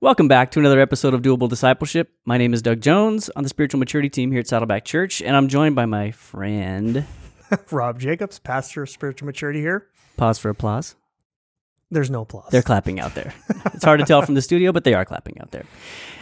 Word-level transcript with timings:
Welcome 0.00 0.28
back 0.28 0.52
to 0.52 0.60
another 0.60 0.78
episode 0.78 1.12
of 1.12 1.22
Doable 1.22 1.48
Discipleship. 1.48 2.12
My 2.24 2.38
name 2.38 2.54
is 2.54 2.62
Doug 2.62 2.80
Jones 2.80 3.30
on 3.34 3.42
the 3.42 3.48
spiritual 3.48 3.80
maturity 3.80 4.08
team 4.08 4.30
here 4.30 4.38
at 4.38 4.46
Saddleback 4.46 4.84
Church, 4.84 5.20
and 5.20 5.34
I'm 5.36 5.48
joined 5.48 5.74
by 5.74 5.86
my 5.86 6.12
friend. 6.12 7.04
Rob 7.72 7.98
Jacobs, 7.98 8.38
pastor 8.38 8.84
of 8.84 8.90
spiritual 8.90 9.26
maturity 9.26 9.58
here. 9.58 9.88
Pause 10.16 10.38
for 10.38 10.50
applause. 10.50 10.94
There's 11.90 12.10
no 12.10 12.20
applause. 12.20 12.48
They're 12.52 12.62
clapping 12.62 13.00
out 13.00 13.16
there. 13.16 13.34
it's 13.74 13.82
hard 13.82 13.98
to 13.98 14.06
tell 14.06 14.22
from 14.22 14.36
the 14.36 14.40
studio, 14.40 14.70
but 14.70 14.84
they 14.84 14.94
are 14.94 15.04
clapping 15.04 15.40
out 15.40 15.50
there. 15.50 15.64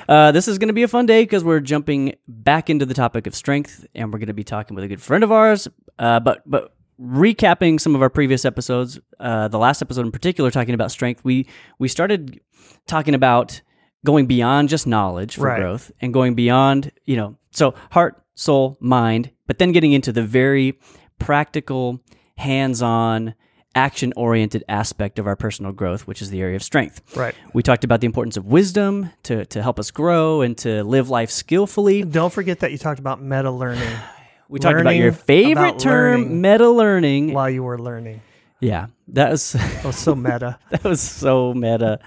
Uh, 0.09 0.33
this 0.33 0.49
is 0.49 0.57
going 0.57 0.69
to 0.69 0.75
be 0.75 0.83
a 0.83 0.89
fun 0.89 1.05
day 1.05 1.25
because 1.25 1.45
we're 1.45 1.61
jumping 1.61 2.15
back 2.27 2.71
into 2.71 2.87
the 2.87 2.95
topic 2.95 3.27
of 3.27 3.35
strength, 3.35 3.87
and 3.95 4.11
we're 4.11 4.19
going 4.19 4.29
to 4.29 4.33
be 4.33 4.45
talking 4.45 4.75
with 4.75 4.85
a 4.85 4.89
good 4.89 5.03
friend 5.03 5.23
of 5.23 5.31
ours. 5.31 5.69
Uh, 5.99 6.19
but 6.19 6.43
but 6.47 6.75
recapping 6.99 7.79
some 7.79 7.95
of 7.95 8.01
our 8.01 8.09
previous 8.09 8.47
episodes, 8.47 8.99
uh, 9.21 9.49
the 9.49 9.59
last 9.59 9.83
episode 9.83 10.07
in 10.07 10.13
particular, 10.13 10.51
talking 10.51 10.73
about 10.73 10.91
strength, 10.91 11.23
we 11.25 11.47
we 11.79 11.89
started 11.89 12.41
talking 12.87 13.15
about 13.15 13.61
going 14.07 14.25
beyond 14.27 14.71
just 14.71 14.87
knowledge 14.87 15.37
for 15.37 15.45
Right. 15.49 15.61
growth 15.61 15.91
and 16.01 16.15
going 16.15 16.35
beyond 16.35 16.91
you 17.05 17.17
know 17.17 17.37
so 17.51 17.75
heart, 17.91 18.23
soul, 18.35 18.79
mind, 18.81 19.31
but 19.47 19.59
then 19.59 19.73
getting 19.73 19.93
into 19.93 20.13
the 20.13 20.23
very 20.23 20.79
practical, 21.19 22.01
hands-on. 22.39 23.35
Action 23.75 24.15
oriented 24.17 24.65
aspect 24.71 25.19
of 25.19 25.27
our 25.27 25.37
personal 25.37 25.71
growth, 25.71 26.07
which 26.07 26.23
is 26.23 26.31
the 26.31 26.41
area 26.41 26.57
of 26.57 26.63
strength. 26.63 27.03
right. 27.15 27.35
We 27.53 27.63
talked 27.63 27.85
about 27.85 28.01
the 28.01 28.07
importance 28.07 28.39
of 28.39 28.47
wisdom 28.47 29.11
to, 29.25 29.45
to 29.45 29.61
help 29.63 29.79
us 29.79 29.91
grow 29.91 30.41
and 30.41 30.57
to 30.65 30.83
live 30.83 31.11
life 31.11 31.31
skillfully. 31.31 32.03
Don't 32.03 32.33
forget 32.33 32.61
that 32.61 32.73
you 32.73 32.79
talked 32.79 32.99
about 33.01 33.21
meta 33.21 33.51
learning 33.51 33.87
We 34.49 34.61
talked 34.61 34.81
about 34.81 34.97
your 34.97 35.13
favorite 35.13 35.53
about 35.73 35.79
term, 35.79 36.21
learning. 36.23 36.41
meta 36.41 36.71
learning. 36.71 37.33
while 37.35 37.51
you 37.51 37.63
were 37.65 37.79
learning. 37.79 38.23
Yeah, 38.61 38.87
that 39.09 39.31
was 39.33 39.53
That 39.53 39.85
was 39.85 39.97
so 39.99 40.15
meta. 40.27 40.59
that 40.71 40.83
was 40.85 41.03
so 41.03 41.53
meta. 41.53 41.99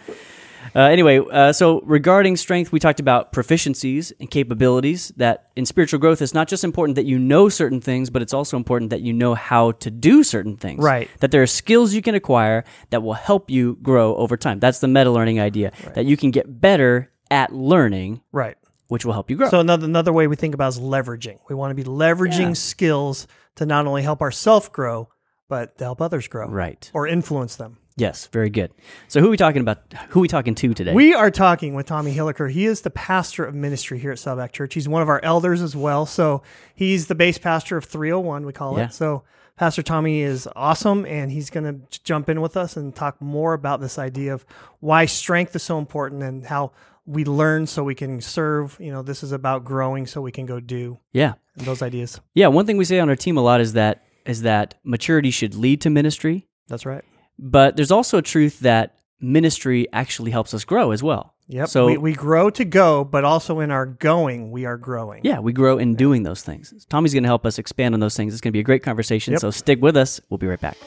Uh, 0.75 0.79
anyway, 0.81 1.19
uh, 1.19 1.51
so 1.53 1.81
regarding 1.81 2.35
strength, 2.37 2.71
we 2.71 2.79
talked 2.79 2.99
about 2.99 3.31
proficiencies 3.33 4.11
and 4.19 4.29
capabilities. 4.29 5.11
That 5.17 5.49
in 5.55 5.65
spiritual 5.65 5.99
growth, 5.99 6.21
it's 6.21 6.33
not 6.33 6.47
just 6.47 6.63
important 6.63 6.95
that 6.95 7.05
you 7.05 7.17
know 7.19 7.49
certain 7.49 7.81
things, 7.81 8.09
but 8.09 8.21
it's 8.21 8.33
also 8.33 8.57
important 8.57 8.89
that 8.91 9.01
you 9.01 9.13
know 9.13 9.33
how 9.35 9.71
to 9.73 9.89
do 9.91 10.23
certain 10.23 10.57
things. 10.57 10.83
Right. 10.83 11.09
That 11.19 11.31
there 11.31 11.41
are 11.41 11.47
skills 11.47 11.93
you 11.93 12.01
can 12.01 12.15
acquire 12.15 12.63
that 12.91 13.01
will 13.03 13.13
help 13.13 13.49
you 13.49 13.77
grow 13.81 14.15
over 14.15 14.37
time. 14.37 14.59
That's 14.59 14.79
the 14.79 14.87
meta 14.87 15.09
learning 15.11 15.39
idea. 15.39 15.71
That 15.95 16.05
you 16.05 16.15
can 16.17 16.31
get 16.31 16.61
better 16.61 17.11
at 17.31 17.53
learning, 17.53 18.21
right. 18.31 18.57
which 18.87 19.05
will 19.05 19.13
help 19.13 19.29
you 19.29 19.35
grow. 19.37 19.49
So 19.49 19.59
another 19.59 19.85
another 19.85 20.13
way 20.13 20.27
we 20.27 20.35
think 20.35 20.53
about 20.53 20.69
is 20.69 20.79
leveraging. 20.79 21.39
We 21.49 21.55
want 21.55 21.71
to 21.71 21.75
be 21.75 21.83
leveraging 21.83 22.49
Yeah. 22.49 22.53
skills 22.53 23.27
to 23.55 23.65
not 23.65 23.87
only 23.87 24.03
help 24.03 24.21
ourselves 24.21 24.69
grow, 24.69 25.09
but 25.47 25.77
to 25.79 25.83
help 25.83 26.01
others 26.01 26.27
grow. 26.27 26.47
right. 26.47 26.89
Or 26.93 27.07
influence 27.07 27.55
them. 27.55 27.77
Yes. 27.99 28.27
Very 28.27 28.49
good. 28.49 28.71
So 29.07 29.19
who 29.19 29.27
are 29.27 29.31
we 29.31 29.37
talking 29.37 29.61
about? 29.61 29.79
Who 30.09 30.19
are 30.19 30.21
we 30.21 30.27
talking 30.27 30.55
to 30.55 30.73
today? 30.73 30.93
We 30.93 31.13
are 31.13 31.29
talking 31.31 31.73
with 31.73 31.85
Tommy 31.85 32.13
Hilliker. 32.15 32.49
He 32.51 32.65
is 32.65 32.81
the 32.81 32.89
pastor 32.89 33.45
of 33.45 33.53
ministry 33.53 33.99
here 33.99 34.11
at 34.11 34.19
Saddleback 34.19 34.51
Church. 34.53 34.73
He's 34.73 34.87
one 34.87 35.01
of 35.01 35.09
our 35.09 35.19
elders 35.23 35.61
as 35.61 35.75
well. 35.75 36.05
So 36.05 36.41
he's 36.75 37.07
the 37.07 37.15
base 37.15 37.37
pastor 37.37 37.77
of 37.77 37.85
301, 37.85 38.45
we 38.45 38.53
call 38.53 38.77
Yeah. 38.77 38.85
it. 38.85 38.93
So 38.93 39.23
Pastor 39.57 39.83
Tommy 39.83 40.21
is 40.21 40.47
awesome, 40.55 41.05
and 41.05 41.29
he's 41.31 41.49
going 41.49 41.65
to 41.65 41.99
jump 42.03 42.29
in 42.29 42.39
with 42.39 42.55
us 42.55 42.77
and 42.77 42.95
talk 42.95 43.21
more 43.21 43.53
about 43.53 43.81
this 43.81 43.99
idea 43.99 44.33
of 44.33 44.45
why 44.79 45.05
strength 45.05 45.53
is 45.53 45.63
so 45.63 45.77
important 45.77 46.23
and 46.23 46.45
how 46.45 46.71
we 47.05 47.25
learn 47.25 47.67
so 47.67 47.83
we 47.83 47.93
can 47.95 48.21
serve. 48.21 48.77
You 48.79 48.91
know, 48.93 49.01
this 49.01 49.21
is 49.21 49.33
about 49.33 49.65
growing 49.65 50.07
so 50.07 50.21
we 50.21 50.31
can 50.31 50.45
go 50.45 50.61
do 50.61 50.97
yeah. 51.11 51.33
those 51.57 51.81
ideas. 51.81 52.21
Yeah. 52.35 52.47
One 52.47 52.65
thing 52.65 52.77
we 52.77 52.85
say 52.85 52.99
on 52.99 53.09
our 53.09 53.17
team 53.17 53.35
a 53.37 53.41
lot 53.41 53.59
is 53.59 53.73
that 53.73 54.05
is 54.25 54.43
that 54.43 54.75
maturity 54.83 55.31
should 55.31 55.55
lead 55.55 55.81
to 55.81 55.89
ministry, 55.89 56.47
That's 56.67 56.85
right. 56.85 57.03
But 57.39 57.75
there's 57.75 57.91
also 57.91 58.17
a 58.17 58.21
truth 58.21 58.59
that 58.59 58.97
ministry 59.21 59.87
actually 59.93 60.31
helps 60.31 60.53
us 60.53 60.65
grow 60.65 60.91
as 60.91 61.01
well. 61.01 61.33
Yep. 61.47 61.69
So 61.69 61.85
we, 61.87 61.97
we 61.97 62.13
grow 62.13 62.51
to 62.51 62.65
go, 62.65 63.03
but 63.03 63.23
also 63.23 63.59
in 63.59 63.71
our 63.71 63.85
going, 63.87 64.51
we 64.51 64.65
are 64.65 64.77
growing. 64.77 65.21
yeah, 65.23 65.39
we 65.39 65.51
grow 65.51 65.79
in 65.79 65.95
doing 65.95 66.21
those 66.23 66.43
things. 66.43 66.85
Tommy's 66.89 67.13
going 67.13 67.23
to 67.23 67.29
help 67.29 67.45
us 67.45 67.57
expand 67.57 67.95
on 67.95 68.01
those 68.01 68.15
things. 68.15 68.33
It's 68.33 68.41
going 68.41 68.51
to 68.51 68.53
be 68.53 68.59
a 68.59 68.63
great 68.63 68.83
conversation. 68.83 69.31
Yep. 69.31 69.41
So 69.41 69.51
stick 69.51 69.81
with 69.81 69.97
us. 69.97 70.21
We'll 70.29 70.37
be 70.37 70.47
right 70.47 70.61
back. 70.61 70.77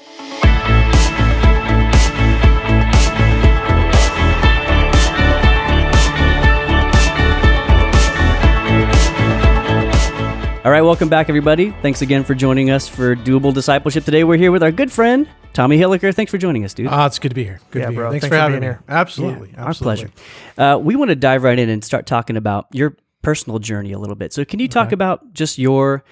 All 10.65 10.71
right, 10.71 10.83
welcome 10.83 11.09
back, 11.09 11.29
everybody. 11.29 11.73
Thanks 11.83 12.03
again 12.03 12.23
for 12.23 12.37
joining 12.37 12.71
us 12.71 12.87
for 12.89 13.17
Doable 13.17 13.53
Discipleship 13.53 14.05
today. 14.05 14.23
We're 14.23 14.37
here 14.37 14.53
with 14.53 14.63
our 14.63 14.71
good 14.71 14.93
friend 14.93 15.27
Tommy 15.53 15.79
Hilliker. 15.79 16.15
Thanks 16.15 16.31
for 16.31 16.39
joining 16.39 16.65
us, 16.65 16.75
dude. 16.75 16.87
Ah, 16.89 17.07
it's 17.07 17.19
good 17.19 17.29
to 17.31 17.35
be 17.35 17.45
here. 17.45 17.61
Good 17.71 17.81
Yeah, 17.81 17.85
to 17.87 17.91
be 17.91 17.97
bro. 17.97 18.05
here. 18.05 18.11
Thanks, 18.13 18.23
Thanks 18.25 18.35
for 18.35 18.39
for 18.39 18.43
having 18.43 18.61
me. 18.61 18.67
here. 18.67 18.83
Absolutely. 18.89 19.51
Yeah, 19.53 19.65
our 19.65 19.75
pleasure. 19.75 20.11
Uh, 20.57 20.79
we 20.83 20.97
want 20.97 21.11
to 21.11 21.15
dive 21.17 21.43
right 21.43 21.59
in 21.59 21.69
and 21.69 21.85
start 21.85 22.07
talking 22.07 22.37
about 22.37 22.67
your 22.73 22.97
personal 23.23 23.59
journey 23.59 23.93
a 23.93 23.99
little 23.99 24.17
bit. 24.17 24.33
So, 24.33 24.45
can 24.45 24.61
you 24.61 24.69
talk 24.69 24.93
about 24.93 25.33
just 25.35 25.59
your 25.59 26.05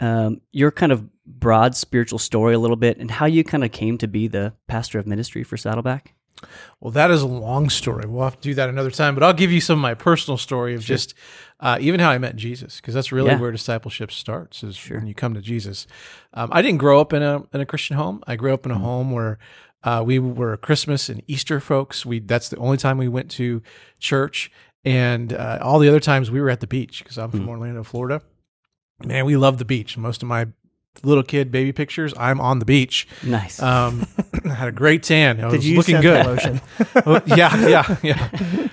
um, 0.00 0.40
your 0.52 0.70
kind 0.70 0.92
of 0.92 1.04
broad 1.26 1.74
spiritual 1.76 2.18
story 2.18 2.54
a 2.54 2.58
little 2.58 2.76
bit 2.76 2.98
and 2.98 3.10
how 3.10 3.26
you 3.26 3.44
kind 3.44 3.64
of 3.64 3.70
came 3.72 3.98
to 3.98 4.06
be 4.08 4.28
the 4.28 4.52
pastor 4.66 4.98
of 4.98 5.06
ministry 5.06 5.42
for 5.44 5.56
Saddleback? 5.56 6.14
Well, 6.80 6.92
that 6.92 7.10
is 7.10 7.22
a 7.22 7.26
long 7.26 7.68
story. 7.70 8.04
We'll 8.08 8.24
have 8.24 8.36
to 8.36 8.48
do 8.48 8.54
that 8.54 8.68
another 8.68 8.90
time, 8.90 9.14
but 9.14 9.22
I'll 9.24 9.32
give 9.32 9.50
you 9.50 9.60
some 9.60 9.78
of 9.78 9.82
my 9.82 9.94
personal 9.94 10.36
story 10.38 10.74
of 10.74 10.82
just 10.82 11.14
uh, 11.60 11.76
even 11.80 11.98
how 11.98 12.10
I 12.10 12.18
met 12.18 12.36
Jesus, 12.36 12.76
because 12.80 12.94
that's 12.94 13.10
really 13.10 13.30
Yeah. 13.30 13.40
where 13.40 13.50
discipleship 13.50 14.12
starts 14.12 14.62
is 14.62 14.78
when 14.88 15.06
you 15.06 15.14
come 15.14 15.34
to 15.34 15.40
Jesus. 15.40 15.86
Um, 16.34 16.50
I 16.52 16.62
didn't 16.62 16.78
grow 16.78 17.00
up 17.00 17.12
in 17.12 17.22
a 17.22 17.42
in 17.52 17.60
a 17.60 17.66
Christian 17.66 17.96
home. 17.96 18.22
I 18.26 18.36
grew 18.36 18.54
up 18.54 18.64
in 18.64 18.70
a 18.72 18.78
home 18.78 19.10
where 19.10 19.38
uh, 19.82 20.02
we 20.06 20.18
were 20.20 20.56
Christmas 20.56 21.08
and 21.08 21.22
Easter 21.26 21.58
folks. 21.60 22.06
We 22.06 22.20
that's 22.20 22.48
the 22.48 22.56
only 22.58 22.76
time 22.76 22.98
we 22.98 23.08
went 23.08 23.30
to 23.32 23.60
church, 23.98 24.50
and 24.84 25.32
uh, 25.32 25.58
all 25.60 25.80
the 25.80 25.88
other 25.88 26.00
times 26.00 26.30
we 26.30 26.40
were 26.40 26.50
at 26.50 26.60
the 26.60 26.66
beach 26.68 27.02
because 27.02 27.18
I'm 27.18 27.30
from 27.32 27.48
Orlando, 27.48 27.82
Florida. 27.82 28.22
Man, 29.04 29.24
we 29.26 29.36
love 29.36 29.58
the 29.58 29.64
beach. 29.64 29.96
Most 29.96 30.22
of 30.22 30.28
my 30.28 30.46
little 31.04 31.22
kid 31.22 31.50
baby 31.50 31.72
pictures, 31.72 32.12
I'm 32.16 32.40
on 32.40 32.58
the 32.58 32.64
beach. 32.64 33.06
Nice. 33.24 33.60
Um, 33.62 34.06
I 34.44 34.48
had 34.54 34.68
a 34.68 34.72
great 34.72 35.02
tan. 35.02 35.40
I 35.40 35.44
was 35.46 35.54
Did 35.54 35.64
you 35.64 35.76
looking 35.76 35.96
use 35.96 36.02
good. 36.02 36.26
lotion? 36.26 36.60
Oh, 37.06 37.20
yeah, 37.26 37.66
yeah, 37.68 37.96
yeah. 38.02 38.28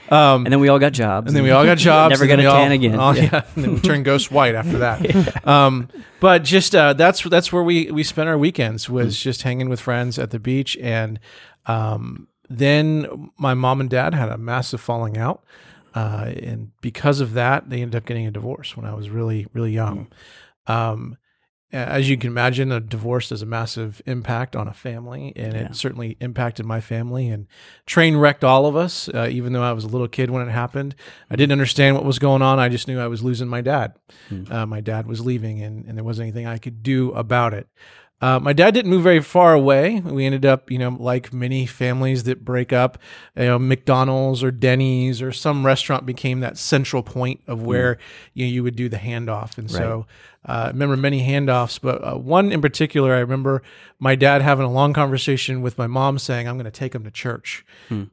Um, 0.10 0.46
and 0.46 0.52
then 0.54 0.60
we 0.60 0.70
all 0.70 0.80
got 0.80 0.94
jobs. 0.94 1.28
and 1.28 1.36
then 1.36 1.44
we 1.44 1.52
all 1.52 1.66
got 1.66 1.78
jobs. 1.90 2.12
Never 2.12 2.24
and 2.24 2.30
got 2.30 2.40
a 2.40 2.42
we 2.42 2.46
all- 2.48 2.56
tan 2.64 2.72
again. 2.72 3.00
all- 3.00 3.16
Yeah. 3.16 3.30
yeah. 3.32 3.42
and 3.56 3.64
then 3.64 3.74
we 3.76 3.80
turned 3.80 4.06
ghost 4.06 4.32
white 4.32 4.56
after 4.56 4.78
that. 4.80 5.48
um, 5.48 5.88
but 6.20 6.44
just 6.44 6.76
uh, 6.76 6.94
that's 6.94 7.22
that's 7.24 7.52
where 7.54 7.64
we 7.64 7.92
we 7.92 8.04
spent 8.04 8.28
our 8.30 8.38
weekends 8.38 8.90
was 8.90 9.20
just 9.20 9.44
hanging 9.44 9.70
with 9.70 9.80
friends 9.80 10.18
at 10.20 10.32
the 10.32 10.40
beach, 10.40 10.78
and 10.82 11.20
um, 11.68 12.28
then 12.50 13.32
my 13.38 13.54
mom 13.54 13.80
and 13.82 13.90
dad 13.90 14.14
had 14.14 14.30
a 14.30 14.38
massive 14.38 14.82
falling 14.82 15.18
out, 15.18 15.44
uh, 15.94 16.32
and 16.42 16.72
because 16.82 17.20
of 17.20 17.34
that, 17.34 17.70
they 17.70 17.82
ended 17.82 17.96
up 17.96 18.06
getting 18.08 18.26
a 18.28 18.32
divorce 18.32 18.76
when 18.78 18.86
I 18.86 18.94
was 18.94 19.10
really 19.10 19.48
really 19.54 19.72
young. 19.72 20.08
Um, 20.68 21.18
as 21.76 22.10
you 22.10 22.18
can 22.18 22.30
imagine, 22.30 22.72
a 22.72 22.80
divorce 22.80 23.30
has 23.30 23.42
a 23.42 23.46
massive 23.46 24.02
impact 24.06 24.56
on 24.56 24.68
a 24.68 24.74
family, 24.74 25.34
and 25.36 25.54
Yeah. 25.54 25.60
it 25.66 25.76
certainly 25.76 26.18
impacted 26.20 26.66
my 26.66 26.80
family 26.80 27.28
and 27.30 27.48
train 27.86 28.18
wrecked 28.18 28.44
all 28.44 28.66
of 28.66 28.76
us. 28.76 29.10
Uh, 29.14 29.28
even 29.32 29.54
though 29.54 29.64
I 29.64 29.74
was 29.74 29.84
a 29.84 29.88
little 29.88 30.08
kid 30.08 30.30
when 30.32 30.48
it 30.48 30.52
happened, 30.52 30.96
I 31.30 31.36
didn't 31.36 31.52
understand 31.52 31.96
what 31.96 32.06
was 32.06 32.20
going 32.20 32.42
on. 32.42 32.60
I 32.60 32.70
just 32.70 32.88
knew 32.88 33.00
I 33.00 33.08
was 33.08 33.24
losing 33.24 33.48
my 33.48 33.62
dad. 33.62 33.94
Uh, 34.50 34.66
my 34.66 34.82
dad 34.82 35.08
was 35.08 35.22
leaving, 35.22 35.62
and, 35.62 35.86
and 35.86 35.98
there 35.98 36.04
wasn't 36.04 36.24
anything 36.28 36.48
I 36.48 36.58
could 36.58 36.82
do 36.84 37.12
about 37.12 37.54
it. 37.54 37.68
Uh, 38.22 38.40
my 38.40 38.54
dad 38.54 38.74
didn't 38.74 38.90
move 38.90 39.04
very 39.04 39.20
far 39.22 39.54
away. 39.54 40.00
We 40.00 40.26
ended 40.26 40.46
up, 40.46 40.72
you 40.72 40.78
know, 40.80 40.96
like 40.98 41.34
many 41.34 41.66
families 41.66 42.24
that 42.24 42.46
break 42.46 42.72
up, 42.72 42.98
you 43.36 43.44
know, 43.44 43.60
McDonald's 43.60 44.42
or 44.42 44.52
Denny's 44.52 45.22
or 45.22 45.34
some 45.34 45.66
restaurant 45.66 46.06
became 46.06 46.40
that 46.40 46.58
central 46.58 47.04
point 47.04 47.42
of 47.46 47.62
where 47.64 47.98
you 48.34 48.46
know, 48.46 48.52
you 48.52 48.64
would 48.64 48.78
do 48.78 48.88
the 48.88 48.98
handoff. 48.98 49.58
And 49.58 49.70
so 49.70 50.08
uh, 50.10 50.35
I 50.46 50.68
remember 50.68 50.96
many 50.96 51.22
handoffs, 51.28 51.80
but 51.82 52.04
uh, 52.04 52.18
one 52.18 52.52
in 52.52 52.62
particular, 52.62 53.14
I 53.14 53.20
remember 53.20 53.64
my 54.00 54.16
dad 54.16 54.42
having 54.42 54.66
a 54.66 54.72
long 54.72 54.94
conversation 54.94 55.62
with 55.62 55.78
my 55.78 55.88
mom 55.88 56.20
saying, 56.20 56.48
I'm 56.48 56.56
going 56.56 56.66
to 56.66 56.72
take 56.72 56.94
him 56.94 57.04
to 57.04 57.12
church. 57.12 57.66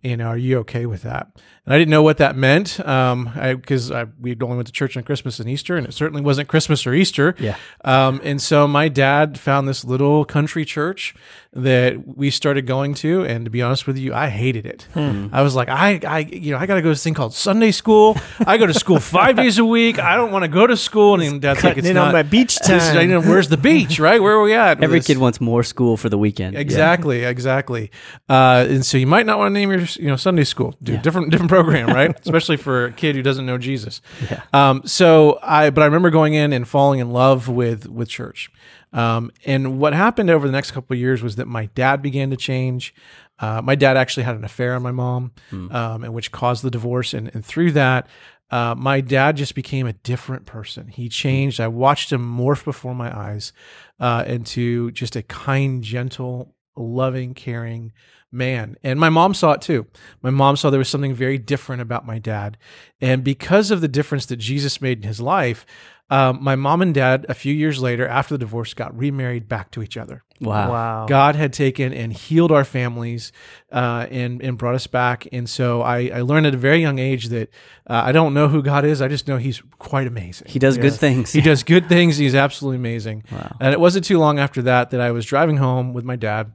You 0.03 0.16
know, 0.16 0.28
are 0.28 0.37
you 0.37 0.59
okay 0.60 0.87
with 0.87 1.03
that? 1.03 1.28
And 1.65 1.75
I 1.75 1.78
didn't 1.78 1.91
know 1.91 2.03
what 2.03 2.19
that 2.19 2.34
meant 2.34 2.81
um, 2.87 3.31
because 3.34 3.91
I, 3.91 4.06
we 4.21 4.36
only 4.41 4.56
went 4.56 4.66
to 4.66 4.72
church 4.72 4.97
on 4.97 5.03
Christmas 5.03 5.39
and 5.41 5.48
Easter, 5.48 5.77
and 5.77 5.86
it 5.86 5.92
certainly 5.92 6.22
wasn't 6.22 6.48
Christmas 6.48 6.86
or 6.86 6.95
Easter. 6.95 7.34
Yeah. 7.39 7.56
Um, 7.84 8.21
and 8.24 8.41
so 8.41 8.66
my 8.66 8.89
dad 8.89 9.39
found 9.39 9.68
this 9.68 9.84
little 9.84 10.24
country 10.24 10.65
church 10.65 11.15
that 11.54 12.16
we 12.16 12.31
started 12.31 12.66
going 12.66 12.95
to, 12.95 13.25
and 13.27 13.45
to 13.45 13.51
be 13.51 13.60
honest 13.60 13.87
with 13.87 13.99
you, 13.99 14.15
I 14.15 14.28
hated 14.31 14.65
it. 14.65 14.87
I 14.97 15.43
was 15.43 15.54
like, 15.54 15.69
I, 15.69 16.01
I, 16.07 16.19
you 16.21 16.53
know, 16.53 16.59
I 16.59 16.65
got 16.65 16.77
to 16.77 16.81
go 16.81 16.89
to 16.89 16.93
this 16.93 17.04
thing 17.04 17.13
called 17.13 17.34
Sunday 17.34 17.72
school. 17.72 18.16
I 18.47 18.57
go 18.57 18.66
to 18.66 18.72
school 18.72 18.99
five 19.19 19.37
days 19.37 19.59
a 19.59 19.65
week. 19.65 19.99
I 19.99 20.16
don't 20.16 20.33
want 20.33 20.45
to 20.45 20.49
go 20.49 20.66
to 20.66 20.78
school. 20.78 21.21
And 21.21 21.43
dad's 21.43 21.63
like, 21.63 21.77
it's 21.77 21.87
in 21.87 21.95
not. 21.97 22.07
on 22.07 22.13
my 22.15 22.22
beach 22.22 22.59
this 22.60 22.83
is- 22.83 22.89
time. 22.95 23.03
you 23.03 23.09
know, 23.09 23.21
where's 23.21 23.49
the 23.49 23.59
beach? 23.59 24.01
Right? 24.01 24.22
Where 24.22 24.33
are 24.33 24.43
we 24.43 24.54
at? 24.54 24.83
Every 24.83 25.01
kid 25.01 25.19
wants 25.19 25.43
more 25.43 25.63
school 25.63 25.99
for 25.99 26.09
the 26.09 26.16
weekend. 26.16 26.54
Yeah. 26.54 26.60
Exactly, 26.60 27.22
exactly. 27.25 27.91
Uh, 28.31 28.65
and 28.69 28.87
so 28.87 28.97
you 28.97 29.07
might 29.07 29.27
not 29.27 29.37
want 29.39 29.51
to 29.54 29.59
name 29.60 29.71
your 29.71 29.81
you 29.97 30.07
know 30.09 30.16
Sunday 30.16 30.45
school, 30.45 30.75
do 30.83 30.93
Yeah. 30.93 31.03
different 31.03 31.31
different 31.31 31.51
program, 31.51 31.89
right? 31.89 32.19
Especially 32.25 32.57
for 32.57 32.87
a 32.87 32.93
kid 32.93 33.15
who 33.15 33.21
doesn't 33.22 33.45
know 33.45 33.59
Jesus. 33.59 34.01
Yeah. 34.31 34.43
Um, 34.54 34.83
so 34.87 35.39
I, 35.43 35.69
but 35.69 35.83
I 35.83 35.84
remember 35.84 36.09
going 36.09 36.33
in 36.33 36.54
and 36.54 36.66
falling 36.66 37.01
in 37.01 37.10
love 37.13 37.49
with 37.49 37.89
with 37.91 38.09
church. 38.09 38.51
Um, 38.92 39.30
and 39.47 39.80
what 39.80 39.94
happened 39.94 40.30
over 40.30 40.47
the 40.47 40.53
next 40.53 40.72
couple 40.72 40.94
of 40.94 41.00
years 41.00 41.22
was 41.22 41.36
that 41.36 41.47
my 41.48 41.66
dad 41.74 42.03
began 42.03 42.30
to 42.30 42.36
change. 42.36 42.94
Uh, 43.39 43.62
my 43.62 43.74
dad 43.74 43.97
actually 43.97 44.22
had 44.24 44.36
an 44.36 44.44
affair 44.44 44.74
on 44.74 44.83
my 44.83 44.92
mom, 44.92 45.33
um, 45.72 46.04
and 46.04 46.15
which 46.15 46.30
caused 46.30 46.62
the 46.62 46.71
divorce. 46.71 47.15
And, 47.15 47.30
and 47.34 47.44
through 47.44 47.72
that, 47.72 48.06
uh, 48.50 48.74
my 48.77 49.00
dad 49.00 49.36
just 49.39 49.54
became 49.54 49.86
a 49.86 49.94
different 49.94 50.44
person. 50.44 50.89
He 50.89 51.09
changed. 51.09 51.59
I 51.59 51.68
watched 51.68 52.12
him 52.12 52.21
morph 52.21 52.65
before 52.65 52.94
my 52.94 53.16
eyes 53.16 53.53
uh, 53.98 54.24
into 54.27 54.91
just 54.91 55.16
a 55.16 55.22
kind, 55.22 55.83
gentle, 55.83 56.54
loving, 56.77 57.33
caring 57.33 57.92
man. 58.30 58.77
And 58.83 59.00
my 59.00 59.10
mom 59.10 59.34
saw 59.34 59.53
it 59.53 59.62
too. 59.62 59.86
My 60.22 60.30
mom 60.30 60.56
saw 60.56 60.71
there 60.71 60.78
was 60.78 60.89
something 60.89 61.15
very 61.15 61.39
different 61.39 61.83
about 61.83 62.06
my 62.06 62.18
dad. 62.18 62.56
And 63.00 63.24
because 63.24 63.71
of 63.71 63.80
the 63.80 63.89
difference 63.89 64.27
that 64.27 64.36
Jesus 64.36 64.80
made 64.80 64.98
in 64.98 65.09
his 65.09 65.21
life, 65.21 65.66
um, 66.12 66.44
my 66.44 66.56
mom 66.56 66.82
and 66.82 66.92
dad, 66.92 67.24
a 67.30 67.34
few 67.34 67.54
years 67.54 67.80
later, 67.80 68.06
after 68.06 68.34
the 68.34 68.38
divorce, 68.38 68.74
got 68.74 68.94
remarried 68.94 69.48
back 69.48 69.70
to 69.70 69.82
each 69.82 69.97
other. 69.97 70.22
Wow. 70.42 70.70
Wow. 70.70 71.06
God 71.06 71.36
had 71.36 71.54
taken 71.54 71.94
and 71.94 72.12
healed 72.12 72.53
our 72.53 72.64
families 72.64 73.32
uh, 73.70 74.06
and 74.10 74.42
and 74.42 74.59
brought 74.59 74.74
us 74.74 74.86
back. 74.86 75.26
And 75.32 75.48
so 75.48 75.80
I, 75.80 76.10
I 76.12 76.20
learned 76.20 76.47
at 76.47 76.53
a 76.53 76.59
very 76.59 76.82
young 76.82 76.98
age 76.98 77.28
that 77.28 77.48
uh, 77.86 78.03
I 78.04 78.12
don't 78.12 78.34
know 78.34 78.48
who 78.48 78.62
God 78.62 78.84
is. 78.84 79.00
I 79.00 79.09
just 79.09 79.26
know 79.26 79.38
He's 79.38 79.62
quite 79.78 80.06
amazing. 80.06 80.48
He 80.50 80.59
does 80.59 80.76
good 80.76 80.92
things. 80.92 81.32
He 81.32 81.41
does 81.41 81.62
good 81.72 81.88
things. 81.88 82.18
He's 82.18 82.34
absolutely 82.34 82.76
amazing. 82.76 83.24
Wow. 83.32 83.56
And 83.58 83.72
it 83.72 83.80
wasn't 83.80 84.04
too 84.04 84.18
long 84.18 84.38
after 84.38 84.60
that 84.62 84.91
that 84.91 85.00
I 85.00 85.12
was 85.12 85.24
driving 85.24 85.56
home 85.56 85.94
with 85.94 86.04
my 86.04 86.16
dad. 86.16 86.53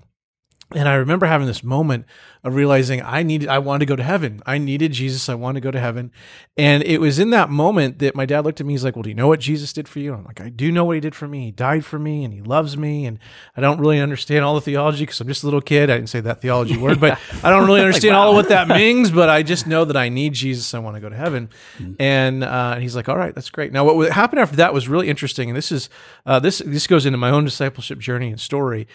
And 0.71 0.89
I 0.89 0.95
remember 0.95 1.25
having 1.25 1.47
this 1.47 1.63
moment 1.63 2.05
of 2.43 2.53
realizing 2.53 3.01
I 3.01 3.23
needed, 3.23 3.47
I 3.47 3.59
wanted 3.59 3.79
to 3.79 3.85
go 3.85 3.95
to 3.95 4.03
heaven. 4.03 4.41
I 4.45 4.57
needed 4.57 4.91
Jesus. 4.91 5.29
I 5.29 5.33
wanted 5.33 5.61
to 5.61 5.63
go 5.63 5.71
to 5.71 5.79
heaven. 5.79 6.11
And 6.57 6.83
it 6.83 6.99
was 6.99 7.19
in 7.19 7.29
that 7.29 7.49
moment 7.49 7.99
that 7.99 8.15
my 8.15 8.25
dad 8.25 8.43
looked 8.43 8.59
at 8.59 8.67
me. 8.67 8.73
He's 8.73 8.83
like, 8.83 8.97
Well, 8.97 9.03
do 9.03 9.09
you 9.09 9.15
know 9.15 9.29
what 9.29 9.39
Jesus 9.39 9.71
did 9.71 9.87
for 9.87 9.99
you? 9.99 10.11
And 10.11 10.19
I'm 10.21 10.25
like, 10.25 10.41
I 10.41 10.49
do 10.49 10.69
know 10.69 10.83
what 10.83 10.95
he 10.95 10.99
did 10.99 11.15
for 11.15 11.25
me. 11.25 11.45
He 11.45 11.51
died 11.51 11.85
for 11.85 11.97
me 11.97 12.25
and 12.25 12.33
he 12.33 12.41
loves 12.41 12.75
me. 12.75 13.05
And 13.05 13.17
I 13.55 13.61
don't 13.61 13.79
really 13.79 14.01
understand 14.01 14.43
all 14.43 14.55
the 14.55 14.61
theology 14.61 15.03
because 15.03 15.21
I'm 15.21 15.27
just 15.29 15.43
a 15.43 15.45
little 15.45 15.61
kid. 15.61 15.89
I 15.89 15.95
didn't 15.95 16.09
say 16.09 16.19
that 16.19 16.41
theology 16.41 16.75
word, 16.77 16.99
but 16.99 17.17
I 17.43 17.49
don't 17.49 17.65
really 17.65 17.81
understand 17.85 18.17
all 18.17 18.31
of 18.31 18.35
what 18.35 18.49
that 18.49 18.67
means. 18.77 19.09
But 19.09 19.29
I 19.29 19.43
just 19.43 19.67
know 19.67 19.85
that 19.85 19.95
I 19.95 20.09
need 20.09 20.33
Jesus. 20.33 20.73
I 20.73 20.79
want 20.79 20.97
to 20.97 21.01
go 21.01 21.07
to 21.07 21.15
heaven. 21.15 21.49
And, 21.97 22.43
uh, 22.43 22.71
and 22.73 22.83
he's 22.83 22.95
like, 22.95 23.07
All 23.07 23.17
right, 23.17 23.33
that's 23.33 23.49
great. 23.49 23.71
Now, 23.71 23.85
what 23.85 24.11
happened 24.11 24.41
after 24.41 24.57
that 24.57 24.73
was 24.73 24.89
really 24.89 25.07
interesting. 25.07 25.49
And 25.49 25.55
this 25.55 25.71
is, 25.71 25.89
uh, 26.25 26.39
this, 26.39 26.61
this 26.65 26.87
goes 26.87 27.05
into 27.05 27.17
my 27.17 27.29
own 27.29 27.45
discipleship 27.45 27.99
journey 27.99 28.31
and 28.31 28.39
story. 28.39 28.85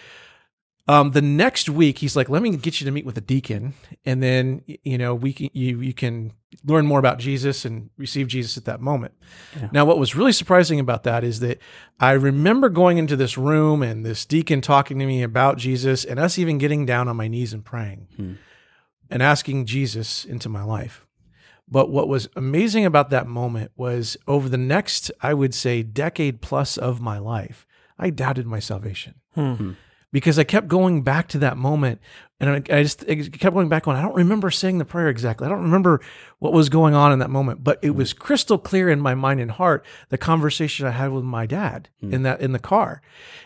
Um, 0.85 1.11
the 1.11 1.21
next 1.21 1.69
week, 1.69 1.99
he's 1.99 2.15
like, 2.15 2.27
"Let 2.27 2.41
me 2.41 2.55
get 2.57 2.81
you 2.81 2.85
to 2.85 2.91
meet 2.91 3.05
with 3.05 3.17
a 3.17 3.21
deacon, 3.21 3.73
and 4.05 4.21
then 4.21 4.63
you 4.67 4.97
know 4.97 5.15
we 5.15 5.31
can 5.31 5.49
you 5.53 5.79
you 5.79 5.93
can 5.93 6.33
learn 6.65 6.85
more 6.85 6.99
about 6.99 7.19
Jesus 7.19 7.63
and 7.63 7.89
receive 7.97 8.27
Jesus 8.27 8.57
at 8.57 8.65
that 8.65 8.81
moment." 8.81 9.13
Now, 9.71 9.85
what 9.85 9.97
was 9.97 10.13
really 10.13 10.33
surprising 10.33 10.81
about 10.81 11.03
that 11.03 11.23
is 11.23 11.39
that 11.39 11.59
I 12.01 12.11
remember 12.11 12.67
going 12.67 12.97
into 12.97 13.15
this 13.15 13.37
room 13.37 13.81
and 13.81 14.05
this 14.05 14.25
deacon 14.25 14.59
talking 14.59 14.99
to 14.99 15.05
me 15.05 15.23
about 15.23 15.57
Jesus, 15.57 16.03
and 16.03 16.19
us 16.19 16.37
even 16.37 16.57
getting 16.57 16.85
down 16.85 17.07
on 17.07 17.15
my 17.15 17.29
knees 17.29 17.53
and 17.53 17.63
praying 17.63 18.07
hmm. 18.17 18.33
and 19.09 19.23
asking 19.23 19.65
Jesus 19.65 20.25
into 20.25 20.49
my 20.49 20.63
life. 20.63 21.05
But 21.65 21.89
what 21.89 22.09
was 22.09 22.27
amazing 22.35 22.85
about 22.85 23.09
that 23.11 23.25
moment 23.25 23.71
was 23.77 24.17
over 24.27 24.49
the 24.49 24.57
next, 24.57 25.11
I 25.21 25.33
would 25.33 25.53
say, 25.53 25.81
decade 25.81 26.41
plus 26.41 26.77
of 26.77 26.99
my 26.99 27.19
life, 27.19 27.65
I 27.97 28.09
doubted 28.09 28.45
my 28.45 28.59
salvation 28.59 29.15
hmm. 29.33 29.53
Hmm. 29.53 29.71
Because 30.13 30.39
I 30.39 30.45
kept 30.45 30.69
going 30.69 31.01
back 31.01 31.27
to 31.29 31.39
that 31.39 31.57
moment, 31.57 31.99
and 32.39 32.49
I, 32.49 32.77
I 32.77 32.83
just 32.83 33.05
I 33.07 33.15
kept 33.15 33.53
going 33.53 33.69
back 33.69 33.87
on. 33.87 33.95
I 33.95 34.01
don't 34.01 34.15
remember 34.15 34.51
saying 34.51 34.77
the 34.77 34.85
prayer 34.85 35.07
exactly. 35.07 35.45
I 35.45 35.49
don't 35.49 35.61
remember 35.61 36.01
what 36.39 36.51
was 36.51 36.67
going 36.67 36.93
on 36.93 37.13
in 37.13 37.19
that 37.19 37.29
moment, 37.29 37.63
but 37.63 37.79
it 37.81 37.91
was 37.91 38.11
hmm. 38.11 38.17
crystal 38.17 38.57
clear 38.57 38.89
in 38.89 38.99
my 38.99 39.15
mind 39.15 39.39
and 39.39 39.51
heart 39.51 39.85
the 40.09 40.17
conversation 40.17 40.85
I 40.85 40.91
had 40.91 41.11
with 41.11 41.23
my 41.23 41.45
dad 41.45 41.89
hmm. 42.01 42.13
in 42.13 42.23
that 42.23 42.41
in 42.41 42.51
the 42.51 42.59
car, 42.59 43.01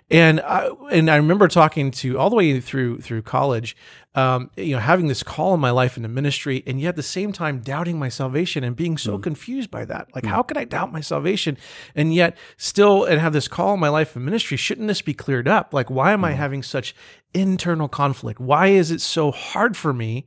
and 0.10 0.40
I, 0.42 0.70
and 0.92 1.12
I 1.12 1.18
remember 1.18 1.48
talking 1.48 1.92
to 1.92 2.18
all 2.18 2.30
the 2.30 2.36
way 2.36 2.60
through 2.60 3.02
through 3.02 3.22
college, 3.24 3.76
um, 4.16 4.50
you 4.56 4.72
know, 4.72 4.80
having 4.80 5.08
this 5.08 5.22
call 5.22 5.54
in 5.54 5.60
my 5.60 5.72
life 5.72 5.98
in 5.98 6.04
the 6.04 6.10
ministry, 6.10 6.64
and 6.66 6.82
yet 6.82 6.90
at 6.90 6.96
the 6.96 7.04
same 7.04 7.32
time 7.32 7.60
doubting 7.60 8.00
my 8.00 8.10
salvation 8.10 8.64
and 8.64 8.76
being 8.76 8.98
so 8.98 9.18
hmm. 9.18 9.22
confused 9.22 9.70
by 9.70 9.86
that. 9.86 10.08
Like, 10.16 10.26
how 10.26 10.42
could 10.42 10.58
I 10.58 10.64
doubt 10.64 10.92
my 10.92 11.02
salvation 11.02 11.58
and 11.94 12.16
yet 12.16 12.36
still 12.56 13.04
and 13.04 13.20
have 13.22 13.34
this 13.34 13.48
call 13.48 13.76
in 13.76 13.80
my 13.80 13.90
life 13.90 14.16
in 14.16 14.26
ministry? 14.26 14.58
Shouldn't 14.58 14.88
this 14.88 15.04
be 15.04 15.14
cleared 15.14 15.48
up? 15.48 15.74
Like, 15.74 15.92
why 15.92 16.14
am 16.14 16.24
I 16.26 16.32
having 16.32 16.64
such 16.64 16.96
internal 17.34 17.88
conflict? 17.88 18.40
Why 18.40 18.68
is 18.68 18.92
it 18.92 19.02
so 19.02 19.32
hard 19.32 19.76
for 19.78 19.94
me 19.94 20.26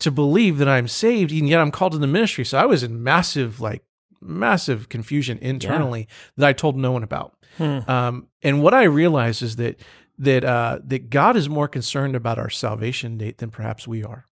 to 0.00 0.10
believe 0.10 0.58
that 0.58 0.68
I'm 0.68 0.88
saved 0.88 1.32
and 1.32 1.48
yet 1.48 1.60
I'm 1.60 1.70
called 1.70 1.94
into 1.94 2.06
ministry? 2.06 2.44
So 2.44 2.58
I 2.58 2.66
was 2.66 2.82
in 2.82 3.02
massive, 3.02 3.60
like, 3.60 3.84
massive 4.20 4.88
confusion 4.88 5.38
internally 5.42 6.08
that 6.36 6.48
I 6.48 6.52
told 6.52 6.76
no 6.76 6.92
one 6.92 7.02
about. 7.02 7.36
Um, 7.88 8.28
and 8.42 8.62
what 8.62 8.74
I 8.74 8.84
realized 8.84 9.42
is 9.42 9.56
that 9.56 9.78
that 10.18 10.44
uh, 10.44 10.78
that 10.84 11.10
God 11.10 11.36
is 11.36 11.48
more 11.48 11.68
concerned 11.68 12.16
about 12.16 12.38
our 12.38 12.50
salvation 12.50 13.18
date 13.18 13.38
than 13.38 13.50
perhaps 13.50 13.86
we 13.86 14.02
are. 14.04 14.26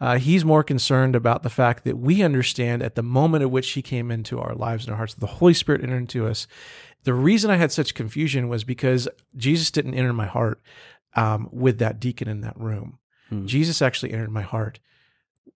Uh, 0.00 0.16
he's 0.18 0.42
more 0.42 0.62
concerned 0.64 1.14
about 1.14 1.42
the 1.42 1.50
fact 1.50 1.84
that 1.84 1.98
we 1.98 2.22
understand 2.22 2.82
at 2.82 2.94
the 2.94 3.02
moment 3.02 3.42
at 3.42 3.50
which 3.50 3.70
He 3.72 3.82
came 3.82 4.10
into 4.10 4.38
our 4.40 4.54
lives 4.54 4.84
and 4.84 4.92
our 4.92 4.96
hearts, 4.96 5.12
the 5.14 5.26
Holy 5.26 5.52
Spirit 5.52 5.82
entered 5.82 5.98
into 5.98 6.26
us. 6.26 6.46
The 7.04 7.12
reason 7.12 7.50
I 7.50 7.56
had 7.56 7.70
such 7.72 7.94
confusion 7.94 8.48
was 8.48 8.64
because 8.64 9.06
Jesus 9.36 9.70
didn't 9.70 9.94
enter 9.94 10.14
my 10.14 10.26
heart 10.26 10.62
um, 11.14 11.48
with 11.52 11.78
that 11.78 12.00
deacon 12.00 12.28
in 12.28 12.40
that 12.42 12.58
room. 12.58 12.98
Jesus 13.46 13.80
actually 13.80 14.12
entered 14.12 14.30
my 14.32 14.42
heart 14.42 14.80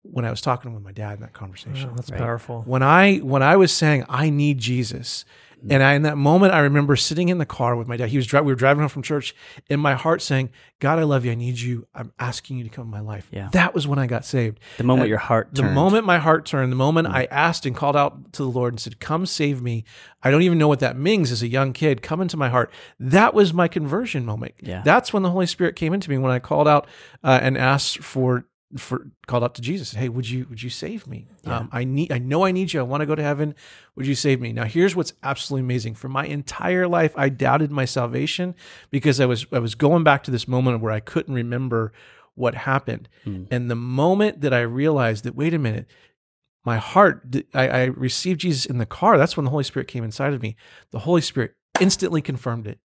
when 0.04 0.24
I 0.24 0.30
was 0.30 0.40
talking 0.40 0.74
with 0.74 0.82
my 0.84 0.92
dad 0.92 1.14
in 1.14 1.20
that 1.20 1.32
conversation 1.32 1.88
Wow, 1.90 1.94
that's 1.96 2.10
Right. 2.10 2.20
powerful. 2.20 2.62
when 2.66 2.82
I 2.82 3.16
when 3.18 3.42
I 3.42 3.56
was 3.56 3.72
saying 3.72 4.04
I 4.08 4.30
need 4.30 4.58
Jesus, 4.58 5.24
and 5.70 5.82
I 5.82 5.94
in 5.94 6.02
that 6.02 6.18
moment 6.18 6.52
I 6.52 6.58
remember 6.60 6.94
sitting 6.94 7.30
in 7.30 7.38
the 7.38 7.46
car 7.46 7.74
with 7.74 7.88
my 7.88 7.96
dad. 7.96 8.10
He 8.10 8.18
was 8.18 8.26
driving. 8.26 8.46
We 8.48 8.52
were 8.52 8.56
driving 8.58 8.80
home 8.82 8.90
from 8.90 9.02
church, 9.02 9.34
in 9.70 9.80
my 9.80 9.94
heart 9.94 10.20
saying, 10.20 10.50
"God, 10.78 10.98
I 10.98 11.04
love 11.04 11.24
you. 11.24 11.32
I 11.32 11.36
need 11.36 11.58
you. 11.58 11.86
I'm 11.94 12.12
asking 12.18 12.58
you 12.58 12.64
to 12.64 12.68
come 12.70 12.84
in 12.84 12.90
my 12.90 13.00
life." 13.00 13.28
Yeah. 13.32 13.48
that 13.52 13.72
was 13.74 13.88
when 13.88 13.98
I 13.98 14.06
got 14.06 14.26
saved. 14.26 14.60
The 14.76 14.84
moment 14.84 15.04
And 15.04 15.08
your 15.08 15.18
heart 15.20 15.48
the 15.54 15.62
moment 15.62 16.04
my 16.04 16.18
heart 16.18 16.44
turned, 16.44 16.70
the 16.70 16.76
moment 16.76 17.08
I 17.08 17.24
asked 17.30 17.64
and 17.64 17.74
called 17.74 17.96
out 17.96 18.34
to 18.34 18.42
the 18.42 18.48
Lord 18.50 18.74
and 18.74 18.80
said, 18.80 19.00
"Come 19.00 19.24
save 19.24 19.62
me." 19.62 19.84
I 20.22 20.30
don't 20.30 20.42
even 20.42 20.58
know 20.58 20.68
what 20.68 20.80
that 20.80 20.98
means 20.98 21.32
as 21.32 21.40
a 21.42 21.48
young 21.48 21.72
kid. 21.72 22.02
Come 22.02 22.20
into 22.20 22.36
my 22.36 22.50
heart. 22.50 22.70
That 23.00 23.32
was 23.32 23.54
my 23.54 23.66
conversion 23.68 24.26
moment. 24.26 24.54
Yeah. 24.60 24.82
That's 24.84 25.14
when 25.14 25.22
the 25.22 25.30
Holy 25.30 25.46
Spirit 25.46 25.76
came 25.76 25.94
into 25.94 26.10
me 26.10 26.18
when 26.18 26.30
I 26.30 26.40
called 26.40 26.68
out 26.68 26.86
uh, 27.22 27.38
and 27.40 27.56
asked 27.56 27.98
for 28.02 28.44
for 28.76 29.06
called 29.26 29.44
out 29.44 29.54
to 29.56 29.62
Jesus. 29.62 29.92
Hey, 29.92 30.08
would 30.08 30.28
you 30.28 30.46
would 30.50 30.62
you 30.62 30.70
save 30.70 31.06
me? 31.06 31.28
Um, 31.46 31.68
I 31.72 31.84
need. 31.84 32.10
I 32.12 32.18
know 32.18 32.44
I 32.44 32.52
need 32.52 32.72
you. 32.72 32.80
I 32.80 32.82
want 32.82 33.00
to 33.02 33.06
go 33.06 33.14
to 33.14 33.22
heaven. 33.22 33.54
Would 33.96 34.06
you 34.06 34.14
save 34.14 34.40
me? 34.40 34.52
Now, 34.52 34.64
here's 34.64 34.96
what's 34.96 35.12
absolutely 35.22 35.64
amazing. 35.66 35.94
For 35.94 36.08
my 36.08 36.24
entire 36.26 36.88
life, 36.88 37.12
I 37.16 37.28
doubted 37.28 37.70
my 37.70 37.84
salvation 37.84 38.54
because 38.90 39.20
I 39.20 39.26
was 39.26 39.46
I 39.52 39.58
was 39.60 39.74
going 39.74 40.04
back 40.04 40.24
to 40.24 40.30
this 40.30 40.48
moment 40.48 40.80
where 40.80 40.92
I 40.92 41.00
couldn't 41.00 41.34
remember 41.34 41.92
what 42.34 42.54
happened. 42.54 43.08
And 43.50 43.70
the 43.70 43.76
moment 43.76 44.40
that 44.40 44.52
I 44.52 44.60
realized 44.62 45.24
that, 45.24 45.36
wait 45.36 45.54
a 45.54 45.58
minute, 45.58 45.86
my 46.64 46.78
heart, 46.78 47.22
I, 47.54 47.68
I 47.68 47.84
received 47.84 48.40
Jesus 48.40 48.66
in 48.66 48.78
the 48.78 48.86
car. 48.86 49.18
That's 49.18 49.36
when 49.36 49.44
the 49.44 49.50
Holy 49.50 49.62
Spirit 49.64 49.86
came 49.86 50.02
inside 50.02 50.32
of 50.34 50.42
me. 50.42 50.56
The 50.90 51.00
Holy 51.00 51.20
Spirit 51.20 51.52
instantly 51.80 52.20
confirmed 52.22 52.66
it. 52.66 52.80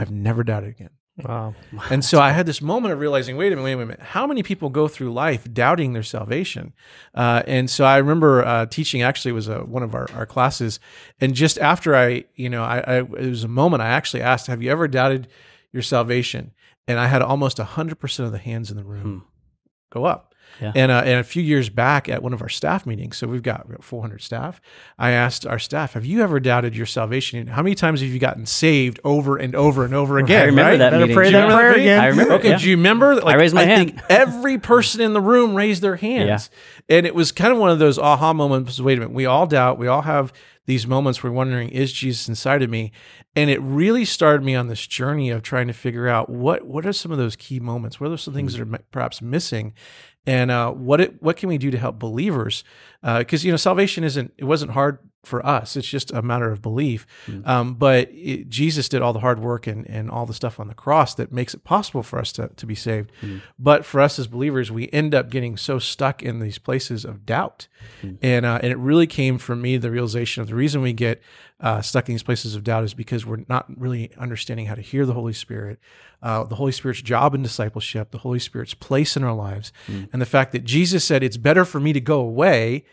I've 0.00 0.10
never 0.10 0.42
doubted 0.42 0.70
again. 0.70 0.90
Wow. 1.16 1.54
And 1.90 2.04
so 2.04 2.20
I 2.20 2.32
had 2.32 2.44
this 2.44 2.60
moment 2.60 2.92
of 2.92 2.98
realizing, 2.98 3.36
wait 3.36 3.52
a 3.52 3.56
minute, 3.56 3.64
wait 3.64 3.72
a 3.74 3.76
minute, 3.86 4.00
how 4.00 4.26
many 4.26 4.42
people 4.42 4.68
go 4.68 4.88
through 4.88 5.12
life 5.12 5.46
doubting 5.52 5.92
their 5.92 6.02
salvation? 6.02 6.72
Uh, 7.14 7.42
and 7.46 7.70
so 7.70 7.84
I 7.84 7.98
remember 7.98 8.44
uh, 8.44 8.66
teaching, 8.66 9.02
actually, 9.02 9.30
it 9.30 9.34
was 9.34 9.48
a, 9.48 9.60
one 9.60 9.84
of 9.84 9.94
our, 9.94 10.08
our 10.12 10.26
classes. 10.26 10.80
And 11.20 11.34
just 11.34 11.56
after 11.58 11.94
I, 11.94 12.24
you 12.34 12.50
know, 12.50 12.64
I, 12.64 12.78
I, 12.78 12.96
it 12.98 13.28
was 13.28 13.44
a 13.44 13.48
moment 13.48 13.82
I 13.82 13.88
actually 13.88 14.22
asked, 14.22 14.48
have 14.48 14.60
you 14.60 14.72
ever 14.72 14.88
doubted 14.88 15.28
your 15.72 15.82
salvation? 15.82 16.50
And 16.88 16.98
I 16.98 17.06
had 17.06 17.22
almost 17.22 17.58
100% 17.58 18.24
of 18.24 18.32
the 18.32 18.38
hands 18.38 18.70
in 18.70 18.76
the 18.76 18.84
room 18.84 19.24
go 19.90 20.04
up. 20.04 20.33
Yeah. 20.60 20.72
And, 20.74 20.92
uh, 20.92 21.02
and 21.04 21.20
a 21.20 21.24
few 21.24 21.42
years 21.42 21.68
back 21.68 22.08
at 22.08 22.22
one 22.22 22.32
of 22.32 22.42
our 22.42 22.48
staff 22.48 22.86
meetings, 22.86 23.16
so 23.16 23.26
we've 23.26 23.42
got, 23.42 23.68
we've 23.68 23.76
got 23.76 23.84
400 23.84 24.22
staff. 24.22 24.60
I 24.98 25.10
asked 25.10 25.46
our 25.46 25.58
staff, 25.58 25.94
"Have 25.94 26.04
you 26.04 26.22
ever 26.22 26.40
doubted 26.40 26.76
your 26.76 26.86
salvation? 26.86 27.46
How 27.48 27.62
many 27.62 27.74
times 27.74 28.00
have 28.00 28.10
you 28.10 28.18
gotten 28.18 28.46
saved 28.46 29.00
over 29.04 29.36
and 29.36 29.54
over 29.54 29.84
and 29.84 29.94
over 29.94 30.18
again?" 30.18 30.42
I 30.42 30.44
remember 30.44 30.70
right? 30.70 30.76
that 30.78 30.90
Better 30.90 31.02
meeting. 31.02 31.16
pray 31.16 31.30
that 31.32 31.42
remember 31.42 31.56
prayer 31.56 31.70
meeting? 31.70 31.84
again. 31.86 32.00
I 32.00 32.06
remember. 32.06 32.34
Okay, 32.34 32.50
yeah. 32.50 32.58
do 32.58 32.70
you 32.70 32.76
remember? 32.76 33.14
Like, 33.16 33.36
I 33.36 33.38
raised 33.38 33.54
my 33.54 33.64
think 33.64 33.90
hand. 33.94 34.02
every 34.10 34.58
person 34.58 35.00
in 35.00 35.12
the 35.12 35.20
room 35.20 35.54
raised 35.54 35.82
their 35.82 35.96
hands, 35.96 36.50
and 36.88 37.06
it 37.06 37.14
was 37.14 37.32
kind 37.32 37.52
of 37.52 37.58
one 37.58 37.70
of 37.70 37.78
those 37.78 37.98
aha 37.98 38.32
moments. 38.32 38.80
Wait 38.80 38.98
a 38.98 39.00
minute, 39.00 39.14
we 39.14 39.26
all 39.26 39.46
doubt. 39.46 39.78
We 39.78 39.88
all 39.88 40.02
have 40.02 40.32
these 40.66 40.86
moments 40.86 41.22
where 41.22 41.30
we're 41.30 41.36
wondering, 41.36 41.68
is 41.68 41.92
Jesus 41.92 42.28
inside 42.28 42.62
of 42.62 42.70
me? 42.70 42.90
And 43.36 43.50
it 43.50 43.60
really 43.60 44.04
started 44.04 44.42
me 44.42 44.54
on 44.54 44.68
this 44.68 44.86
journey 44.86 45.28
of 45.30 45.42
trying 45.42 45.66
to 45.66 45.72
figure 45.72 46.08
out 46.08 46.30
what 46.30 46.64
what 46.64 46.86
are 46.86 46.92
some 46.92 47.12
of 47.12 47.18
those 47.18 47.36
key 47.36 47.60
moments. 47.60 48.00
What 48.00 48.10
are 48.10 48.16
some 48.16 48.32
things 48.32 48.56
that 48.56 48.62
are 48.62 48.78
perhaps 48.92 49.20
missing? 49.20 49.74
And 50.26 50.50
uh, 50.50 50.72
what 50.72 51.00
it, 51.00 51.22
what 51.22 51.36
can 51.36 51.48
we 51.48 51.58
do 51.58 51.70
to 51.70 51.78
help 51.78 51.98
believers? 51.98 52.64
Because 53.02 53.44
you 53.44 53.50
know, 53.50 53.56
salvation 53.56 54.04
isn't 54.04 54.32
it 54.38 54.44
wasn't 54.44 54.70
hard 54.72 54.98
for 55.26 55.44
us. 55.44 55.76
It's 55.76 55.88
just 55.88 56.10
a 56.12 56.22
matter 56.22 56.50
of 56.50 56.60
belief. 56.62 57.06
Mm. 57.26 57.46
Um, 57.46 57.74
but 57.74 58.08
it, 58.12 58.48
Jesus 58.48 58.88
did 58.88 59.02
all 59.02 59.12
the 59.12 59.20
hard 59.20 59.38
work 59.38 59.66
and, 59.66 59.88
and 59.88 60.10
all 60.10 60.26
the 60.26 60.34
stuff 60.34 60.58
on 60.60 60.68
the 60.68 60.74
cross 60.74 61.14
that 61.14 61.32
makes 61.32 61.54
it 61.54 61.64
possible 61.64 62.02
for 62.02 62.18
us 62.18 62.32
to, 62.32 62.48
to 62.48 62.66
be 62.66 62.74
saved. 62.74 63.10
Mm. 63.22 63.42
But 63.58 63.84
for 63.84 64.00
us 64.00 64.18
as 64.18 64.26
believers, 64.26 64.70
we 64.70 64.88
end 64.92 65.14
up 65.14 65.30
getting 65.30 65.56
so 65.56 65.78
stuck 65.78 66.22
in 66.22 66.40
these 66.40 66.58
places 66.58 67.04
of 67.04 67.24
doubt. 67.26 67.68
Mm. 68.02 68.18
And, 68.22 68.46
uh, 68.46 68.58
and 68.62 68.72
it 68.72 68.78
really 68.78 69.06
came 69.06 69.38
from 69.38 69.60
me, 69.62 69.76
the 69.76 69.90
realization 69.90 70.40
of 70.42 70.48
the 70.48 70.54
reason 70.54 70.82
we 70.82 70.92
get 70.92 71.22
uh, 71.60 71.80
stuck 71.80 72.08
in 72.08 72.14
these 72.14 72.22
places 72.22 72.54
of 72.54 72.64
doubt 72.64 72.84
is 72.84 72.94
because 72.94 73.24
we're 73.24 73.44
not 73.48 73.66
really 73.78 74.10
understanding 74.18 74.66
how 74.66 74.74
to 74.74 74.82
hear 74.82 75.06
the 75.06 75.14
Holy 75.14 75.32
Spirit, 75.32 75.78
uh, 76.22 76.44
the 76.44 76.56
Holy 76.56 76.72
Spirit's 76.72 77.00
job 77.00 77.34
in 77.34 77.42
discipleship, 77.42 78.10
the 78.10 78.18
Holy 78.18 78.38
Spirit's 78.38 78.74
place 78.74 79.16
in 79.16 79.24
our 79.24 79.34
lives, 79.34 79.72
Mm. 79.86 80.08
and 80.12 80.20
the 80.20 80.26
fact 80.26 80.52
that 80.52 80.64
Jesus 80.64 81.04
said, 81.04 81.22
It's 81.22 81.36
better 81.36 81.64
for 81.64 81.80
me 81.80 81.92
to 81.92 82.00
go 82.00 82.20
away 82.20 82.84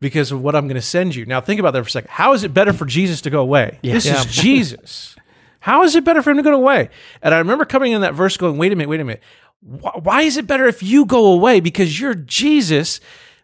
because 0.00 0.32
of 0.32 0.42
what 0.42 0.54
I'm 0.56 0.66
going 0.66 0.76
to 0.76 0.82
send 0.82 1.14
you. 1.14 1.26
Now, 1.26 1.40
think 1.40 1.60
about 1.60 1.72
that 1.72 1.82
for 1.82 1.88
a 1.88 1.90
second. 1.90 2.10
How 2.10 2.32
is 2.32 2.42
it 2.44 2.54
better 2.54 2.72
for 2.72 2.86
Jesus 2.86 3.20
to 3.22 3.30
go 3.30 3.40
away? 3.40 3.78
This 3.82 4.06
Yeah. 4.06 4.20
is 4.20 4.26
Jesus. 4.26 5.16
How 5.60 5.82
is 5.82 5.94
it 5.94 6.04
better 6.04 6.22
for 6.22 6.30
him 6.30 6.38
to 6.38 6.42
go 6.42 6.54
away? 6.54 6.88
And 7.22 7.34
I 7.34 7.38
remember 7.38 7.66
coming 7.66 7.92
in 7.92 8.00
that 8.00 8.14
verse 8.14 8.36
going, 8.38 8.56
wait 8.56 8.72
a 8.72 8.76
minute, 8.76 8.88
wait 8.88 9.00
a 9.00 9.04
minute. 9.04 9.22
Wh- 9.62 10.02
Why 10.04 10.22
is 10.22 10.38
it 10.38 10.46
better 10.46 10.66
if 10.66 10.82
you 10.82 11.04
go 11.04 11.26
away? 11.32 11.60
Because 11.60 12.00
you're 12.00 12.14
Jesus. 12.14 12.98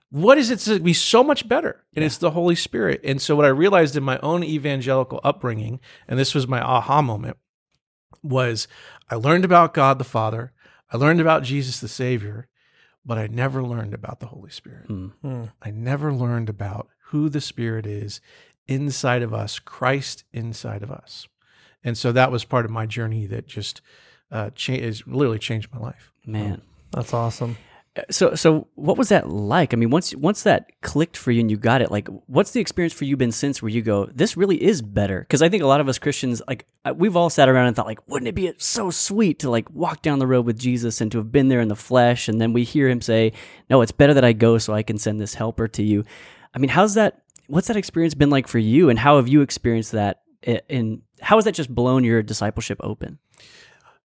What 0.08 0.38
is 0.38 0.50
it 0.50 0.60
to 0.60 0.80
be 0.80 0.94
so 0.94 1.22
much 1.22 1.46
better? 1.46 1.84
And 1.94 2.02
it's 2.02 2.16
the 2.16 2.30
Holy 2.30 2.54
Spirit. 2.54 3.02
And 3.04 3.20
so, 3.20 3.36
what 3.36 3.44
I 3.44 3.48
realized 3.48 3.96
in 3.96 4.02
my 4.02 4.18
own 4.20 4.42
evangelical 4.44 5.20
upbringing, 5.25 5.78
and 6.08 6.18
this 6.18 6.34
was 6.34 6.48
my 6.48 6.62
aha 6.62 7.02
moment, 7.02 7.36
was 8.22 8.66
I 9.10 9.16
learned 9.16 9.44
about 9.44 9.75
God 9.75 9.98
the 9.98 10.04
Father, 10.04 10.52
I 10.90 10.96
learned 10.96 11.20
about 11.20 11.42
Jesus 11.42 11.80
the 11.80 11.88
Savior, 11.88 12.48
but 13.06 13.16
I 13.18 13.28
never 13.28 13.62
learned 13.62 13.94
about 13.94 14.20
the 14.20 14.26
Holy 14.26 14.50
Spirit. 14.50 14.88
Mm. 14.88 15.12
Mm. 15.25 15.52
I 15.62 15.70
never 15.70 16.12
learned 16.12 16.48
about 16.48 16.88
who 17.06 17.28
the 17.28 17.40
Spirit 17.40 17.86
is 17.86 18.20
inside 18.66 19.22
of 19.22 19.32
us, 19.32 19.60
Christ 19.60 20.25
inside 20.32 20.82
of 20.82 20.90
us. 20.90 21.28
And 21.84 21.96
so 21.96 22.10
that 22.12 22.32
was 22.32 22.44
part 22.44 22.64
of 22.64 22.70
my 22.72 22.84
journey 22.84 23.26
that 23.26 23.46
just 23.46 23.80
uh, 24.32 24.50
cha- 24.56 24.72
is 24.72 25.06
literally 25.06 25.38
changed 25.38 25.72
my 25.72 25.78
life. 25.78 26.12
Man. 26.26 26.62
That's 26.90 27.14
awesome. 27.14 27.56
So 28.10 28.34
so 28.34 28.68
what 28.74 28.98
was 28.98 29.08
that 29.08 29.30
like? 29.30 29.72
I 29.72 29.76
mean, 29.76 29.90
once 29.90 30.14
once 30.14 30.42
that 30.42 30.70
clicked 30.82 31.16
for 31.16 31.30
you 31.30 31.40
and 31.40 31.50
you 31.50 31.56
got 31.56 31.80
it, 31.80 31.90
like 31.90 32.08
what's 32.26 32.50
the 32.50 32.60
experience 32.60 32.92
for 32.92 33.04
you 33.04 33.16
been 33.16 33.32
since 33.32 33.62
where 33.62 33.70
you 33.70 33.80
go, 33.80 34.06
this 34.06 34.36
really 34.36 34.62
is 34.62 34.82
better? 34.82 35.20
Because 35.20 35.40
I 35.40 35.48
think 35.48 35.62
a 35.62 35.66
lot 35.66 35.80
of 35.80 35.88
us 35.88 35.98
Christians, 35.98 36.42
like 36.46 36.66
uh, 36.84 36.92
we've 36.94 37.16
all 37.16 37.30
sat 37.30 37.48
around 37.48 37.68
and 37.68 37.76
thought, 37.76 37.86
like, 37.86 38.06
wouldn't 38.06 38.28
it 38.28 38.34
be 38.34 38.52
so 38.58 38.90
sweet 38.90 39.38
to 39.40 39.50
like 39.50 39.70
walk 39.70 40.02
down 40.02 40.18
the 40.18 40.26
road 40.26 40.44
with 40.44 40.58
Jesus 40.58 41.00
and 41.00 41.10
to 41.12 41.18
have 41.18 41.32
been 41.32 41.48
there 41.48 41.60
in 41.60 41.68
the 41.68 41.76
flesh? 41.76 42.28
And 42.28 42.40
then 42.40 42.52
we 42.52 42.64
hear 42.64 42.88
him 42.88 43.00
say, 43.00 43.32
"No, 43.70 43.80
it's 43.80 43.92
better 43.92 44.14
that 44.14 44.24
I 44.24 44.32
go 44.32 44.58
so 44.58 44.74
I 44.74 44.82
can 44.82 44.98
send 44.98 45.18
this 45.18 45.34
helper 45.34 45.66
to 45.68 45.82
you." 45.82 46.04
I 46.54 46.58
mean, 46.58 46.70
how's 46.70 46.94
that? 46.94 47.22
What's 47.46 47.68
that 47.68 47.76
experience 47.76 48.14
been 48.14 48.30
like 48.30 48.48
for 48.48 48.58
you? 48.58 48.90
And 48.90 48.98
how 48.98 49.16
have 49.16 49.28
you 49.28 49.40
experienced 49.40 49.92
that? 49.92 50.22
And 50.68 51.02
how 51.20 51.36
has 51.36 51.44
that 51.44 51.54
just 51.54 51.74
blown 51.74 52.04
your 52.04 52.22
discipleship 52.22 52.78
open? 52.82 53.18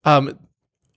Um, 0.05 0.37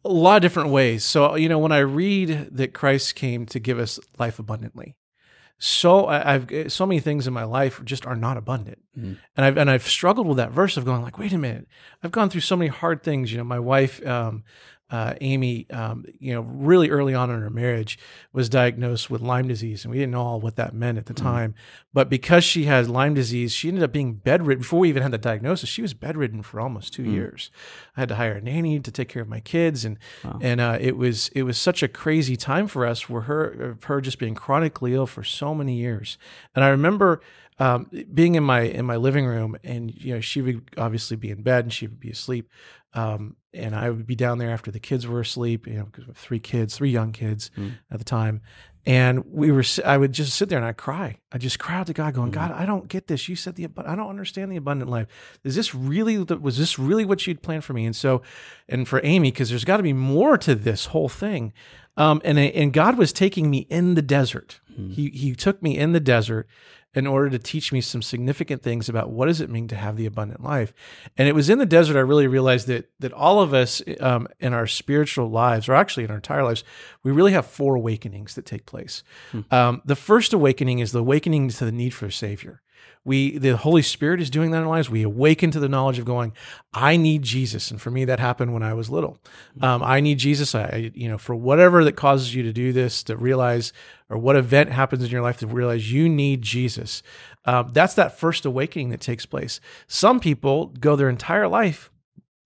a 0.05 0.09
lot 0.09 0.37
of 0.37 0.43
different 0.43 0.71
ways. 0.71 1.05
So, 1.05 1.35
you 1.37 1.49
know, 1.49 1.59
when 1.59 1.73
I 1.73 1.79
read 1.79 2.49
that 2.53 2.73
Christ 2.75 3.15
came 3.15 3.47
to 3.47 3.59
give 3.61 3.79
us 3.79 4.01
life 4.19 4.39
abundantly, 4.39 4.97
so 5.59 6.07
I've 6.07 6.49
so 6.73 6.87
many 6.87 6.99
things 6.99 7.29
in 7.29 7.33
my 7.33 7.45
life 7.45 7.81
just 7.85 8.05
are 8.05 8.17
not 8.17 8.37
abundant, 8.37 8.79
Mhm. 8.99 9.19
and 9.37 9.47
I've 9.47 9.57
and 9.57 9.71
I've 9.71 9.87
struggled 9.87 10.27
with 10.27 10.37
that 10.39 10.51
verse 10.51 10.77
of 10.77 10.85
going 10.85 11.03
like, 11.03 11.19
wait 11.19 11.33
a 11.33 11.39
minute, 11.39 11.69
I've 12.03 12.11
gone 12.11 12.31
through 12.31 12.41
so 12.41 12.57
many 12.57 12.69
hard 12.69 13.05
things. 13.05 13.31
You 13.31 13.39
know, 13.39 13.45
my 13.45 13.61
wife, 13.61 14.05
um, 14.05 14.43
uh, 14.93 15.15
Amy, 15.23 15.67
um, 15.71 16.05
you 16.21 16.35
know, 16.35 16.43
really 16.43 16.91
early 16.91 17.15
on 17.15 17.31
in 17.31 17.41
her 17.41 17.49
marriage 17.49 17.99
was 18.35 18.51
diagnosed 18.51 19.11
with 19.11 19.23
Lyme 19.23 19.49
disease, 19.49 19.85
and 19.85 19.91
we 19.91 19.99
didn't 19.99 20.13
know 20.13 20.21
all 20.21 20.39
what 20.39 20.57
that 20.57 20.75
meant 20.75 20.99
at 20.99 21.07
the 21.07 21.15
time. 21.15 21.55
But 21.95 22.11
because 22.11 22.45
she 22.45 22.65
had 22.65 22.89
Lyme 22.89 23.15
disease, 23.15 23.53
she 23.55 23.69
ended 23.69 23.83
up 23.83 23.93
being 23.93 24.15
bedridden 24.15 24.61
before 24.61 24.81
we 24.81 24.91
even 24.91 25.03
had 25.03 25.11
the 25.11 25.19
diagnosis. 25.19 25.71
She 25.71 25.81
was 25.81 25.95
bedridden 25.95 26.43
for 26.43 26.61
almost 26.61 26.93
two 26.93 27.05
years. 27.05 27.51
I 27.97 28.01
had 28.01 28.11
to 28.11 28.17
hire 28.17 28.35
a 28.35 28.41
nanny 28.43 28.81
to 28.81 28.91
take 28.91 29.09
care 29.09 29.23
of 29.23 29.29
my 29.29 29.41
kids, 29.41 29.87
and 29.87 29.99
and 30.43 30.61
uh, 30.61 30.77
it 30.79 30.99
was 30.99 31.29
it 31.29 31.45
was 31.45 31.57
such 31.57 31.83
a 31.83 31.89
crazy 31.89 32.37
time 32.37 32.67
for 32.67 32.85
us, 32.85 33.09
where 33.09 33.23
her 33.23 33.79
her 33.85 34.01
just 34.03 34.19
being 34.19 34.35
chronically 34.35 34.93
ill 34.93 35.07
for 35.07 35.25
so 35.25 35.55
many 35.55 35.75
years. 35.77 36.19
And 36.55 36.63
I 36.63 36.69
remember 36.69 37.23
um, 37.59 37.91
being 38.13 38.35
in 38.35 38.45
my 38.45 38.61
in 38.61 38.85
my 38.85 38.97
living 38.97 39.25
room, 39.25 39.57
and 39.65 39.91
you 39.95 40.15
know 40.15 40.21
she 40.21 40.43
would 40.43 40.63
obviously 40.77 41.17
be 41.17 41.31
in 41.31 41.43
bed 41.43 41.65
and 41.65 41.73
she 41.73 41.87
would 41.87 42.01
be 42.01 42.11
asleep, 42.11 42.51
um, 42.93 43.37
and 43.55 43.75
I 43.75 43.91
would 43.91 44.07
be 44.07 44.15
down 44.15 44.39
there 44.39 44.51
after 44.51 44.71
the 44.71 44.81
kids 44.81 45.07
were 45.07 45.21
asleep. 45.21 45.67
You 45.67 45.75
know, 45.75 45.85
because 45.85 46.05
we 46.05 46.11
have 46.11 46.17
three 46.17 46.41
kids, 46.41 46.77
three 46.77 46.91
young 46.91 47.13
kids 47.13 47.51
Mm. 47.57 47.73
at 47.91 47.99
the 47.99 48.05
time, 48.05 48.41
and 48.87 49.25
we 49.27 49.53
were. 49.53 49.65
I 49.85 49.97
would 49.99 50.13
just 50.13 50.35
sit 50.35 50.49
there 50.49 50.59
and 50.59 50.67
I'd 50.67 50.77
cry. 50.77 51.19
I 51.31 51.39
just 51.39 51.59
cry 51.59 51.77
out 51.77 51.87
to 51.89 51.93
God, 51.93 52.15
going, 52.15 52.31
Mm. 52.31 52.35
God, 52.35 52.51
I 52.53 52.67
don't 52.67 52.89
get 52.89 53.07
this. 53.09 53.29
You 53.29 53.37
said 53.37 53.55
the, 53.57 53.67
but 53.67 53.87
I 53.87 53.95
don't 53.95 54.09
understand 54.11 54.51
the 54.51 54.57
abundant 54.57 54.91
life. 54.91 55.07
Is 55.45 55.55
this 55.55 55.75
really? 55.75 56.17
the- 56.25 56.39
Was 56.39 56.59
this 56.59 56.79
really 56.79 57.05
what 57.05 57.27
you'd 57.27 57.43
planned 57.43 57.65
for 57.65 57.73
me? 57.75 57.85
And 57.87 57.95
so, 57.95 58.23
and 58.69 58.89
for 58.89 59.01
Amy, 59.05 59.31
because 59.31 59.51
there's 59.51 59.65
got 59.65 59.77
to 59.79 59.83
be 59.83 59.93
more 59.93 60.37
to 60.39 60.55
this 60.55 60.87
whole 60.87 61.09
thing. 61.09 61.53
Um, 61.97 62.23
and 62.25 62.39
and 62.39 62.73
God 62.73 62.97
was 62.97 63.13
taking 63.13 63.51
me 63.51 63.67
in 63.69 63.95
the 63.95 64.03
desert. 64.03 64.61
He 64.75 65.11
he 65.11 65.35
took 65.35 65.63
me 65.63 65.77
in 65.77 65.93
the 65.93 66.01
desert 66.01 66.49
in 66.95 67.07
order 67.07 67.31
to 67.31 67.39
teach 67.39 67.73
me 67.73 67.81
some 67.81 68.03
significant 68.03 68.63
things 68.63 68.89
about 68.89 69.11
what 69.11 69.27
does 69.27 69.41
it 69.41 69.49
mean 69.49 69.67
to 69.69 69.77
have 69.77 69.97
the 69.97 70.07
abundant 70.07 70.43
life. 70.43 70.75
And 71.17 71.29
it 71.29 71.35
was 71.35 71.49
in 71.49 71.59
the 71.59 71.67
desert 71.67 71.97
I 71.97 72.01
really 72.01 72.27
realized 72.27 72.67
that 72.67 72.91
that 73.01 73.13
all 73.13 73.41
of 73.41 73.55
us 73.55 73.83
um, 74.01 74.29
in 74.41 74.53
our 74.53 74.67
spiritual 74.67 75.31
lives, 75.31 75.69
or 75.69 75.75
actually 75.75 76.05
in 76.05 76.11
our 76.11 76.17
entire 76.17 76.45
lives, 76.45 76.65
we 77.03 77.11
really 77.13 77.33
have 77.33 77.47
four 77.47 77.75
awakenings 77.75 78.35
that 78.35 78.47
take 78.47 78.67
place. 78.67 79.03
Um, 79.51 79.83
the 79.85 79.97
first 79.97 80.33
awakening 80.33 80.81
is 80.81 80.93
the 80.93 81.01
awakening 81.01 81.49
to 81.49 81.65
the 81.65 81.73
need 81.73 81.95
for 81.95 82.07
a 82.07 82.13
savior. 82.13 82.61
We, 83.05 83.37
the 83.39 83.57
Holy 83.57 83.83
Spirit 83.83 84.21
is 84.21 84.31
doing 84.31 84.53
that 84.53 84.59
in 84.59 84.63
our 84.63 84.69
lives. 84.69 84.89
We 84.89 85.03
awaken 85.03 85.51
to 85.51 85.59
the 85.61 85.69
knowledge 85.69 85.99
of 85.99 86.05
going, 86.05 86.33
I 86.73 86.97
need 86.97 87.23
Jesus. 87.23 87.71
And 87.71 87.81
for 87.83 87.91
me, 87.91 88.05
that 88.05 88.21
happened 88.21 88.53
when 88.55 88.63
I 88.63 88.75
was 88.75 88.91
little. 88.91 89.19
Um, 89.61 89.83
I 89.83 90.01
need 90.01 90.19
Jesus. 90.19 90.55
I, 90.55 90.63
I- 90.63 90.93
you 90.95 91.09
know, 91.09 91.19
for 91.19 91.35
whatever 91.35 91.83
that 91.85 91.97
causes 91.97 92.35
you 92.35 92.45
to 92.45 92.53
do 92.53 92.73
this, 92.73 93.03
to 93.05 93.17
realize, 93.17 93.73
or 94.09 94.19
what 94.19 94.37
event 94.37 94.71
happens 94.71 95.03
in 95.03 95.11
your 95.11 95.23
life 95.23 95.39
to 95.39 95.47
realize 95.49 95.93
you 95.93 96.09
need 96.09 96.43
Jesus. 96.43 97.03
Um, 97.45 97.71
that's 97.73 97.95
that 97.95 98.19
first 98.19 98.45
awakening 98.45 98.91
that 98.91 99.01
takes 99.01 99.27
place. 99.27 99.59
Some 99.89 100.21
people 100.21 100.67
go 100.67 100.95
their 100.95 101.09
entire 101.09 101.49
life 101.49 101.91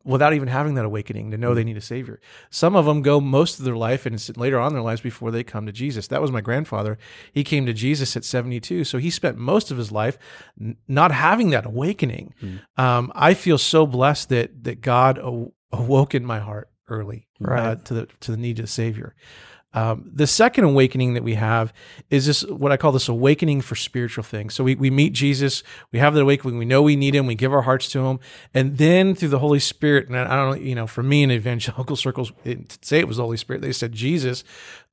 without 0.06 0.32
even 0.32 0.48
having 0.48 0.75
that 0.75 0.84
awakening 0.84 1.32
to 1.32 1.36
know 1.36 1.52
they 1.54 1.64
need 1.64 1.76
a 1.76 1.80
savior. 1.80 2.20
Some 2.48 2.76
of 2.76 2.86
them 2.86 3.02
go 3.02 3.20
most 3.20 3.58
of 3.58 3.64
their 3.64 3.76
life 3.76 4.06
and 4.06 4.14
it's 4.14 4.34
later 4.36 4.58
on 4.58 4.68
in 4.68 4.75
their 4.75 4.82
lives 4.82 5.00
before 5.00 5.30
they 5.30 5.42
come 5.42 5.66
to 5.66 5.72
Jesus. 5.72 6.06
That 6.06 6.22
was 6.22 6.30
my 6.30 6.40
grandfather. 6.40 6.96
He 7.32 7.42
came 7.44 7.66
to 7.66 7.72
Jesus 7.72 8.16
at 8.16 8.25
72. 8.25 8.84
So 8.84 8.98
he 8.98 9.10
spent 9.10 9.36
most 9.36 9.70
of 9.70 9.76
his 9.76 9.90
life 9.90 10.16
n- 10.60 10.76
not 10.86 11.10
having 11.12 11.50
that 11.50 11.66
awakening. 11.66 12.32
Um, 12.76 13.10
I 13.14 13.34
feel 13.34 13.58
so 13.58 13.86
blessed 13.86 14.28
that, 14.28 14.64
that 14.64 14.80
God 14.80 15.18
aw- 15.18 15.48
awoke 15.72 16.14
in 16.14 16.25
my 16.25 16.38
heart 16.38 16.70
early 16.88 17.26
uh, 17.44 17.75
to 17.75 17.94
the, 17.94 18.08
to 18.20 18.30
the 18.30 18.36
need 18.36 18.58
of 18.60 18.66
a 18.66 18.68
savior. 18.68 19.14
Um, 19.76 20.11
the 20.11 20.26
second 20.26 20.64
awakening 20.64 21.12
that 21.14 21.23
we 21.23 21.35
have 21.35 21.71
is 22.09 22.25
this 22.25 22.47
what 22.47 22.73
I 22.73 22.78
call 22.78 22.92
this 22.92 23.09
awakening 23.09 23.61
for 23.61 23.76
spiritual 23.76 24.25
things. 24.25 24.54
So 24.54 24.64
we, 24.64 24.75
we 24.75 24.88
meet 24.88 25.12
Jesus, 25.12 25.62
we 25.92 25.99
have 25.99 26.14
that 26.14 26.23
awakening, 26.23 26.56
we 26.56 26.64
know 26.64 26.80
we 26.80 26.97
need 26.97 27.14
him, 27.14 27.26
we 27.26 27.35
give 27.35 27.52
our 27.52 27.61
hearts 27.61 27.90
to 27.90 28.06
him, 28.06 28.18
and 28.54 28.78
then 28.78 29.14
through 29.14 29.28
the 29.28 29.38
Holy 29.38 29.61
Spirit, 29.61 30.09
and 30.09 30.16
I 30.16 30.35
don't 30.35 30.50
know, 30.56 30.64
you 30.64 30.75
know, 30.75 30.87
for 30.87 31.02
me 31.02 31.23
in 31.23 31.30
evangelical 31.30 31.95
circles, 31.97 32.33
it, 32.42 32.78
say 32.83 33.00
it 33.00 33.06
was 33.06 33.18
the 33.18 33.25
Holy 33.25 33.37
Spirit, 33.37 33.61
they 33.61 33.71
said 33.71 33.92
Jesus, 33.92 34.45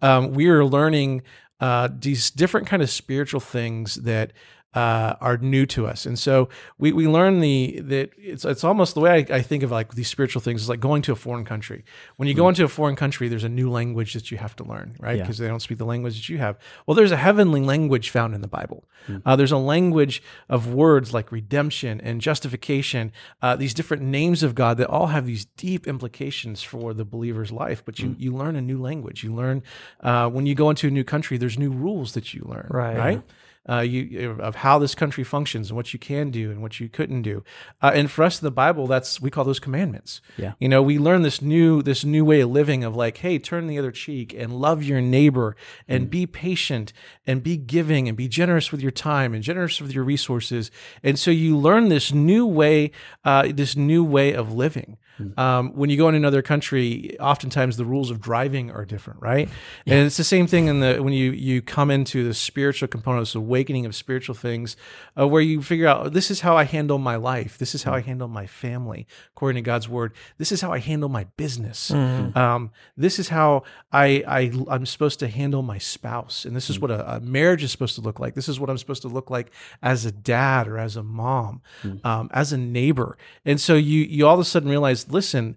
um, 0.02 0.34
we 0.34 0.50
are 0.50 0.66
learning 0.66 1.22
uh, 1.62 1.88
these 1.98 2.30
different 2.30 2.68
kind 2.68 2.84
of 2.84 2.90
spiritual 2.90 3.40
things 3.40 3.96
that 3.96 4.34
uh, 4.74 5.16
are 5.22 5.38
new 5.38 5.66
to 5.68 5.86
us, 5.86 6.06
and 6.06 6.18
so 6.18 6.50
we 6.78 6.92
we 6.92 7.08
learn 7.08 7.40
the 7.40 7.80
that 7.82 8.10
it's 8.18 8.44
it's 8.44 8.64
almost 8.64 8.96
the 8.96 9.02
way 9.02 9.12
I, 9.30 9.38
I 9.38 9.42
think 9.42 9.62
of 9.64 9.72
like 9.72 9.94
these 9.94 10.08
spiritual 10.08 10.42
things 10.42 10.64
is 10.64 10.70
like 10.70 10.80
going 10.80 11.02
to 11.04 11.12
a 11.12 11.16
foreign 11.16 11.46
country. 11.46 11.86
When 12.18 12.28
you 12.28 12.34
go 12.34 12.50
into 12.50 12.64
a 12.64 12.68
foreign 12.68 12.96
country, 12.96 13.28
there's 13.28 13.44
a 13.44 13.50
new 13.50 13.70
language 13.70 14.14
that 14.14 14.32
you 14.32 14.38
have 14.38 14.56
to 14.58 14.64
learn, 14.64 14.96
right? 15.00 15.18
Yeah. 15.18 15.24
Because 15.24 15.38
they 15.38 15.48
don't 15.48 15.62
speak 15.62 15.78
the 15.78 15.86
language 15.86 16.16
that 16.16 16.30
you 16.30 16.40
have. 16.40 16.58
Well, 16.86 16.96
there's 16.96 17.12
a 17.12 17.18
heavenly 17.18 17.62
language 17.62 18.10
found 18.10 18.34
in 18.34 18.42
the 18.42 18.48
Bible. 18.48 18.86
Uh, 19.26 19.36
there's 19.36 19.52
a 19.52 19.58
language 19.58 20.24
of 20.48 20.74
words 20.74 21.14
like 21.14 21.30
redemption 21.30 22.00
and 22.00 22.22
justification. 22.22 23.12
Uh, 23.42 23.56
these 23.56 23.74
different 23.74 24.02
names 24.02 24.44
of 24.44 24.56
God 24.56 24.78
that 24.78 24.88
all 24.88 25.08
have 25.08 25.26
these 25.26 25.44
deep 25.44 25.88
implications 25.88 26.64
for 26.64 26.94
the 26.94 27.04
believer's 27.04 27.52
life. 27.52 27.84
But 27.86 28.00
you 28.00 28.16
you 28.18 28.34
learn 28.34 28.56
a 28.56 28.62
new 28.62 28.82
language. 28.82 29.24
You 29.24 29.36
learn 29.36 29.62
uh, 30.02 30.30
when 30.30 30.46
you 30.46 30.56
go 30.56 30.70
into 30.70 30.88
a 30.88 30.92
new 30.92 31.04
country. 31.04 31.38
There's 31.38 31.60
new 31.60 31.72
rules 31.72 32.14
that 32.14 32.34
you 32.34 32.44
learn, 32.46 32.68
Right. 32.70 32.98
Right 32.98 33.22
uh, 33.70 33.80
you 33.80 34.32
of 34.42 34.56
how 34.56 34.78
this 34.78 34.94
country 34.94 35.24
functions 35.24 35.70
and 35.70 35.78
what 35.78 35.94
you 35.94 36.00
can 36.00 36.32
do 36.32 36.52
and 36.52 36.62
what 36.62 36.80
you 36.80 36.90
couldn't 36.90 37.22
do. 37.22 37.44
Uh, 37.82 37.92
and 37.94 38.12
for 38.12 38.24
us 38.24 38.42
in 38.42 38.46
the 38.46 38.52
Bible, 38.52 38.88
that's 38.88 39.22
we 39.22 39.30
call 39.30 39.46
those 39.46 39.60
commandments. 39.60 40.22
Yeah. 40.38 40.54
You 40.60 40.68
know, 40.68 40.82
we 40.82 41.00
learn 41.00 41.22
this 41.22 41.42
new 41.42 41.82
this 41.82 42.04
new 42.04 42.26
way 42.26 42.42
of 42.42 42.50
living 42.50 42.84
of 42.84 42.96
like, 42.96 43.18
hey, 43.18 43.40
turn 43.40 43.68
the 43.68 43.80
other 43.80 43.92
cheek 43.92 44.34
and 44.34 44.60
love 44.60 44.84
your 44.84 45.02
neighbor 45.02 45.56
and 45.88 46.10
be 46.10 46.26
patient 46.26 46.92
and 47.26 47.42
be 47.42 47.56
giving 47.58 48.08
and 48.08 48.18
be 48.18 48.28
generous 48.28 48.72
with 48.72 48.82
your 48.82 48.92
time 48.92 49.34
and 49.34 49.44
generous 49.44 49.80
with 49.80 49.94
your 49.94 50.04
resources. 50.04 50.70
And 51.02 51.18
so 51.18 51.32
you 51.32 51.58
learn 51.58 51.88
this 51.88 52.12
new 52.12 52.46
way, 52.46 52.92
uh, 53.24 53.50
this 53.54 53.76
new 53.76 54.04
way 54.04 54.34
of 54.34 54.54
living. 54.54 54.98
Um, 55.38 55.74
when 55.76 55.90
you 55.90 55.98
go 55.98 56.10
in 56.10 56.16
another 56.16 56.42
country, 56.42 57.18
oftentimes 57.20 57.78
the 57.78 57.86
rules 57.86 58.10
of 58.10 58.20
driving 58.20 58.72
are 58.72 58.84
different, 58.86 59.22
right? 59.22 59.48
And 59.86 60.06
it's 60.08 60.18
the 60.18 60.24
same 60.24 60.48
thing 60.48 60.68
in 60.68 60.80
the 60.80 61.02
when 61.04 61.14
you 61.14 61.32
you 61.32 61.62
come 61.62 61.92
into 61.92 62.24
the 62.28 62.34
spiritual 62.34 62.88
components, 62.88 63.36
awakening 63.36 63.86
of 63.86 63.96
spiritual 63.96 64.36
things, 64.36 64.76
uh, 65.18 65.28
where 65.28 65.42
you 65.42 65.62
figure 65.62 65.88
out 65.88 66.14
this 66.14 66.32
is 66.32 66.42
how 66.42 66.58
I 66.58 66.64
handle 66.64 66.98
my 66.98 67.16
life, 67.16 67.58
this 67.58 67.76
is 67.76 67.84
how 67.84 67.94
I 67.94 68.02
handle 68.02 68.28
my 68.28 68.48
family, 68.48 69.06
according 69.36 69.64
to 69.64 69.66
God's 69.66 69.88
word. 69.88 70.14
This 70.38 70.52
is 70.52 70.62
how 70.62 70.72
I 70.74 70.80
handle 70.80 71.10
my 71.10 71.26
business. 71.38 71.92
Um, 71.92 72.72
this 72.98 73.20
is 73.20 73.30
how 73.30 73.64
I, 73.92 74.24
I 74.28 74.52
I'm 74.70 74.86
supposed 74.86 75.20
to 75.20 75.28
handle 75.28 75.62
my 75.62 75.78
spouse, 75.78 76.46
and 76.46 76.56
this 76.56 76.70
is 76.70 76.80
what 76.80 76.92
a, 76.92 77.16
a 77.16 77.20
marriage 77.20 77.64
is 77.64 77.72
supposed 77.72 77.96
to 77.96 78.02
look 78.02 78.20
like. 78.20 78.34
This 78.34 78.50
is 78.50 78.60
what 78.60 78.70
I'm 78.70 78.78
supposed 78.78 79.04
to 79.04 79.08
look 79.10 79.30
like 79.30 79.52
as 79.82 80.06
a 80.06 80.12
dad 80.12 80.68
or 80.68 80.78
as 80.80 80.96
a 80.96 81.04
mom, 81.04 81.62
um, 82.04 82.30
as 82.34 82.52
a 82.52 82.58
neighbor. 82.58 83.18
And 83.46 83.62
so 83.62 83.76
you 83.76 84.02
you 84.02 84.28
all 84.28 84.34
of 84.34 84.40
a 84.40 84.46
sudden 84.46 84.70
realize, 84.70 85.03
listen, 85.10 85.56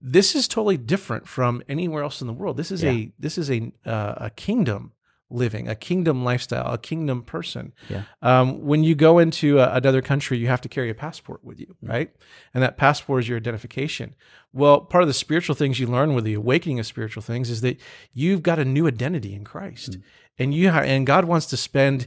this 0.00 0.34
is 0.34 0.48
totally 0.48 0.76
different 0.76 1.26
from 1.28 1.62
anywhere 1.68 2.02
else 2.02 2.20
in 2.20 2.26
the 2.26 2.32
world. 2.32 2.56
This 2.56 2.70
is 2.70 2.84
a 2.84 3.12
this 3.18 3.38
is 3.38 3.50
a 3.50 3.72
uh, 3.84 4.14
a 4.16 4.30
kingdom 4.30 4.92
living, 5.28 5.68
a 5.68 5.74
kingdom 5.74 6.24
lifestyle, 6.24 6.72
a 6.72 6.78
kingdom 6.78 7.22
person. 7.22 7.72
Yeah. 7.88 8.02
Um, 8.22 8.64
when 8.64 8.84
you 8.84 8.94
go 8.94 9.18
into 9.18 9.58
a, 9.58 9.72
another 9.74 10.00
country, 10.00 10.38
you 10.38 10.46
have 10.46 10.60
to 10.60 10.68
carry 10.68 10.88
a 10.88 10.94
passport 10.94 11.42
with 11.44 11.58
you, 11.58 11.74
right? 11.82 12.14
And 12.54 12.62
that 12.62 12.76
passport 12.76 13.24
is 13.24 13.28
your 13.28 13.36
identification. 13.36 14.14
Well, 14.52 14.80
part 14.80 15.02
of 15.02 15.08
the 15.08 15.14
spiritual 15.14 15.56
things 15.56 15.80
you 15.80 15.86
learn 15.86 16.14
with 16.14 16.24
the 16.24 16.34
awakening 16.34 16.78
of 16.78 16.86
spiritual 16.86 17.22
things 17.22 17.50
is 17.50 17.60
that 17.62 17.80
you've 18.12 18.42
got 18.42 18.58
a 18.58 18.64
new 18.64 18.86
identity 18.86 19.34
in 19.34 19.44
Christ, 19.44 19.98
and 20.38 20.54
you 20.54 20.70
ha- 20.70 20.80
and 20.80 21.06
God 21.06 21.24
wants 21.24 21.46
to 21.46 21.56
spend 21.56 22.06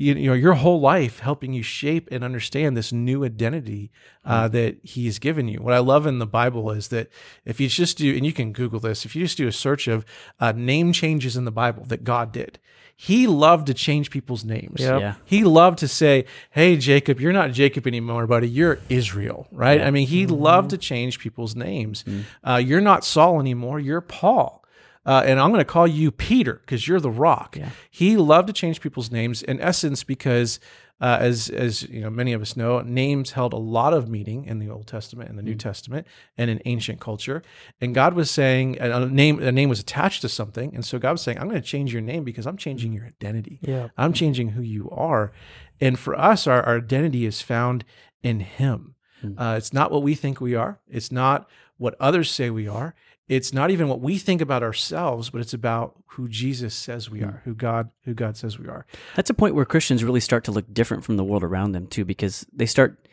you, 0.00 0.14
you 0.14 0.26
know 0.28 0.34
your 0.34 0.54
whole 0.54 0.80
life 0.80 1.20
helping 1.20 1.52
you 1.52 1.62
shape 1.62 2.08
and 2.10 2.24
understand 2.24 2.76
this 2.76 2.90
new 2.90 3.22
identity 3.24 3.90
uh, 4.24 4.48
that 4.48 4.78
He 4.82 5.04
has 5.06 5.18
given 5.18 5.46
you. 5.46 5.60
What 5.60 5.74
I 5.74 5.78
love 5.78 6.06
in 6.06 6.18
the 6.18 6.26
Bible 6.26 6.70
is 6.70 6.88
that 6.88 7.08
if 7.44 7.60
you 7.60 7.68
just 7.68 7.98
do, 7.98 8.16
and 8.16 8.24
you 8.24 8.32
can 8.32 8.52
Google 8.52 8.80
this, 8.80 9.04
if 9.04 9.14
you 9.14 9.22
just 9.24 9.36
do 9.36 9.46
a 9.46 9.52
search 9.52 9.88
of 9.88 10.04
uh, 10.40 10.52
name 10.52 10.92
changes 10.92 11.36
in 11.36 11.44
the 11.44 11.52
Bible 11.52 11.84
that 11.84 12.02
God 12.02 12.32
did, 12.32 12.58
He 12.96 13.26
loved 13.26 13.66
to 13.66 13.74
change 13.74 14.10
people's 14.10 14.42
names. 14.44 14.80
Yep. 14.80 15.00
Yeah. 15.00 15.14
He 15.24 15.44
loved 15.44 15.78
to 15.80 15.88
say, 15.88 16.24
"Hey, 16.50 16.78
Jacob, 16.78 17.20
you're 17.20 17.32
not 17.32 17.52
Jacob 17.52 17.86
anymore, 17.86 18.26
buddy. 18.26 18.48
You're 18.48 18.78
Israel." 18.88 19.48
Right? 19.52 19.82
I 19.82 19.90
mean, 19.90 20.06
he 20.06 20.26
loved 20.26 20.70
to 20.70 20.78
change 20.78 21.18
people's 21.18 21.54
names. 21.54 22.04
Uh, 22.42 22.56
you're 22.56 22.80
not 22.80 23.04
Saul 23.04 23.38
anymore. 23.38 23.78
You're 23.78 24.00
Paul. 24.00 24.59
Uh, 25.10 25.24
and 25.26 25.40
I'm 25.40 25.50
going 25.50 25.58
to 25.58 25.64
call 25.64 25.88
you 25.88 26.12
Peter 26.12 26.54
because 26.64 26.86
you're 26.86 27.00
the 27.00 27.10
rock. 27.10 27.56
He 27.90 28.16
loved 28.16 28.46
to 28.46 28.52
change 28.52 28.80
people's 28.80 29.10
names 29.10 29.42
in 29.42 29.60
essence 29.60 30.04
because, 30.04 30.60
uh, 31.00 31.16
as 31.18 31.48
as 31.48 31.82
you 31.82 32.00
know, 32.00 32.10
many 32.10 32.32
of 32.32 32.40
us 32.40 32.56
know, 32.56 32.80
names 32.82 33.32
held 33.32 33.52
a 33.52 33.56
lot 33.56 33.92
of 33.92 34.08
meaning 34.08 34.44
in 34.44 34.60
the 34.60 34.70
Old 34.70 34.86
Testament 34.86 35.28
and 35.28 35.36
the 35.36 35.42
New 35.42 35.56
Testament 35.56 36.06
and 36.38 36.48
in 36.48 36.62
ancient 36.64 37.00
culture. 37.00 37.42
And 37.80 37.92
God 37.92 38.14
was 38.14 38.30
saying 38.30 38.78
a 38.78 39.04
name 39.06 39.42
a 39.42 39.50
name 39.50 39.68
was 39.68 39.80
attached 39.80 40.22
to 40.22 40.28
something, 40.28 40.72
and 40.76 40.84
so 40.84 41.00
God 41.00 41.10
was 41.10 41.22
saying, 41.22 41.38
"I'm 41.40 41.48
going 41.48 41.60
to 41.60 41.66
change 41.66 41.92
your 41.92 42.02
name 42.02 42.22
because 42.22 42.46
I'm 42.46 42.56
changing 42.56 42.92
your 42.92 43.06
identity. 43.06 43.58
Yeah. 43.62 43.88
I'm 43.98 44.12
changing 44.12 44.50
who 44.50 44.62
you 44.62 44.88
are." 44.90 45.32
And 45.80 45.98
for 45.98 46.14
us, 46.16 46.46
our, 46.46 46.62
our 46.62 46.76
identity 46.76 47.26
is 47.26 47.42
found 47.42 47.84
in 48.22 48.38
Him. 48.38 48.94
Uh, 49.36 49.56
it's 49.58 49.72
not 49.72 49.90
what 49.90 50.02
we 50.02 50.14
think 50.14 50.40
we 50.40 50.54
are. 50.54 50.78
It's 50.88 51.10
not 51.10 51.48
what 51.78 51.94
others 51.98 52.30
say 52.30 52.50
we 52.50 52.68
are. 52.68 52.94
It's 53.30 53.52
not 53.52 53.70
even 53.70 53.86
what 53.86 54.00
we 54.00 54.18
think 54.18 54.40
about 54.40 54.64
ourselves, 54.64 55.30
but 55.30 55.40
it's 55.40 55.54
about 55.54 55.94
who 56.08 56.28
Jesus 56.28 56.74
says 56.74 57.08
we 57.08 57.20
hmm. 57.20 57.26
are, 57.26 57.42
who 57.44 57.54
God, 57.54 57.90
who 58.04 58.12
God 58.12 58.36
says 58.36 58.58
we 58.58 58.66
are. 58.66 58.84
That's 59.14 59.30
a 59.30 59.34
point 59.34 59.54
where 59.54 59.64
Christians 59.64 60.02
really 60.02 60.18
start 60.18 60.42
to 60.44 60.52
look 60.52 60.74
different 60.74 61.04
from 61.04 61.16
the 61.16 61.22
world 61.22 61.44
around 61.44 61.70
them 61.70 61.86
too, 61.86 62.04
because 62.04 62.44
they 62.52 62.66
start 62.66 63.06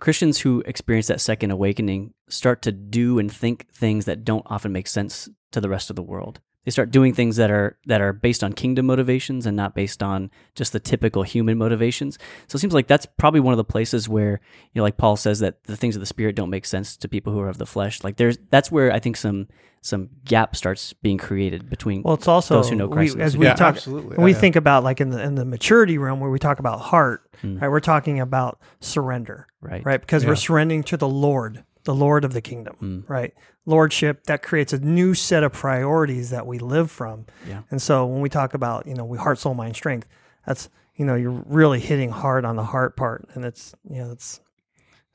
Christians 0.00 0.38
who 0.40 0.62
experience 0.64 1.08
that 1.08 1.20
second 1.20 1.50
awakening 1.50 2.14
start 2.30 2.62
to 2.62 2.72
do 2.72 3.18
and 3.18 3.30
think 3.30 3.70
things 3.70 4.06
that 4.06 4.24
don't 4.24 4.46
often 4.46 4.72
make 4.72 4.86
sense 4.86 5.28
to 5.52 5.60
the 5.60 5.68
rest 5.68 5.90
of 5.90 5.96
the 5.96 6.02
world. 6.02 6.40
They 6.68 6.72
start 6.72 6.90
doing 6.90 7.14
things 7.14 7.36
that 7.36 7.50
are 7.50 7.78
that 7.86 8.02
are 8.02 8.12
based 8.12 8.44
on 8.44 8.52
kingdom 8.52 8.84
motivations 8.84 9.46
and 9.46 9.56
not 9.56 9.74
based 9.74 10.02
on 10.02 10.30
just 10.54 10.74
the 10.74 10.78
typical 10.78 11.22
human 11.22 11.56
motivations. 11.56 12.18
So 12.46 12.56
it 12.56 12.58
seems 12.58 12.74
like 12.74 12.86
that's 12.86 13.06
probably 13.06 13.40
one 13.40 13.54
of 13.54 13.56
the 13.56 13.64
places 13.64 14.06
where 14.06 14.32
you 14.74 14.78
know, 14.78 14.82
like 14.82 14.98
Paul 14.98 15.16
says 15.16 15.38
that 15.38 15.64
the 15.64 15.78
things 15.78 15.96
of 15.96 16.00
the 16.00 16.06
spirit 16.06 16.36
don't 16.36 16.50
make 16.50 16.66
sense 16.66 16.94
to 16.98 17.08
people 17.08 17.32
who 17.32 17.40
are 17.40 17.48
of 17.48 17.56
the 17.56 17.64
flesh. 17.64 18.04
Like 18.04 18.18
there's 18.18 18.36
that's 18.50 18.70
where 18.70 18.92
I 18.92 18.98
think 18.98 19.16
some 19.16 19.48
some 19.80 20.10
gap 20.26 20.56
starts 20.56 20.92
being 20.92 21.16
created 21.16 21.70
between 21.70 22.02
Well, 22.02 22.12
it's 22.16 22.28
also 22.28 22.56
those 22.56 22.68
who 22.68 22.76
know 22.76 22.90
Christ. 22.90 23.16
we, 23.16 23.22
as 23.22 23.34
we 23.34 23.46
Yeah, 23.46 23.54
talk, 23.54 23.76
absolutely. 23.76 24.18
when 24.18 24.26
we 24.26 24.32
Yeah. 24.32 24.38
think 24.38 24.56
about 24.56 24.84
like 24.84 25.00
in 25.00 25.08
the 25.08 25.22
in 25.22 25.36
the 25.36 25.46
maturity 25.46 25.96
realm 25.96 26.20
where 26.20 26.28
we 26.30 26.38
talk 26.38 26.58
about 26.58 26.80
heart, 26.80 27.22
mm. 27.42 27.58
right? 27.62 27.70
We're 27.70 27.80
talking 27.80 28.20
about 28.20 28.60
surrender, 28.80 29.46
right. 29.62 29.82
right? 29.86 29.98
Because 30.02 30.22
Yeah. 30.22 30.28
we're 30.28 30.36
surrendering 30.36 30.82
to 30.82 30.98
the 30.98 31.08
Lord, 31.08 31.64
the 31.88 31.94
Lord 31.94 32.22
of 32.26 32.34
the 32.34 32.42
kingdom, 32.42 33.06
right? 33.08 33.32
Lordship 33.64 34.24
that 34.24 34.42
creates 34.42 34.74
a 34.74 34.78
new 34.78 35.14
set 35.14 35.42
of 35.42 35.54
priorities 35.54 36.28
that 36.28 36.46
we 36.46 36.58
live 36.58 36.90
from. 36.90 37.24
Yeah. 37.48 37.62
And 37.70 37.80
so 37.80 38.04
when 38.04 38.20
we 38.20 38.28
talk 38.28 38.52
about 38.52 38.86
you 38.86 38.92
know 38.92 39.06
we 39.06 39.16
heart, 39.16 39.38
soul, 39.38 39.54
mind, 39.54 39.74
strength, 39.74 40.06
that's 40.46 40.68
you 40.96 41.06
know 41.06 41.14
you're 41.14 41.42
really 41.46 41.80
hitting 41.80 42.10
hard 42.10 42.44
on 42.44 42.56
the 42.56 42.62
heart 42.62 42.94
part, 42.94 43.26
and 43.32 43.42
it's 43.42 43.74
you 43.88 44.02
know 44.02 44.10
it's 44.10 44.38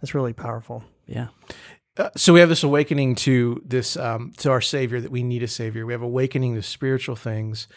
it's 0.01 0.15
really 0.15 0.33
powerful. 0.33 0.83
Yeah. 1.05 1.27
Uh, 1.95 2.09
so 2.17 2.33
we 2.33 2.39
have 2.39 2.49
this 2.49 2.63
awakening 2.63 3.13
to 3.17 3.61
this 3.63 3.95
um, 3.95 4.33
to 4.37 4.49
our 4.49 4.61
Savior 4.61 4.99
that 4.99 5.11
we 5.11 5.21
need 5.21 5.43
a 5.43 5.47
Savior. 5.47 5.85
We 5.85 5.93
have 5.93 6.01
awakening 6.01 6.55
to 6.55 6.63
spiritual 6.63 7.15
things, 7.15 7.67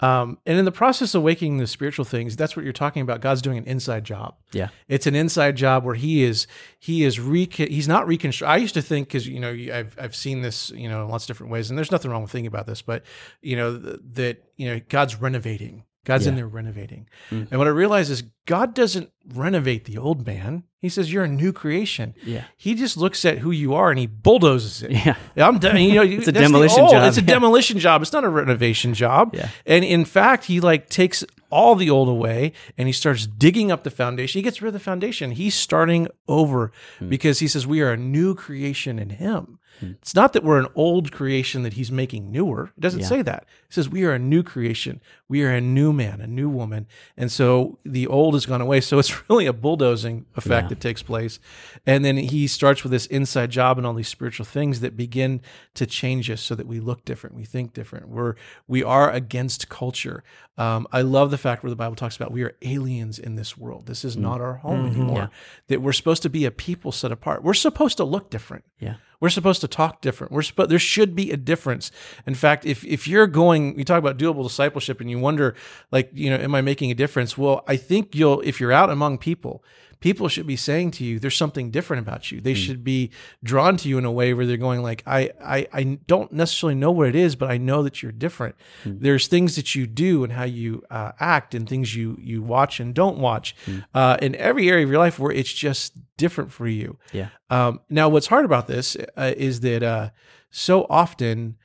um, 0.00 0.38
and 0.46 0.58
in 0.58 0.64
the 0.64 0.72
process 0.72 1.14
of 1.14 1.22
waking 1.22 1.58
the 1.58 1.66
spiritual 1.66 2.04
things, 2.04 2.36
that's 2.36 2.56
what 2.56 2.64
you're 2.64 2.72
talking 2.72 3.02
about. 3.02 3.20
God's 3.20 3.42
doing 3.42 3.58
an 3.58 3.64
inside 3.64 4.04
job. 4.04 4.34
Yeah. 4.52 4.68
It's 4.88 5.06
an 5.06 5.14
inside 5.14 5.56
job 5.56 5.84
where 5.84 5.94
he 5.94 6.22
is 6.22 6.46
he 6.78 7.04
is 7.04 7.20
re 7.20 7.48
he's 7.50 7.88
not 7.88 8.06
reconstruct. 8.06 8.50
I 8.50 8.56
used 8.56 8.74
to 8.74 8.82
think 8.82 9.08
because 9.08 9.26
you 9.26 9.40
know 9.40 9.50
I've 9.50 9.96
I've 10.00 10.16
seen 10.16 10.42
this 10.42 10.70
you 10.70 10.88
know 10.88 11.04
in 11.04 11.08
lots 11.08 11.24
of 11.24 11.28
different 11.28 11.52
ways, 11.52 11.70
and 11.70 11.78
there's 11.78 11.92
nothing 11.92 12.10
wrong 12.10 12.22
with 12.22 12.30
thinking 12.30 12.46
about 12.46 12.66
this, 12.66 12.82
but 12.82 13.04
you 13.42 13.56
know 13.56 13.78
th- 13.78 14.00
that 14.14 14.44
you 14.56 14.68
know 14.68 14.80
God's 14.88 15.20
renovating. 15.20 15.84
God's 16.04 16.26
in 16.26 16.34
there 16.34 16.46
renovating. 16.48 17.08
And 17.30 17.50
what 17.52 17.66
I 17.66 17.70
realize 17.70 18.08
is 18.10 18.22
God 18.46 18.74
doesn't 18.74 19.10
renovate 19.34 19.84
the 19.84 19.98
old 19.98 20.26
man. 20.26 20.64
He 20.78 20.88
says 20.88 21.12
you're 21.12 21.24
a 21.24 21.28
new 21.28 21.52
creation. 21.52 22.14
Yeah. 22.24 22.44
He 22.56 22.74
just 22.74 22.96
looks 22.96 23.24
at 23.26 23.38
who 23.38 23.50
you 23.50 23.74
are 23.74 23.90
and 23.90 23.98
he 23.98 24.06
bulldozes 24.06 24.82
it. 24.82 24.92
Yeah. 24.92 25.16
I'm 25.36 25.58
done. 25.58 25.76
You 25.76 25.94
know, 25.96 26.02
it's 26.18 26.26
a 26.26 26.32
demolition 26.32 26.88
job, 26.88 27.06
It's 27.06 27.18
a 27.18 27.20
yeah. 27.20 27.26
demolition 27.26 27.78
job. 27.78 28.00
It's 28.00 28.12
not 28.14 28.24
a 28.24 28.30
renovation 28.30 28.94
job. 28.94 29.34
Yeah. 29.34 29.50
And 29.66 29.84
in 29.84 30.06
fact, 30.06 30.46
he 30.46 30.58
like 30.60 30.88
takes 30.88 31.22
all 31.50 31.74
the 31.74 31.90
old 31.90 32.08
away 32.08 32.52
and 32.78 32.88
he 32.88 32.92
starts 32.92 33.26
digging 33.26 33.70
up 33.70 33.84
the 33.84 33.90
foundation. 33.90 34.38
He 34.38 34.42
gets 34.42 34.62
rid 34.62 34.68
of 34.68 34.72
the 34.74 34.80
foundation. 34.80 35.32
He's 35.32 35.54
starting 35.54 36.08
over 36.28 36.72
Hmm. 36.98 37.08
because 37.10 37.40
he 37.40 37.46
says 37.48 37.66
we 37.66 37.82
are 37.82 37.92
a 37.92 37.96
new 37.98 38.34
creation 38.34 38.98
in 38.98 39.10
him. 39.10 39.58
Hmm. 39.78 39.92
It's 40.02 40.14
not 40.14 40.32
that 40.32 40.44
we're 40.44 40.58
an 40.58 40.66
old 40.74 41.12
creation 41.12 41.62
that 41.62 41.74
he's 41.74 41.90
making 41.90 42.30
newer. 42.30 42.72
It 42.76 42.80
doesn't 42.80 43.00
Yeah. 43.00 43.06
say 43.06 43.22
that. 43.22 43.44
It 43.68 43.74
says 43.74 43.88
we 43.88 44.04
are 44.04 44.12
a 44.12 44.18
new 44.18 44.42
creation. 44.42 45.00
We 45.28 45.44
are 45.44 45.50
a 45.50 45.60
new 45.60 45.92
man, 45.92 46.20
a 46.20 46.26
new 46.26 46.48
woman. 46.48 46.86
And 47.16 47.30
so 47.30 47.78
the 47.84 48.06
old 48.06 48.34
has 48.34 48.46
gone 48.46 48.60
away. 48.60 48.80
So 48.80 48.98
it's 48.98 49.22
really 49.30 49.46
a 49.46 49.52
bulldozing 49.52 50.26
effect 50.36 50.64
Yeah. 50.64 50.68
that 50.70 50.80
takes 50.80 51.02
place. 51.02 51.38
And 51.86 52.04
then 52.04 52.16
he 52.16 52.46
starts 52.46 52.82
with 52.82 52.92
this 52.92 53.06
inside 53.06 53.50
job 53.50 53.78
and 53.78 53.86
all 53.86 53.94
these 53.94 54.08
spiritual 54.08 54.44
things 54.46 54.80
that 54.80 54.96
begin 54.96 55.40
to 55.74 55.86
change 55.86 56.30
us 56.30 56.40
so 56.40 56.54
that 56.54 56.66
we 56.66 56.80
look 56.80 57.04
different, 57.04 57.36
we 57.36 57.44
think 57.44 57.72
different. 57.72 58.08
We're 58.08 58.34
we 58.66 58.82
are 58.82 59.10
against 59.10 59.68
culture. 59.68 60.22
Um, 60.58 60.86
I 60.92 61.02
love 61.02 61.30
the 61.30 61.38
fact 61.38 61.62
where 61.62 61.70
the 61.70 61.76
Bible 61.76 61.96
talks 61.96 62.16
about 62.16 62.32
we 62.32 62.42
are 62.42 62.54
aliens 62.62 63.18
in 63.18 63.36
this 63.36 63.56
world. 63.56 63.86
This 63.86 64.04
is 64.04 64.16
mm. 64.16 64.20
not 64.20 64.40
our 64.40 64.54
home 64.54 64.90
mm-hmm. 64.90 65.00
anymore. 65.00 65.18
Yeah. 65.18 65.28
That 65.68 65.82
we're 65.82 65.92
supposed 65.92 66.22
to 66.22 66.30
be 66.30 66.44
a 66.44 66.50
people 66.50 66.92
set 66.92 67.12
apart. 67.12 67.42
We're 67.42 67.54
supposed 67.54 67.96
to 67.96 68.04
look 68.04 68.30
different. 68.30 68.64
Yeah. 68.78 68.96
We're 69.20 69.28
supposed 69.28 69.60
to 69.60 69.68
talk 69.68 70.00
different. 70.00 70.32
We're 70.32 70.42
supposed 70.42 70.70
there 70.70 70.78
should 70.78 71.14
be 71.14 71.30
a 71.30 71.36
difference. 71.36 71.92
In 72.26 72.34
fact, 72.34 72.64
if 72.64 72.84
if 72.84 73.06
you're 73.06 73.26
going, 73.26 73.78
you 73.78 73.84
talk 73.84 73.98
about 73.98 74.18
doable 74.18 74.42
discipleship, 74.42 75.00
and 75.00 75.10
you 75.10 75.18
wonder, 75.18 75.54
like, 75.92 76.10
you 76.14 76.30
know, 76.30 76.36
am 76.36 76.54
I 76.54 76.62
making 76.62 76.90
a 76.90 76.94
difference? 76.94 77.36
Well, 77.36 77.62
I 77.68 77.76
think 77.76 78.14
you'll 78.14 78.40
if 78.40 78.60
you're 78.60 78.72
out 78.72 78.90
among 78.90 79.18
people, 79.18 79.62
people 80.00 80.28
should 80.28 80.46
be 80.46 80.56
saying 80.56 80.90
to 80.92 81.04
you, 81.04 81.18
there's 81.18 81.36
something 81.36 81.70
different 81.70 82.06
about 82.06 82.32
you. 82.32 82.40
They 82.40 82.54
should 82.54 82.82
be 82.82 83.10
drawn 83.44 83.76
to 83.76 83.88
you 83.88 83.98
in 83.98 84.04
a 84.04 84.10
way 84.10 84.32
where 84.34 84.46
they're 84.46 84.56
going, 84.56 84.82
like, 84.82 85.02
I 85.06 85.30
I 85.44 85.66
I 85.72 85.98
don't 86.06 86.32
necessarily 86.32 86.74
know 86.74 86.90
what 86.90 87.08
it 87.08 87.14
is, 87.14 87.36
but 87.36 87.50
I 87.50 87.58
know 87.58 87.82
that 87.82 88.02
you're 88.02 88.12
different. 88.12 88.56
There's 88.84 89.28
things 89.28 89.56
that 89.56 89.74
you 89.74 89.86
do 89.86 90.24
and 90.24 90.32
how 90.32 90.44
you 90.44 90.82
uh, 90.90 91.12
act, 91.20 91.54
and 91.54 91.68
things 91.68 91.94
you 91.94 92.16
you 92.20 92.42
watch 92.42 92.80
and 92.80 92.94
don't 92.94 93.18
watch, 93.18 93.54
uh, 93.94 94.16
in 94.22 94.34
every 94.36 94.68
area 94.68 94.84
of 94.84 94.90
your 94.90 94.98
life 94.98 95.18
where 95.18 95.32
it's 95.32 95.52
just 95.52 95.98
different 96.16 96.52
for 96.52 96.66
you. 96.66 96.98
Yeah. 97.12 97.28
Um, 97.50 97.80
now, 97.88 98.08
what's 98.08 98.26
hard 98.28 98.44
about 98.44 98.66
this 98.66 98.96
uh, 99.16 99.34
is 99.36 99.60
that 99.60 99.82
uh, 99.82 100.10
so 100.50 100.86
often 100.88 101.56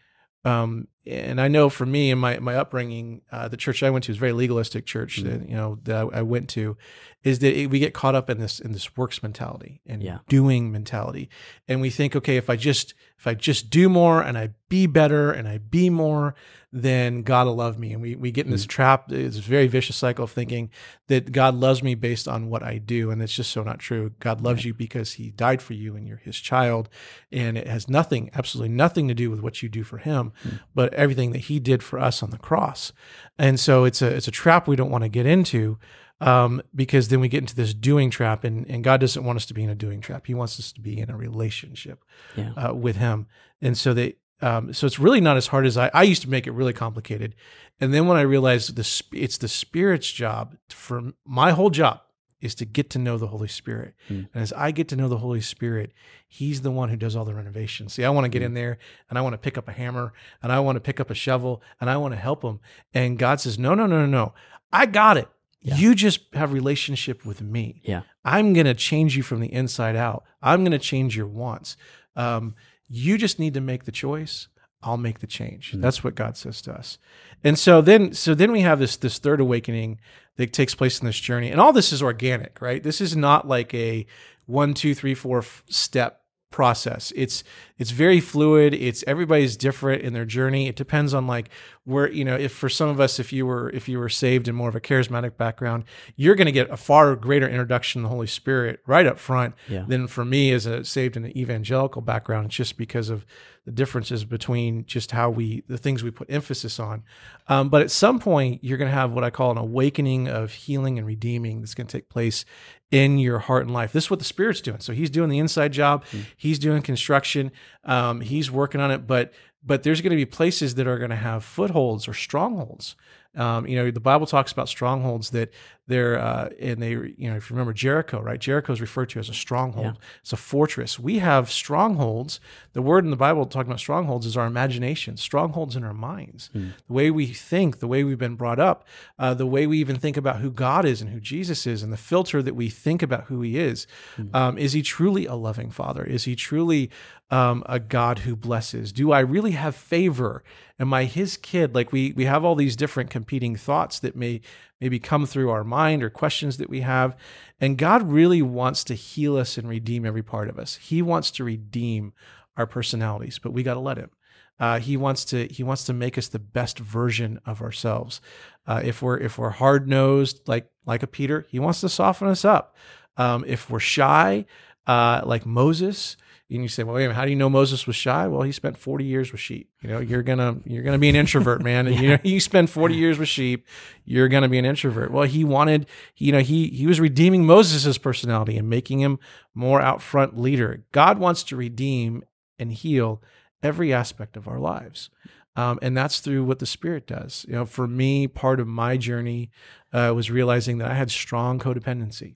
um, 0.43 0.87
and 1.07 1.39
I 1.39 1.47
know 1.47 1.69
for 1.69 1.85
me 1.85 2.11
and 2.11 2.19
my 2.19 2.39
my 2.39 2.55
upbringing, 2.55 3.21
uh, 3.31 3.47
the 3.47 3.57
church 3.57 3.83
I 3.83 3.89
went 3.89 4.05
to 4.05 4.11
is 4.11 4.17
very 4.17 4.33
legalistic 4.33 4.85
church. 4.85 5.21
Mm-hmm. 5.23 5.29
That 5.29 5.49
you 5.49 5.55
know 5.55 5.79
that 5.83 5.95
I, 5.95 6.19
I 6.19 6.21
went 6.21 6.49
to, 6.49 6.77
is 7.23 7.39
that 7.39 7.53
it, 7.59 7.69
we 7.69 7.79
get 7.79 7.93
caught 7.93 8.15
up 8.15 8.29
in 8.29 8.39
this 8.39 8.59
in 8.59 8.71
this 8.71 8.95
works 8.97 9.21
mentality 9.23 9.81
and 9.85 10.01
Yeah. 10.03 10.19
doing 10.27 10.71
mentality, 10.71 11.29
and 11.67 11.81
we 11.81 11.89
think, 11.89 12.15
okay, 12.15 12.37
if 12.37 12.49
I 12.49 12.55
just 12.55 12.93
if 13.17 13.27
I 13.27 13.33
just 13.33 13.69
do 13.69 13.87
more 13.89 14.21
and 14.21 14.37
I 14.37 14.49
be 14.67 14.87
better 14.87 15.31
and 15.31 15.47
I 15.47 15.59
be 15.59 15.89
more, 15.89 16.35
then 16.73 17.21
God 17.21 17.47
will 17.47 17.55
love 17.55 17.77
me. 17.79 17.93
And 17.93 18.01
we 18.01 18.15
we 18.15 18.31
get 18.31 18.45
in 18.45 18.51
this 18.51 18.65
trap. 18.65 19.11
It's 19.11 19.37
a 19.37 19.41
very 19.41 19.67
vicious 19.67 19.95
cycle 19.95 20.23
of 20.25 20.31
thinking 20.31 20.69
that 21.07 21.31
God 21.31 21.53
loves 21.55 21.81
me 21.83 21.93
based 21.95 22.27
on 22.27 22.49
what 22.49 22.63
I 22.63 22.77
do, 22.79 23.11
and 23.11 23.21
it's 23.21 23.33
just 23.33 23.51
so 23.51 23.63
not 23.63 23.79
true. 23.79 24.11
God 24.19 24.41
loves 24.41 24.65
you 24.65 24.73
because 24.73 25.13
He 25.13 25.29
died 25.29 25.61
for 25.61 25.73
you 25.73 25.95
and 25.95 26.07
you're 26.07 26.17
His 26.17 26.37
child, 26.37 26.89
and 27.31 27.57
it 27.57 27.67
has 27.67 27.87
nothing, 27.87 28.31
absolutely 28.33 28.73
nothing 28.75 29.07
to 29.07 29.13
do 29.13 29.29
with 29.29 29.39
what 29.39 29.61
you 29.61 29.69
do 29.69 29.83
for 29.83 29.99
Him, 29.99 30.33
but 30.73 30.93
everything 30.95 31.31
that 31.31 31.39
He 31.39 31.59
did 31.59 31.83
for 31.83 31.99
us 31.99 32.23
on 32.23 32.29
the 32.31 32.37
cross. 32.37 32.91
And 33.37 33.59
so 33.59 33.83
it's 33.83 34.01
a 34.01 34.07
it's 34.07 34.27
a 34.27 34.31
trap 34.31 34.67
we 34.67 34.75
don't 34.75 34.91
want 34.91 35.03
to 35.03 35.09
get 35.09 35.25
into. 35.25 35.77
Um, 36.21 36.61
because 36.73 37.09
then 37.09 37.19
we 37.19 37.27
get 37.27 37.39
into 37.39 37.55
this 37.57 37.73
doing 37.73 38.09
trap, 38.09 38.45
and, 38.45 38.65
and 38.69 38.85
God 38.85 39.01
doesn't 39.01 39.25
want 39.25 39.35
us 39.35 39.45
to 39.47 39.53
be 39.53 39.63
in 39.65 39.69
a 39.69 39.75
doing 39.75 39.99
trap. 39.99 40.27
He 40.27 40.33
wants 40.33 40.57
us 40.57 40.71
to 40.71 40.79
be 40.79 40.97
in 40.97 41.09
a 41.09 41.17
relationship 41.17 42.05
Yeah. 42.37 42.53
uh, 42.55 42.73
with 42.73 42.95
Him, 42.95 43.27
and 43.61 43.77
so 43.77 43.93
they 43.93 44.15
um, 44.41 44.71
so 44.71 44.87
it's 44.87 44.97
really 44.97 45.19
not 45.19 45.35
as 45.35 45.47
hard 45.47 45.65
as 45.65 45.77
I, 45.77 45.91
I 45.93 46.03
used 46.03 46.21
to 46.21 46.29
make 46.29 46.47
it 46.47 46.51
really 46.51 46.71
complicated. 46.73 47.35
And 47.81 47.93
then 47.93 48.07
when 48.07 48.15
I 48.15 48.21
realized 48.21 48.77
the 48.77 49.03
it's 49.11 49.37
the 49.37 49.49
Spirit's 49.49 50.09
job 50.09 50.55
for 50.69 51.11
my 51.25 51.51
whole 51.51 51.69
job 51.69 51.99
is 52.41 52.55
to 52.55 52.65
get 52.65 52.89
to 52.91 52.99
know 52.99 53.17
the 53.17 53.27
Holy 53.27 53.47
Spirit. 53.47 53.95
Mm. 54.09 54.27
And 54.33 54.43
as 54.43 54.53
I 54.53 54.71
get 54.71 54.87
to 54.89 54.95
know 54.95 55.07
the 55.07 55.17
Holy 55.17 55.41
Spirit, 55.41 55.91
He's 56.27 56.61
the 56.61 56.71
one 56.71 56.89
who 56.89 56.97
does 56.97 57.15
all 57.15 57.23
the 57.23 57.33
renovations. 57.33 57.93
See, 57.93 58.03
I 58.03 58.09
want 58.09 58.25
to 58.25 58.29
get 58.29 58.41
in 58.41 58.55
there 58.55 58.77
and 59.09 59.17
I 59.17 59.21
want 59.21 59.33
to 59.33 59.37
pick 59.37 59.57
up 59.57 59.69
a 59.69 59.71
hammer 59.71 60.13
and 60.43 60.51
I 60.51 60.59
want 60.59 60.75
to 60.75 60.81
pick 60.81 60.99
up 60.99 61.09
a 61.09 61.15
shovel 61.15 61.61
and 61.79 61.89
I 61.89 61.97
want 61.97 62.13
to 62.13 62.19
help 62.19 62.43
Him. 62.43 62.59
And 62.93 63.17
God 63.17 63.39
says, 63.39 63.57
No, 63.57 63.73
no, 63.73 63.85
no, 63.85 64.01
no, 64.01 64.05
no. 64.05 64.33
I 64.73 64.85
got 64.85 65.17
it. 65.17 65.29
Yeah. 65.61 65.77
You 65.77 65.95
just 65.95 66.21
have 66.33 66.51
relationship 66.51 67.25
with 67.25 67.41
me. 67.41 67.81
Yeah. 67.83 68.01
I'm 68.23 68.53
going 68.53 68.65
to 68.65 68.73
change 68.73 69.15
you 69.15 69.23
from 69.23 69.39
the 69.39 69.51
inside 69.51 69.95
out. 69.95 70.23
I'm 70.41 70.63
going 70.63 70.73
to 70.73 70.79
change 70.79 71.15
your 71.15 71.27
wants. 71.27 71.77
Um, 72.15 72.55
you 72.87 73.17
just 73.17 73.39
need 73.39 73.53
to 73.55 73.61
make 73.61 73.85
the 73.85 73.91
choice. 73.91 74.47
I'll 74.85 74.97
make 74.97 75.19
the 75.19 75.27
change. 75.27 75.73
Mm. 75.73 75.81
That's 75.81 76.03
what 76.03 76.15
God 76.15 76.37
says 76.37 76.61
to 76.61 76.73
us. 76.73 76.97
And 77.43 77.57
so 77.59 77.81
then, 77.81 78.13
so 78.13 78.35
then 78.35 78.51
we 78.51 78.61
have 78.61 78.79
this 78.79 78.95
this 78.95 79.17
third 79.17 79.41
awakening 79.41 79.99
that 80.37 80.53
takes 80.53 80.75
place 80.75 80.99
in 80.99 81.05
this 81.05 81.19
journey, 81.19 81.49
and 81.49 81.59
all 81.59 81.73
this 81.73 81.91
is 81.91 82.03
organic, 82.03 82.61
right? 82.61 82.81
This 82.81 83.01
is 83.01 83.15
not 83.15 83.47
like 83.47 83.73
a 83.73 84.05
one, 84.45 84.73
two, 84.73 84.93
three, 84.93 85.15
four 85.15 85.43
step 85.67 86.21
process. 86.55 87.11
It's 87.17 87.43
it's 87.77 87.91
very 87.91 88.21
fluid. 88.21 88.73
It's 88.73 89.03
everybody's 89.05 89.57
different 89.57 90.01
in 90.03 90.13
their 90.13 90.23
journey. 90.23 90.69
It 90.69 90.77
depends 90.77 91.13
on 91.13 91.27
like 91.27 91.49
where 91.83 92.09
you 92.09 92.23
know 92.23 92.35
if 92.37 92.53
for 92.53 92.69
some 92.69 92.87
of 92.87 93.01
us 93.01 93.19
if 93.19 93.33
you 93.33 93.45
were 93.45 93.69
if 93.71 93.89
you 93.89 93.99
were 93.99 94.07
saved 94.07 94.47
in 94.47 94.55
more 94.55 94.69
of 94.69 94.75
a 94.75 94.79
charismatic 94.79 95.35
background, 95.35 95.83
you're 96.15 96.35
going 96.35 96.45
to 96.45 96.53
get 96.53 96.69
a 96.69 96.77
far 96.77 97.15
greater 97.17 97.47
introduction 97.47 98.01
to 98.01 98.07
the 98.07 98.09
Holy 98.15 98.27
Spirit 98.27 98.79
right 98.87 99.05
up 99.05 99.19
front 99.19 99.53
Yeah. 99.67 99.83
than 99.85 100.07
for 100.07 100.23
me 100.23 100.53
as 100.53 100.65
a 100.65 100.85
saved 100.85 101.17
in 101.17 101.25
an 101.25 101.37
evangelical 101.37 102.01
background. 102.01 102.45
It's 102.45 102.55
just 102.55 102.77
because 102.77 103.09
of 103.09 103.25
the 103.65 103.71
differences 103.71 104.23
between 104.23 104.85
just 104.85 105.11
how 105.11 105.29
we 105.29 105.63
the 105.67 105.77
things 105.77 106.03
we 106.03 106.11
put 106.11 106.29
emphasis 106.31 106.79
on. 106.79 107.03
Um, 107.49 107.67
but 107.69 107.81
at 107.81 107.91
some 107.91 108.19
point, 108.19 108.63
you're 108.63 108.77
going 108.77 108.89
to 108.91 108.95
have 108.97 109.11
what 109.11 109.23
I 109.25 109.29
call 109.29 109.51
an 109.51 109.57
awakening 109.57 110.29
of 110.29 110.51
healing 110.53 110.97
and 110.97 111.05
redeeming 111.05 111.59
that's 111.59 111.73
going 111.75 111.87
to 111.87 111.97
take 111.97 112.07
place 112.07 112.45
in 112.91 113.17
your 113.17 113.39
heart 113.39 113.63
and 113.63 113.73
life. 113.73 113.91
This 113.91 114.05
is 114.05 114.09
what 114.09 114.19
the 114.19 114.25
Spirit's 114.25 114.61
doing. 114.61 114.79
So 114.79 114.93
He's 114.93 115.09
doing 115.09 115.29
the 115.29 115.39
inside 115.39 115.73
job. 115.73 116.05
He's 116.37 116.59
doing 116.59 116.81
construction. 116.81 117.51
Um, 117.83 118.21
he's 118.21 118.51
working 118.51 118.81
on 118.81 118.91
it. 118.91 119.07
But 119.07 119.33
but 119.63 119.83
there's 119.83 120.01
going 120.01 120.11
to 120.11 120.15
be 120.15 120.25
places 120.25 120.75
that 120.75 120.85
are 120.85 120.99
going 120.99 121.09
to 121.09 121.15
have 121.15 121.43
footholds 121.43 122.07
or 122.07 122.13
strongholds. 122.13 122.95
Um, 123.35 123.67
you 123.67 123.75
know, 123.75 123.91
the 123.91 123.99
Bible 123.99 124.27
talks 124.27 124.51
about 124.51 124.69
strongholds 124.69 125.31
that 125.31 125.51
they're, 125.87 126.17
uh, 126.19 126.49
and 126.59 126.81
they, 126.81 126.89
you 126.91 127.29
know, 127.29 127.35
if 127.35 127.49
you 127.49 127.55
remember 127.55 127.73
Jericho, 127.73 128.19
right? 128.21 128.39
Jericho 128.39 128.73
is 128.73 128.81
referred 128.81 129.09
to 129.09 129.19
as 129.19 129.29
a 129.29 129.33
stronghold. 129.33 129.85
It's 130.21 130.33
a 130.33 130.37
fortress. 130.37 130.99
We 130.99 131.19
have 131.19 131.51
strongholds. 131.51 132.39
The 132.73 132.81
word 132.81 133.03
in 133.05 133.11
the 133.11 133.17
Bible 133.17 133.45
talking 133.45 133.69
about 133.69 133.79
strongholds 133.79 134.25
is 134.25 134.35
our 134.35 134.47
imagination, 134.47 135.17
strongholds 135.17 135.75
in 135.75 135.83
our 135.83 135.93
minds, 135.93 136.49
the 136.53 136.93
way 136.93 137.11
we 137.11 137.27
think, 137.27 137.79
the 137.79 137.87
way 137.87 138.03
we've 138.03 138.17
been 138.17 138.35
brought 138.35 138.59
up, 138.59 138.85
uh, 139.19 139.33
the 139.35 139.45
way 139.45 139.67
we 139.67 139.77
even 139.79 139.97
think 139.97 140.17
about 140.17 140.37
who 140.37 140.49
God 140.51 140.85
is 140.85 141.01
and 141.01 141.11
who 141.11 141.19
Jesus 141.19 141.67
is, 141.67 141.83
and 141.83 141.93
the 141.93 141.97
filter 141.97 142.41
that 142.41 142.55
we 142.55 142.69
think 142.69 143.03
about 143.03 143.25
who 143.25 143.41
He 143.41 143.57
is. 143.59 143.85
Um, 144.33 144.57
is 144.57 144.73
He 144.73 144.81
truly 144.81 145.25
a 145.27 145.35
loving 145.35 145.69
Father? 145.69 146.03
Is 146.03 146.23
He 146.23 146.35
truly 146.35 146.89
um, 147.29 147.63
a 147.67 147.79
God 147.79 148.19
who 148.19 148.35
blesses? 148.35 148.91
Do 148.91 149.11
I 149.11 149.19
really 149.19 149.51
have 149.51 149.75
favor? 149.75 150.43
Am 150.79 150.93
I 150.93 151.05
His 151.05 151.37
kid? 151.37 151.73
Like 151.75 151.91
we 151.91 152.11
we 152.13 152.25
have 152.25 152.43
all 152.43 152.55
these 152.55 152.75
different 152.75 153.09
competing 153.09 153.55
thoughts 153.55 153.99
that 153.99 154.15
may 154.15 154.41
maybe 154.79 154.99
come 154.99 155.25
through 155.25 155.49
our 155.49 155.63
mind 155.63 156.03
or 156.03 156.09
questions 156.09 156.57
that 156.57 156.69
we 156.69 156.81
have, 156.81 157.15
and 157.59 157.77
God 157.77 158.03
really 158.03 158.41
wants 158.41 158.83
to 158.85 158.93
heal 158.93 159.37
us 159.37 159.57
and 159.57 159.67
redeem 159.67 160.05
every 160.05 160.23
part 160.23 160.49
of 160.49 160.59
us. 160.59 160.75
He 160.75 161.01
wants 161.01 161.31
to 161.31 161.43
redeem 161.43 162.13
our 162.57 162.67
personalities, 162.67 163.39
but 163.39 163.51
we 163.53 163.63
got 163.63 163.75
to 163.75 163.79
let 163.79 163.97
Him. 163.97 164.11
Uh, 164.59 164.79
he 164.79 164.95
wants 164.95 165.25
to 165.25 165.47
he 165.47 165.63
wants 165.63 165.83
to 165.83 165.93
make 165.93 166.17
us 166.17 166.29
the 166.29 166.39
best 166.39 166.79
version 166.79 167.39
of 167.45 167.61
ourselves. 167.61 168.21
Uh, 168.65 168.81
if 168.83 169.01
we're 169.01 169.17
if 169.17 169.37
we're 169.37 169.49
hard 169.49 169.87
nosed 169.87 170.41
like 170.47 170.69
like 170.85 171.03
a 171.03 171.07
Peter, 171.07 171.45
he 171.49 171.59
wants 171.59 171.81
to 171.81 171.89
soften 171.89 172.27
us 172.27 172.45
up. 172.45 172.75
Um, 173.17 173.43
if 173.47 173.69
we're 173.69 173.79
shy, 173.79 174.45
uh, 174.87 175.21
like 175.25 175.45
Moses, 175.45 176.15
and 176.49 176.61
you 176.61 176.67
say, 176.67 176.83
well, 176.83 176.95
wait 176.95 177.05
a 177.05 177.07
minute, 177.07 177.15
how 177.15 177.25
do 177.25 177.31
you 177.31 177.35
know 177.35 177.49
Moses 177.49 177.87
was 177.87 177.95
shy? 177.95 178.27
Well, 178.27 178.43
he 178.43 178.51
spent 178.51 178.77
40 178.77 179.03
years 179.03 179.31
with 179.31 179.41
sheep. 179.41 179.71
You 179.81 179.89
know, 179.89 179.99
you're 179.99 180.21
gonna 180.21 180.57
you're 180.65 180.83
gonna 180.83 180.99
be 180.99 181.09
an 181.09 181.15
introvert, 181.15 181.61
man. 181.61 181.87
And 181.95 181.99
you 181.99 182.09
know, 182.09 182.17
you 182.23 182.39
spend 182.39 182.69
40 182.69 182.95
years 182.95 183.17
with 183.17 183.27
sheep, 183.27 183.67
you're 184.03 184.27
gonna 184.27 184.49
be 184.49 184.59
an 184.59 184.65
introvert. 184.65 185.11
Well, 185.11 185.23
he 185.23 185.43
wanted, 185.43 185.87
you 186.17 186.31
know, 186.31 186.39
he 186.39 186.67
he 186.67 186.85
was 186.85 186.99
redeeming 186.99 187.45
Moses' 187.45 187.97
personality 187.97 188.57
and 188.57 188.69
making 188.69 188.99
him 188.99 189.17
more 189.55 189.81
out 189.81 190.01
front 190.01 190.39
leader. 190.39 190.83
God 190.91 191.17
wants 191.17 191.41
to 191.43 191.55
redeem 191.55 192.23
and 192.59 192.71
heal 192.71 193.21
every 193.63 193.91
aspect 193.91 194.37
of 194.37 194.47
our 194.47 194.59
lives. 194.59 195.09
Um, 195.55 195.79
and 195.81 195.95
that's 195.95 196.19
through 196.19 196.43
what 196.43 196.59
the 196.59 196.65
Spirit 196.65 197.07
does. 197.07 197.45
You 197.47 197.55
know, 197.55 197.65
for 197.65 197.87
me, 197.87 198.27
part 198.27 198.59
of 198.59 198.67
my 198.67 198.97
journey 198.97 199.49
uh, 199.93 200.11
was 200.13 200.29
realizing 200.29 200.77
that 200.79 200.91
I 200.91 200.93
had 200.93 201.09
strong 201.09 201.59
codependency. 201.59 202.35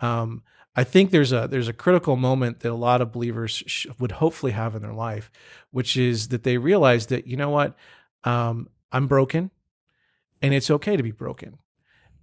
Um, 0.00 0.42
I 0.76 0.84
think 0.84 1.10
there's 1.10 1.32
a 1.32 1.46
there's 1.48 1.68
a 1.68 1.72
critical 1.72 2.16
moment 2.16 2.60
that 2.60 2.72
a 2.72 2.74
lot 2.74 3.00
of 3.00 3.12
believers 3.12 3.62
sh- 3.66 3.86
would 3.98 4.12
hopefully 4.12 4.52
have 4.52 4.74
in 4.74 4.82
their 4.82 4.92
life, 4.92 5.30
which 5.70 5.96
is 5.96 6.28
that 6.28 6.42
they 6.42 6.58
realize 6.58 7.06
that 7.06 7.26
you 7.26 7.36
know 7.36 7.50
what, 7.50 7.76
um, 8.24 8.68
I'm 8.90 9.06
broken, 9.06 9.50
and 10.42 10.52
it's 10.52 10.70
okay 10.70 10.96
to 10.96 11.02
be 11.02 11.12
broken. 11.12 11.58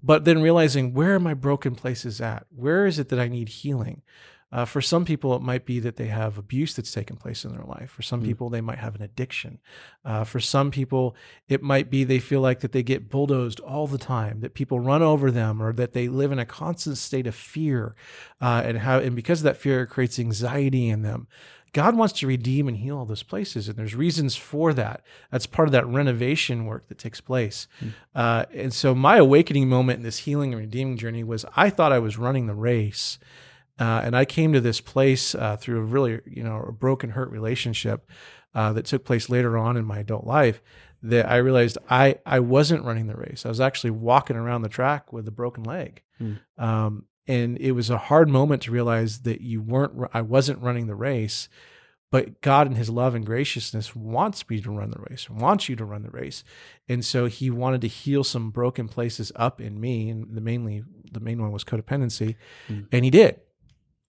But 0.04 0.26
then 0.26 0.42
realizing 0.42 0.94
where 0.94 1.16
are 1.16 1.20
my 1.20 1.34
broken 1.34 1.76
places 1.76 2.20
at? 2.20 2.46
Where 2.50 2.86
is 2.86 3.00
it 3.00 3.10
that 3.10 3.20
I 3.20 3.28
need 3.28 3.50
healing? 3.50 4.02
Uh, 4.52 4.66
for 4.66 4.82
some 4.82 5.06
people, 5.06 5.34
it 5.36 5.42
might 5.42 5.66
be 5.66 5.80
that 5.80 5.96
they 5.96 6.08
have 6.08 6.38
abuse 6.38 6.76
that's 6.76 6.92
taken 6.92 7.16
place 7.16 7.46
in 7.46 7.54
their 7.54 7.64
life. 7.64 7.90
For 7.90 8.02
some 8.02 8.22
people, 8.22 8.50
they 8.50 8.60
might 8.60 8.80
have 8.80 8.96
an 8.96 9.02
addiction. 9.02 9.60
Uh, 10.04 10.26
for 10.26 10.42
some 10.42 10.72
people, 10.72 11.16
it 11.48 11.64
might 11.64 11.90
be 11.90 12.04
they 12.04 12.20
feel 12.20 12.42
like 12.42 12.60
that 12.60 12.74
they 12.74 12.84
get 12.84 13.10
bulldozed 13.10 13.62
all 13.62 13.88
the 13.88 13.98
time, 13.98 14.42
that 14.42 14.54
people 14.54 14.80
run 14.80 15.02
over 15.02 15.32
them, 15.32 15.62
or 15.62 15.72
that 15.74 15.94
they 15.94 16.10
live 16.10 16.34
in 16.34 16.40
a 16.40 16.46
constant 16.46 16.98
state 16.98 17.28
of 17.28 17.36
fear, 17.36 17.96
uh, 18.42 18.62
and 18.66 18.80
how 18.80 19.00
and 19.00 19.16
because 19.16 19.40
of 19.40 19.46
that 19.46 19.58
fear, 19.58 19.84
it 19.84 19.88
creates 19.88 20.20
anxiety 20.20 20.90
in 20.90 21.02
them. 21.02 21.28
God 21.74 21.96
wants 21.96 22.14
to 22.20 22.28
redeem 22.28 22.68
and 22.68 22.76
heal 22.76 22.98
all 22.98 23.06
those 23.06 23.24
places, 23.24 23.70
and 23.70 23.78
there's 23.78 23.96
reasons 23.96 24.36
for 24.36 24.74
that. 24.74 25.06
That's 25.32 25.46
part 25.46 25.70
of 25.70 25.72
that 25.72 25.88
renovation 25.88 26.66
work 26.66 26.90
that 26.90 26.98
takes 26.98 27.22
place. 27.22 27.68
Uh, 28.14 28.46
and 28.54 28.74
so, 28.74 28.94
my 28.94 29.16
awakening 29.18 29.70
moment 29.70 30.00
in 30.00 30.04
this 30.04 30.20
healing 30.20 30.52
and 30.52 30.60
redeeming 30.62 30.98
journey 30.98 31.24
was 31.24 31.46
I 31.56 31.70
thought 31.70 31.94
I 31.94 32.00
was 32.00 32.18
running 32.18 32.48
the 32.48 32.54
race. 32.54 33.18
Uh, 33.80 34.02
and 34.04 34.16
I 34.16 34.26
came 34.26 34.54
to 34.54 34.62
this 34.62 34.80
place 34.82 35.34
uh, 35.34 35.58
through 35.58 35.80
a 35.80 35.84
really, 35.84 36.20
you 36.26 36.44
know, 36.44 36.66
a 36.68 36.72
broken, 36.72 37.12
hurt 37.12 37.32
relationship 37.32 38.10
uh, 38.54 38.74
that 38.74 38.86
took 38.86 39.06
place 39.06 39.30
later 39.30 39.58
on 39.58 39.78
in 39.78 39.86
my 39.86 40.00
adult 40.00 40.26
life. 40.26 40.62
That 41.04 41.28
I 41.28 41.38
realized 41.38 41.80
I 41.90 42.18
I 42.28 42.40
wasn't 42.42 42.84
running 42.86 43.08
the 43.08 43.16
race. 43.16 43.44
I 43.46 43.50
was 43.50 43.60
actually 43.60 43.90
walking 43.92 44.36
around 44.36 44.62
the 44.62 44.70
track 44.70 45.12
with 45.12 45.28
a 45.28 45.32
broken 45.32 45.64
leg, 45.64 46.04
Hmm. 46.20 46.34
um, 46.60 47.06
and 47.28 47.58
it 47.58 47.72
was 47.72 47.90
a 47.90 47.98
hard 47.98 48.30
moment 48.30 48.62
to 48.64 48.72
realize 48.72 49.22
that 49.22 49.42
you 49.42 49.62
weren't. 49.64 49.94
I 50.14 50.22
wasn't 50.22 50.62
running 50.62 50.86
the 50.86 50.94
race, 50.94 51.50
but 52.12 52.40
God, 52.42 52.68
in 52.68 52.76
His 52.76 52.88
love 52.92 53.16
and 53.16 53.26
graciousness, 53.26 53.96
wants 53.96 54.48
me 54.48 54.62
to 54.62 54.70
run 54.70 54.92
the 54.92 55.04
race. 55.10 55.28
Wants 55.28 55.68
you 55.70 55.76
to 55.78 55.86
run 55.86 56.04
the 56.04 56.12
race, 56.12 56.44
and 56.88 57.04
so 57.04 57.26
He 57.26 57.50
wanted 57.50 57.82
to 57.82 57.88
heal 57.88 58.24
some 58.24 58.52
broken 58.52 58.88
places 58.88 59.32
up 59.36 59.60
in 59.60 59.80
me, 59.80 60.08
and 60.08 60.36
the 60.36 60.42
mainly 60.42 60.84
the 61.12 61.20
main 61.20 61.42
one 61.42 61.52
was 61.52 61.64
codependency, 61.64 62.36
Hmm. 62.68 62.82
and 62.92 63.04
He 63.06 63.10
did 63.10 63.40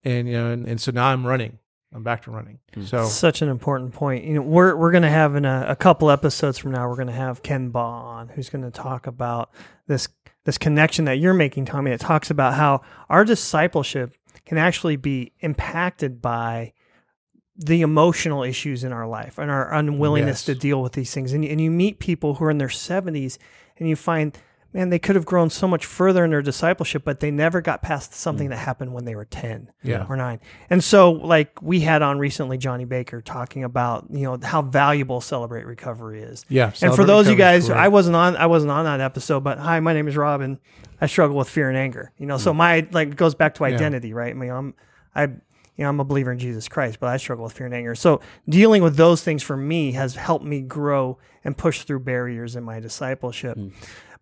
and 0.05 0.27
you 0.29 0.35
know, 0.35 0.51
and, 0.51 0.67
and 0.67 0.81
so 0.81 0.91
now 0.93 1.07
I'm 1.07 1.27
running. 1.27 1.59
I'm 1.95 2.03
back 2.03 2.23
to 2.23 2.31
running. 2.31 2.59
Hmm. 2.75 2.85
So 2.85 3.05
Such 3.05 3.43
an 3.43 3.49
important 3.49 3.93
point. 3.93 4.25
You 4.25 4.35
know, 4.35 4.43
we're 4.43 4.75
we're 4.77 4.91
going 4.93 5.03
to 5.03 5.11
have 5.11 5.37
in 5.37 5.45
a, 5.45 5.67
a 5.69 5.77
couple 5.77 6.11
episodes 6.11 6.59
from 6.59 6.73
now, 6.73 6.88
we're 6.88 6.97
going 6.97 7.09
to 7.09 7.12
have 7.12 7.43
Ken 7.43 7.69
Baugh 7.71 8.05
on, 8.05 8.29
who's 8.29 8.49
going 8.49 8.65
to 8.65 8.71
talk 8.71 9.07
about 9.07 9.51
this 9.87 10.09
this 10.45 10.59
connection 10.59 11.05
that 11.05 11.19
you're 11.19 11.35
making, 11.35 11.67
Tommy. 11.67 11.91
That 11.91 12.01
talks 12.01 12.31
about 12.31 12.55
how 12.55 12.81
our 13.09 13.25
discipleship 13.25 14.15
can 14.47 14.59
actually 14.59 14.97
be 14.97 15.33
impacted 15.41 16.21
by 16.23 16.73
the 17.55 17.83
emotional 17.83 18.43
issues 18.43 18.83
in 18.83 18.93
our 18.93 19.07
life 19.07 19.38
and 19.38 19.51
our 19.51 19.73
unwillingness 19.75 20.41
Yes. 20.41 20.45
to 20.47 20.55
deal 20.55 20.83
with 20.83 20.95
these 20.95 21.12
things. 21.12 21.33
And, 21.35 21.45
and 21.45 21.61
you 21.61 21.71
meet 21.71 21.99
people 21.99 22.35
who 22.35 22.47
are 22.47 22.51
in 22.51 22.57
their 22.59 22.69
70s 22.69 23.37
and 23.77 23.88
you 23.88 23.95
find, 23.95 24.37
man, 24.72 24.88
they 24.90 24.98
could 24.98 25.16
have 25.16 25.24
grown 25.26 25.50
so 25.50 25.68
much 25.68 25.85
further 25.85 26.24
in 26.24 26.30
their 26.30 26.42
discipleship, 26.42 27.02
but 27.04 27.20
they 27.20 27.30
never 27.30 27.61
got 27.61 27.82
past 27.82 28.14
something 28.14 28.48
that 28.48 28.56
happened 28.56 28.92
when 28.94 29.04
they 29.04 29.14
were 29.14 29.24
10 29.26 29.70
Yeah. 29.82 30.06
or 30.08 30.16
9. 30.16 30.40
And 30.70 30.82
so, 30.82 31.12
like, 31.12 31.61
we 31.61 31.80
had 31.80 32.00
on 32.02 32.18
recently 32.18 32.56
Johnny 32.58 32.85
Baker 32.85 33.20
talking 33.20 33.64
about, 33.64 34.06
you 34.11 34.22
know, 34.22 34.38
how 34.42 34.62
valuable 34.62 35.20
Celebrate 35.20 35.66
Recovery 35.66 36.22
is. 36.22 36.44
Yeah. 36.48 36.72
And 36.80 36.94
for 36.94 37.04
those 37.04 37.26
of 37.26 37.32
you 37.32 37.38
guys. 37.38 37.68
I 37.70 37.88
wasn't 37.88 38.16
on 38.16 38.37
I 38.37 38.46
wasn't 38.46 38.72
on 38.72 38.85
that 38.85 39.00
episode, 39.00 39.40
but 39.44 39.58
hi, 39.58 39.80
my 39.80 39.92
name 39.92 40.08
is 40.08 40.16
Rob 40.16 40.40
and 40.40 40.58
I 41.00 41.06
struggle 41.06 41.37
with 41.37 41.48
fear 41.48 41.68
and 41.68 41.76
anger. 41.76 42.12
You 42.18 42.26
know, 42.26 42.38
so 42.38 42.54
my 42.54 42.87
like 42.92 43.08
it 43.08 43.16
goes 43.16 43.35
back 43.35 43.54
to 43.56 43.64
identity, 43.64 44.12
right? 44.12 44.30
I 44.30 44.35
mean, 44.35 44.50
I'm 44.50 44.74
I 45.14 45.22
you 45.24 45.85
know, 45.85 45.88
I'm 45.88 46.00
a 46.00 46.04
believer 46.04 46.30
in 46.30 46.38
Jesus 46.38 46.68
Christ, 46.68 47.00
but 47.00 47.08
I 47.08 47.16
struggle 47.16 47.44
with 47.44 47.54
fear 47.54 47.66
and 47.66 47.74
anger. 47.74 47.94
So 47.94 48.20
dealing 48.48 48.82
with 48.82 48.96
those 48.96 49.22
things 49.22 49.42
for 49.42 49.56
me 49.56 49.92
has 49.92 50.14
helped 50.14 50.44
me 50.44 50.61
grow 50.61 51.18
and 51.44 51.56
push 51.56 51.82
through 51.85 52.00
barriers 52.00 52.56
in 52.56 52.62
my 52.62 52.78
discipleship. 52.78 53.58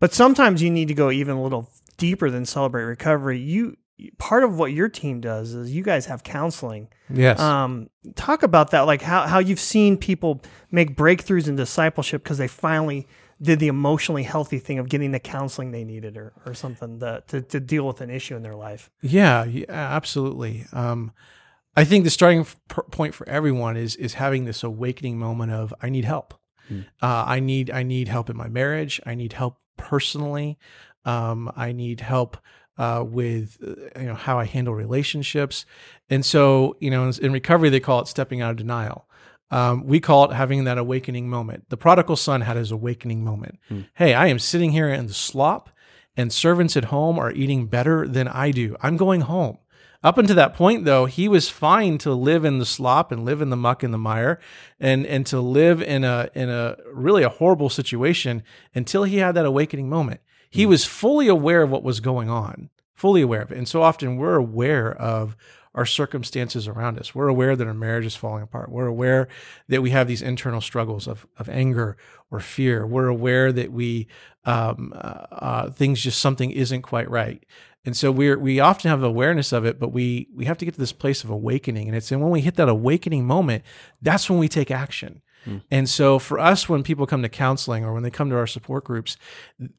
But 0.00 0.14
sometimes 0.14 0.62
you 0.62 0.70
need 0.70 0.88
to 0.88 0.94
go 0.94 1.10
even 1.10 1.36
a 1.36 1.42
little 1.42 1.70
deeper 1.96 2.30
than 2.30 2.46
celebrate 2.46 2.84
recovery. 2.84 3.38
You 3.38 3.76
part 4.18 4.44
of 4.44 4.56
what 4.56 4.72
your 4.72 4.88
team 4.88 5.20
does 5.20 5.52
is 5.52 5.72
you 5.72 5.82
guys 5.82 6.06
have 6.06 6.24
counseling. 6.24 6.88
yes. 7.12 7.38
Um, 7.38 7.90
talk 8.14 8.42
about 8.42 8.70
that, 8.70 8.82
like 8.82 9.02
how, 9.02 9.26
how 9.26 9.38
you've 9.38 9.60
seen 9.60 9.96
people 9.96 10.42
make 10.70 10.96
breakthroughs 10.96 11.48
in 11.48 11.56
discipleship 11.56 12.22
because 12.22 12.38
they 12.38 12.48
finally 12.48 13.06
did 13.42 13.58
the 13.58 13.68
emotionally 13.68 14.22
healthy 14.22 14.58
thing 14.58 14.78
of 14.78 14.88
getting 14.88 15.12
the 15.12 15.20
counseling 15.20 15.70
they 15.70 15.84
needed 15.84 16.16
or, 16.16 16.32
or 16.44 16.54
something 16.54 16.98
that, 16.98 17.28
to, 17.28 17.42
to 17.42 17.60
deal 17.60 17.86
with 17.86 18.00
an 18.00 18.10
issue 18.10 18.36
in 18.36 18.42
their 18.42 18.56
life. 18.56 18.90
Yeah, 19.02 19.44
yeah 19.44 19.64
absolutely. 19.68 20.66
Um, 20.72 21.12
I 21.76 21.84
think 21.84 22.04
the 22.04 22.10
starting 22.10 22.40
f- 22.40 22.58
point 22.90 23.14
for 23.14 23.28
everyone 23.28 23.76
is 23.76 23.94
is 23.96 24.14
having 24.14 24.44
this 24.44 24.64
awakening 24.64 25.18
moment 25.18 25.52
of 25.52 25.72
I 25.80 25.88
need 25.88 26.04
help. 26.04 26.34
Uh, 27.02 27.24
I 27.26 27.40
need 27.40 27.70
I 27.70 27.82
need 27.82 28.08
help 28.08 28.30
in 28.30 28.36
my 28.36 28.48
marriage. 28.48 29.00
I 29.04 29.14
need 29.14 29.32
help 29.32 29.58
personally. 29.81 30.59
Um, 31.05 31.51
I 31.57 31.73
need 31.73 32.01
help 32.01 32.37
uh, 32.79 33.05
with 33.07 33.59
uh, 33.62 34.01
you 34.01 34.07
know 34.07 34.14
how 34.14 34.38
I 34.38 34.45
handle 34.45 34.75
relationships. 34.75 35.66
And 36.09 36.25
so 36.25 36.77
you 36.81 36.90
know 36.90 37.11
in, 37.11 37.33
recovery 37.33 37.69
they 37.71 37.81
call 37.81 38.01
it 38.01 38.09
stepping 38.09 38.40
out 38.40 38.51
of 38.51 38.57
denial. 38.57 39.07
Um, 39.51 39.85
we 39.85 39.99
call 39.99 40.31
it 40.31 40.35
having 40.35 40.64
that 40.64 40.79
awakening 40.79 41.29
moment. 41.29 41.69
The 41.71 41.77
prodigal 41.77 42.16
son 42.16 42.40
had 42.43 42.57
his 42.57 42.71
awakening 42.71 43.25
moment. 43.25 43.59
Hey, 43.95 44.14
I 44.14 44.29
am 44.29 44.38
sitting 44.38 44.71
here 44.71 44.88
in 44.88 45.09
the 45.09 45.14
slop, 45.14 45.71
and 46.16 46.33
servants 46.33 46.77
at 46.77 46.85
home 46.85 47.19
are 47.19 47.33
eating 47.33 47.66
better 47.66 48.07
than 48.07 48.29
I 48.29 48.53
do. 48.53 48.77
I'm 48.81 48.97
going 48.97 49.23
home. 49.23 49.59
Up 50.02 50.16
until 50.16 50.36
that 50.36 50.54
point, 50.54 50.86
though, 50.86 51.04
he 51.04 51.28
was 51.28 51.50
fine 51.50 51.98
to 51.98 52.14
live 52.14 52.44
in 52.44 52.58
the 52.58 52.64
slop 52.64 53.12
and 53.12 53.24
live 53.24 53.42
in 53.42 53.50
the 53.50 53.56
muck 53.56 53.82
and 53.82 53.92
the 53.92 53.98
mire, 53.98 54.40
and 54.78 55.04
and 55.04 55.26
to 55.26 55.40
live 55.40 55.82
in 55.82 56.04
a 56.04 56.30
in 56.34 56.48
a 56.48 56.76
really 56.92 57.22
a 57.22 57.28
horrible 57.28 57.68
situation 57.68 58.42
until 58.74 59.04
he 59.04 59.18
had 59.18 59.34
that 59.34 59.44
awakening 59.44 59.90
moment. 59.90 60.20
He 60.48 60.64
was 60.64 60.86
fully 60.86 61.28
aware 61.28 61.62
of 61.62 61.70
what 61.70 61.82
was 61.82 62.00
going 62.00 62.30
on, 62.30 62.70
fully 62.94 63.20
aware 63.20 63.42
of 63.42 63.52
it. 63.52 63.58
And 63.58 63.68
so 63.68 63.82
often 63.82 64.16
we're 64.16 64.36
aware 64.36 64.92
of 64.92 65.36
our 65.74 65.86
circumstances 65.86 66.66
around 66.66 66.98
us. 66.98 67.14
We're 67.14 67.28
aware 67.28 67.54
that 67.54 67.66
our 67.66 67.74
marriage 67.74 68.06
is 68.06 68.16
falling 68.16 68.42
apart. 68.42 68.70
We're 68.70 68.88
aware 68.88 69.28
that 69.68 69.82
we 69.82 69.90
have 69.90 70.08
these 70.08 70.22
internal 70.22 70.60
struggles 70.60 71.06
of, 71.06 71.26
of 71.38 71.48
anger 71.48 71.96
or 72.30 72.40
fear. 72.40 72.84
We're 72.84 73.06
aware 73.06 73.52
that 73.52 73.70
we 73.70 74.08
um, 74.44 74.92
uh, 74.96 75.26
uh, 75.30 75.70
things 75.70 76.00
just 76.00 76.20
something 76.20 76.50
isn't 76.50 76.82
quite 76.82 77.08
right. 77.08 77.44
And 77.85 77.97
so 77.97 78.12
we're 78.12 78.38
we 78.38 78.61
often 78.61 78.90
have 78.90 79.03
awareness 79.03 79.53
of 79.53 79.64
it, 79.64 79.79
but 79.79 79.93
we 79.93 80.29
we 80.35 80.45
have 80.45 80.59
to 80.59 80.64
get 80.64 80.75
to 80.75 80.81
this 80.81 80.93
place 80.93 81.25
of 81.25 81.31
awakening. 81.31 81.88
And 81.88 81.97
it's 81.97 82.12
and 82.12 82.21
when 82.21 82.31
we 82.31 82.43
hit 82.43 82.57
that 82.57 82.69
awakening 82.69 83.27
moment, 83.27 83.64
that's 84.03 84.29
when 84.29 84.38
we 84.38 84.49
take 84.49 84.71
action. 84.71 85.23
And 85.70 85.88
so 85.88 86.18
for 86.18 86.38
us, 86.38 86.68
when 86.68 86.83
people 86.83 87.07
come 87.07 87.22
to 87.22 87.29
counseling 87.29 87.85
or 87.85 87.92
when 87.92 88.03
they 88.03 88.11
come 88.11 88.31
to 88.31 88.37
our 88.37 88.46
support 88.46 88.85
groups, 88.85 89.16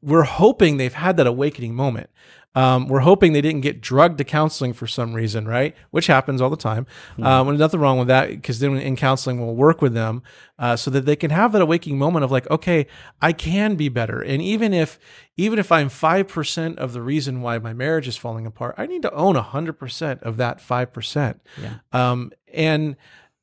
we're 0.00 0.24
hoping 0.24 0.76
they've 0.76 0.92
had 0.92 1.16
that 1.16 1.26
awakening 1.26 1.74
moment. 1.74 2.10
Um, 2.54 2.86
we're 2.86 3.00
hoping 3.00 3.32
they 3.32 3.40
didn't 3.40 3.62
get 3.62 3.80
drugged 3.80 4.18
to 4.18 4.24
counseling 4.24 4.74
for 4.74 4.86
some 4.86 5.14
reason, 5.14 5.48
right? 5.48 5.74
Which 5.90 6.06
happens 6.06 6.42
all 6.42 6.50
the 6.50 6.56
time. 6.56 6.86
Um, 7.22 7.48
and 7.48 7.58
nothing 7.58 7.80
wrong 7.80 7.98
with 7.98 8.08
that 8.08 8.28
because 8.28 8.58
then 8.58 8.76
in 8.76 8.94
counseling, 8.94 9.40
we'll 9.40 9.54
work 9.54 9.80
with 9.80 9.94
them 9.94 10.22
uh, 10.58 10.76
so 10.76 10.90
that 10.90 11.06
they 11.06 11.16
can 11.16 11.30
have 11.30 11.52
that 11.52 11.62
awakening 11.62 11.98
moment 11.98 12.24
of 12.24 12.30
like, 12.30 12.50
okay, 12.50 12.86
I 13.22 13.32
can 13.32 13.76
be 13.76 13.88
better. 13.88 14.20
And 14.20 14.42
even 14.42 14.74
if 14.74 14.98
even 15.38 15.58
if 15.58 15.72
I'm 15.72 15.88
five 15.88 16.28
percent 16.28 16.78
of 16.78 16.92
the 16.92 17.00
reason 17.00 17.40
why 17.40 17.58
my 17.58 17.72
marriage 17.72 18.06
is 18.06 18.18
falling 18.18 18.44
apart, 18.44 18.74
I 18.76 18.86
need 18.86 19.00
to 19.02 19.12
own 19.14 19.36
hundred 19.36 19.78
percent 19.78 20.22
of 20.22 20.36
that 20.36 20.60
five 20.60 20.92
percent. 20.92 21.40
Yeah. 21.58 21.76
Um, 21.92 22.32
and 22.52 22.96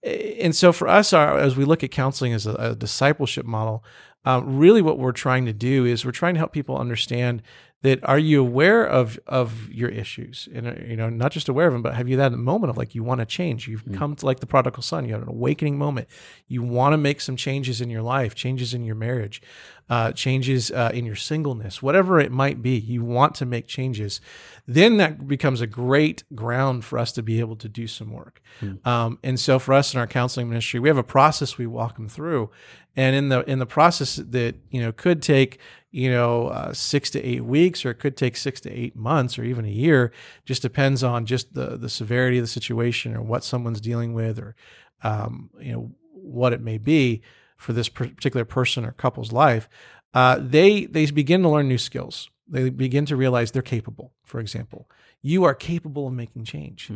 and 0.04 0.56
so 0.56 0.72
for 0.72 0.88
us, 0.88 1.14
our, 1.14 1.38
as 1.38 1.58
we 1.58 1.66
look 1.66 1.84
at 1.84 1.92
counseling 1.92 2.34
as 2.34 2.46
a, 2.48 2.54
a 2.54 2.76
discipleship 2.76 3.46
model, 3.46 3.84
um, 4.26 4.58
really 4.58 4.82
what 4.82 5.00
we're 5.00 5.12
trying 5.12 5.46
to 5.46 5.54
do 5.54 5.86
is 5.86 6.06
we're 6.06 6.12
trying 6.12 6.36
to 6.36 6.40
help 6.40 6.52
people 6.52 6.78
understand 6.78 7.42
that 7.82 8.04
are 8.04 8.20
you 8.20 8.42
aware 8.42 8.86
of 8.86 9.18
of 9.28 9.70
your 9.72 9.90
issues? 9.90 10.50
And 10.54 10.68
uh, 10.68 10.74
you 10.86 10.98
know 10.98 11.10
not 11.10 11.32
just 11.32 11.48
aware 11.48 11.68
of 11.68 11.74
them 11.74 11.82
but 11.82 11.96
have 11.96 12.10
you 12.10 12.18
that 12.18 12.34
moment 12.34 12.70
of 12.70 12.78
like 12.78 12.94
you 12.94 13.04
want 13.04 13.20
to 13.20 13.26
change? 13.26 13.68
You've 13.68 13.86
come 13.94 14.16
to 14.16 14.26
like 14.26 14.42
the 14.42 14.48
prodigal 14.48 14.84
son. 14.84 15.06
You 15.06 15.14
have 15.14 15.24
an 15.24 15.30
awakening 15.30 15.78
moment. 15.78 16.10
You 16.48 16.62
want 16.62 16.94
to 16.94 16.98
make 16.98 17.22
some 17.22 17.38
changes 17.38 17.80
in 17.80 17.90
your 17.90 18.02
life 18.02 18.36
changes 18.36 18.74
in 18.74 18.84
your 18.84 18.96
marriage 18.96 19.42
uh, 19.90 20.12
changes 20.12 20.72
uh, 20.72 20.92
in 20.94 21.06
your 21.06 21.16
singleness 21.16 21.82
whatever 21.82 22.20
it 22.20 22.32
might 22.32 22.62
be 22.62 22.78
you 22.78 23.04
want 23.04 23.36
to 23.36 23.46
make 23.46 23.68
changes 23.68 24.22
then 24.70 24.98
that 24.98 25.28
becomes 25.28 25.62
a 25.62 25.68
great 25.68 26.24
ground 26.36 26.86
for 26.86 27.00
us 27.00 27.12
to 27.12 27.24
be 27.24 27.40
able 27.40 27.56
to 27.56 27.68
do 27.68 27.88
some 27.88 28.12
work. 28.12 28.40
Um, 28.86 29.18
and 29.24 29.40
so 29.40 29.58
for 29.58 29.74
us 29.74 29.96
in 29.96 30.00
our 30.00 30.06
counseling 30.06 30.48
ministry 30.48 30.80
we 30.80 30.90
have 30.90 30.98
a 30.98 31.04
process 31.04 31.58
we 31.58 31.66
walk 31.66 31.96
them 31.96 32.08
through. 32.08 32.52
And 32.96 33.16
in 33.16 33.30
the 33.30 33.42
in 33.50 33.58
the 33.58 33.66
process 33.66 34.18
that 34.18 34.56
you 34.70 34.80
know 34.80 34.92
could 34.92 35.24
take 35.24 35.60
you 35.90 36.12
know 36.12 36.50
uh, 36.50 36.74
six 36.74 37.10
to 37.12 37.24
eight 37.24 37.46
weeks 37.46 37.84
or 37.84 37.90
it 37.90 37.96
could 37.96 38.16
take 38.16 38.38
six 38.38 38.62
to 38.62 38.72
eight 38.72 38.96
months 38.96 39.40
or 39.40 39.44
even 39.44 39.66
a 39.66 39.70
year 39.70 40.12
just 40.46 40.62
depends 40.62 41.04
on 41.04 41.26
just 41.26 41.56
the 41.56 41.76
the 41.76 41.90
severity 41.90 42.38
of 42.38 42.44
the 42.44 42.48
situation 42.48 43.16
or 43.16 43.24
what 43.24 43.44
someone's 43.44 43.82
dealing 43.82 44.14
with 44.14 44.38
or 44.38 44.56
um, 45.02 45.50
you 45.60 45.72
know 45.72 45.92
what 46.12 46.54
it 46.54 46.62
may 46.62 46.78
be 46.78 47.24
for 47.60 47.74
this 47.74 47.90
particular 47.90 48.46
person 48.46 48.84
or 48.86 48.92
couple's 48.94 49.32
life 49.32 49.70
uh, 50.14 50.38
they 50.42 50.86
they 50.86 51.06
begin 51.12 51.44
to 51.44 51.50
learn 51.50 51.68
new 51.68 51.78
skills 51.78 52.30
they 52.48 52.70
begin 52.72 53.06
to 53.06 53.16
realize 53.16 53.52
they're 53.52 53.62
capable 53.78 54.12
for 54.24 54.40
example 54.40 54.90
you 55.22 55.44
are 55.44 55.54
capable 55.54 56.08
of 56.08 56.14
making 56.14 56.44
change 56.46 56.92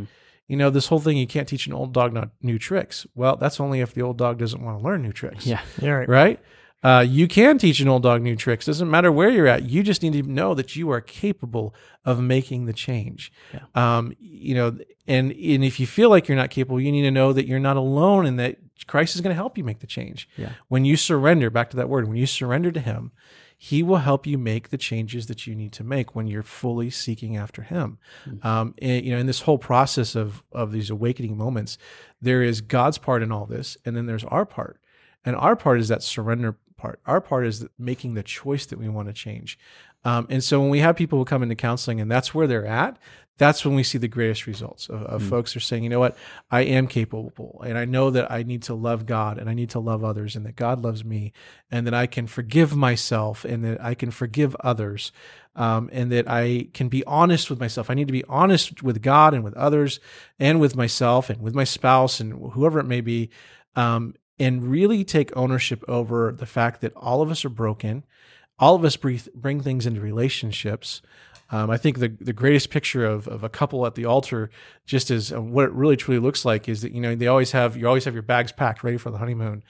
you 0.48 0.58
know 0.58 0.70
this 0.72 0.88
whole 0.88 1.00
thing 1.00 1.18
you 1.18 1.28
can't 1.28 1.48
teach 1.48 1.68
an 1.68 1.74
old 1.74 1.94
dog 1.94 2.14
not 2.14 2.30
new 2.42 2.58
tricks 2.58 3.06
well 3.14 3.36
that's 3.36 3.60
only 3.60 3.82
if 3.82 3.94
the 3.94 4.02
old 4.02 4.18
dog 4.18 4.40
doesn't 4.40 4.64
want 4.64 4.80
to 4.80 4.84
learn 4.84 5.02
new 5.04 5.14
tricks 5.14 5.46
Yeah. 5.46 5.62
Yeah, 5.82 5.92
right. 5.92 6.10
right? 6.10 6.40
Uh, 6.84 7.00
you 7.08 7.30
can 7.30 7.58
teach 7.58 7.80
an 7.80 7.88
old 7.88 8.04
dog 8.04 8.22
new 8.22 8.36
tricks. 8.36 8.66
Doesn't 8.66 8.92
matter 8.92 9.10
where 9.10 9.30
you're 9.30 9.48
at. 9.48 9.64
You 9.64 9.84
just 9.84 10.04
need 10.04 10.12
to 10.22 10.24
know 10.24 10.54
that 10.54 10.76
you 10.76 10.90
are 10.92 11.00
capable 11.00 11.74
of 12.04 12.20
making 12.20 12.66
the 12.66 12.74
change. 12.74 13.32
Um, 13.74 14.14
you 14.20 14.54
know, 14.54 14.68
and 15.08 15.32
and 15.32 15.64
if 15.64 15.80
you 15.80 15.88
feel 15.88 16.10
like 16.10 16.28
you're 16.28 16.36
not 16.36 16.50
capable, 16.50 16.82
you 16.82 16.92
need 16.92 17.04
to 17.04 17.12
know 17.12 17.32
that 17.32 17.48
you're 17.48 17.58
not 17.70 17.78
alone 17.78 18.26
and 18.26 18.38
that 18.38 18.58
Christ 18.84 19.16
is 19.16 19.22
going 19.22 19.32
to 19.32 19.36
help 19.36 19.58
you 19.58 19.64
make 19.64 19.80
the 19.80 19.88
change. 19.88 20.28
Yeah. 20.38 20.54
When 20.68 20.86
you 20.86 20.98
surrender, 20.98 21.50
back 21.50 21.70
to 21.72 21.78
that 21.78 21.90
word, 21.90 22.08
when 22.08 22.18
you 22.18 22.26
surrender 22.26 22.72
to 22.72 22.80
Him, 22.80 23.12
He 23.58 23.84
will 23.84 23.98
help 23.98 24.28
you 24.28 24.38
make 24.38 24.70
the 24.70 24.78
changes 24.78 25.28
that 25.28 25.48
you 25.48 25.56
need 25.56 25.72
to 25.74 25.84
make 25.84 26.16
when 26.16 26.28
you're 26.28 26.44
fully 26.44 26.90
seeking 26.90 27.38
after 27.38 27.62
Him. 27.62 27.98
Um, 28.42 28.76
and, 28.82 29.06
you 29.06 29.12
know, 29.12 29.18
in 29.18 29.28
this 29.28 29.42
whole 29.42 29.58
process 29.58 30.16
of 30.16 30.44
of 30.52 30.72
these 30.72 30.90
awakening 30.90 31.38
moments, 31.38 31.78
there 32.22 32.44
is 32.44 32.62
God's 32.62 32.98
part 32.98 33.24
in 33.24 33.32
all 33.32 33.46
this, 33.46 33.78
and 33.86 33.96
then 33.96 34.06
there's 34.06 34.26
our 34.26 34.46
part. 34.46 34.80
And 35.26 35.36
our 35.36 35.56
part 35.56 35.80
is 35.80 35.88
that 35.88 36.04
surrender 36.04 36.58
part. 36.78 37.00
Our 37.06 37.22
part 37.22 37.46
is 37.46 37.66
making 37.80 38.14
the 38.14 38.24
choice 38.24 38.66
that 38.66 38.78
we 38.78 38.90
want 38.90 39.08
to 39.08 39.14
change. 39.14 39.58
Um, 40.06 40.28
and 40.30 40.44
so 40.44 40.60
when 40.60 40.70
we 40.70 40.80
have 40.80 40.98
people 40.98 41.18
who 41.18 41.26
come 41.26 41.44
into 41.44 41.56
counseling 41.56 42.02
and 42.02 42.12
that's 42.12 42.34
where 42.34 42.46
they're 42.46 42.66
at, 42.66 42.98
that's 43.38 43.66
when 43.66 43.76
we 43.76 43.84
see 43.84 43.98
the 43.98 44.08
greatest 44.08 44.46
results 44.46 44.90
of, 44.90 45.02
of 45.04 45.24
folks 45.24 45.56
are 45.56 45.60
saying, 45.60 45.84
you 45.84 45.90
know 45.90 46.00
what, 46.00 46.16
I 46.52 46.62
am 46.62 46.88
capable 46.88 47.64
and 47.66 47.78
I 47.78 47.86
know 47.86 48.12
that 48.12 48.32
I 48.32 48.44
need 48.44 48.64
to 48.64 48.76
love 48.76 49.06
God 49.06 49.40
and 49.40 49.50
I 49.50 49.54
need 49.54 49.72
to 49.72 49.80
love 49.80 50.04
others 50.04 50.36
and 50.36 50.46
that 50.46 50.56
God 50.56 50.84
loves 50.84 51.04
me 51.04 51.34
and 51.72 51.88
that 51.88 51.96
I 51.96 52.06
can 52.06 52.28
forgive 52.28 52.76
myself 52.76 53.44
and 53.44 53.64
that 53.64 53.84
I 53.84 53.96
can 53.96 54.12
forgive 54.12 54.56
others 54.60 55.12
um, 55.56 55.90
and 55.92 56.12
that 56.12 56.30
I 56.30 56.68
can 56.74 56.90
be 56.90 57.04
honest 57.06 57.50
with 57.50 57.60
myself. 57.60 57.90
I 57.90 57.96
need 57.96 58.08
to 58.08 58.14
be 58.14 58.24
honest 58.26 58.84
with 58.84 59.02
God 59.02 59.34
and 59.34 59.44
with 59.44 59.56
others 59.56 60.00
and 60.40 60.60
with 60.60 60.76
myself 60.76 61.30
and 61.30 61.42
with 61.42 61.56
my 61.56 61.64
spouse 61.64 62.20
and 62.20 62.52
whoever 62.54 62.80
it 62.80 62.86
may 62.86 63.02
be. 63.02 63.30
Um, 63.76 64.14
and 64.40 64.64
really 64.64 65.04
take 65.04 65.36
ownership 65.38 65.84
over 65.88 66.32
the 66.32 66.46
fact 66.46 66.82
that 66.82 66.94
all 66.96 67.22
of 67.22 67.30
us 67.30 67.46
are 67.46 67.50
broken. 67.50 68.04
All 68.60 68.76
of 68.76 68.84
us 68.84 68.96
bring 68.98 69.62
things 69.62 69.86
into 69.86 70.02
relationships. 70.02 71.02
Um, 71.54 71.70
I 71.70 71.78
think 71.78 72.00
the, 72.00 72.08
the 72.08 72.34
greatest 72.34 72.72
picture 72.72 73.06
of, 73.06 73.28
of 73.28 73.44
a 73.44 73.50
couple 73.50 73.86
at 73.86 73.94
the 73.94 74.06
altar, 74.06 74.50
just 74.88 75.12
as 75.12 75.32
uh, 75.32 75.40
what 75.40 75.66
it 75.66 75.72
really 75.72 75.96
truly 75.96 76.20
looks 76.20 76.46
like, 76.46 76.68
is 76.68 76.82
that 76.82 76.94
you 76.94 77.00
know 77.00 77.14
they 77.14 77.28
always 77.28 77.52
have 77.52 77.78
you 77.78 77.88
always 77.88 78.06
have 78.06 78.16
your 78.16 78.24
bags 78.24 78.52
packed, 78.52 78.84
ready 78.84 78.98
for 78.98 79.12
the 79.12 79.20
honeymoon. 79.20 79.64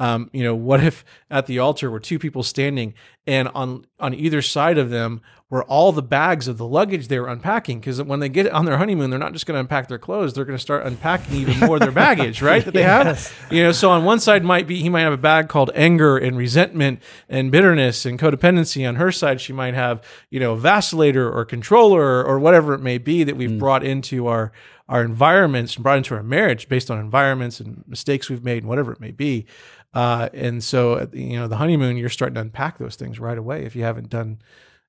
Um, 0.00 0.30
you 0.32 0.42
know, 0.42 0.54
what 0.54 0.82
if 0.82 1.04
at 1.30 1.46
the 1.46 1.58
altar 1.58 1.90
were 1.90 2.00
two 2.00 2.18
people 2.18 2.42
standing 2.42 2.94
and 3.26 3.48
on 3.48 3.84
on 4.00 4.14
either 4.14 4.40
side 4.40 4.78
of 4.78 4.88
them 4.88 5.20
were 5.50 5.62
all 5.64 5.92
the 5.92 6.02
bags 6.02 6.48
of 6.48 6.56
the 6.56 6.66
luggage 6.66 7.08
they 7.08 7.20
were 7.20 7.28
unpacking? 7.28 7.80
Because 7.80 8.00
when 8.02 8.18
they 8.18 8.30
get 8.30 8.50
on 8.50 8.64
their 8.64 8.78
honeymoon, 8.78 9.10
they're 9.10 9.18
not 9.18 9.34
just 9.34 9.44
going 9.44 9.56
to 9.56 9.60
unpack 9.60 9.88
their 9.88 9.98
clothes; 9.98 10.32
they're 10.32 10.46
going 10.46 10.56
to 10.56 10.62
start 10.62 10.86
unpacking 10.86 11.36
even 11.36 11.60
more 11.60 11.76
of 11.76 11.80
their 11.80 11.92
baggage, 11.92 12.40
right? 12.50 12.64
That 12.64 12.72
they 12.72 12.82
have. 12.82 13.30
You 13.50 13.64
know, 13.64 13.72
so 13.72 13.90
on 13.90 14.04
one 14.04 14.20
side 14.20 14.42
might 14.42 14.66
be 14.66 14.80
he 14.80 14.88
might 14.88 15.02
have 15.02 15.12
a 15.12 15.18
bag 15.18 15.50
called 15.50 15.70
anger 15.74 16.16
and 16.16 16.34
resentment 16.34 17.02
and 17.28 17.52
bitterness 17.52 18.06
and 18.06 18.18
codependency. 18.18 18.88
On 18.88 18.94
her 18.96 19.12
side, 19.12 19.38
she 19.38 19.52
might 19.52 19.74
have 19.74 20.02
you 20.30 20.40
know 20.40 20.56
vacillator 20.56 21.30
or 21.30 21.44
controller 21.44 22.24
or 22.24 22.38
whatever 22.38 22.72
it 22.72 22.80
may 22.80 22.96
be 22.96 23.22
that 23.22 23.36
we've 23.36 23.58
brought 23.58 23.84
into 23.84 24.28
our 24.28 24.50
our 24.90 25.02
environments 25.02 25.76
and 25.76 25.84
brought 25.84 25.98
into 25.98 26.14
our 26.14 26.22
marriage 26.22 26.68
based 26.68 26.90
on 26.90 26.98
environments 26.98 27.60
and 27.60 27.84
mistakes 27.86 28.28
we've 28.28 28.44
made 28.44 28.58
and 28.58 28.68
whatever 28.68 28.92
it 28.92 29.00
may 29.00 29.12
be. 29.12 29.46
Uh, 29.94 30.28
and 30.34 30.62
so, 30.62 31.08
you 31.12 31.38
know, 31.38 31.48
the 31.48 31.56
honeymoon, 31.56 31.96
you're 31.96 32.08
starting 32.08 32.34
to 32.34 32.40
unpack 32.40 32.78
those 32.78 32.96
things 32.96 33.18
right 33.18 33.38
away 33.38 33.64
if 33.64 33.74
you 33.76 33.84
haven't 33.84 34.10
done, 34.10 34.40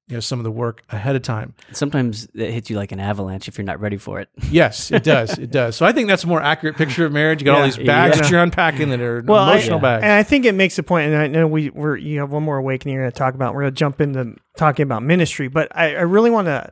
you 0.07 0.15
know, 0.17 0.19
some 0.19 0.39
of 0.39 0.43
the 0.43 0.51
work 0.51 0.83
ahead 0.89 1.15
of 1.15 1.21
time. 1.21 1.53
Sometimes 1.71 2.27
it 2.33 2.51
hits 2.51 2.69
you 2.69 2.75
like 2.75 2.91
an 2.91 2.99
avalanche 2.99 3.47
if 3.47 3.57
you're 3.57 3.63
not 3.65 3.79
ready 3.79 3.95
for 3.97 4.19
it. 4.19 4.27
Yes, 4.51 4.91
it 4.91 5.03
does. 5.05 5.37
It 5.37 5.51
does. 5.51 5.77
So 5.77 5.85
I 5.85 5.93
think 5.93 6.09
that's 6.09 6.25
a 6.25 6.27
more 6.27 6.41
accurate 6.41 6.75
picture 6.75 7.05
of 7.05 7.13
marriage. 7.13 7.41
You 7.41 7.45
got 7.45 7.59
all 7.59 7.63
these 7.63 7.77
bags 7.77 8.17
Yeah. 8.17 8.21
that 8.23 8.29
you're 8.31 8.41
unpacking 8.43 8.89
that 8.89 8.99
are 8.99 9.21
Well, 9.25 9.41
I- 9.41 9.53
emotional 9.53 9.79
bags. 9.79 10.03
And 10.03 10.11
I 10.11 10.23
think 10.23 10.43
it 10.45 10.53
makes 10.53 10.77
a 10.77 10.83
point, 10.83 11.07
and 11.07 11.15
I 11.15 11.27
know 11.27 11.47
we 11.47 11.69
we're 11.69 11.95
you 11.95 12.19
have 12.19 12.31
one 12.31 12.43
more 12.43 12.57
awakening 12.57 12.95
you're 12.95 13.03
going 13.03 13.11
to 13.13 13.17
talk 13.17 13.35
about. 13.35 13.53
We're 13.53 13.61
going 13.61 13.73
to 13.73 13.79
jump 13.79 14.01
into 14.01 14.35
talking 14.57 14.83
about 14.83 15.03
ministry, 15.03 15.47
but 15.47 15.69
I, 15.73 15.95
I 15.95 16.01
really 16.01 16.29
want 16.31 16.47
to 16.47 16.71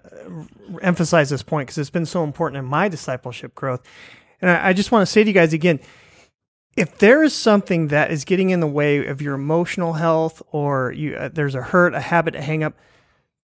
emphasize 0.81 1.29
this 1.29 1.43
point 1.43 1.67
because 1.67 1.77
it's 1.77 1.89
been 1.89 2.05
so 2.05 2.23
important 2.25 2.59
in 2.59 2.65
my 2.65 2.89
discipleship 2.89 3.55
growth. 3.55 3.81
And 4.41 4.51
I, 4.51 4.69
I 4.69 4.73
just 4.73 4.91
want 4.91 5.05
to 5.07 5.11
say 5.11 5.23
to 5.23 5.29
you 5.29 5.33
guys 5.33 5.53
again, 5.53 5.79
if 6.75 6.97
there 6.99 7.23
is 7.23 7.33
something 7.33 7.87
that 7.87 8.11
is 8.11 8.25
getting 8.25 8.49
in 8.51 8.59
the 8.59 8.67
way 8.67 9.05
of 9.05 9.21
your 9.21 9.33
emotional 9.35 9.93
health, 9.93 10.41
or 10.51 10.91
you 10.91 11.15
uh, 11.15 11.29
there's 11.31 11.55
a 11.55 11.61
hurt, 11.61 11.93
a 11.93 11.99
habit, 11.99 12.35
a 12.35 12.41
hang 12.41 12.63
up, 12.63 12.73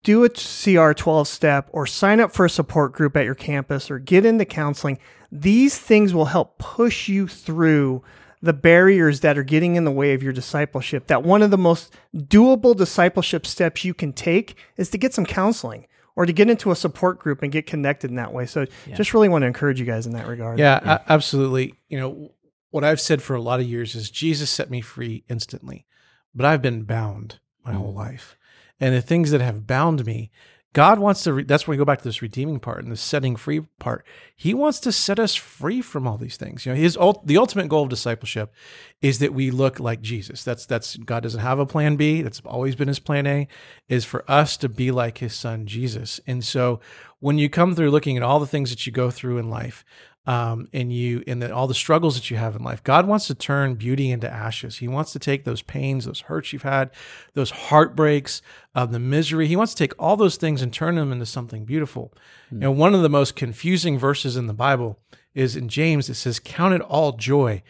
do 0.02 0.24
a 0.24 0.28
CR 0.28 0.92
12 0.92 1.28
step 1.28 1.68
or 1.72 1.86
sign 1.86 2.20
up 2.20 2.32
for 2.32 2.44
a 2.46 2.50
support 2.50 2.92
group 2.92 3.16
at 3.16 3.24
your 3.24 3.34
campus 3.34 3.90
or 3.90 3.98
get 3.98 4.24
into 4.24 4.44
counseling. 4.44 4.98
These 5.30 5.78
things 5.78 6.14
will 6.14 6.26
help 6.26 6.58
push 6.58 7.08
you 7.08 7.28
through 7.28 8.02
the 8.42 8.52
barriers 8.52 9.20
that 9.20 9.36
are 9.36 9.42
getting 9.42 9.76
in 9.76 9.84
the 9.84 9.90
way 9.90 10.14
of 10.14 10.22
your 10.22 10.32
discipleship. 10.32 11.06
That 11.08 11.22
one 11.22 11.42
of 11.42 11.50
the 11.50 11.58
most 11.58 11.94
doable 12.16 12.74
discipleship 12.74 13.46
steps 13.46 13.84
you 13.84 13.92
can 13.92 14.12
take 14.12 14.56
is 14.76 14.88
to 14.90 14.98
get 14.98 15.12
some 15.12 15.26
counseling 15.26 15.86
or 16.16 16.26
to 16.26 16.32
get 16.32 16.48
into 16.48 16.70
a 16.70 16.76
support 16.76 17.18
group 17.18 17.42
and 17.42 17.52
get 17.52 17.66
connected 17.66 18.10
in 18.10 18.16
that 18.16 18.32
way. 18.32 18.46
So 18.46 18.66
just 18.94 19.14
really 19.14 19.28
want 19.28 19.42
to 19.42 19.46
encourage 19.46 19.78
you 19.78 19.86
guys 19.86 20.06
in 20.06 20.12
that 20.12 20.26
regard. 20.26 20.58
Yeah, 20.58 20.80
a- 20.82 21.12
absolutely. 21.12 21.74
You 21.88 22.00
know, 22.00 22.30
what 22.70 22.84
I've 22.84 23.00
said 23.00 23.22
for 23.22 23.34
a 23.34 23.42
lot 23.42 23.60
of 23.60 23.66
years 23.66 23.94
is 23.94 24.10
Jesus 24.10 24.50
set 24.50 24.70
me 24.70 24.80
free 24.80 25.24
instantly, 25.28 25.86
but 26.34 26.46
I've 26.46 26.62
been 26.62 26.84
bound 26.84 27.40
my 27.64 27.72
mm-hmm. 27.72 27.80
whole 27.80 27.94
life. 27.94 28.36
And 28.80 28.94
the 28.94 29.02
things 29.02 29.30
that 29.30 29.40
have 29.40 29.66
bound 29.66 30.06
me, 30.06 30.30
God 30.72 31.00
wants 31.00 31.24
to, 31.24 31.32
re- 31.32 31.42
that's 31.42 31.66
where 31.66 31.72
we 31.72 31.78
go 31.78 31.84
back 31.84 31.98
to 31.98 32.04
this 32.04 32.22
redeeming 32.22 32.60
part 32.60 32.84
and 32.84 32.92
the 32.92 32.96
setting 32.96 33.34
free 33.34 33.60
part. 33.80 34.06
He 34.36 34.54
wants 34.54 34.78
to 34.80 34.92
set 34.92 35.18
us 35.18 35.34
free 35.34 35.82
from 35.82 36.06
all 36.06 36.16
these 36.16 36.36
things. 36.36 36.64
You 36.64 36.72
know, 36.72 36.78
his, 36.78 36.96
ult- 36.96 37.26
the 37.26 37.38
ultimate 37.38 37.68
goal 37.68 37.82
of 37.82 37.88
discipleship 37.88 38.54
is 39.02 39.18
that 39.18 39.34
we 39.34 39.50
look 39.50 39.80
like 39.80 40.00
Jesus. 40.00 40.44
That's, 40.44 40.66
that's, 40.66 40.96
God 40.96 41.24
doesn't 41.24 41.40
have 41.40 41.58
a 41.58 41.66
plan 41.66 41.96
B. 41.96 42.22
That's 42.22 42.40
always 42.44 42.76
been 42.76 42.86
his 42.86 43.00
plan 43.00 43.26
A 43.26 43.48
is 43.88 44.04
for 44.04 44.24
us 44.30 44.56
to 44.58 44.68
be 44.68 44.92
like 44.92 45.18
his 45.18 45.34
son, 45.34 45.66
Jesus. 45.66 46.20
And 46.24 46.44
so 46.44 46.78
when 47.18 47.36
you 47.36 47.50
come 47.50 47.74
through 47.74 47.90
looking 47.90 48.16
at 48.16 48.22
all 48.22 48.38
the 48.38 48.46
things 48.46 48.70
that 48.70 48.86
you 48.86 48.92
go 48.92 49.10
through 49.10 49.38
in 49.38 49.50
life, 49.50 49.84
um, 50.30 50.68
and 50.72 50.92
you 50.92 51.24
and 51.26 51.42
then 51.42 51.50
all 51.50 51.66
the 51.66 51.74
struggles 51.74 52.14
that 52.14 52.30
you 52.30 52.36
have 52.36 52.54
in 52.54 52.62
life. 52.62 52.84
God 52.84 53.08
wants 53.08 53.26
to 53.26 53.34
turn 53.34 53.74
beauty 53.74 54.12
into 54.12 54.32
ashes. 54.32 54.78
He 54.78 54.86
wants 54.86 55.12
to 55.12 55.18
take 55.18 55.42
those 55.42 55.60
pains, 55.60 56.04
those 56.04 56.20
hurts 56.20 56.52
you've 56.52 56.62
had, 56.62 56.90
those 57.34 57.50
heartbreaks, 57.50 58.40
uh, 58.76 58.86
the 58.86 59.00
misery. 59.00 59.48
He 59.48 59.56
wants 59.56 59.74
to 59.74 59.84
take 59.84 59.92
all 59.98 60.16
those 60.16 60.36
things 60.36 60.62
and 60.62 60.72
turn 60.72 60.94
them 60.94 61.10
into 61.10 61.26
something 61.26 61.64
beautiful. 61.64 62.14
And 62.62 62.78
one 62.78 62.94
of 62.94 63.02
the 63.02 63.08
most 63.08 63.34
confusing 63.34 63.98
verses 63.98 64.36
in 64.36 64.46
the 64.46 64.54
Bible 64.54 65.00
is 65.34 65.56
in 65.56 65.68
James. 65.68 66.08
It 66.08 66.14
says, 66.14 66.38
"Count 66.38 66.74
it 66.74 66.80
all 66.82 67.10
joy, 67.12 67.64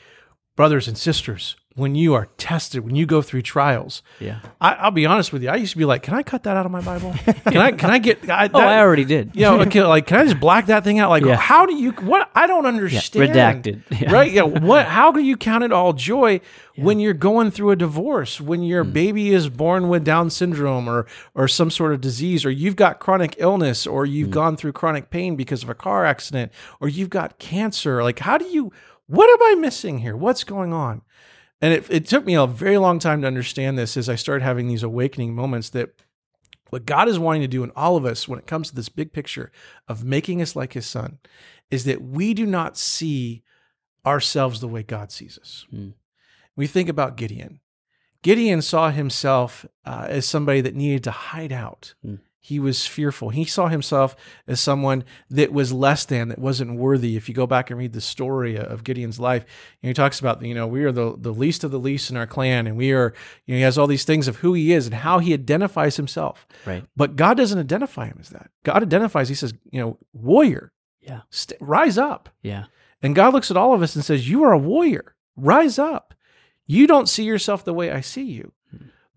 brothers 0.55 0.87
and 0.87 0.99
sisters." 0.99 1.57
When 1.81 1.95
you 1.95 2.13
are 2.15 2.27
tested, 2.37 2.85
when 2.85 2.95
you 2.95 3.07
go 3.07 3.23
through 3.23 3.43
trials, 3.43 4.03
Yeah. 4.19 4.41
I, 4.61 4.75
I'll 4.75 4.91
be 4.91 5.07
honest 5.07 5.33
with 5.33 5.43
you. 5.43 5.49
I 5.49 5.57
used 5.57 5.73
to 5.73 5.79
be 5.79 5.87
like, 5.87 6.03
"Can 6.03 6.13
I 6.15 6.23
cut 6.23 6.43
that 6.43 6.57
out 6.57 6.67
of 6.67 6.73
my 6.73 6.83
Bible? 6.83 7.15
Can 7.47 7.57
I? 7.57 7.73
Can 7.81 7.91
I 7.91 7.99
get? 7.99 8.29
I, 8.29 8.51
Oh, 8.53 8.59
I 8.61 8.79
already 8.81 9.05
did. 9.07 9.31
you 9.35 9.43
know, 9.43 9.57
like, 9.89 10.07
can 10.07 10.19
I 10.21 10.25
just 10.25 10.39
black 10.41 10.67
that 10.67 10.85
thing 10.85 10.99
out? 10.99 11.09
Like, 11.11 11.25
Yeah. 11.25 11.37
how 11.37 11.65
do 11.65 11.75
you? 11.75 11.93
What? 11.93 12.31
I 12.35 12.47
don't 12.47 12.67
understand. 12.67 13.33
redacted. 13.33 13.83
Yeah. 14.01 14.13
Right? 14.13 14.31
Yeah. 14.31 14.43
What? 14.43 14.87
How 14.87 15.11
do 15.11 15.21
you 15.21 15.37
count 15.37 15.65
it 15.65 15.73
all 15.73 15.93
joy 15.95 16.41
when 16.77 17.01
you're 17.01 17.15
going 17.15 17.51
through 17.51 17.71
a 17.71 17.77
divorce, 17.77 18.41
when 18.41 18.63
your 18.63 18.85
Hmm. 18.85 18.93
baby 18.93 19.31
is 19.33 19.49
born 19.49 19.89
with 19.89 20.05
Down 20.05 20.29
syndrome 20.31 20.89
or 20.89 21.07
or 21.35 21.49
some 21.49 21.71
sort 21.71 21.93
of 21.95 22.01
disease, 22.01 22.45
or 22.45 22.51
you've 22.51 22.77
got 22.77 23.01
chronic 23.01 23.35
illness, 23.39 23.87
or 23.87 24.05
you've 24.05 24.29
Hmm. 24.29 24.33
gone 24.43 24.57
through 24.57 24.73
chronic 24.73 25.09
pain 25.11 25.35
because 25.37 25.63
of 25.63 25.71
a 25.71 25.75
car 25.75 26.05
accident, 26.05 26.53
or 26.81 26.89
you've 26.89 27.11
got 27.11 27.39
cancer? 27.39 28.03
Like, 28.03 28.19
how 28.19 28.37
do 28.39 28.45
you? 28.45 28.71
What 29.07 29.29
am 29.29 29.43
I 29.57 29.61
missing 29.61 29.99
here? 29.99 30.17
What's 30.17 30.45
going 30.45 30.73
on? 30.73 31.03
And 31.63 31.75
it, 31.75 31.87
it 31.91 32.07
took 32.07 32.25
me 32.25 32.35
a 32.35 32.47
very 32.47 32.79
long 32.79 32.99
time 32.99 33.21
to 33.21 33.27
understand 33.27 33.79
this 33.79 33.97
as 33.97 34.09
I 34.09 34.15
started 34.15 34.43
having 34.45 34.67
these 34.67 34.83
awakening 34.83 35.35
moments 35.35 35.71
that 35.71 35.91
what 36.71 36.87
God 36.87 37.09
is 37.09 37.19
wanting 37.19 37.43
to 37.43 37.49
do 37.49 37.65
in 37.65 37.73
all 37.77 37.97
of 37.97 38.07
us 38.07 38.27
when 38.27 38.39
it 38.39 38.47
comes 38.47 38.71
to 38.71 38.75
this 38.75 38.89
big 38.89 39.13
picture 39.13 39.51
of 39.89 40.05
making 40.05 40.41
us 40.41 40.57
like 40.57 40.73
his 40.73 40.87
son 40.87 41.19
is 41.71 41.85
that 41.85 42.03
we 42.03 42.33
do 42.33 42.47
not 42.47 42.77
see 42.77 43.43
ourselves 44.07 44.61
the 44.61 44.69
way 44.69 44.83
God 44.83 45.13
sees 45.13 45.39
us. 45.39 45.67
Hmm. 45.71 45.91
We 46.57 46.67
think 46.67 46.89
about 46.89 47.17
Gideon. 47.17 47.61
Gideon 48.23 48.63
saw 48.63 48.91
himself 48.91 49.67
uh, 49.85 50.07
as 50.09 50.27
somebody 50.27 50.61
that 50.61 50.75
needed 50.75 51.05
to 51.05 51.11
hide 51.11 51.53
out. 51.53 51.95
Hmm. 52.03 52.17
He 52.43 52.59
was 52.59 52.87
fearful. 52.87 53.29
He 53.29 53.45
saw 53.45 53.69
himself 53.69 54.17
as 54.47 54.61
someone 54.61 55.05
that 55.29 55.53
was 55.53 55.75
less 55.75 56.07
than, 56.07 56.29
that 56.29 56.39
wasn't 56.39 56.79
worthy. 56.79 57.15
If 57.17 57.29
you 57.29 57.35
go 57.35 57.47
back 57.47 57.69
and 57.71 57.79
read 57.79 57.93
the 57.93 58.01
story 58.01 58.57
of 58.57 58.83
Gideon's 58.83 59.21
life, 59.21 59.45
he 59.83 59.93
talks 59.93 60.19
about, 60.19 60.41
you 60.43 60.55
know, 60.55 60.67
we 60.67 60.83
are 60.85 60.91
the, 60.93 61.15
the 61.19 61.35
least 61.35 61.65
of 61.65 61.71
the 61.71 61.79
least 61.79 62.11
in 62.11 62.17
our 62.17 62.27
clan, 62.27 62.67
and 62.67 62.79
we 62.79 62.93
are, 62.93 63.13
you 63.45 63.55
know, 63.55 63.59
he 63.59 63.63
has 63.63 63.77
all 63.77 63.87
these 63.87 64.05
things 64.07 64.27
of 64.27 64.37
who 64.37 64.55
he 64.55 64.73
is 64.73 64.87
and 64.87 64.95
how 64.95 65.19
he 65.19 65.35
identifies 65.35 65.97
himself. 65.97 66.47
Right. 66.65 66.83
But 66.97 67.15
God 67.17 67.37
doesn't 67.37 67.59
identify 67.59 68.07
him 68.07 68.17
as 68.21 68.31
that. 68.31 68.51
God 68.65 68.83
identifies, 68.83 69.29
he 69.29 69.35
says, 69.35 69.53
you 69.71 69.81
know, 69.81 69.99
warrior, 70.15 70.73
Yeah. 71.03 71.21
st- 71.29 71.61
rise 71.61 71.99
up. 71.99 72.31
Yeah. 72.43 72.65
And 73.03 73.15
God 73.15 73.35
looks 73.35 73.51
at 73.51 73.57
all 73.59 73.75
of 73.75 73.83
us 73.83 73.95
and 73.95 74.05
says, 74.05 74.29
You 74.29 74.45
are 74.45 74.53
a 74.53 74.59
warrior. 74.59 75.15
Rise 75.37 75.79
up. 75.79 76.15
You 76.67 76.87
don't 76.87 77.09
see 77.09 77.25
yourself 77.25 77.65
the 77.65 77.75
way 77.75 77.91
I 77.91 78.01
see 78.01 78.25
you. 78.25 78.53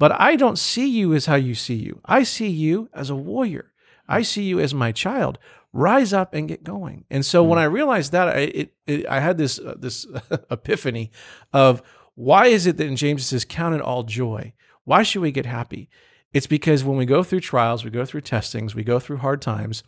But 0.04 0.20
I 0.20 0.36
don't 0.36 0.60
see 0.60 0.86
you 0.86 1.14
as 1.14 1.28
how 1.28 1.36
you 1.36 1.56
see 1.56 1.76
you. 1.76 2.02
I 2.04 2.24
see 2.24 2.50
you 2.50 2.90
as 2.94 3.10
a 3.10 3.16
warrior. 3.16 3.72
I 4.06 4.22
see 4.22 4.44
you 4.44 4.60
as 4.60 4.74
my 4.74 4.92
child. 4.92 5.40
Rise 5.72 6.12
up 6.12 6.34
and 6.34 6.46
get 6.46 6.66
going. 6.66 7.06
And 7.10 7.26
so 7.26 7.42
when 7.42 7.58
I 7.58 7.64
realized 7.64 8.12
that, 8.12 8.28
I, 8.28 8.40
it, 8.40 8.74
it, 8.86 9.08
I 9.08 9.22
had 9.22 9.38
this 9.38 9.60
uh, 9.60 9.76
this 9.80 10.06
epiphany 10.52 11.10
of 11.54 11.82
why 12.16 12.48
is 12.48 12.68
it 12.68 12.76
that 12.76 12.88
in 12.88 12.98
James 12.98 13.22
it 13.22 13.28
says, 13.28 13.46
"Count 13.46 13.76
it 13.76 13.82
all 13.82 14.04
joy." 14.04 14.52
Why 14.84 15.04
should 15.04 15.22
we 15.22 15.32
get 15.32 15.46
happy? 15.46 15.88
It's 16.34 16.48
because 16.48 16.84
when 16.84 16.98
we 16.98 17.06
go 17.06 17.24
through 17.24 17.40
trials, 17.40 17.86
we 17.86 17.90
go 17.90 18.04
through 18.04 18.28
testings, 18.28 18.76
we 18.76 18.84
go 18.84 19.00
through 19.00 19.20
hard 19.20 19.42
times, 19.42 19.84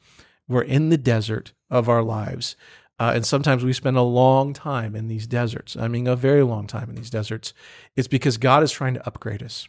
we're 0.47 0.61
in 0.61 0.87
the 0.91 0.97
desert 0.97 1.51
of 1.69 1.89
our 1.89 2.01
lives. 2.01 2.55
Uh, 2.97 3.11
and 3.15 3.25
sometimes 3.25 3.65
we 3.65 3.73
spend 3.73 3.97
a 3.97 4.01
long 4.01 4.53
time 4.53 4.95
in 4.95 5.09
these 5.09 5.27
deserts. 5.27 5.75
I 5.75 5.89
mean, 5.89 6.07
a 6.07 6.15
very 6.15 6.43
long 6.43 6.67
time 6.67 6.87
in 6.87 6.95
these 6.95 7.09
deserts. 7.09 7.53
It's 7.97 8.07
because 8.07 8.37
God 8.37 8.63
is 8.63 8.71
trying 8.71 8.93
to 8.93 9.05
upgrade 9.05 9.43
us. 9.43 9.67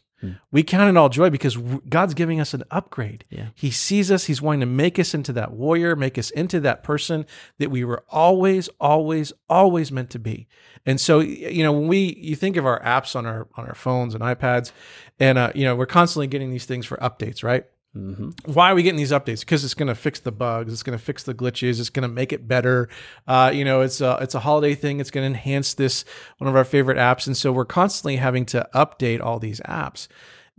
We 0.50 0.62
count 0.62 0.88
it 0.88 0.96
all 0.98 1.08
joy 1.08 1.30
because 1.30 1.56
God's 1.56 2.14
giving 2.14 2.40
us 2.40 2.54
an 2.54 2.64
upgrade. 2.70 3.24
Yeah. 3.30 3.48
He 3.54 3.70
sees 3.70 4.10
us. 4.10 4.24
He's 4.24 4.40
wanting 4.40 4.60
to 4.60 4.66
make 4.66 4.98
us 4.98 5.14
into 5.14 5.32
that 5.34 5.52
warrior, 5.52 5.94
make 5.94 6.18
us 6.18 6.30
into 6.30 6.60
that 6.60 6.82
person 6.82 7.26
that 7.58 7.70
we 7.70 7.84
were 7.84 8.02
always, 8.08 8.68
always, 8.80 9.32
always 9.48 9.92
meant 9.92 10.10
to 10.10 10.18
be. 10.18 10.48
And 10.86 11.00
so, 11.00 11.20
you 11.20 11.62
know, 11.62 11.72
when 11.72 11.88
we 11.88 12.14
you 12.18 12.36
think 12.36 12.56
of 12.56 12.64
our 12.64 12.80
apps 12.82 13.16
on 13.16 13.26
our 13.26 13.48
on 13.56 13.66
our 13.66 13.74
phones 13.74 14.14
and 14.14 14.22
iPads, 14.22 14.72
and 15.18 15.36
uh, 15.36 15.52
you 15.54 15.64
know, 15.64 15.74
we're 15.74 15.86
constantly 15.86 16.28
getting 16.28 16.50
these 16.50 16.64
things 16.64 16.86
for 16.86 16.96
updates, 16.98 17.42
right? 17.42 17.64
Mm-hmm. 17.96 18.52
why 18.52 18.70
are 18.70 18.74
we 18.74 18.82
getting 18.82 18.98
these 18.98 19.12
updates? 19.12 19.40
Because 19.40 19.64
it's 19.64 19.74
going 19.74 19.88
to 19.88 19.94
fix 19.94 20.20
the 20.20 20.32
bugs, 20.32 20.72
it's 20.72 20.82
going 20.82 20.98
to 20.98 21.02
fix 21.02 21.22
the 21.22 21.34
glitches, 21.34 21.80
it's 21.80 21.88
going 21.88 22.02
to 22.06 22.12
make 22.12 22.32
it 22.32 22.46
better. 22.46 22.88
Uh, 23.26 23.50
you 23.54 23.64
know, 23.64 23.80
it's 23.80 24.00
a 24.00 24.18
it's 24.20 24.34
a 24.34 24.40
holiday 24.40 24.74
thing. 24.74 25.00
It's 25.00 25.10
going 25.10 25.22
to 25.22 25.38
enhance 25.38 25.74
this 25.74 26.04
one 26.38 26.48
of 26.48 26.56
our 26.56 26.64
favorite 26.64 26.98
apps, 26.98 27.26
and 27.26 27.36
so 27.36 27.52
we're 27.52 27.64
constantly 27.64 28.16
having 28.16 28.44
to 28.46 28.68
update 28.74 29.20
all 29.22 29.38
these 29.38 29.60
apps. 29.60 30.08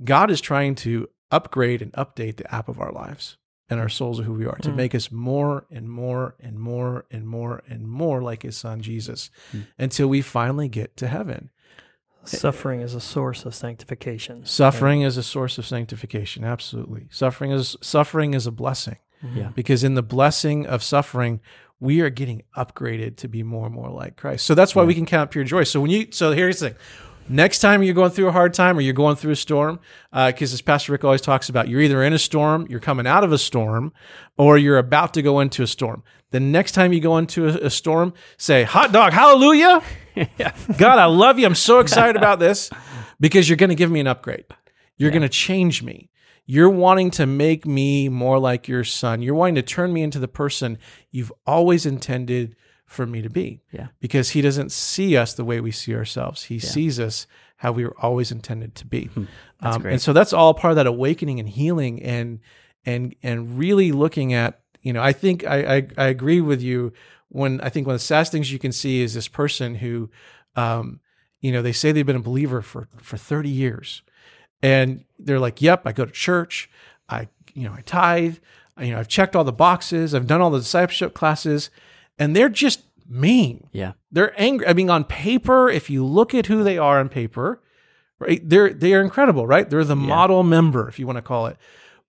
God 0.03 0.31
is 0.31 0.41
trying 0.41 0.75
to 0.75 1.09
upgrade 1.31 1.81
and 1.81 1.91
update 1.93 2.37
the 2.37 2.53
app 2.53 2.69
of 2.69 2.79
our 2.79 2.91
lives 2.91 3.37
and 3.69 3.79
our 3.79 3.89
souls 3.89 4.19
of 4.19 4.25
who 4.25 4.33
we 4.33 4.45
are 4.45 4.57
to 4.57 4.69
hmm. 4.69 4.77
make 4.77 4.95
us 4.95 5.11
more 5.11 5.65
and 5.69 5.89
more 5.89 6.35
and 6.39 6.57
more 6.57 7.05
and 7.11 7.27
more 7.27 7.61
and 7.67 7.87
more 7.87 8.21
like 8.21 8.43
His 8.43 8.57
Son 8.57 8.81
Jesus, 8.81 9.29
hmm. 9.51 9.61
until 9.77 10.07
we 10.07 10.21
finally 10.21 10.67
get 10.69 10.95
to 10.97 11.07
heaven. 11.07 11.49
Suffering 12.27 12.81
is 12.81 12.93
a 12.93 13.01
source 13.01 13.45
of 13.45 13.55
sanctification. 13.55 14.45
Suffering 14.45 15.01
is 15.01 15.17
a 15.17 15.23
source 15.23 15.57
of 15.57 15.65
sanctification. 15.65 16.43
Absolutely. 16.43 17.07
Suffering 17.09 17.51
is 17.51 17.75
suffering 17.81 18.33
is 18.33 18.45
a 18.45 18.51
blessing. 18.51 18.97
Mm-hmm. 19.23 19.37
Yeah. 19.37 19.49
Because 19.55 19.83
in 19.83 19.95
the 19.95 20.03
blessing 20.03 20.65
of 20.65 20.83
suffering, 20.83 21.41
we 21.79 22.01
are 22.01 22.09
getting 22.09 22.43
upgraded 22.55 23.17
to 23.17 23.27
be 23.27 23.43
more 23.43 23.65
and 23.65 23.75
more 23.75 23.89
like 23.89 24.17
Christ. 24.17 24.45
So 24.45 24.55
that's 24.55 24.75
why 24.75 24.83
we 24.83 24.93
can 24.93 25.05
count 25.05 25.31
pure 25.31 25.43
joy. 25.43 25.63
So 25.63 25.79
when 25.79 25.91
you 25.91 26.07
so 26.11 26.31
here's 26.31 26.59
the 26.59 26.69
thing. 26.69 26.79
Next 27.29 27.59
time 27.59 27.83
you're 27.83 27.93
going 27.93 28.11
through 28.11 28.29
a 28.29 28.31
hard 28.31 28.53
time 28.53 28.77
or 28.77 28.81
you're 28.81 28.93
going 28.93 29.17
through 29.17 29.31
a 29.31 29.35
storm, 29.35 29.79
uh, 30.13 30.31
because 30.31 30.53
as 30.53 30.61
Pastor 30.61 30.93
Rick 30.93 31.03
always 31.03 31.21
talks 31.21 31.49
about, 31.49 31.67
you're 31.67 31.81
either 31.81 32.01
in 32.03 32.13
a 32.13 32.19
storm, 32.19 32.67
you're 32.69 32.79
coming 32.79 33.05
out 33.05 33.23
of 33.23 33.33
a 33.33 33.37
storm, 33.37 33.91
or 34.37 34.57
you're 34.57 34.77
about 34.77 35.13
to 35.15 35.21
go 35.21 35.39
into 35.39 35.61
a 35.61 35.67
storm. 35.67 36.03
The 36.31 36.39
next 36.39 36.71
time 36.71 36.93
you 36.93 37.01
go 37.01 37.17
into 37.17 37.47
a, 37.47 37.65
a 37.65 37.69
storm, 37.69 38.13
say, 38.37 38.63
Hot 38.63 38.91
dog, 38.91 39.13
hallelujah. 39.13 39.81
God, 40.77 40.99
I 40.99 41.05
love 41.05 41.37
you. 41.37 41.45
I'm 41.45 41.55
so 41.55 41.79
excited 41.79 42.15
about 42.15 42.39
this 42.39 42.69
because 43.19 43.49
you're 43.49 43.57
going 43.57 43.69
to 43.69 43.75
give 43.75 43.91
me 43.91 43.99
an 43.99 44.07
upgrade. 44.07 44.45
You're 44.97 45.11
going 45.11 45.21
to 45.21 45.29
change 45.29 45.83
me. 45.83 46.09
You're 46.45 46.69
wanting 46.69 47.11
to 47.11 47.25
make 47.25 47.65
me 47.65 48.07
more 48.07 48.39
like 48.39 48.69
your 48.69 48.85
son. 48.85 49.21
You're 49.21 49.35
wanting 49.35 49.55
to 49.55 49.61
turn 49.61 49.91
me 49.91 50.01
into 50.01 50.17
the 50.17 50.29
person 50.29 50.77
you've 51.11 51.31
always 51.45 51.85
intended 51.85 52.55
for 52.87 53.05
me 53.05 53.21
to 53.21 53.29
be. 53.29 53.61
Yeah. 53.71 53.87
Because 53.99 54.31
he 54.31 54.41
doesn't 54.41 54.71
see 54.71 55.15
us 55.15 55.33
the 55.33 55.45
way 55.45 55.59
we 55.59 55.71
see 55.71 55.93
ourselves. 55.93 56.43
He 56.43 56.57
sees 56.57 56.99
us 56.99 57.27
how 57.57 57.73
we 57.73 57.83
were 57.83 57.95
always 57.99 58.31
intended 58.31 58.73
to 58.75 58.87
be. 58.87 59.05
Hmm. 59.05 59.25
Um, 59.61 59.85
and 59.85 60.01
so 60.01 60.13
that's 60.13 60.33
all 60.33 60.53
part 60.53 60.71
of 60.71 60.75
that 60.77 60.87
awakening 60.87 61.39
and 61.39 61.49
healing 61.49 62.01
and 62.01 62.39
and 62.85 63.13
and 63.21 63.57
really 63.59 63.91
looking 63.91 64.33
at, 64.33 64.61
you 64.81 64.93
know, 64.93 65.03
I 65.03 65.11
think 65.11 65.45
I 65.45 65.75
I, 65.75 65.87
I 65.97 66.07
agree 66.07 66.41
with 66.41 66.61
you 66.61 66.93
when 67.29 67.59
I 67.61 67.69
think 67.69 67.85
one 67.85 67.93
of 67.93 67.99
the 67.99 68.05
saddest 68.05 68.31
things 68.31 68.51
you 68.51 68.59
can 68.59 68.71
see 68.71 69.01
is 69.01 69.13
this 69.13 69.27
person 69.27 69.75
who 69.75 70.09
um, 70.55 71.01
you 71.41 71.51
know, 71.51 71.61
they 71.61 71.71
say 71.71 71.91
they've 71.91 72.05
been 72.05 72.15
a 72.15 72.19
believer 72.19 72.61
for 72.61 72.87
for 72.97 73.17
30 73.17 73.49
years. 73.49 74.01
And 74.63 75.03
they're 75.19 75.39
like, 75.39 75.61
"Yep, 75.61 75.83
I 75.85 75.91
go 75.91 76.05
to 76.05 76.11
church. 76.11 76.69
I, 77.09 77.27
you 77.53 77.67
know, 77.67 77.73
I 77.73 77.81
tithe. 77.81 78.37
I, 78.75 78.85
you 78.85 78.91
know, 78.91 78.99
I've 78.99 79.07
checked 79.07 79.35
all 79.35 79.43
the 79.43 79.51
boxes. 79.51 80.15
I've 80.15 80.25
done 80.25 80.41
all 80.41 80.49
the 80.49 80.59
discipleship 80.59 81.13
classes." 81.13 81.69
And 82.19 82.35
they're 82.35 82.49
just 82.49 82.81
mean. 83.07 83.67
Yeah. 83.71 83.93
They're 84.11 84.39
angry. 84.39 84.67
I 84.67 84.73
mean, 84.73 84.89
on 84.89 85.03
paper, 85.03 85.69
if 85.69 85.89
you 85.89 86.05
look 86.05 86.33
at 86.33 86.47
who 86.47 86.63
they 86.63 86.77
are 86.77 86.99
on 86.99 87.09
paper, 87.09 87.61
right, 88.19 88.41
they're 88.47 88.73
they 88.73 88.93
are 88.93 89.01
incredible, 89.01 89.45
right? 89.47 89.69
They're 89.69 89.83
the 89.83 89.95
model 89.95 90.43
member, 90.43 90.87
if 90.87 90.99
you 90.99 91.05
want 91.05 91.17
to 91.17 91.21
call 91.21 91.47
it. 91.47 91.57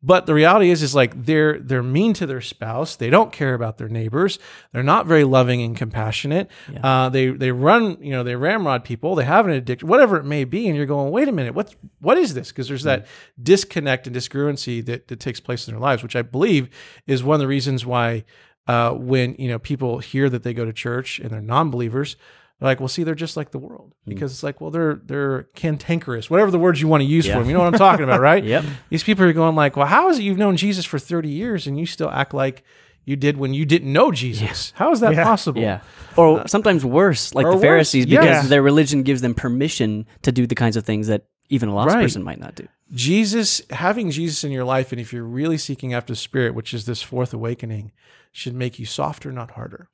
But 0.01 0.27
the 0.27 0.35
reality 0.35 0.71
is, 0.71 0.81
is 0.81 0.95
like 0.95 1.25
they're 1.25 1.59
they're 1.59 1.83
mean 1.83 2.13
to 2.15 2.27
their 2.27 2.41
spouse. 2.41 2.95
They 2.95 3.11
don't 3.11 3.33
care 3.33 3.55
about 3.55 3.79
their 3.79 3.89
neighbors. 3.89 4.39
They're 4.73 4.85
not 4.85 5.07
very 5.07 5.25
loving 5.25 5.61
and 5.61 5.77
compassionate. 5.77 6.49
Uh, 6.85 7.09
they 7.09 7.31
they 7.31 7.51
run, 7.51 7.99
you 8.01 8.13
know, 8.13 8.23
they 8.23 8.37
ramrod 8.37 8.85
people. 8.85 9.17
They 9.17 9.25
have 9.25 9.45
an 9.47 9.51
addiction, 9.51 9.89
whatever 9.89 10.17
it 10.17 10.25
may 10.25 10.45
be. 10.45 10.69
And 10.69 10.77
you're 10.77 10.87
going, 10.87 11.11
wait 11.11 11.27
a 11.27 11.33
minute, 11.33 11.53
what 11.53 11.75
what 11.99 12.17
is 12.17 12.35
this? 12.35 12.51
Because 12.51 12.69
there's 12.69 12.85
that 12.85 13.09
disconnect 13.43 14.07
and 14.07 14.15
discongruency 14.15 14.85
that 14.87 15.09
that 15.09 15.19
takes 15.19 15.41
place 15.41 15.67
in 15.67 15.75
their 15.75 15.81
lives, 15.81 16.05
which 16.05 16.15
I 16.15 16.23
believe 16.23 16.69
is 17.09 17.25
one 17.25 17.35
of 17.35 17.41
the 17.41 17.49
reasons 17.49 17.85
why 17.85 18.25
uh, 18.69 18.93
when 18.93 19.35
you 19.39 19.49
know 19.49 19.59
people 19.59 19.99
hear 19.99 20.29
that 20.29 20.43
they 20.45 20.55
go 20.55 20.65
to 20.65 20.73
church 20.73 21.19
and 21.19 21.31
they're 21.31 21.41
non-believers, 21.41 22.17
they're 22.61 22.69
like, 22.69 22.79
well, 22.81 22.89
see, 22.89 23.03
they're 23.03 23.15
just 23.15 23.37
like 23.37 23.51
the 23.51 23.59
world 23.59 23.95
because 24.07 24.31
it's 24.33 24.43
like, 24.43 24.61
well, 24.61 24.71
they're 24.71 25.01
they're 25.05 25.45
cantankerous, 25.55 26.29
whatever 26.31 26.51
the 26.51 26.59
words 26.59 26.81
you 26.81 26.87
want 26.89 27.01
to 27.01 27.07
use 27.07 27.27
Yeah. 27.27 27.35
for 27.35 27.39
them. 27.41 27.49
You 27.49 27.55
know 27.55 27.61
what 27.65 27.73
I'm 27.75 27.79
talking 27.79 28.05
about, 28.05 28.21
right? 28.21 28.45
Yep. 28.55 28.65
These 28.91 29.03
people 29.05 29.25
are 29.25 29.33
going 29.33 29.57
like, 29.57 29.77
well, 29.77 29.87
how 29.87 30.09
is 30.11 30.19
it 30.19 30.23
you've 30.23 30.39
known 30.39 30.57
Jesus 30.57 30.85
for 30.85 30.99
30 30.99 31.29
years 31.29 31.67
and 31.67 31.79
you 31.79 31.87
still 31.87 32.11
act 32.11 32.35
like 32.35 32.63
you 33.05 33.17
did 33.17 33.39
when 33.39 33.55
you 33.55 33.65
didn't 33.65 33.91
know 33.93 34.13
Jesus? 34.13 34.73
How 34.77 34.93
is 34.93 35.01
that 35.01 35.15
Yeah. 35.15 35.25
possible? 35.25 35.63
Yeah. 35.63 35.81
Or 36.17 36.47
sometimes 36.47 36.85
worse, 36.85 37.35
like 37.35 37.47
the 37.47 37.53
worse, 37.53 37.61
Pharisees, 37.63 38.05
because 38.07 38.25
yeah. 38.25 38.43
their 38.43 38.61
religion 38.63 39.03
gives 39.03 39.23
them 39.23 39.35
permission 39.35 40.05
to 40.23 40.31
do 40.33 40.47
the 40.47 40.55
kinds 40.55 40.77
of 40.77 40.85
things 40.85 41.07
that 41.07 41.25
even 41.49 41.71
a 41.71 41.75
lost 41.75 41.95
Right. 41.95 42.03
person 42.03 42.23
might 42.23 42.39
not 42.41 42.55
do. 42.55 42.69
Jesus, 42.93 43.63
having 43.71 44.11
Jesus 44.11 44.45
in 44.45 44.51
your 44.53 44.65
life, 44.65 44.93
and 44.93 45.01
if 45.01 45.13
you're 45.13 45.25
really 45.25 45.57
seeking 45.59 45.95
after 45.95 46.13
the 46.13 46.17
Spirit, 46.17 46.55
which 46.55 46.75
is 46.75 46.85
this 46.87 47.01
fourth 47.03 47.33
awakening, 47.33 47.93
should 48.33 48.55
make 48.55 48.79
you 48.79 48.87
softer, 48.87 49.33
not 49.33 49.53
harder. 49.53 49.89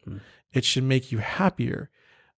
It 0.53 0.65
should 0.65 0.85
make 0.85 1.11
you 1.13 1.19
happier. 1.19 1.91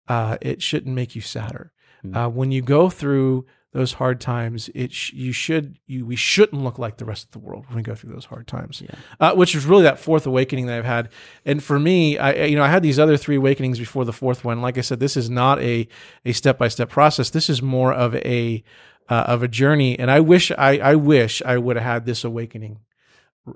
Uh, 0.08 0.36
it 0.40 0.62
shouldn't 0.62 0.94
make 0.94 1.14
you 1.14 1.20
sadder. 1.22 1.72
Uh, 2.14 2.28
when 2.28 2.52
you 2.52 2.62
go 2.62 2.88
through 2.88 3.46
those 3.72 3.94
hard 3.94 4.20
times, 4.20 4.70
it 4.74 4.92
sh- 4.92 5.12
you 5.12 5.32
should 5.32 5.78
you 5.86 6.06
we 6.06 6.14
shouldn't 6.16 6.62
look 6.62 6.78
like 6.78 6.96
the 6.98 7.04
rest 7.04 7.24
of 7.26 7.30
the 7.32 7.38
world 7.40 7.64
when 7.66 7.76
we 7.76 7.82
go 7.82 7.94
through 7.96 8.12
those 8.12 8.26
hard 8.26 8.46
times. 8.46 8.80
Uh, 9.18 9.34
which 9.34 9.54
is 9.56 9.66
really 9.66 9.82
that 9.82 9.98
fourth 9.98 10.24
awakening 10.26 10.66
that 10.66 10.78
I've 10.78 10.84
had. 10.84 11.08
And 11.44 11.62
for 11.62 11.78
me, 11.78 12.16
I 12.16 12.30
I- 12.30 12.44
you 12.44 12.56
know 12.56 12.62
I 12.62 12.68
had 12.68 12.82
these 12.84 12.98
other 12.98 13.16
three 13.16 13.36
awakenings 13.36 13.78
before 13.78 14.04
the 14.04 14.12
fourth 14.12 14.44
one. 14.44 14.62
Like 14.62 14.78
I 14.78 14.82
said, 14.82 15.00
this 15.00 15.16
is 15.16 15.28
not 15.28 15.60
a 15.60 15.88
a 16.24 16.32
step 16.32 16.56
by 16.58 16.68
step 16.68 16.88
process. 16.88 17.30
This 17.30 17.50
is 17.50 17.60
more 17.60 17.92
of 17.92 18.14
a 18.14 18.62
uh, 19.08 19.24
of 19.26 19.42
a 19.42 19.48
journey. 19.48 19.98
And 19.98 20.10
I 20.10 20.20
wish 20.20 20.50
I 20.52 20.78
I 20.78 20.94
wish 20.94 21.42
I 21.44 21.58
would 21.58 21.76
have 21.76 21.84
had 21.84 22.06
this 22.06 22.22
awakening 22.24 22.78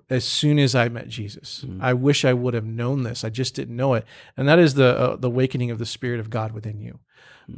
as 0.08 0.24
soon 0.24 0.58
as 0.58 0.74
I 0.74 0.88
met 0.88 1.08
Jesus. 1.08 1.64
I 1.80 1.92
wish 1.94 2.24
I 2.24 2.32
would 2.32 2.54
have 2.54 2.66
known 2.66 3.02
this. 3.02 3.24
I 3.24 3.30
just 3.30 3.54
didn't 3.54 3.76
know 3.76 3.94
it. 3.94 4.04
And 4.36 4.48
that 4.48 4.58
is 4.58 4.74
the 4.74 4.98
uh, 4.98 5.16
the 5.16 5.28
awakening 5.28 5.70
of 5.70 5.78
the 5.78 5.86
Spirit 5.86 6.20
of 6.20 6.30
God 6.30 6.52
within 6.52 6.80
you, 6.80 7.00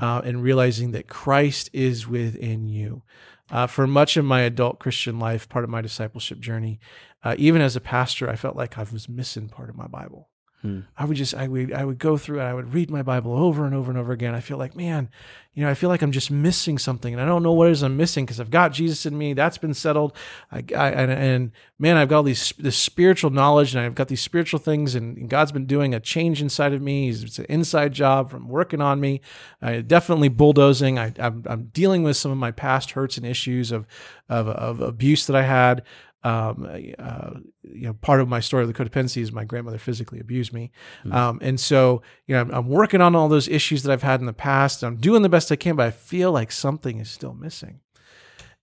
uh, 0.01 0.22
and 0.24 0.43
realizing 0.43 0.93
that 0.93 1.09
Christ 1.09 1.70
is 1.72 2.09
within 2.09 2.68
you. 2.68 3.03
Uh, 3.51 3.66
for 3.66 3.87
much 3.87 4.16
of 4.16 4.24
my 4.24 4.41
adult 4.41 4.78
Christian 4.78 5.18
life, 5.18 5.49
part 5.49 5.64
of 5.64 5.70
my 5.70 5.83
discipleship 5.83 6.41
journey, 6.41 6.80
uh, 7.22 7.35
even 7.37 7.61
as 7.61 7.76
a 7.76 7.80
pastor, 7.80 8.30
I 8.30 8.37
felt 8.37 8.57
like 8.57 8.78
I 8.78 8.85
was 8.85 9.09
missing 9.09 9.49
part 9.49 9.68
of 9.68 9.76
my 9.76 9.87
Bible. 9.87 10.28
Hmm. 10.62 10.80
I 10.96 11.04
would 11.04 11.16
just 11.16 11.34
I 11.34 11.48
would 11.48 11.72
I 11.72 11.84
would 11.84 11.98
go 11.98 12.16
through 12.16 12.40
it. 12.40 12.44
I 12.44 12.54
would 12.54 12.72
read 12.72 12.88
my 12.88 13.02
Bible 13.02 13.32
over 13.32 13.66
and 13.66 13.74
over 13.74 13.90
and 13.90 13.98
over 13.98 14.12
again. 14.12 14.32
I 14.32 14.38
feel 14.38 14.58
like 14.58 14.76
man, 14.76 15.10
you 15.54 15.64
know, 15.64 15.70
I 15.70 15.74
feel 15.74 15.88
like 15.88 16.02
I'm 16.02 16.12
just 16.12 16.30
missing 16.30 16.78
something, 16.78 17.12
and 17.12 17.20
I 17.20 17.26
don't 17.26 17.42
know 17.42 17.52
what 17.52 17.66
it 17.66 17.72
is 17.72 17.82
I'm 17.82 17.96
missing 17.96 18.24
because 18.24 18.38
I've 18.38 18.48
got 18.48 18.72
Jesus 18.72 19.04
in 19.04 19.18
me. 19.18 19.32
That's 19.32 19.58
been 19.58 19.74
settled. 19.74 20.16
I, 20.52 20.58
I 20.76 20.90
and, 20.90 21.10
and 21.10 21.52
man, 21.80 21.96
I've 21.96 22.08
got 22.08 22.18
all 22.18 22.22
these 22.22 22.54
this 22.60 22.76
spiritual 22.76 23.30
knowledge, 23.30 23.74
and 23.74 23.84
I've 23.84 23.96
got 23.96 24.06
these 24.06 24.20
spiritual 24.20 24.60
things, 24.60 24.94
and, 24.94 25.16
and 25.18 25.28
God's 25.28 25.50
been 25.50 25.66
doing 25.66 25.94
a 25.94 26.00
change 26.00 26.40
inside 26.40 26.72
of 26.72 26.80
me. 26.80 27.08
It's 27.08 27.40
an 27.40 27.46
inside 27.48 27.92
job 27.92 28.30
from 28.30 28.46
working 28.46 28.80
on 28.80 29.00
me. 29.00 29.20
I 29.60 29.80
definitely 29.80 30.28
bulldozing. 30.28 30.96
I, 30.96 31.12
I'm, 31.18 31.42
I'm 31.46 31.64
dealing 31.72 32.04
with 32.04 32.16
some 32.16 32.30
of 32.30 32.38
my 32.38 32.52
past 32.52 32.92
hurts 32.92 33.16
and 33.16 33.26
issues 33.26 33.72
of 33.72 33.84
of, 34.28 34.46
of 34.46 34.80
abuse 34.80 35.26
that 35.26 35.34
I 35.34 35.42
had 35.42 35.82
um, 36.25 36.68
uh, 36.99 37.31
you 37.62 37.87
know, 37.87 37.95
part 37.95 38.20
of 38.20 38.29
my 38.29 38.41
story 38.41 38.62
of 38.62 38.73
the 38.73 38.75
codependency 38.75 39.20
is 39.20 39.33
my 39.33 39.45
grandmother 39.45 39.79
physically 39.79 40.20
abused 40.20 40.53
me. 40.53 40.70
Um, 41.11 41.39
and 41.43 41.59
so, 41.59 42.03
you 42.27 42.35
know, 42.35 42.43
I'm, 42.43 42.51
I'm 42.53 42.68
working 42.68 43.01
on 43.01 43.16
all 43.16 43.29
those 43.29 43.49
issues 43.49 43.83
that 43.83 43.93
I've 43.93 44.03
had 44.03 44.20
in 44.20 44.27
the 44.27 44.33
past. 44.33 44.85
I'm 44.85 44.97
doing 44.97 45.23
the 45.23 45.29
best 45.29 45.51
I 45.51 45.57
can, 45.57 45.77
but 45.77 45.87
I 45.87 45.91
feel 45.91 46.31
like 46.31 46.53
something 46.53 47.01
is 47.01 47.11
still 47.11 47.35
missing. 47.35 47.81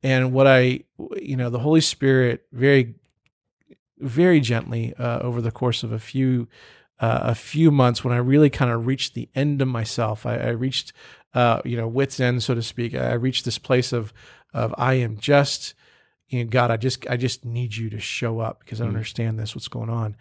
And 0.01 0.31
what 0.31 0.47
I, 0.47 0.81
you 1.17 1.35
know, 1.35 1.49
the 1.49 1.59
Holy 1.59 1.81
Spirit 1.81 2.45
very, 2.53 2.95
very 3.97 4.39
gently 4.39 4.93
uh, 4.97 5.19
over 5.19 5.41
the 5.41 5.51
course 5.51 5.83
of 5.83 5.91
a 5.91 5.99
few, 5.99 6.47
uh, 7.01 7.19
a 7.23 7.35
few 7.35 7.71
months, 7.71 8.03
when 8.03 8.13
I 8.13 8.17
really 8.19 8.49
kind 8.49 8.71
of 8.71 8.87
reached 8.87 9.13
the 9.13 9.27
end 9.35 9.61
of 9.61 9.67
myself, 9.67 10.25
I, 10.25 10.37
I 10.37 10.49
reached, 10.49 10.93
uh, 11.33 11.61
you 11.65 11.75
know, 11.75 11.89
wits 11.89 12.21
end, 12.21 12.41
so 12.41 12.55
to 12.55 12.61
speak. 12.61 12.95
I 12.95 13.13
reached 13.13 13.43
this 13.43 13.57
place 13.57 13.91
of, 13.91 14.13
of 14.53 14.73
I 14.77 14.93
am 14.93 15.17
just, 15.17 15.73
you 16.29 16.43
know, 16.43 16.49
God, 16.49 16.71
I 16.71 16.77
just, 16.77 17.07
I 17.09 17.17
just 17.17 17.45
need 17.45 17.75
you 17.75 17.89
to 17.89 17.99
show 17.99 18.39
up 18.39 18.59
because 18.59 18.79
I 18.79 18.85
don't 18.85 18.95
understand 18.95 19.39
this, 19.39 19.55
what's 19.55 19.67
going 19.67 19.89
on. 19.89 20.15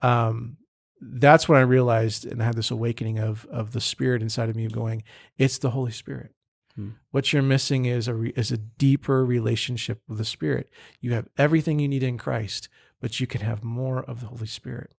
Um, 0.00 0.56
that's 1.00 1.48
when 1.48 1.58
I 1.58 1.62
realized 1.62 2.26
and 2.26 2.42
I 2.42 2.46
had 2.46 2.56
this 2.56 2.70
awakening 2.70 3.18
of, 3.18 3.46
of 3.50 3.72
the 3.72 3.80
spirit 3.80 4.22
inside 4.22 4.48
of 4.48 4.56
me 4.56 4.66
going, 4.68 5.02
it's 5.38 5.58
the 5.58 5.70
Holy 5.70 5.92
Spirit. 5.92 6.32
Hmm. 6.76 6.90
What 7.10 7.32
you're 7.32 7.42
missing 7.42 7.84
is 7.84 8.08
a, 8.08 8.14
re, 8.14 8.32
is 8.36 8.50
a 8.52 8.56
deeper 8.56 9.24
relationship 9.24 10.00
with 10.08 10.18
the 10.18 10.24
Spirit. 10.24 10.70
You 11.00 11.12
have 11.12 11.28
everything 11.36 11.78
you 11.78 11.88
need 11.88 12.02
in 12.02 12.18
Christ, 12.18 12.68
but 13.00 13.20
you 13.20 13.26
can 13.26 13.42
have 13.42 13.62
more 13.62 14.02
of 14.02 14.20
the 14.20 14.28
Holy 14.28 14.46
Spirit. 14.46 14.94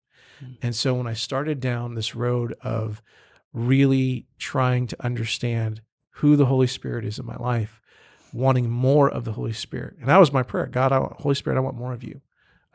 And 0.61 0.75
so 0.75 0.93
when 0.93 1.07
I 1.07 1.13
started 1.13 1.59
down 1.59 1.95
this 1.95 2.15
road 2.15 2.53
of 2.61 3.01
really 3.53 4.27
trying 4.37 4.87
to 4.87 5.05
understand 5.05 5.81
who 6.15 6.35
the 6.35 6.47
Holy 6.47 6.67
Spirit 6.67 7.05
is 7.05 7.17
in 7.17 7.25
my 7.25 7.35
life, 7.37 7.81
wanting 8.33 8.69
more 8.69 9.09
of 9.09 9.23
the 9.23 9.33
Holy 9.33 9.53
Spirit, 9.53 9.95
and 9.99 10.09
that 10.09 10.19
was 10.19 10.33
my 10.33 10.43
prayer 10.43 10.65
God, 10.65 10.91
I 10.91 10.99
want, 10.99 11.21
Holy 11.21 11.35
Spirit, 11.35 11.57
I 11.57 11.61
want 11.61 11.77
more 11.77 11.93
of 11.93 12.03
you. 12.03 12.21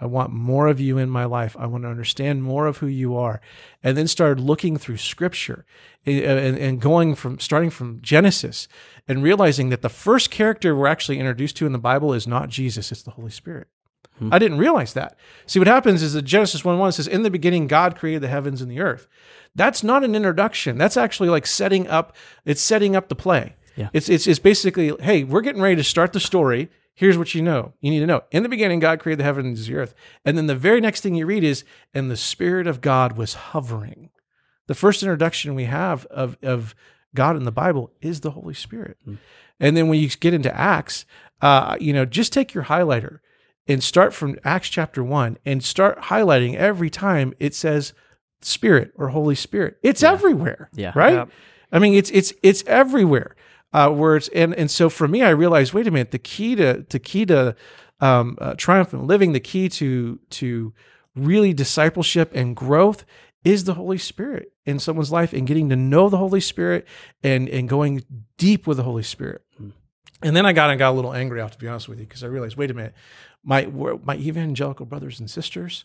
I 0.00 0.06
want 0.06 0.32
more 0.32 0.68
of 0.68 0.78
you 0.78 0.96
in 0.96 1.10
my 1.10 1.24
life. 1.24 1.56
I 1.58 1.66
want 1.66 1.82
to 1.82 1.88
understand 1.88 2.44
more 2.44 2.66
of 2.66 2.78
who 2.78 2.86
you 2.86 3.16
are. 3.16 3.40
And 3.82 3.96
then 3.96 4.06
started 4.06 4.40
looking 4.40 4.76
through 4.76 4.98
scripture 4.98 5.64
and, 6.06 6.22
and, 6.22 6.56
and 6.56 6.80
going 6.80 7.16
from 7.16 7.40
starting 7.40 7.70
from 7.70 8.00
Genesis 8.00 8.68
and 9.08 9.22
realizing 9.22 9.70
that 9.70 9.82
the 9.82 9.88
first 9.88 10.30
character 10.30 10.76
we're 10.76 10.86
actually 10.86 11.18
introduced 11.18 11.56
to 11.56 11.66
in 11.66 11.72
the 11.72 11.78
Bible 11.78 12.12
is 12.14 12.28
not 12.28 12.48
Jesus, 12.48 12.92
it's 12.92 13.02
the 13.02 13.10
Holy 13.12 13.30
Spirit. 13.30 13.66
Hmm. 14.18 14.32
I 14.32 14.38
didn't 14.38 14.58
realize 14.58 14.92
that. 14.94 15.16
See, 15.46 15.58
what 15.58 15.68
happens 15.68 16.02
is 16.02 16.12
that 16.12 16.22
Genesis 16.22 16.64
1 16.64 16.78
1 16.78 16.92
says, 16.92 17.08
In 17.08 17.22
the 17.22 17.30
beginning, 17.30 17.66
God 17.66 17.96
created 17.96 18.22
the 18.22 18.28
heavens 18.28 18.62
and 18.62 18.70
the 18.70 18.80
earth. 18.80 19.08
That's 19.54 19.82
not 19.82 20.04
an 20.04 20.14
introduction. 20.14 20.78
That's 20.78 20.96
actually 20.96 21.28
like 21.28 21.46
setting 21.46 21.88
up, 21.88 22.14
it's 22.44 22.62
setting 22.62 22.94
up 22.94 23.08
the 23.08 23.16
play. 23.16 23.56
Yeah. 23.78 23.88
It's, 23.92 24.08
it's, 24.08 24.26
it's 24.26 24.38
basically, 24.38 24.92
hey, 25.00 25.24
we're 25.24 25.40
getting 25.40 25.62
ready 25.62 25.76
to 25.76 25.84
start 25.84 26.12
the 26.12 26.20
story. 26.20 26.68
Here's 26.94 27.16
what 27.16 27.32
you 27.34 27.42
know. 27.42 27.74
You 27.80 27.90
need 27.92 28.00
to 28.00 28.06
know. 28.06 28.24
In 28.32 28.42
the 28.42 28.48
beginning, 28.48 28.80
God 28.80 28.98
created 28.98 29.20
the 29.20 29.24
heavens 29.24 29.60
and 29.60 29.68
the 29.68 29.80
earth. 29.80 29.94
And 30.24 30.36
then 30.36 30.48
the 30.48 30.56
very 30.56 30.80
next 30.80 31.00
thing 31.00 31.14
you 31.14 31.26
read 31.26 31.44
is, 31.44 31.64
and 31.94 32.10
the 32.10 32.16
Spirit 32.16 32.66
of 32.66 32.80
God 32.80 33.16
was 33.16 33.34
hovering. 33.34 34.10
The 34.66 34.74
first 34.74 35.02
introduction 35.02 35.54
we 35.54 35.64
have 35.64 36.06
of, 36.06 36.36
of 36.42 36.74
God 37.14 37.36
in 37.36 37.44
the 37.44 37.52
Bible 37.52 37.92
is 38.00 38.20
the 38.20 38.32
Holy 38.32 38.52
Spirit. 38.52 38.98
And 39.60 39.76
then 39.76 39.88
when 39.88 40.00
you 40.00 40.08
get 40.08 40.34
into 40.34 40.54
Acts, 40.54 41.06
uh, 41.40 41.76
you 41.80 41.92
know, 41.92 42.04
just 42.04 42.32
take 42.32 42.52
your 42.52 42.64
highlighter 42.64 43.20
and 43.68 43.82
start 43.82 44.12
from 44.12 44.36
Acts 44.44 44.68
chapter 44.68 45.04
one 45.04 45.38
and 45.46 45.62
start 45.62 46.00
highlighting 46.02 46.56
every 46.56 46.90
time 46.90 47.32
it 47.38 47.54
says 47.54 47.92
Spirit 48.40 48.92
or 48.96 49.08
Holy 49.08 49.34
Spirit. 49.34 49.78
It's 49.82 50.02
everywhere. 50.02 50.68
Yeah. 50.74 50.92
Right. 50.94 51.14
Yep. 51.14 51.30
I 51.70 51.78
mean, 51.78 51.94
it's 51.94 52.10
it's 52.10 52.32
it's 52.42 52.64
everywhere. 52.66 53.36
Uh, 53.72 53.92
words. 53.94 54.28
And 54.28 54.54
and 54.54 54.70
so 54.70 54.88
for 54.88 55.08
me, 55.08 55.22
I 55.22 55.30
realized, 55.30 55.72
wait 55.72 55.86
a 55.86 55.90
minute, 55.90 56.10
the 56.10 56.18
key 56.18 56.54
to 56.56 56.84
the 56.88 56.98
key 56.98 57.26
to 57.26 57.54
um, 58.00 58.38
uh, 58.40 58.54
triumphant 58.54 59.06
living, 59.06 59.32
the 59.32 59.40
key 59.40 59.68
to 59.70 60.18
to 60.30 60.72
really 61.14 61.52
discipleship 61.52 62.30
and 62.34 62.54
growth 62.54 63.04
is 63.44 63.64
the 63.64 63.74
Holy 63.74 63.98
Spirit 63.98 64.52
in 64.66 64.78
someone's 64.78 65.12
life 65.12 65.32
and 65.32 65.46
getting 65.46 65.68
to 65.68 65.76
know 65.76 66.08
the 66.08 66.18
Holy 66.18 66.40
Spirit 66.40 66.86
and 67.22 67.48
and 67.48 67.68
going 67.68 68.04
deep 68.36 68.66
with 68.66 68.76
the 68.76 68.82
Holy 68.82 69.02
Spirit. 69.02 69.42
And 70.22 70.34
then 70.34 70.46
I 70.46 70.52
got 70.52 70.70
I 70.70 70.76
got 70.76 70.90
a 70.90 70.96
little 70.96 71.14
angry, 71.14 71.40
I 71.40 71.44
have 71.44 71.52
to 71.52 71.58
be 71.58 71.68
honest 71.68 71.88
with 71.88 71.98
you, 71.98 72.06
because 72.06 72.24
I 72.24 72.26
realized, 72.26 72.56
wait 72.56 72.70
a 72.70 72.74
minute, 72.74 72.94
my 73.44 73.66
my 73.66 74.16
evangelical 74.16 74.86
brothers 74.86 75.20
and 75.20 75.30
sisters, 75.30 75.84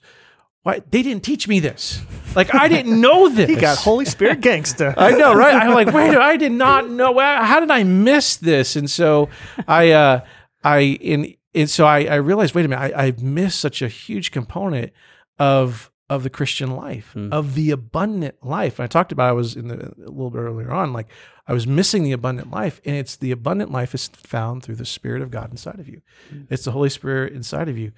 why 0.64 0.82
they 0.90 1.04
didn't 1.04 1.24
teach 1.24 1.48
me 1.48 1.60
this? 1.60 2.02
Like 2.36 2.54
I 2.56 2.68
didn't 2.68 3.00
know 3.00 3.30
this. 3.30 3.50
He 3.54 3.56
got 3.56 3.78
Holy 3.78 4.06
Spirit 4.06 4.42
gangster. 4.42 4.94
I 4.98 5.12
know, 5.12 5.34
right? 5.36 5.54
I'm 5.56 5.74
like, 5.74 5.94
wait, 5.94 6.16
I 6.18 6.36
did 6.38 6.52
not 6.52 6.90
know. 6.90 7.18
How 7.20 7.60
did 7.60 7.70
I 7.72 7.84
miss 7.84 8.38
this? 8.38 8.76
And 8.76 8.90
so 8.90 9.30
I, 9.68 9.92
uh, 9.92 10.22
I, 10.64 10.80
in, 10.80 11.36
and 11.54 11.70
so 11.70 11.86
I, 11.86 12.06
I 12.06 12.16
realized, 12.16 12.56
wait 12.56 12.66
a 12.66 12.68
minute, 12.68 12.94
I, 12.96 13.08
I 13.08 13.14
missed 13.22 13.60
such 13.60 13.82
a 13.82 13.88
huge 13.88 14.32
component 14.32 14.92
of 15.40 15.92
of 16.10 16.22
the 16.24 16.30
Christian 16.30 16.76
life, 16.76 17.14
Mm. 17.16 17.32
of 17.32 17.56
the 17.56 17.72
abundant 17.72 18.36
life. 18.44 18.78
And 18.78 18.84
I 18.84 18.88
talked 18.88 19.12
about 19.12 19.30
I 19.30 19.32
was 19.32 19.56
in 19.56 19.68
the, 19.70 19.76
a 19.98 20.10
little 20.12 20.30
bit 20.30 20.40
earlier 20.40 20.70
on, 20.72 20.94
like 20.94 21.08
I 21.48 21.54
was 21.54 21.66
missing 21.66 22.04
the 22.04 22.12
abundant 22.12 22.52
life, 22.52 22.82
and 22.86 22.96
it's 22.96 23.16
the 23.16 23.32
abundant 23.32 23.72
life 23.72 23.96
is 23.96 24.10
found 24.10 24.64
through 24.64 24.76
the 24.76 24.86
Spirit 24.86 25.22
of 25.22 25.32
God 25.32 25.50
inside 25.50 25.80
of 25.80 25.88
you. 25.88 26.02
It's 26.50 26.66
the 26.66 26.72
Holy 26.72 26.90
Spirit 26.90 27.34
inside 27.34 27.68
of 27.70 27.78
you. 27.78 27.94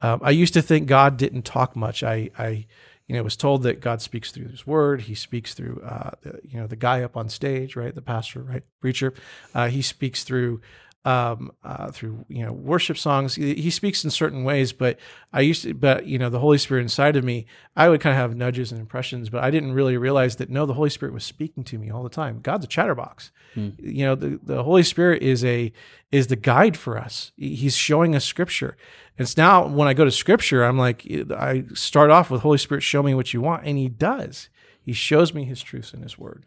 Um, 0.00 0.20
I 0.22 0.30
used 0.30 0.54
to 0.54 0.62
think 0.62 0.86
God 0.86 1.16
didn't 1.16 1.42
talk 1.42 1.74
much. 1.74 2.02
I, 2.02 2.30
I, 2.38 2.66
you 3.06 3.16
know, 3.16 3.22
was 3.22 3.36
told 3.36 3.62
that 3.64 3.80
God 3.80 4.02
speaks 4.02 4.30
through 4.30 4.48
His 4.48 4.66
Word. 4.66 5.02
He 5.02 5.14
speaks 5.14 5.54
through, 5.54 5.80
uh, 5.84 6.10
the, 6.22 6.40
you 6.44 6.60
know, 6.60 6.66
the 6.66 6.76
guy 6.76 7.02
up 7.02 7.16
on 7.16 7.28
stage, 7.28 7.74
right, 7.74 7.94
the 7.94 8.02
pastor, 8.02 8.42
right, 8.42 8.62
preacher. 8.80 9.14
Uh, 9.54 9.68
he 9.68 9.82
speaks 9.82 10.24
through, 10.24 10.60
um, 11.08 11.50
uh, 11.64 11.90
through 11.90 12.26
you 12.28 12.44
know, 12.44 12.52
worship 12.52 12.98
songs. 12.98 13.34
He, 13.34 13.54
he 13.54 13.70
speaks 13.70 14.04
in 14.04 14.10
certain 14.10 14.44
ways. 14.44 14.74
But 14.74 14.98
I 15.32 15.40
used 15.40 15.62
to, 15.62 15.72
but 15.72 16.04
you 16.04 16.18
know, 16.18 16.28
the 16.28 16.38
Holy 16.38 16.58
Spirit 16.58 16.82
inside 16.82 17.16
of 17.16 17.24
me, 17.24 17.46
I 17.74 17.88
would 17.88 18.02
kind 18.02 18.12
of 18.12 18.18
have 18.18 18.36
nudges 18.36 18.72
and 18.72 18.78
impressions, 18.78 19.30
but 19.30 19.42
I 19.42 19.50
didn't 19.50 19.72
really 19.72 19.96
realize 19.96 20.36
that 20.36 20.50
no, 20.50 20.66
the 20.66 20.74
Holy 20.74 20.90
Spirit 20.90 21.14
was 21.14 21.24
speaking 21.24 21.64
to 21.64 21.78
me 21.78 21.88
all 21.90 22.02
the 22.02 22.10
time. 22.10 22.40
God's 22.42 22.66
a 22.66 22.68
chatterbox. 22.68 23.30
You 23.78 24.04
know, 24.04 24.14
the 24.14 24.38
the 24.42 24.62
Holy 24.62 24.82
Spirit 24.82 25.22
is 25.22 25.42
a 25.44 25.72
is 26.12 26.26
the 26.26 26.36
guide 26.36 26.76
for 26.76 26.98
us. 26.98 27.32
He's 27.36 27.74
showing 27.74 28.14
us 28.14 28.24
Scripture. 28.26 28.76
It's 29.16 29.36
now 29.36 29.66
when 29.66 29.88
I 29.88 29.94
go 29.94 30.04
to 30.04 30.10
Scripture, 30.10 30.62
I'm 30.62 30.78
like, 30.78 31.06
I 31.34 31.64
start 31.74 32.10
off 32.10 32.30
with 32.30 32.42
Holy 32.42 32.58
Spirit, 32.58 32.82
show 32.82 33.02
me 33.02 33.14
what 33.14 33.32
you 33.32 33.40
want, 33.40 33.64
and 33.64 33.78
He 33.78 33.88
does. 33.88 34.50
He 34.80 34.92
shows 34.92 35.32
me 35.32 35.44
His 35.44 35.62
truths 35.62 35.94
in 35.94 36.02
His 36.02 36.18
Word. 36.18 36.44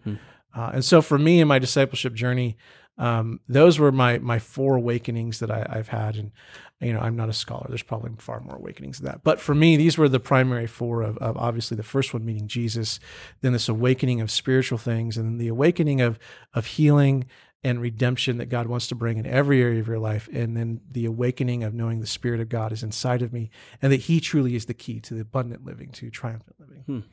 Uh, 0.53 0.71
and 0.73 0.85
so 0.85 1.01
for 1.01 1.17
me 1.17 1.41
in 1.41 1.47
my 1.47 1.59
discipleship 1.59 2.13
journey, 2.13 2.57
um, 2.97 3.39
those 3.47 3.79
were 3.79 3.91
my 3.91 4.19
my 4.19 4.39
four 4.39 4.75
awakenings 4.75 5.39
that 5.39 5.51
I, 5.51 5.65
I've 5.69 5.89
had. 5.89 6.15
And 6.15 6.31
you 6.79 6.93
know, 6.93 6.99
I'm 6.99 7.15
not 7.15 7.29
a 7.29 7.33
scholar. 7.33 7.67
There's 7.69 7.83
probably 7.83 8.11
far 8.17 8.39
more 8.39 8.55
awakenings 8.55 8.99
than 8.99 9.05
that. 9.05 9.23
But 9.23 9.39
for 9.39 9.53
me, 9.53 9.77
these 9.77 9.97
were 9.97 10.09
the 10.09 10.19
primary 10.19 10.67
four 10.67 11.03
of, 11.03 11.17
of 11.19 11.37
obviously 11.37 11.77
the 11.77 11.83
first 11.83 12.13
one 12.13 12.25
meeting 12.25 12.47
Jesus, 12.47 12.99
then 13.41 13.53
this 13.53 13.69
awakening 13.69 14.19
of 14.19 14.31
spiritual 14.31 14.79
things, 14.79 15.15
and 15.15 15.25
then 15.27 15.37
the 15.37 15.47
awakening 15.47 16.01
of 16.01 16.17
of 16.53 16.65
healing 16.65 17.25
and 17.63 17.79
redemption 17.79 18.37
that 18.37 18.47
God 18.47 18.65
wants 18.65 18.87
to 18.87 18.95
bring 18.95 19.17
in 19.17 19.27
every 19.27 19.61
area 19.61 19.79
of 19.79 19.87
your 19.87 19.99
life, 19.99 20.27
and 20.33 20.57
then 20.57 20.81
the 20.89 21.05
awakening 21.05 21.63
of 21.63 21.75
knowing 21.75 21.99
the 21.99 22.07
Spirit 22.07 22.39
of 22.39 22.49
God 22.49 22.71
is 22.71 22.81
inside 22.81 23.21
of 23.21 23.31
me, 23.31 23.51
and 23.81 23.91
that 23.91 24.01
He 24.01 24.19
truly 24.19 24.55
is 24.55 24.65
the 24.65 24.73
key 24.73 24.99
to 25.01 25.13
the 25.13 25.21
abundant 25.21 25.63
living, 25.63 25.91
to 25.91 26.09
triumphant 26.09 26.55
living. 26.59 27.03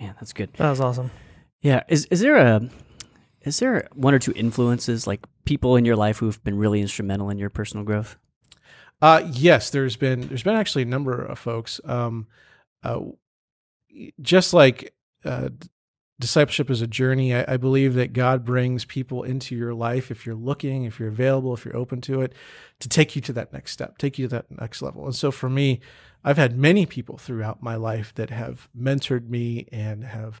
Man, 0.00 0.16
that's 0.18 0.32
good. 0.32 0.52
That 0.54 0.70
was 0.70 0.80
awesome. 0.80 1.12
Yeah. 1.60 1.84
Is 1.88 2.06
is 2.06 2.18
there 2.20 2.36
a 2.36 2.68
is 3.44 3.58
there 3.58 3.88
one 3.94 4.14
or 4.14 4.18
two 4.18 4.32
influences 4.34 5.06
like 5.06 5.20
people 5.44 5.76
in 5.76 5.84
your 5.84 5.96
life 5.96 6.18
who've 6.18 6.42
been 6.44 6.58
really 6.58 6.80
instrumental 6.80 7.30
in 7.30 7.38
your 7.38 7.50
personal 7.50 7.84
growth? 7.84 8.16
Uh, 9.00 9.28
yes, 9.32 9.70
there's 9.70 9.96
been 9.96 10.28
there's 10.28 10.44
been 10.44 10.54
actually 10.54 10.82
a 10.82 10.86
number 10.86 11.20
of 11.24 11.38
folks. 11.38 11.80
Um, 11.84 12.28
uh, 12.84 13.00
just 14.20 14.54
like 14.54 14.94
uh, 15.24 15.48
discipleship 16.22 16.70
is 16.70 16.80
a 16.80 16.86
journey, 16.86 17.34
I, 17.34 17.54
I 17.54 17.56
believe 17.56 17.94
that 17.94 18.12
God 18.12 18.44
brings 18.44 18.84
people 18.84 19.24
into 19.24 19.56
your 19.56 19.74
life 19.74 20.10
if 20.10 20.24
you're 20.24 20.36
looking, 20.36 20.84
if 20.84 20.98
you're 20.98 21.08
available, 21.08 21.52
if 21.52 21.64
you're 21.64 21.76
open 21.76 22.00
to 22.02 22.22
it, 22.22 22.32
to 22.78 22.88
take 22.88 23.16
you 23.16 23.22
to 23.22 23.32
that 23.34 23.52
next 23.52 23.72
step, 23.72 23.98
take 23.98 24.18
you 24.18 24.28
to 24.28 24.36
that 24.36 24.50
next 24.50 24.82
level. 24.82 25.04
And 25.04 25.14
so 25.14 25.30
for 25.30 25.50
me, 25.50 25.80
I've 26.24 26.36
had 26.38 26.56
many 26.56 26.86
people 26.86 27.18
throughout 27.18 27.62
my 27.62 27.74
life 27.74 28.14
that 28.14 28.30
have 28.30 28.68
mentored 28.78 29.28
me 29.28 29.66
and 29.72 30.04
have, 30.04 30.40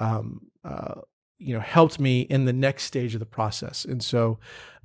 um, 0.00 0.46
uh, 0.64 1.02
you 1.40 1.54
know, 1.54 1.60
helped 1.60 1.98
me 1.98 2.20
in 2.22 2.44
the 2.44 2.52
next 2.52 2.84
stage 2.84 3.14
of 3.14 3.20
the 3.20 3.26
process. 3.26 3.84
And 3.84 4.04
so, 4.04 4.38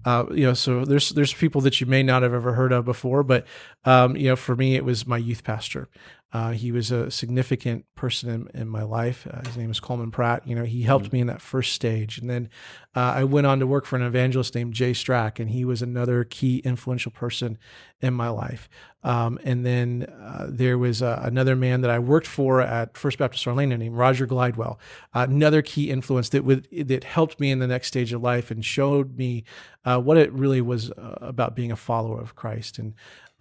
uh, 0.05 0.25
you 0.31 0.45
know, 0.45 0.53
so 0.53 0.85
there's 0.85 1.09
there's 1.09 1.33
people 1.33 1.61
that 1.61 1.81
you 1.81 1.87
may 1.87 2.01
not 2.01 2.23
have 2.23 2.33
ever 2.33 2.53
heard 2.53 2.71
of 2.71 2.85
before, 2.85 3.23
but 3.23 3.45
um, 3.83 4.15
you 4.15 4.29
know, 4.29 4.35
for 4.35 4.55
me, 4.55 4.75
it 4.75 4.85
was 4.85 5.05
my 5.05 5.17
youth 5.17 5.43
pastor. 5.43 5.89
Uh, 6.34 6.51
he 6.51 6.71
was 6.71 6.91
a 6.91 7.09
significant 7.09 7.86
person 7.95 8.30
in, 8.30 8.61
in 8.61 8.67
my 8.67 8.84
life. 8.84 9.26
Uh, 9.32 9.41
his 9.45 9.55
name 9.55 9.71
is 9.71 9.80
Coleman 9.80 10.11
Pratt. 10.11 10.45
You 10.45 10.55
know, 10.55 10.65
he 10.65 10.82
helped 10.82 11.13
me 11.13 11.21
in 11.21 11.28
that 11.28 11.41
first 11.41 11.73
stage, 11.73 12.17
and 12.17 12.30
then 12.30 12.49
uh, 12.93 13.13
I 13.15 13.23
went 13.23 13.47
on 13.47 13.59
to 13.59 13.67
work 13.67 13.86
for 13.86 13.95
an 13.95 14.01
evangelist 14.01 14.53
named 14.53 14.73
Jay 14.73 14.91
Strack, 14.91 15.39
and 15.39 15.49
he 15.49 15.63
was 15.63 15.82
another 15.82 16.23
key 16.26 16.57
influential 16.59 17.11
person 17.11 17.57
in 18.01 18.13
my 18.13 18.30
life. 18.30 18.67
Um, 19.05 19.39
and 19.43 19.65
then 19.65 20.03
uh, 20.03 20.47
there 20.49 20.78
was 20.80 21.01
uh, 21.03 21.21
another 21.23 21.55
man 21.55 21.82
that 21.82 21.91
I 21.91 21.99
worked 21.99 22.26
for 22.26 22.59
at 22.59 22.97
First 22.97 23.19
Baptist 23.19 23.45
Orlando 23.45 23.78
named 23.78 23.95
Roger 23.95 24.26
Glidewell, 24.26 24.78
another 25.13 25.61
key 25.61 25.91
influence 25.91 26.30
that 26.30 26.43
would 26.43 26.67
that 26.71 27.03
helped 27.03 27.39
me 27.39 27.51
in 27.51 27.59
the 27.59 27.67
next 27.67 27.88
stage 27.88 28.13
of 28.13 28.23
life 28.23 28.49
and 28.49 28.65
showed 28.65 29.15
me 29.15 29.43
uh, 29.86 29.99
what 29.99 30.17
it 30.17 30.34
really 30.34 30.59
was 30.59 30.89
uh, 30.91 31.17
about 31.21 31.55
being 31.55 31.71
a 31.71 31.76
follower 31.76 32.19
of 32.19 32.36
Christ. 32.36 32.80
And 32.80 32.95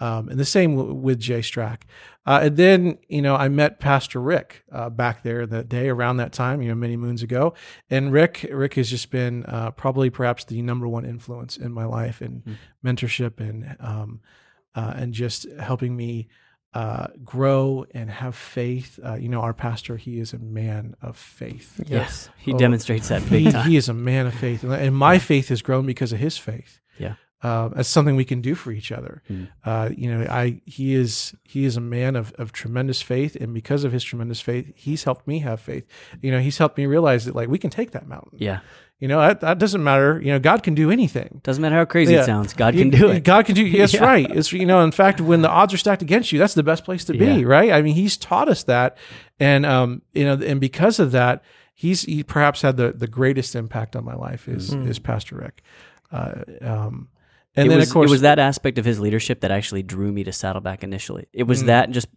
um, 0.05 0.29
and 0.31 0.39
the 0.39 0.45
same 0.45 0.77
w- 0.77 0.95
with 1.07 1.19
Jay 1.29 1.41
Strack. 1.41 1.79
Uh, 2.27 2.41
and 2.45 2.57
then, 2.57 2.99
you 3.09 3.23
know, 3.23 3.35
I 3.45 3.49
met 3.49 3.81
Pastor 3.81 4.21
Rick 4.21 4.65
uh, 4.73 4.89
back 4.91 5.23
there 5.23 5.47
that 5.47 5.69
day 5.69 5.89
around 5.89 6.17
that 6.19 6.33
time, 6.33 6.63
you 6.63 6.69
know, 6.69 6.75
many 6.75 6.97
moons 6.97 7.23
ago. 7.23 7.53
And 7.91 8.13
Rick, 8.13 8.47
Rick 8.51 8.75
has 8.75 8.89
just 8.91 9.11
been 9.11 9.45
uh, 9.47 9.71
probably 9.73 10.11
perhaps 10.11 10.45
the 10.45 10.61
number 10.63 10.87
one 10.89 11.05
influence 11.05 11.57
in 11.57 11.71
my 11.73 11.85
life 11.85 12.21
and 12.21 12.43
mentorship 12.85 13.41
and 13.41 13.77
um, 13.81 14.21
uh, 14.75 14.93
and 14.97 15.13
just 15.15 15.47
helping 15.61 15.95
me 15.97 16.29
uh, 16.73 17.07
grow 17.23 17.85
and 17.95 18.11
have 18.11 18.35
faith. 18.35 18.99
Uh, 19.05 19.15
you 19.15 19.29
know, 19.29 19.41
our 19.43 19.55
pastor, 19.55 19.97
he 19.97 20.19
is 20.19 20.33
a 20.33 20.39
man 20.39 20.95
of 21.01 21.17
faith. 21.17 21.81
Yes. 21.87 22.31
He 22.37 22.53
Oh, 22.53 22.59
demonstrates 22.59 23.09
that 23.09 23.23
big 23.31 23.45
He, 23.47 23.53
time. 23.53 23.69
he 23.71 23.77
is 23.77 23.89
a 23.89 23.95
man 23.95 24.27
of 24.27 24.35
faith, 24.35 24.65
and- 24.65 24.73
and 24.73 24.97
my 24.97 25.19
faith 25.19 25.49
has 25.51 25.63
grown 25.63 25.87
because 25.87 26.13
of 26.13 26.19
his 26.19 26.37
faith. 26.39 26.81
Yeah. 26.99 27.15
Uh, 27.45 27.69
that's 27.69 27.89
something 27.89 28.17
we 28.17 28.25
can 28.25 28.41
do 28.41 28.55
for 28.57 28.73
each 28.73 28.91
other. 28.91 29.23
Mm. 29.31 29.49
Uh, 29.65 29.91
you 29.97 30.11
know, 30.13 30.27
I 30.29 30.61
he 30.65 30.95
is 30.95 31.35
he 31.45 31.65
is 31.65 31.77
a 31.77 31.81
man 31.81 32.17
of 32.17 32.33
of 32.39 32.51
tremendous 32.53 33.03
faith, 33.03 33.37
and 33.37 33.55
because 33.55 33.85
of 33.85 33.93
his 33.93 34.03
tremendous 34.03 34.41
faith, 34.41 34.73
he's 34.75 35.05
helped 35.05 35.29
me 35.29 35.39
have 35.41 35.61
faith. 35.61 35.85
You 36.23 36.33
know, 36.33 36.41
he's 36.41 36.59
helped 36.59 36.77
me 36.79 36.87
realize 36.87 37.27
that 37.27 37.35
like 37.37 37.49
we 37.49 37.59
can 37.59 37.71
take 37.71 37.91
that 37.93 38.09
mountain. 38.09 38.39
yeah. 38.41 38.61
You 39.01 39.09
know, 39.09 39.21
that, 39.21 39.41
that 39.41 39.59
doesn't 39.59 39.83
matter. 39.85 40.19
You 40.23 40.33
know, 40.33 40.39
God 40.39 40.63
can 40.63 40.75
do 40.75 40.91
anything. 40.91 41.41
Doesn't 41.43 41.61
matter 41.61 41.75
how 41.75 41.85
crazy 41.85 42.15
Yeah. 42.15 42.23
it 42.23 42.27
sounds. 42.27 42.55
God 42.55 42.75
can 42.75 42.91
You- 42.93 42.99
do 42.99 43.09
it. 43.11 43.25
God 43.25 43.45
can 43.45 43.55
do. 43.55 43.69
That's 43.79 43.93
Yeah. 43.93 44.05
right. 44.05 44.31
It's 44.31 44.51
you 44.53 44.65
know, 44.65 44.83
in 44.83 44.93
fact, 44.93 45.21
when 45.21 45.43
the 45.43 45.51
odds 45.51 45.75
are 45.75 45.77
stacked 45.77 46.01
against 46.01 46.33
you, 46.33 46.39
that's 46.39 46.55
the 46.55 46.63
best 46.63 46.85
place 46.85 47.05
to 47.07 47.13
be, 47.13 47.27
Yeah. 47.27 47.43
right? 47.45 47.73
I 47.73 47.83
mean, 47.83 47.97
He's 47.97 48.17
taught 48.17 48.49
us 48.49 48.63
that, 48.65 48.97
and 49.39 49.67
um, 49.67 50.01
you 50.15 50.25
know, 50.25 50.35
and 50.43 50.61
because 50.61 50.99
of 51.01 51.11
that, 51.11 51.43
He's 51.75 52.03
he 52.03 52.23
perhaps 52.23 52.63
had 52.63 52.77
the 52.79 52.93
the 52.93 53.09
greatest 53.09 53.55
impact 53.57 53.95
on 53.97 54.05
my 54.05 54.15
life 54.15 54.49
is 54.49 54.73
is 54.73 54.99
Pastor 55.01 55.37
Rick. 55.37 55.63
Uh, 56.13 56.43
um, 56.63 57.09
and 57.57 57.67
it 57.67 57.69
then 57.71 57.79
was, 57.79 57.89
of 57.89 57.93
course, 57.95 58.11
it 58.11 58.13
was 58.13 58.21
that 58.23 58.39
aspect 58.39 58.79
of 58.79 58.85
his 58.85 58.99
leadership 59.01 59.41
that 59.41 59.51
actually 59.51 59.83
drew 59.83 60.11
me 60.13 60.25
to 60.25 60.33
Saddleback 60.33 60.83
initially. 60.83 61.27
It 61.33 61.45
Mm. 61.45 61.49
was 61.49 61.65
that 61.65 61.91
just. 61.91 62.09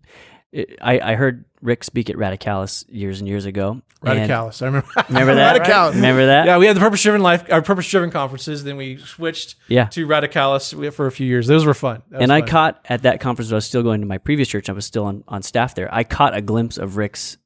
It, 0.53 0.77
I, 0.81 1.11
I 1.11 1.15
heard 1.15 1.43
Rick 1.61 1.83
speak 1.83 2.09
at 2.09 2.15
Radicalis 2.15 2.85
years 2.87 3.19
and 3.19 3.27
years 3.27 3.43
ago. 3.45 3.81
Radicalis. 4.01 4.61
I 4.61 4.65
remember. 4.67 4.87
Remember 5.09 5.35
that? 5.35 5.61
Radicalis. 5.61 5.95
Remember 5.95 6.25
that? 6.27 6.45
Yeah, 6.45 6.57
we 6.57 6.67
had 6.67 6.75
the 6.77 6.79
purpose 6.79 7.03
driven 7.03 7.21
life, 7.21 7.43
our 7.51 7.61
purpose 7.61 7.89
driven 7.91 8.11
conferences. 8.11 8.63
Then 8.63 8.77
we 8.77 8.95
switched 8.97 9.55
Yeah. 9.67 9.87
to 9.87 10.07
Radicalis 10.07 10.93
for 10.93 11.05
a 11.05 11.11
few 11.11 11.27
years. 11.27 11.47
Those 11.47 11.65
were 11.65 11.73
fun. 11.73 12.01
That 12.11 12.21
and 12.21 12.31
I 12.31 12.39
fun. 12.39 12.47
caught 12.49 12.85
at 12.87 13.01
that 13.03 13.19
conference. 13.19 13.51
I 13.51 13.55
was 13.55 13.65
still 13.65 13.83
going 13.83 13.99
to 13.99 14.07
my 14.07 14.19
previous 14.19 14.47
church. 14.47 14.69
I 14.69 14.71
was 14.73 14.85
still 14.85 15.03
on, 15.03 15.25
on 15.27 15.41
staff 15.41 15.75
there. 15.75 15.93
I 15.93 16.05
caught 16.05 16.33
a 16.33 16.41
glimpse 16.41 16.77
of 16.77 16.95
Rick's 16.95 17.37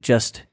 just 0.00 0.44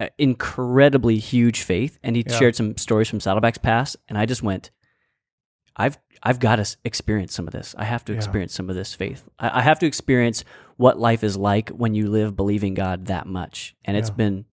uh, 0.00 0.08
incredibly 0.18 1.16
huge 1.18 1.62
faith, 1.62 1.98
and 2.02 2.16
he 2.16 2.24
Yeah. 2.28 2.38
shared 2.38 2.54
some 2.54 2.76
stories 2.76 3.08
from 3.08 3.20
Saddleback's 3.20 3.58
past. 3.58 3.96
And 4.10 4.18
I 4.18 4.26
just 4.26 4.42
went, 4.42 4.70
"I've 5.78 5.98
I've 6.22 6.40
got 6.40 6.56
to 6.56 6.76
experience 6.84 7.32
some 7.34 7.46
of 7.46 7.52
this. 7.52 7.74
I 7.78 7.84
have 7.84 8.04
to 8.06 8.12
Yeah. 8.12 8.16
experience 8.18 8.52
some 8.52 8.68
of 8.68 8.76
this 8.76 8.94
faith. 8.94 9.22
I, 9.38 9.60
I 9.60 9.62
have 9.62 9.78
to 9.80 9.86
experience 9.86 10.44
what 10.76 10.98
life 10.98 11.22
is 11.22 11.36
like 11.36 11.70
when 11.70 11.94
you 11.94 12.10
live 12.10 12.34
believing 12.36 12.74
God 12.74 13.06
that 13.06 13.26
much." 13.26 13.74
And 13.84 13.96
it's 13.96 14.08
Yeah. 14.10 14.14
been 14.16 14.44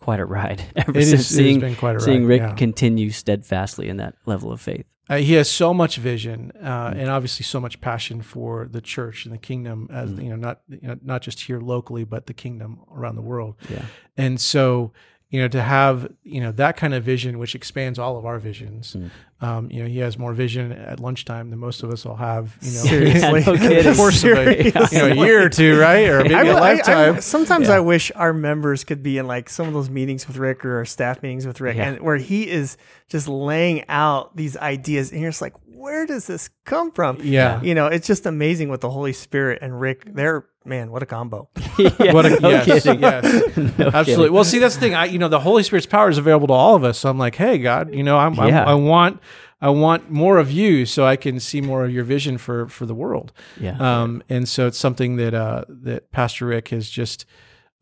quite 0.00 0.20
a 0.20 0.24
ride 0.24 0.62
ever 0.76 0.92
It 0.92 0.96
is- 0.98 1.10
since 1.10 1.26
has 1.28 1.36
seeing 1.36 1.60
been 1.60 1.74
quite 1.76 1.96
a 1.96 2.00
seeing 2.00 2.24
Rick 2.24 2.40
yeah. 2.42 2.54
continue 2.54 3.10
steadfastly 3.10 3.88
in 3.88 3.96
that 3.98 4.14
level 4.26 4.52
of 4.52 4.60
faith. 4.60 4.86
Uh, 5.10 5.16
he 5.16 5.32
has 5.32 5.50
so 5.50 5.72
much 5.72 5.96
vision 5.96 6.52
uh, 6.62 6.90
Mm. 6.90 6.98
and 7.00 7.08
obviously 7.10 7.42
so 7.42 7.58
much 7.60 7.80
passion 7.80 8.20
for 8.20 8.68
the 8.70 8.80
church 8.82 9.24
and 9.24 9.32
the 9.34 9.38
kingdom, 9.38 9.88
as 9.90 10.10
Mm. 10.10 10.22
you 10.22 10.28
know, 10.30 10.36
not 10.36 10.60
you 10.68 10.86
know, 10.86 10.96
not 11.02 11.22
just 11.22 11.40
here 11.40 11.60
locally, 11.60 12.04
but 12.04 12.26
the 12.26 12.34
kingdom 12.34 12.80
around 12.94 13.16
the 13.16 13.22
world. 13.22 13.56
Yeah. 13.70 13.86
And 14.18 14.38
so, 14.38 14.92
you 15.30 15.40
know, 15.40 15.48
to 15.48 15.62
have 15.62 16.12
you 16.22 16.40
know 16.42 16.52
that 16.52 16.76
kind 16.76 16.92
of 16.94 17.02
vision, 17.04 17.38
which 17.38 17.54
expands 17.54 17.98
all 17.98 18.16
of 18.18 18.24
our 18.26 18.38
visions. 18.38 18.94
Mm. 18.98 19.10
Um, 19.40 19.70
you 19.70 19.84
know, 19.84 19.88
he 19.88 19.98
has 20.00 20.18
more 20.18 20.32
vision 20.32 20.72
at 20.72 20.98
lunchtime 20.98 21.50
than 21.50 21.60
most 21.60 21.84
of 21.84 21.90
us 21.92 22.04
will 22.04 22.16
have. 22.16 22.56
You 22.60 22.72
know, 22.72 22.78
Seriously. 22.80 23.40
no 23.46 23.56
kidding. 23.56 23.94
course 23.94 24.24
of 24.24 24.36
a, 24.36 24.64
you 24.64 24.72
know, 24.72 25.06
a 25.06 25.14
year 25.14 25.44
or 25.44 25.48
two, 25.48 25.78
right, 25.78 26.08
or 26.08 26.22
maybe 26.24 26.34
I- 26.34 26.42
a 26.42 26.54
I- 26.54 26.56
I- 26.56 26.60
lifetime. 26.60 27.20
sometimes 27.20 27.68
Yeah. 27.68 27.76
I 27.76 27.80
wish 27.80 28.10
our 28.16 28.32
members 28.32 28.82
could 28.82 29.00
be 29.00 29.16
in 29.16 29.28
like 29.28 29.48
some 29.48 29.68
of 29.68 29.74
those 29.74 29.90
meetings 29.90 30.26
with 30.26 30.38
Rick 30.38 30.64
or 30.64 30.78
our 30.78 30.84
staff 30.84 31.22
meetings 31.22 31.46
with 31.46 31.60
Rick, 31.60 31.76
Yeah. 31.76 31.90
and 31.90 32.00
where 32.00 32.16
he 32.16 32.48
is 32.50 32.76
just 33.08 33.28
laying 33.28 33.84
out 33.88 34.34
these 34.36 34.56
ideas, 34.56 35.12
and 35.12 35.20
you're 35.20 35.30
just 35.30 35.40
like, 35.40 35.54
where 35.78 36.06
does 36.06 36.26
this 36.26 36.50
come 36.64 36.90
from? 36.92 37.18
yeah. 37.22 37.62
You 37.62 37.74
know, 37.74 37.86
it's 37.86 38.06
just 38.06 38.26
amazing 38.26 38.68
with 38.68 38.80
the 38.80 38.90
Holy 38.90 39.12
Spirit 39.12 39.60
and 39.62 39.80
Rick. 39.80 40.14
They're 40.14 40.44
man, 40.64 40.90
what 40.90 41.02
a 41.02 41.06
combo. 41.06 41.48
Yeah, 41.78 42.12
What 42.12 42.26
a 42.26 42.40
no 42.40 42.50
yes, 42.50 42.64
kidding. 42.84 43.00
yes. 43.00 43.24
No 43.56 43.86
Absolutely. 43.86 44.04
kidding. 44.04 44.32
Well, 44.32 44.44
see, 44.44 44.58
that's 44.58 44.74
the 44.74 44.80
thing. 44.80 44.94
I, 44.94 45.04
you 45.06 45.18
know, 45.18 45.28
the 45.28 45.38
Holy 45.40 45.62
Spirit's 45.62 45.86
power 45.86 46.10
is 46.10 46.18
available 46.18 46.48
to 46.48 46.52
all 46.52 46.74
of 46.74 46.82
us. 46.84 46.98
So 46.98 47.08
I'm 47.08 47.18
like, 47.18 47.36
hey, 47.36 47.58
God, 47.58 47.94
you 47.94 48.02
know, 48.02 48.18
I'm, 48.18 48.34
Yeah. 48.34 48.62
I'm, 48.62 48.68
I 48.68 48.74
want, 48.74 49.20
I 49.60 49.70
want 49.70 50.10
more 50.10 50.38
of 50.38 50.50
you, 50.50 50.84
so 50.86 51.06
I 51.06 51.16
can 51.16 51.40
see 51.40 51.60
more 51.60 51.84
of 51.84 51.92
your 51.92 52.04
vision 52.04 52.36
for 52.38 52.68
for 52.68 52.84
the 52.86 52.94
world. 52.94 53.32
Yeah. 53.60 53.76
Um, 53.78 54.22
and 54.28 54.48
so 54.48 54.66
it's 54.66 54.78
something 54.78 55.16
that 55.16 55.34
uh, 55.34 55.64
that 55.68 56.10
Pastor 56.12 56.46
Rick 56.46 56.68
has 56.68 56.88
just 56.90 57.24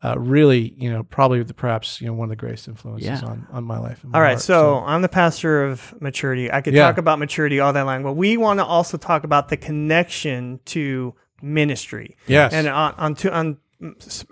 uh, 0.03 0.15
really, 0.19 0.73
you 0.77 0.91
know, 0.91 1.03
probably 1.03 1.41
the, 1.41 1.53
perhaps 1.53 1.99
you 2.01 2.07
know 2.07 2.13
one 2.13 2.25
of 2.25 2.29
the 2.29 2.35
greatest 2.35 2.67
influences 2.67 3.07
Yeah. 3.07 3.27
on 3.27 3.47
on 3.51 3.63
my 3.63 3.79
life. 3.79 4.03
and 4.03 4.11
my 4.11 4.17
All 4.19 4.21
right, 4.23 4.31
heart. 4.33 4.41
so 4.41 4.83
I'm 4.85 5.01
the 5.01 5.09
pastor 5.09 5.63
of 5.63 5.93
maturity. 5.99 6.51
I 6.51 6.61
could 6.61 6.73
Yeah. 6.75 6.83
talk 6.83 6.97
about 6.99 7.17
maturity 7.19 7.59
all 7.59 7.73
that 7.73 7.81
long, 7.83 8.03
but 8.03 8.13
we 8.13 8.37
want 8.37 8.59
to 8.59 8.65
also 8.65 8.97
talk 8.97 9.23
about 9.23 9.49
the 9.49 9.57
connection 9.57 10.59
to 10.65 11.15
ministry. 11.41 12.15
yes, 12.27 12.53
And 12.53 12.67
on 12.67 12.93
on 12.97 13.15
two, 13.15 13.31
on 13.31 13.57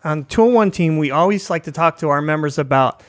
on 0.03 0.25
two 0.25 0.43
one 0.43 0.71
team, 0.71 0.97
we 0.97 1.09
always 1.11 1.49
like 1.49 1.63
to 1.63 1.71
talk 1.71 1.97
to 1.99 2.09
our 2.09 2.21
members 2.21 2.57
about 2.59 3.01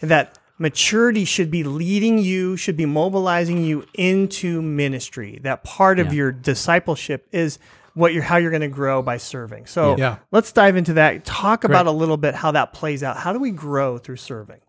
that 0.00 0.38
maturity 0.58 1.24
should 1.24 1.50
be 1.50 1.64
leading 1.64 2.18
you, 2.18 2.56
should 2.56 2.76
be 2.76 2.86
mobilizing 2.86 3.64
you 3.64 3.84
into 3.94 4.62
ministry. 4.62 5.38
That 5.42 5.64
part 5.64 5.98
of 5.98 6.12
your 6.12 6.30
discipleship 6.30 7.26
is 7.32 7.58
what 7.94 8.14
you're 8.14 8.22
how 8.22 8.36
you're 8.36 8.50
going 8.50 8.62
to 8.62 8.68
grow 8.68 9.02
by 9.02 9.16
serving. 9.18 9.66
So 9.66 9.96
Yeah. 9.96 10.18
let's 10.30 10.52
dive 10.52 10.76
into 10.76 10.94
that. 10.94 11.24
Talk 11.24 11.64
about 11.64 11.86
a 11.86 11.90
little 11.90 12.16
bit 12.16 12.34
how 12.34 12.52
that 12.52 12.72
plays 12.72 13.02
out. 13.02 13.16
How 13.16 13.32
do 13.32 13.38
we 13.38 13.50
grow 13.50 13.98
through 13.98 14.16
serving? 14.16 14.60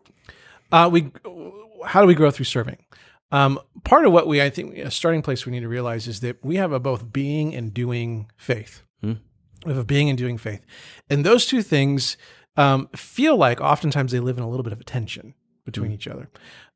Uh, 0.72 0.88
we 0.92 1.10
how 1.86 2.00
do 2.00 2.06
we 2.06 2.14
grow 2.14 2.30
through 2.30 2.44
serving? 2.46 2.78
Um, 3.32 3.58
part 3.84 4.06
of 4.06 4.12
what 4.12 4.26
we 4.26 4.40
I 4.42 4.50
think 4.50 4.76
a 4.78 4.90
starting 4.90 5.22
place 5.22 5.44
we 5.46 5.52
need 5.52 5.60
to 5.60 5.68
realize 5.68 6.06
is 6.06 6.20
that 6.20 6.44
we 6.44 6.56
have 6.56 6.72
a 6.72 6.78
both 6.80 7.12
being 7.12 7.54
and 7.54 7.72
doing 7.74 8.30
faith. 8.36 8.82
Hmm. 9.00 9.14
We 9.64 9.72
have 9.72 9.78
a 9.80 9.84
being 9.84 10.08
and 10.08 10.18
doing 10.18 10.38
faith, 10.38 10.64
and 11.08 11.24
those 11.24 11.46
two 11.46 11.62
things 11.62 12.16
um, 12.56 12.88
feel 12.94 13.36
like 13.36 13.60
oftentimes 13.60 14.12
they 14.12 14.20
live 14.20 14.36
in 14.38 14.44
a 14.44 14.48
little 14.48 14.62
bit 14.62 14.72
of 14.72 14.80
a 14.80 14.84
tension 14.84 15.34
between 15.64 15.90
each 15.90 16.06
other. 16.06 16.28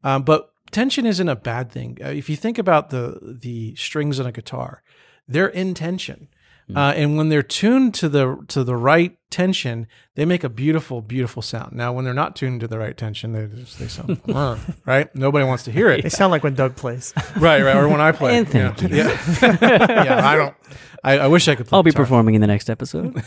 Um, 0.03 0.22
but 0.22 0.51
tension 0.70 1.07
isn't 1.07 1.28
a 1.28 1.36
bad 1.36 1.70
thing. 1.70 1.99
Uh, 2.03 2.09
if 2.09 2.28
you 2.30 2.36
think 2.36 2.59
about 2.59 2.90
the 2.90 3.18
the 3.40 3.74
strings 3.76 4.18
on 4.18 4.26
a 4.26 4.32
guitar, 4.32 4.82
they're 5.28 5.49
in 5.49 5.74
tension. 5.74 6.28
Uh, 6.75 6.93
and 6.95 7.16
when 7.16 7.29
they're 7.29 7.43
tuned 7.43 7.95
to 7.95 8.09
the 8.09 8.45
to 8.49 8.62
the 8.62 8.77
right 8.77 9.16
tension, 9.31 9.87
they 10.14 10.25
make 10.25 10.45
a 10.45 10.49
beautiful, 10.49 11.01
beautiful 11.01 11.41
sound. 11.41 11.75
Now, 11.75 11.93
when 11.93 12.05
they're 12.05 12.14
not 12.14 12.37
tuned 12.37 12.61
to 12.61 12.69
the 12.69 12.79
right 12.79 12.97
tension, 12.97 13.33
they 13.33 13.47
just, 13.47 13.79
they 13.79 13.89
sound 13.89 14.21
right. 14.87 15.14
Nobody 15.14 15.47
wants 15.47 15.64
to 15.64 15.73
hear 15.73 15.91
it. 15.91 16.03
They 16.03 16.11
sound 16.11 16.31
like 16.31 16.43
when 16.43 16.55
Doug 16.55 16.77
plays. 16.77 17.14
right, 17.37 17.62
right. 17.62 17.77
Or 17.77 17.89
when 17.89 18.01
I 18.01 18.12
play. 18.12 18.37
And 18.37 18.53
yeah. 18.53 18.73
thank 18.75 18.93
Yeah. 18.93 19.59
yeah, 20.05 20.29
I 20.29 20.37
don't. 20.37 20.55
I, 21.03 21.19
I 21.21 21.27
wish 21.29 21.49
I 21.49 21.55
could. 21.55 21.66
Play 21.66 21.77
I'll 21.77 21.83
be 21.83 21.91
guitar. 21.91 22.05
performing 22.05 22.35
in 22.35 22.41
the 22.41 22.47
next 22.47 22.69
episode. 22.69 23.23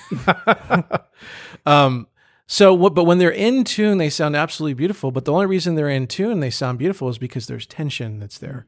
Um, 1.66 2.08
so 2.48 2.74
what, 2.74 2.94
but 2.94 3.06
when 3.06 3.18
they're 3.18 3.32
in 3.32 3.64
tune, 3.64 3.98
they 3.98 4.10
sound 4.10 4.36
absolutely 4.36 4.74
beautiful. 4.74 5.12
But 5.12 5.26
the 5.26 5.32
only 5.32 5.46
reason 5.46 5.76
they're 5.76 5.90
in 5.90 6.08
tune, 6.08 6.42
they 6.42 6.50
sound 6.50 6.80
beautiful 6.80 7.08
is 7.08 7.18
because 7.18 7.48
there's 7.48 7.66
tension 7.66 8.20
that's 8.20 8.38
there. 8.38 8.66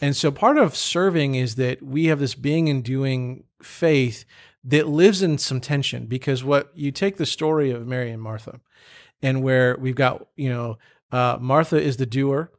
And 0.00 0.14
so 0.14 0.30
part 0.30 0.56
of 0.56 0.76
serving 0.76 1.34
is 1.34 1.56
that 1.56 1.82
we 1.82 2.06
have 2.06 2.20
this 2.20 2.34
being 2.34 2.68
and 2.68 2.84
doing 2.84 3.44
faith 3.64 4.24
that 4.64 4.88
lives 4.88 5.22
in 5.22 5.38
some 5.38 5.60
tension 5.60 6.06
because 6.06 6.42
what 6.42 6.70
you 6.74 6.90
take 6.90 7.16
the 7.16 7.26
story 7.26 7.70
of 7.70 7.86
Mary 7.86 8.10
and 8.10 8.22
Martha 8.22 8.60
and 9.22 9.42
where 9.42 9.76
we've 9.78 9.94
got, 9.94 10.26
you 10.36 10.48
know, 10.48 10.78
uh, 11.12 11.38
Martha 11.40 11.80
is 11.80 11.96
the 11.96 12.06
doer, 12.06 12.50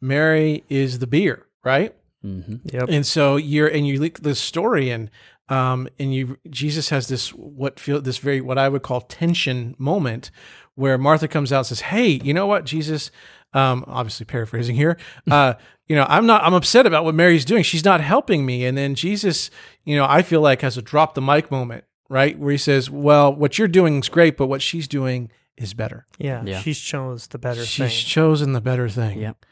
Mary 0.00 0.64
is 0.68 0.98
the 0.98 1.06
beer, 1.06 1.46
right? 1.64 1.94
Mm-hmm. 2.24 2.56
Yep. 2.72 2.88
And 2.88 3.06
so 3.06 3.36
you're 3.36 3.68
and 3.68 3.86
you 3.86 4.00
look 4.00 4.20
the 4.20 4.34
story 4.34 4.90
and 4.90 5.10
um 5.48 5.88
and 5.98 6.14
you 6.14 6.38
Jesus 6.50 6.90
has 6.90 7.08
this 7.08 7.30
what 7.30 7.80
feel 7.80 8.00
this 8.00 8.18
very 8.18 8.40
what 8.40 8.58
I 8.58 8.68
would 8.68 8.82
call 8.82 9.00
tension 9.00 9.74
moment 9.76 10.30
where 10.74 10.96
Martha 10.96 11.26
comes 11.26 11.52
out 11.52 11.58
and 11.58 11.66
says, 11.66 11.80
"Hey, 11.80 12.20
you 12.22 12.32
know 12.32 12.46
what, 12.46 12.64
Jesus? 12.64 13.10
Um, 13.54 13.84
obviously 13.86 14.24
paraphrasing 14.26 14.76
here. 14.76 14.96
Uh, 15.30 15.54
you 15.88 15.96
know, 15.96 16.06
I'm 16.08 16.26
not. 16.26 16.42
I'm 16.44 16.54
upset 16.54 16.86
about 16.86 17.04
what 17.04 17.14
Mary's 17.14 17.44
doing. 17.44 17.62
She's 17.62 17.84
not 17.84 18.00
helping 18.00 18.46
me." 18.46 18.64
And 18.64 18.76
then 18.78 18.94
Jesus, 18.94 19.50
you 19.84 19.96
know, 19.96 20.06
I 20.08 20.22
feel 20.22 20.40
like 20.40 20.62
has 20.62 20.78
a 20.78 20.82
drop 20.82 21.14
the 21.14 21.20
mic 21.22 21.50
moment, 21.50 21.84
right, 22.08 22.38
where 22.38 22.52
he 22.52 22.58
says, 22.58 22.88
"Well, 22.90 23.34
what 23.34 23.58
you're 23.58 23.68
doing 23.68 23.98
is 23.98 24.08
great, 24.08 24.36
but 24.36 24.46
what 24.46 24.62
she's 24.62 24.88
doing 24.88 25.30
is 25.58 25.74
better. 25.74 26.06
Yeah, 26.18 26.42
Yeah. 26.44 26.60
she's 26.60 26.78
chose 26.80 27.26
the 27.26 27.38
better 27.38 27.64
She's 27.64 27.76
thing. 27.92 28.06
chosen 28.06 28.52
the 28.54 28.60
better 28.62 28.88
thing." 28.88 29.18
Yep. 29.20 29.44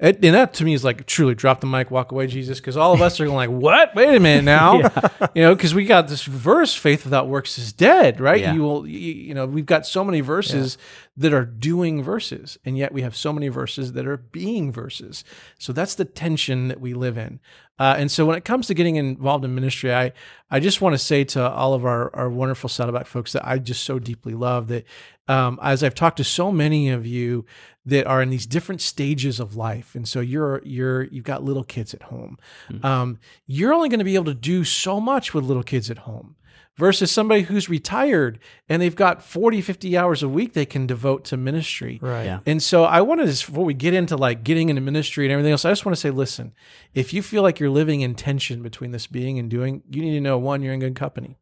It, 0.00 0.24
and 0.24 0.34
that 0.34 0.52
to 0.54 0.64
me 0.64 0.74
is 0.74 0.82
like 0.82 1.06
truly 1.06 1.36
drop 1.36 1.60
the 1.60 1.68
mic, 1.68 1.88
walk 1.92 2.10
away, 2.10 2.26
Jesus, 2.26 2.58
because 2.58 2.76
all 2.76 2.92
of 2.92 3.00
us 3.00 3.20
are 3.20 3.24
going 3.26 3.36
like, 3.36 3.48
what? 3.48 3.94
Wait 3.94 4.12
a 4.12 4.18
minute 4.18 4.42
now, 4.44 4.78
you 5.36 5.42
know, 5.42 5.54
because 5.54 5.72
we 5.72 5.84
got 5.84 6.08
this 6.08 6.24
verse, 6.24 6.74
faith 6.74 7.04
without 7.04 7.28
works 7.28 7.58
is 7.58 7.72
dead, 7.72 8.20
right? 8.20 8.40
Yeah. 8.40 8.54
You 8.54 8.62
will, 8.62 8.86
you, 8.88 8.98
you 9.14 9.34
know, 9.34 9.46
we've 9.46 9.64
got 9.64 9.86
so 9.86 10.02
many 10.02 10.20
verses 10.20 10.78
that 11.16 11.32
are 11.32 11.44
doing 11.44 12.02
verses, 12.02 12.58
and 12.64 12.76
yet 12.76 12.92
we 12.92 13.02
have 13.02 13.14
so 13.14 13.32
many 13.32 13.48
verses 13.48 13.92
that 13.92 14.06
are 14.06 14.16
being 14.16 14.72
verses. 14.72 15.22
So 15.58 15.72
that's 15.72 15.94
the 15.94 16.04
tension 16.04 16.68
that 16.68 16.80
we 16.80 16.92
live 16.92 17.16
in. 17.16 17.38
Uh, 17.78 17.94
and 17.98 18.10
so 18.10 18.26
when 18.26 18.36
it 18.36 18.44
comes 18.44 18.66
to 18.66 18.74
getting 18.74 18.96
involved 18.96 19.44
in 19.44 19.54
ministry, 19.54 19.94
I 19.94 20.12
I 20.50 20.60
just 20.60 20.80
want 20.80 20.94
to 20.94 20.98
say 20.98 21.24
to 21.24 21.50
all 21.50 21.74
of 21.74 21.84
our 21.84 22.14
our 22.14 22.30
wonderful 22.30 22.68
Saddleback 22.68 23.06
folks 23.06 23.32
that 23.32 23.46
I 23.46 23.58
just 23.58 23.84
so 23.84 23.98
deeply 23.98 24.34
love 24.34 24.68
that 24.68 24.84
um, 25.28 25.58
as 25.62 25.82
I've 25.82 25.94
talked 25.94 26.16
to 26.18 26.24
so 26.24 26.50
many 26.52 26.90
of 26.90 27.06
you 27.06 27.44
that 27.86 28.06
are 28.06 28.22
in 28.22 28.30
these 28.30 28.46
different 28.46 28.80
stages 28.80 29.38
of 29.38 29.56
life, 29.56 29.94
and 29.94 30.08
so 30.08 30.20
you're 30.20 30.62
you're 30.64 31.04
you've 31.04 31.24
got 31.24 31.44
little 31.44 31.64
kids 31.64 31.94
at 31.94 32.02
home, 32.04 32.38
um, 32.82 33.18
you're 33.46 33.72
only 33.72 33.88
going 33.88 33.98
to 33.98 34.04
be 34.04 34.14
able 34.14 34.24
to 34.26 34.34
do 34.34 34.64
so 34.64 35.00
much 35.00 35.34
with 35.34 35.44
little 35.44 35.62
kids 35.62 35.90
at 35.90 35.98
home 35.98 36.36
versus 36.76 37.10
somebody 37.10 37.42
who's 37.42 37.68
retired 37.68 38.38
and 38.68 38.82
they've 38.82 38.96
got 38.96 39.22
40 39.22 39.60
50 39.60 39.96
hours 39.96 40.22
a 40.22 40.28
week 40.28 40.54
they 40.54 40.66
can 40.66 40.86
devote 40.86 41.24
to 41.26 41.36
ministry 41.36 41.98
Right. 42.02 42.24
Yeah. 42.24 42.40
and 42.46 42.60
so 42.62 42.84
I 42.84 43.00
wanted 43.00 43.22
to, 43.26 43.28
just 43.28 43.46
before 43.46 43.64
we 43.64 43.74
get 43.74 43.94
into 43.94 44.16
like 44.16 44.42
getting 44.42 44.68
into 44.70 44.80
ministry 44.82 45.24
and 45.24 45.32
everything 45.32 45.52
else, 45.52 45.64
I 45.64 45.70
just 45.70 45.86
want 45.86 45.94
to 45.96 46.00
say, 46.00 46.10
listen, 46.10 46.52
if 46.92 47.12
you 47.14 47.22
feel 47.22 47.42
like 47.42 47.60
you're 47.60 47.70
living 47.70 48.00
in 48.00 48.14
tension 48.14 48.60
between 48.62 48.90
this 48.90 49.06
being 49.06 49.38
and 49.38 49.48
doing, 49.48 49.82
you 49.90 50.02
need 50.02 50.14
to 50.14 50.20
know 50.20 50.36
one, 50.38 50.62
you're 50.62 50.74
in 50.74 50.80
good 50.80 50.96
company. 50.96 51.38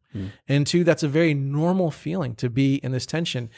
And 0.47 0.67
two, 0.67 0.83
that's 0.83 1.01
a 1.01 1.07
very 1.07 1.33
normal 1.33 1.89
feeling 1.89 2.35
to 2.35 2.47
be 2.47 2.75
in 2.75 2.91
this 2.91 3.07
tension. 3.07 3.49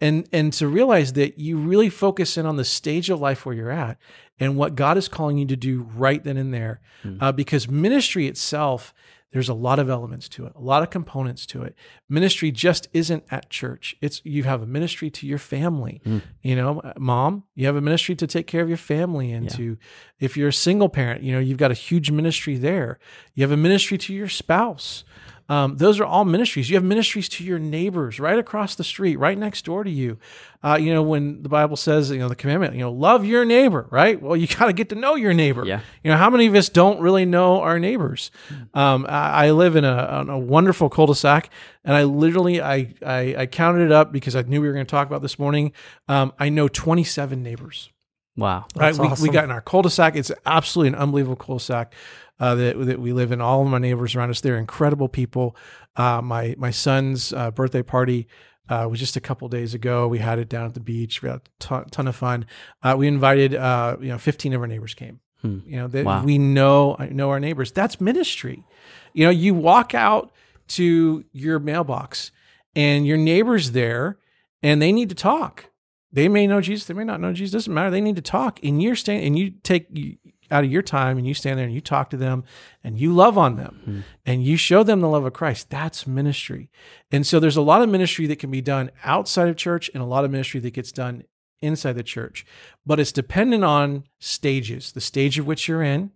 And 0.00 0.28
and 0.32 0.52
to 0.52 0.68
realize 0.68 1.14
that 1.14 1.40
you 1.40 1.56
really 1.56 1.88
focus 1.90 2.36
in 2.38 2.46
on 2.46 2.54
the 2.54 2.64
stage 2.64 3.10
of 3.10 3.20
life 3.20 3.44
where 3.44 3.52
you're 3.56 3.72
at 3.72 3.98
and 4.38 4.56
what 4.56 4.76
God 4.76 4.96
is 4.96 5.08
calling 5.08 5.38
you 5.38 5.46
to 5.46 5.56
do 5.56 5.82
right 5.96 6.22
then 6.22 6.36
and 6.36 6.54
there. 6.54 6.80
Uh, 7.20 7.32
because 7.32 7.68
ministry 7.68 8.28
itself, 8.28 8.94
there's 9.34 9.48
a 9.48 9.54
lot 9.54 9.80
of 9.80 9.90
elements 9.90 10.28
to 10.28 10.46
it, 10.46 10.52
a 10.54 10.60
lot 10.60 10.84
of 10.84 10.90
components 10.90 11.44
to 11.44 11.64
it. 11.64 11.74
Ministry 12.08 12.52
just 12.52 12.86
isn't 12.92 13.24
at 13.32 13.50
church. 13.50 13.96
It's 14.00 14.22
you 14.24 14.44
have 14.44 14.62
a 14.62 14.66
ministry 14.66 15.10
to 15.10 15.26
your 15.26 15.38
family. 15.38 16.00
Hmm. 16.04 16.18
You 16.40 16.54
know, 16.54 16.78
uh, 16.78 16.92
mom, 16.96 17.42
you 17.56 17.66
have 17.66 17.74
a 17.74 17.80
ministry 17.80 18.14
to 18.14 18.28
take 18.28 18.46
care 18.46 18.62
of 18.62 18.68
your 18.68 18.78
family 18.78 19.32
and 19.32 19.50
to 19.50 19.76
if 20.20 20.36
you're 20.36 20.50
a 20.50 20.52
single 20.52 20.88
parent, 20.88 21.24
you 21.24 21.32
know, 21.32 21.40
you've 21.40 21.58
got 21.58 21.72
a 21.72 21.74
huge 21.74 22.12
ministry 22.12 22.56
there. 22.56 23.00
You 23.34 23.42
have 23.42 23.50
a 23.50 23.56
ministry 23.56 23.98
to 23.98 24.14
your 24.14 24.28
spouse. 24.28 25.02
Um, 25.48 25.76
those 25.76 26.00
are 26.00 26.04
all 26.04 26.24
ministries. 26.24 26.70
You 26.70 26.76
have 26.76 26.84
ministries 26.84 27.28
to 27.30 27.44
your 27.44 27.58
neighbors 27.58 28.18
right 28.18 28.38
across 28.38 28.74
the 28.74 28.84
street, 28.84 29.16
right 29.16 29.36
next 29.36 29.64
door 29.64 29.84
to 29.84 29.90
you. 29.90 30.18
Uh, 30.62 30.78
you 30.80 30.94
know, 30.94 31.02
when 31.02 31.42
the 31.42 31.50
Bible 31.50 31.76
says, 31.76 32.10
you 32.10 32.18
know, 32.18 32.28
the 32.28 32.34
commandment, 32.36 32.74
you 32.74 32.80
know, 32.80 32.90
love 32.90 33.26
your 33.26 33.44
neighbor, 33.44 33.86
right? 33.90 34.20
Well, 34.20 34.36
you 34.36 34.46
got 34.58 34.66
to 34.66 34.72
get 34.72 34.88
to 34.88 34.94
know 34.94 35.14
your 35.14 35.34
neighbor. 35.34 35.66
Yeah. 35.66 35.80
You 36.02 36.10
know, 36.10 36.16
how 36.16 36.30
many 36.30 36.46
of 36.46 36.54
us 36.54 36.70
don't 36.70 37.00
really 37.00 37.26
know 37.26 37.60
our 37.60 37.78
neighbors? 37.78 38.30
Um, 38.72 39.04
I, 39.06 39.46
I 39.46 39.50
live 39.50 39.76
in 39.76 39.84
a, 39.84 40.24
a 40.28 40.38
wonderful 40.38 40.88
cul-de-sac, 40.88 41.50
and 41.84 41.94
I 41.94 42.04
literally 42.04 42.62
I, 42.62 42.94
I 43.04 43.34
I 43.38 43.46
counted 43.46 43.84
it 43.84 43.92
up 43.92 44.12
because 44.12 44.34
I 44.34 44.42
knew 44.42 44.62
we 44.62 44.68
were 44.68 44.74
going 44.74 44.86
to 44.86 44.90
talk 44.90 45.06
about 45.06 45.20
this 45.20 45.38
morning. 45.38 45.72
Um, 46.08 46.32
I 46.38 46.48
know 46.48 46.68
27 46.68 47.42
neighbors. 47.42 47.90
Wow. 48.36 48.66
Right, 48.74 48.96
we, 48.96 49.06
awesome. 49.06 49.22
we 49.22 49.28
got 49.32 49.44
in 49.44 49.50
our 49.50 49.60
cul-de-sac. 49.60 50.16
It's 50.16 50.32
absolutely 50.44 50.88
an 50.88 50.94
unbelievable 50.96 51.36
cul-de-sac 51.36 51.92
uh, 52.40 52.54
that 52.54 52.78
that 52.86 53.00
we 53.00 53.12
live 53.12 53.32
in. 53.32 53.40
All 53.40 53.62
of 53.62 53.68
my 53.68 53.78
neighbors 53.78 54.14
around 54.14 54.30
us, 54.30 54.40
they're 54.40 54.58
incredible 54.58 55.08
people. 55.08 55.56
Uh, 55.96 56.20
my 56.22 56.54
my 56.58 56.70
son's 56.70 57.32
uh, 57.32 57.50
birthday 57.50 57.82
party 57.82 58.26
uh, 58.68 58.86
was 58.90 58.98
just 59.00 59.16
a 59.16 59.20
couple 59.20 59.48
days 59.48 59.74
ago. 59.74 60.08
We 60.08 60.18
had 60.18 60.38
it 60.38 60.48
down 60.48 60.66
at 60.66 60.74
the 60.74 60.80
beach. 60.80 61.22
We 61.22 61.28
had 61.28 61.38
a 61.38 61.42
ton, 61.60 61.84
ton 61.90 62.08
of 62.08 62.16
fun. 62.16 62.46
Uh, 62.82 62.94
we 62.98 63.06
invited, 63.08 63.54
uh, 63.54 63.96
you 64.00 64.08
know, 64.08 64.18
15 64.18 64.52
of 64.54 64.60
our 64.60 64.66
neighbors 64.66 64.94
came. 64.94 65.20
Hmm. 65.42 65.58
You 65.66 65.76
know, 65.76 65.88
that 65.88 66.04
Wow. 66.04 66.24
we 66.24 66.38
know 66.38 66.96
know 67.10 67.30
our 67.30 67.40
neighbors. 67.40 67.72
That's 67.72 68.00
ministry. 68.00 68.64
You 69.12 69.24
know, 69.26 69.30
you 69.30 69.54
walk 69.54 69.94
out 69.94 70.32
to 70.68 71.24
your 71.32 71.58
mailbox 71.58 72.32
and 72.74 73.06
your 73.06 73.18
neighbor's 73.18 73.72
there 73.72 74.18
and 74.62 74.80
they 74.80 74.90
need 74.92 75.10
to 75.10 75.14
talk. 75.14 75.66
They 76.10 76.28
may 76.28 76.46
know 76.46 76.60
Jesus, 76.60 76.86
they 76.86 76.94
may 76.94 77.04
not 77.04 77.20
know 77.20 77.32
Jesus. 77.32 77.52
Doesn't 77.52 77.74
matter. 77.74 77.90
They 77.90 78.00
need 78.00 78.14
to 78.16 78.22
talk, 78.22 78.60
and 78.62 78.80
you're 78.80 78.94
staying, 78.94 79.26
and 79.26 79.36
you 79.38 79.50
take 79.64 79.88
you, 79.92 80.16
out 80.54 80.64
of 80.64 80.70
your 80.70 80.82
time, 80.82 81.18
and 81.18 81.26
you 81.26 81.34
stand 81.34 81.58
there 81.58 81.66
and 81.66 81.74
you 81.74 81.80
talk 81.80 82.08
to 82.10 82.16
them, 82.16 82.44
and 82.84 82.98
you 82.98 83.12
love 83.12 83.36
on 83.36 83.56
them, 83.56 83.80
Mm-hmm. 83.82 84.00
and 84.24 84.44
you 84.44 84.56
show 84.56 84.82
them 84.84 85.00
the 85.00 85.08
love 85.08 85.26
of 85.26 85.32
Christ. 85.32 85.68
That's 85.70 86.06
ministry. 86.06 86.70
And 87.10 87.26
so 87.26 87.40
there's 87.40 87.56
a 87.56 87.62
lot 87.62 87.82
of 87.82 87.88
ministry 87.88 88.26
that 88.28 88.38
can 88.38 88.50
be 88.50 88.60
done 88.62 88.90
outside 89.02 89.48
of 89.48 89.56
church, 89.56 89.90
and 89.92 90.02
a 90.02 90.06
lot 90.06 90.24
of 90.24 90.30
ministry 90.30 90.60
that 90.60 90.74
gets 90.74 90.92
done 90.92 91.24
inside 91.60 91.94
the 91.94 92.02
church. 92.02 92.46
But 92.86 93.00
it's 93.00 93.12
dependent 93.12 93.64
on 93.64 94.04
stages, 94.18 94.92
the 94.92 95.00
stage 95.00 95.38
of 95.38 95.46
which 95.46 95.66
you're 95.68 95.82
in, 95.82 96.10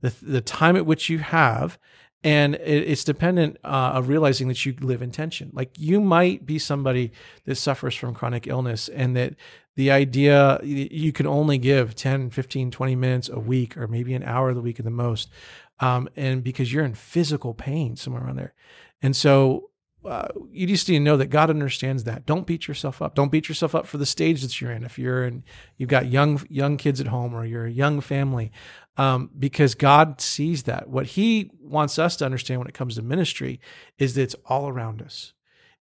the 0.00 0.14
the 0.22 0.40
time 0.40 0.76
at 0.76 0.86
which 0.86 1.08
you 1.10 1.18
have. 1.18 1.78
And 2.24 2.56
it's 2.56 3.04
dependent 3.04 3.58
uh, 3.62 3.92
of 3.94 4.08
realizing 4.08 4.48
that 4.48 4.66
you 4.66 4.74
live 4.80 5.02
in 5.02 5.12
tension. 5.12 5.50
Like 5.52 5.70
you 5.78 6.00
might 6.00 6.44
be 6.44 6.58
somebody 6.58 7.12
that 7.44 7.54
suffers 7.56 7.94
from 7.94 8.12
chronic 8.14 8.46
illness, 8.48 8.88
and 8.88 9.14
that 9.16 9.34
the 9.78 9.92
idea 9.92 10.58
you 10.64 11.12
can 11.12 11.24
only 11.24 11.56
give 11.56 11.94
10, 11.94 12.30
15, 12.30 12.72
20 12.72 12.96
minutes 12.96 13.28
a 13.28 13.38
week, 13.38 13.76
or 13.76 13.86
maybe 13.86 14.12
an 14.12 14.24
hour 14.24 14.48
of 14.48 14.56
the 14.56 14.60
week 14.60 14.80
at 14.80 14.84
the 14.84 14.90
most. 14.90 15.30
Um, 15.78 16.08
and 16.16 16.42
because 16.42 16.72
you're 16.72 16.84
in 16.84 16.94
physical 16.94 17.54
pain 17.54 17.94
somewhere 17.94 18.24
around 18.24 18.34
there. 18.34 18.54
And 19.02 19.14
so 19.14 19.70
uh, 20.04 20.26
you 20.50 20.66
just 20.66 20.88
need 20.88 20.96
to 20.96 21.04
know 21.04 21.16
that 21.16 21.28
God 21.28 21.48
understands 21.48 22.02
that. 22.02 22.26
Don't 22.26 22.44
beat 22.44 22.66
yourself 22.66 23.00
up. 23.00 23.14
Don't 23.14 23.30
beat 23.30 23.48
yourself 23.48 23.72
up 23.72 23.86
for 23.86 23.98
the 23.98 24.04
stage 24.04 24.42
that 24.42 24.60
you're 24.60 24.72
in. 24.72 24.82
If 24.82 24.98
you're 24.98 25.24
in, 25.24 25.44
you've 25.76 25.88
got 25.88 26.10
young 26.10 26.44
young 26.50 26.76
kids 26.76 27.00
at 27.00 27.06
home, 27.06 27.32
or 27.32 27.44
you're 27.44 27.66
a 27.66 27.70
young 27.70 28.00
family, 28.00 28.50
um, 28.96 29.30
because 29.38 29.76
God 29.76 30.20
sees 30.20 30.64
that. 30.64 30.88
What 30.88 31.06
He 31.06 31.52
wants 31.60 32.00
us 32.00 32.16
to 32.16 32.24
understand 32.24 32.58
when 32.58 32.68
it 32.68 32.74
comes 32.74 32.96
to 32.96 33.02
ministry 33.02 33.60
is 33.96 34.16
that 34.16 34.22
it's 34.22 34.36
all 34.46 34.68
around 34.68 35.02
us. 35.02 35.34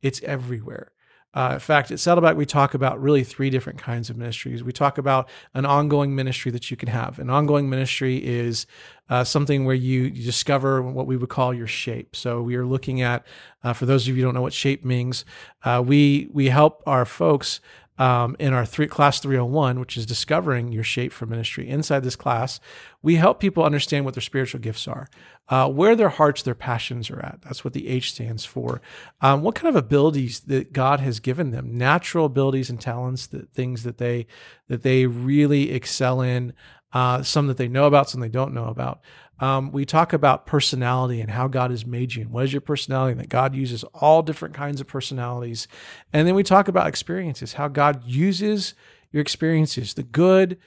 It's 0.02 0.22
everywhere. 0.24 0.92
Uh, 1.36 1.52
in 1.54 1.60
fact, 1.60 1.92
at 1.92 2.00
Saddleback, 2.00 2.38
we 2.38 2.46
talk 2.46 2.74
about 2.74 3.02
really 3.02 3.24
three 3.24 3.50
different 3.50 3.78
kinds 3.78 4.10
of 4.10 4.16
ministries. 4.18 4.64
We 4.64 4.72
talk 4.72 4.98
about 4.98 5.28
an 5.54 5.66
ongoing 5.66 6.16
ministry 6.16 6.50
that 6.52 6.72
you 6.72 6.78
can 6.78 6.88
have. 6.88 7.20
An 7.20 7.30
ongoing 7.30 7.70
ministry 7.70 8.26
is 8.26 8.66
uh, 9.10 9.24
something 9.24 9.66
where 9.66 9.76
you, 9.76 10.04
you 10.04 10.24
discover 10.24 10.82
what 10.82 11.08
we 11.08 11.18
would 11.18 11.30
call 11.30 11.54
your 11.54 11.68
shape. 11.68 12.16
So 12.16 12.42
we 12.42 12.56
are 12.56 12.66
looking 12.66 13.02
at, 13.02 13.28
uh, 13.64 13.74
for 13.74 13.86
those 13.86 14.08
of 14.08 14.16
you 14.16 14.16
who 14.16 14.28
don't 14.28 14.34
know 14.34 14.42
what 14.42 14.54
shape 14.54 14.86
means, 14.86 15.26
uh, 15.64 15.84
we 15.86 16.30
we 16.32 16.50
help 16.50 16.82
our 16.88 17.06
folks 17.06 17.60
um, 17.98 18.36
in 18.40 18.54
our 18.54 18.66
three, 18.66 18.88
class 18.88 19.20
301, 19.20 19.80
which 19.80 19.96
is 19.96 20.06
discovering 20.06 20.72
your 20.72 20.84
shape 20.84 21.14
for 21.14 21.26
ministry. 21.26 21.70
Inside 21.70 22.04
this 22.04 22.16
class, 22.16 22.60
we 23.02 23.16
help 23.16 23.40
people 23.40 23.64
understand 23.64 24.04
what 24.04 24.14
their 24.14 24.22
spiritual 24.22 24.60
gifts 24.60 24.88
are, 24.88 25.08
uh, 25.50 25.70
where 25.70 25.96
their 25.96 26.10
hearts, 26.10 26.42
their 26.42 26.56
passions 26.56 27.10
are 27.10 27.20
at. 27.20 27.40
That's 27.44 27.64
what 27.64 27.74
the 27.74 27.88
H 27.88 28.12
stands 28.12 28.44
for. 28.44 28.82
Um, 29.22 29.44
what 29.44 29.56
kind 29.56 29.70
of 29.70 29.82
abilities 29.82 30.42
that 30.42 30.74
God 30.74 31.00
has 31.00 31.20
given 31.20 31.52
them, 31.52 31.78
natural 31.78 32.26
abilities 32.26 32.70
and 32.70 32.82
talents, 32.82 33.28
that 33.28 33.52
things 33.54 33.84
that 33.84 33.98
they 33.98 34.28
that 34.68 34.82
they 34.82 35.06
really 35.06 35.72
excel 35.72 36.22
in, 36.22 36.54
uh, 36.96 37.22
some 37.24 37.48
that 37.48 37.58
they 37.58 37.68
know 37.68 37.86
about, 37.86 38.10
some 38.10 38.22
they 38.22 38.30
don't 38.30 38.54
know 38.54 38.66
about. 38.66 39.02
Um, 39.40 39.72
we 39.72 39.86
talk 39.86 40.14
about 40.14 40.46
personality 40.46 41.20
and 41.20 41.32
how 41.32 41.48
God 41.48 41.72
has 41.72 41.86
made 41.86 42.16
you 42.16 42.24
and 42.24 42.32
what 42.32 42.46
is 42.46 42.54
your 42.54 42.62
personality, 42.62 43.12
and 43.12 43.22
that 43.22 43.30
God 43.30 43.54
uses 43.54 43.84
all 43.94 44.24
different 44.24 44.56
kinds 44.56 44.80
of 44.80 44.88
personalities. 44.88 45.68
And 46.14 46.28
then 46.28 46.36
we 46.36 46.44
talk 46.44 46.68
about 46.68 46.88
experiences, 46.88 47.54
how 47.54 47.68
God 47.68 48.04
uses 48.06 48.74
your 49.12 49.22
experiences, 49.22 49.94
the 49.94 50.04
good, 50.04 50.58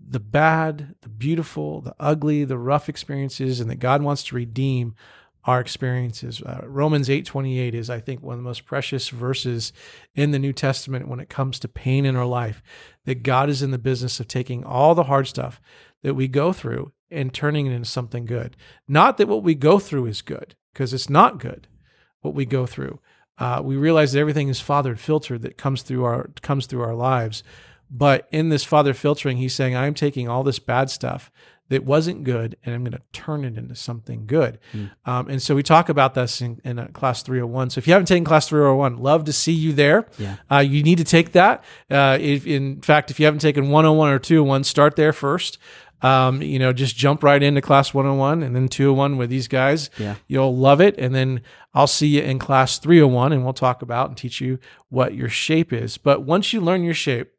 the 0.00 0.20
bad, 0.20 0.94
the 1.02 1.08
beautiful, 1.08 1.80
the 1.80 1.94
ugly, 1.98 2.44
the 2.44 2.58
rough 2.58 2.88
experiences, 2.88 3.60
and 3.60 3.70
that 3.70 3.78
God 3.78 4.02
wants 4.02 4.22
to 4.24 4.34
redeem 4.34 4.94
our 5.44 5.60
experiences. 5.60 6.42
Uh, 6.42 6.62
Romans 6.64 7.08
8:28 7.08 7.74
is 7.74 7.88
I 7.88 8.00
think 8.00 8.20
one 8.20 8.34
of 8.34 8.38
the 8.38 8.48
most 8.48 8.66
precious 8.66 9.08
verses 9.10 9.72
in 10.14 10.32
the 10.32 10.40
New 10.40 10.52
Testament 10.52 11.08
when 11.08 11.20
it 11.20 11.28
comes 11.28 11.60
to 11.60 11.68
pain 11.68 12.04
in 12.04 12.16
our 12.16 12.26
life. 12.26 12.62
That 13.04 13.22
God 13.22 13.48
is 13.48 13.62
in 13.62 13.70
the 13.70 13.78
business 13.78 14.18
of 14.18 14.26
taking 14.26 14.64
all 14.64 14.96
the 14.96 15.04
hard 15.04 15.28
stuff 15.28 15.60
that 16.02 16.14
we 16.14 16.26
go 16.26 16.52
through 16.52 16.92
and 17.10 17.32
turning 17.32 17.66
it 17.66 17.72
into 17.72 17.88
something 17.88 18.24
good. 18.24 18.56
Not 18.88 19.16
that 19.18 19.28
what 19.28 19.42
we 19.42 19.54
go 19.54 19.78
through 19.78 20.06
is 20.06 20.22
good, 20.22 20.54
because 20.72 20.92
it's 20.92 21.10
not 21.10 21.38
good 21.38 21.68
what 22.20 22.34
we 22.34 22.44
go 22.44 22.66
through. 22.66 23.00
Uh, 23.38 23.60
we 23.62 23.76
realize 23.76 24.12
that 24.12 24.20
everything 24.20 24.48
is 24.48 24.60
fathered, 24.60 24.98
filtered 24.98 25.42
that 25.42 25.58
comes 25.58 25.82
through 25.82 26.04
our 26.04 26.30
comes 26.42 26.66
through 26.66 26.82
our 26.82 26.94
lives. 26.94 27.42
But 27.90 28.26
in 28.32 28.48
this 28.48 28.64
father 28.64 28.94
filtering, 28.94 29.36
he's 29.36 29.54
saying, 29.54 29.76
I'm 29.76 29.94
taking 29.94 30.28
all 30.28 30.42
this 30.42 30.58
bad 30.58 30.90
stuff 30.90 31.30
that 31.68 31.84
wasn't 31.84 32.22
good 32.22 32.56
and 32.64 32.74
I'm 32.74 32.84
going 32.84 32.92
to 32.92 33.02
turn 33.12 33.44
it 33.44 33.56
into 33.58 33.74
something 33.74 34.26
good. 34.26 34.58
Um, 35.04 35.28
and 35.28 35.42
so 35.42 35.54
we 35.54 35.62
talk 35.64 35.88
about 35.88 36.14
this 36.14 36.40
in, 36.40 36.60
in 36.64 36.78
uh, 36.78 36.86
class 36.88 37.22
301. 37.22 37.70
So 37.70 37.78
if 37.78 37.86
you 37.86 37.92
haven't 37.92 38.06
taken 38.06 38.24
class 38.24 38.48
301, 38.48 38.98
love 38.98 39.24
to 39.24 39.32
see 39.32 39.52
you 39.52 39.72
there. 39.72 40.06
Yeah. 40.16 40.36
Uh, 40.50 40.58
you 40.58 40.82
need 40.84 40.98
to 40.98 41.04
take 41.04 41.32
that. 41.32 41.64
Uh, 41.90 42.18
if, 42.20 42.46
in 42.46 42.80
fact, 42.82 43.10
if 43.10 43.18
you 43.18 43.26
haven't 43.26 43.40
taken 43.40 43.70
101 43.70 44.10
or 44.10 44.18
201, 44.18 44.64
start 44.64 44.94
there 44.94 45.12
first. 45.12 45.58
Um, 46.02 46.42
you 46.42 46.58
know, 46.58 46.72
just 46.72 46.94
jump 46.96 47.22
right 47.22 47.42
into 47.42 47.62
class 47.62 47.94
101 47.94 48.42
and 48.42 48.54
then 48.54 48.68
201 48.68 49.16
with 49.16 49.30
these 49.30 49.48
guys. 49.48 49.88
Yeah. 49.98 50.16
You'll 50.28 50.54
love 50.54 50.80
it. 50.80 50.94
And 50.98 51.14
then 51.14 51.40
I'll 51.72 51.86
see 51.86 52.08
you 52.08 52.22
in 52.22 52.38
class 52.38 52.78
301 52.78 53.32
and 53.32 53.44
we'll 53.44 53.54
talk 53.54 53.82
about 53.82 54.08
and 54.08 54.16
teach 54.16 54.40
you 54.40 54.58
what 54.88 55.14
your 55.14 55.30
shape 55.30 55.72
is. 55.72 55.96
But 55.96 56.22
once 56.22 56.52
you 56.52 56.60
learn 56.60 56.84
your 56.84 56.94
shape, 56.94 57.32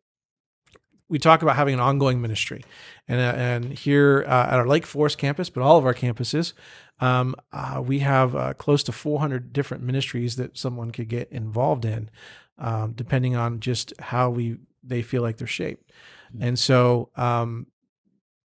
we 1.09 1.19
talk 1.19 1.41
about 1.41 1.55
having 1.55 1.73
an 1.73 1.79
ongoing 1.79 2.21
ministry. 2.21 2.63
And, 3.07 3.19
uh, 3.19 3.39
and 3.39 3.73
here 3.73 4.25
uh, 4.27 4.47
at 4.47 4.59
our 4.59 4.67
Lake 4.67 4.85
Forest 4.85 5.17
campus, 5.17 5.49
but 5.49 5.63
all 5.63 5.77
of 5.77 5.85
our 5.85 5.93
campuses, 5.93 6.53
um, 6.99 7.35
uh, 7.53 7.81
we 7.85 7.99
have 7.99 8.35
uh, 8.35 8.53
close 8.53 8.83
to 8.83 8.91
400 8.91 9.53
different 9.53 9.83
ministries 9.83 10.35
that 10.35 10.57
someone 10.57 10.91
could 10.91 11.07
get 11.07 11.31
involved 11.31 11.85
in, 11.85 12.09
um, 12.57 12.93
depending 12.93 13.35
on 13.35 13.59
just 13.59 13.93
how 13.99 14.29
we 14.29 14.57
they 14.83 15.01
feel 15.01 15.21
like 15.21 15.37
they're 15.37 15.47
shaped. 15.47 15.91
And 16.39 16.57
so 16.57 17.09
um, 17.15 17.67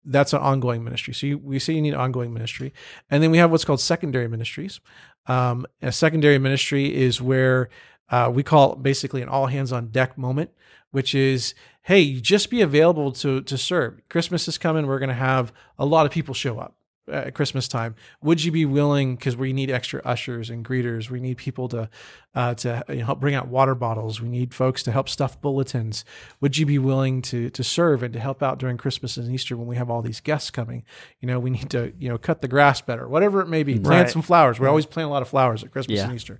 that's 0.07 0.32
an 0.32 0.40
ongoing 0.40 0.84
ministry. 0.84 1.12
So 1.12 1.26
you, 1.26 1.38
we 1.38 1.59
say 1.59 1.74
you 1.74 1.82
need 1.82 1.94
ongoing 1.94 2.32
ministry, 2.32 2.72
and 3.11 3.22
then 3.22 3.30
we 3.30 3.38
have 3.38 3.50
what's 3.50 3.64
called 3.64 3.80
secondary 3.80 4.28
ministries. 4.28 4.80
Um, 5.26 5.66
a 5.82 5.92
secondary 5.92 6.38
ministry 6.38 6.94
is 6.94 7.20
where 7.20 7.68
uh, 8.11 8.30
we 8.32 8.42
call 8.42 8.76
basically 8.76 9.22
an 9.22 9.28
all 9.28 9.46
hands 9.46 9.72
on 9.72 9.88
deck 9.88 10.16
moment, 10.16 10.50
which 10.90 11.14
is 11.14 11.54
hey, 11.82 12.14
just 12.14 12.50
be 12.50 12.62
available 12.62 13.12
to 13.12 13.42
to 13.42 13.59
serve. 13.59 14.00
Christmas 14.09 14.48
is 14.48 14.59
coming. 14.59 14.86
We're 14.86 14.98
going 14.98 15.09
to 15.09 15.14
have 15.14 15.52
a 15.78 15.86
lot 15.86 16.07
of 16.07 16.12
people 16.12 16.34
show 16.34 16.59
up 16.59 16.76
at 17.11 17.34
Christmas 17.34 17.68
time. 17.68 17.94
Would 18.22 18.42
you 18.42 18.52
be 18.52 18.64
willing? 18.64 19.16
Because 19.16 19.36
we 19.36 19.52
need 19.52 19.70
extra 19.70 20.00
ushers 20.04 20.50
and 20.50 20.64
greeters. 20.64 21.11
We 21.11 21.20
need 21.20 21.36
people 21.36 21.68
to 21.68 21.88
uh, 22.37 22.55
to 22.55 22.84
you 22.91 22.97
know, 22.97 23.07
help 23.07 23.18
bring 23.20 23.34
out 23.34 23.49
water 23.49 23.74
bottles. 23.74 24.20
We 24.20 24.28
need 24.28 24.55
folks 24.55 24.84
to 24.84 24.93
help 24.93 25.09
stuff 25.09 25.41
bulletins. 25.41 26.05
Would 26.41 26.57
you 26.57 26.66
be 26.66 26.78
willing 26.78 27.22
to 27.22 27.51
to 27.51 27.64
serve 27.64 28.05
and 28.05 28.12
to 28.14 28.20
help 28.20 28.43
out 28.45 28.59
during 28.59 28.76
Christmas 28.76 29.16
and 29.16 29.32
Easter 29.34 29.57
when 29.57 29.66
we 29.66 29.74
have 29.76 29.91
all 29.91 30.03
these 30.03 30.20
guests 30.20 30.51
coming? 30.51 30.84
You 31.20 31.26
know, 31.26 31.41
we 31.41 31.51
need 31.51 31.70
to 31.70 31.93
you 31.99 32.09
know 32.09 32.18
cut 32.18 32.43
the 32.43 32.49
grass 32.49 32.80
better, 32.80 33.09
whatever 33.09 33.41
it 33.41 33.49
may 33.49 33.64
be. 33.64 33.78
Plant 33.80 34.05
Right. 34.07 34.11
some 34.12 34.22
flowers. 34.22 34.61
We 34.61 34.68
always 34.68 34.87
plant 34.87 35.09
a 35.09 35.11
lot 35.11 35.22
of 35.22 35.28
flowers 35.28 35.64
at 35.64 35.72
Christmas 35.72 35.97
Yeah. 35.99 36.05
and 36.05 36.14
Easter. 36.14 36.39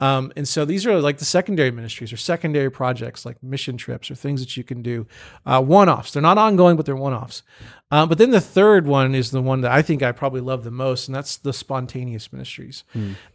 Um, 0.00 0.32
and 0.36 0.48
so 0.48 0.64
these 0.64 0.84
are 0.84 1.00
like 1.00 1.18
the 1.18 1.24
secondary 1.24 1.70
ministries 1.70 2.12
or 2.12 2.16
secondary 2.16 2.70
projects 2.70 3.24
like 3.24 3.40
mission 3.40 3.76
trips 3.76 4.10
or 4.10 4.16
things 4.16 4.40
that 4.40 4.56
you 4.56 4.64
can 4.64 4.82
do. 4.82 5.06
Uh, 5.46 5.62
one 5.62 5.88
offs. 5.88 6.12
They're 6.12 6.22
not 6.22 6.38
ongoing, 6.38 6.76
but 6.76 6.86
they're 6.86 6.96
one 6.96 7.12
offs. 7.12 7.44
Um, 7.92 8.08
but 8.08 8.18
then 8.18 8.30
the 8.30 8.40
third 8.40 8.86
one 8.86 9.14
is 9.14 9.30
the 9.30 9.42
one 9.42 9.60
that 9.60 9.70
I 9.70 9.80
think 9.82 10.02
I 10.02 10.10
probably 10.10 10.40
love 10.40 10.64
the 10.64 10.70
most, 10.72 11.06
and 11.06 11.14
that's 11.14 11.36
the 11.36 11.52
spontaneous 11.52 12.32
ministries. 12.32 12.82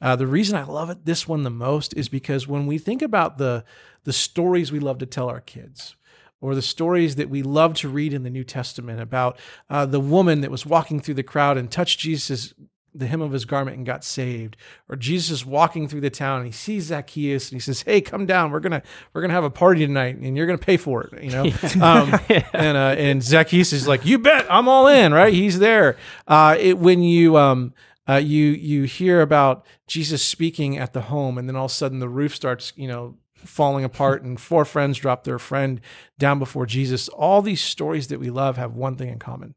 Uh, 0.01 0.15
the 0.17 0.27
reason 0.27 0.57
I 0.57 0.63
love 0.63 0.89
it, 0.89 1.05
this 1.05 1.25
one 1.27 1.43
the 1.43 1.49
most, 1.51 1.93
is 1.97 2.09
because 2.09 2.47
when 2.47 2.67
we 2.67 2.77
think 2.77 3.01
about 3.01 3.37
the 3.37 3.63
the 4.03 4.13
stories 4.13 4.71
we 4.71 4.79
love 4.79 4.99
to 4.99 5.05
tell 5.05 5.27
our 5.27 5.41
kids, 5.41 5.95
or 6.39 6.55
the 6.55 6.61
stories 6.61 7.15
that 7.15 7.29
we 7.29 7.41
love 7.41 7.73
to 7.75 7.89
read 7.89 8.13
in 8.13 8.23
the 8.23 8.29
New 8.29 8.43
Testament 8.43 9.01
about 9.01 9.37
uh, 9.69 9.85
the 9.85 9.99
woman 9.99 10.41
that 10.41 10.51
was 10.51 10.65
walking 10.65 10.99
through 10.99 11.15
the 11.15 11.23
crowd 11.23 11.57
and 11.57 11.69
touched 11.69 11.99
Jesus 11.99 12.53
the 12.97 13.05
hem 13.07 13.21
of 13.21 13.31
his 13.31 13.45
garment 13.45 13.77
and 13.77 13.85
got 13.85 14.03
saved 14.03 14.57
or 14.89 14.95
jesus 14.95 15.29
is 15.29 15.45
walking 15.45 15.87
through 15.87 16.01
the 16.01 16.09
town 16.09 16.37
and 16.37 16.47
he 16.47 16.51
sees 16.51 16.85
zacchaeus 16.85 17.49
and 17.49 17.55
he 17.55 17.59
says 17.59 17.83
hey 17.83 18.01
come 18.01 18.25
down. 18.25 18.49
We're 18.49 18.59
gonna 18.59 18.81
we're 19.13 19.21
gonna 19.21 19.33
have 19.33 19.43
a 19.43 19.49
party 19.51 19.85
tonight 19.85 20.17
and 20.17 20.35
you're 20.35 20.47
gonna 20.47 20.57
pay 20.57 20.77
for 20.77 21.03
it 21.03 21.23
you 21.23 21.31
know? 21.31 21.51
Um, 21.81 22.19
and 22.53 22.77
uh, 22.77 22.95
and 22.97 23.21
zacchaeus 23.21 23.71
is 23.71 23.87
like 23.87 24.05
you 24.05 24.17
bet. 24.17 24.47
I'm 24.49 24.67
all 24.67 24.87
in 24.87 25.13
right? 25.13 25.33
He's 25.33 25.59
there. 25.59 25.97
Uh, 26.27 26.55
it, 26.59 26.79
when 26.79 27.03
you 27.03 27.37
um 27.37 27.73
uh, 28.07 28.15
you 28.15 28.45
you 28.45 28.83
hear 28.83 29.21
about 29.21 29.65
jesus 29.87 30.23
speaking 30.23 30.77
at 30.77 30.93
the 30.93 31.01
home 31.01 31.37
and 31.37 31.47
then 31.47 31.55
all 31.55 31.65
of 31.65 31.71
a 31.71 31.73
sudden 31.73 31.99
the 31.99 32.09
roof 32.09 32.35
starts 32.35 32.73
you 32.75 32.87
know 32.87 33.15
falling 33.35 33.85
apart 33.85 34.23
and 34.23 34.39
four 34.39 34.65
friends 34.65 34.97
drop 34.97 35.23
their 35.23 35.39
friend 35.39 35.79
down 36.17 36.39
before 36.39 36.65
jesus 36.65 37.07
all 37.09 37.41
these 37.41 37.61
stories 37.61 38.07
that 38.07 38.19
we 38.19 38.29
love 38.29 38.57
have 38.57 38.75
one 38.75 38.95
thing 38.95 39.09
in 39.09 39.19
common 39.19 39.53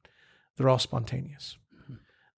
they're 0.56 0.68
all 0.68 0.78
spontaneous 0.78 1.56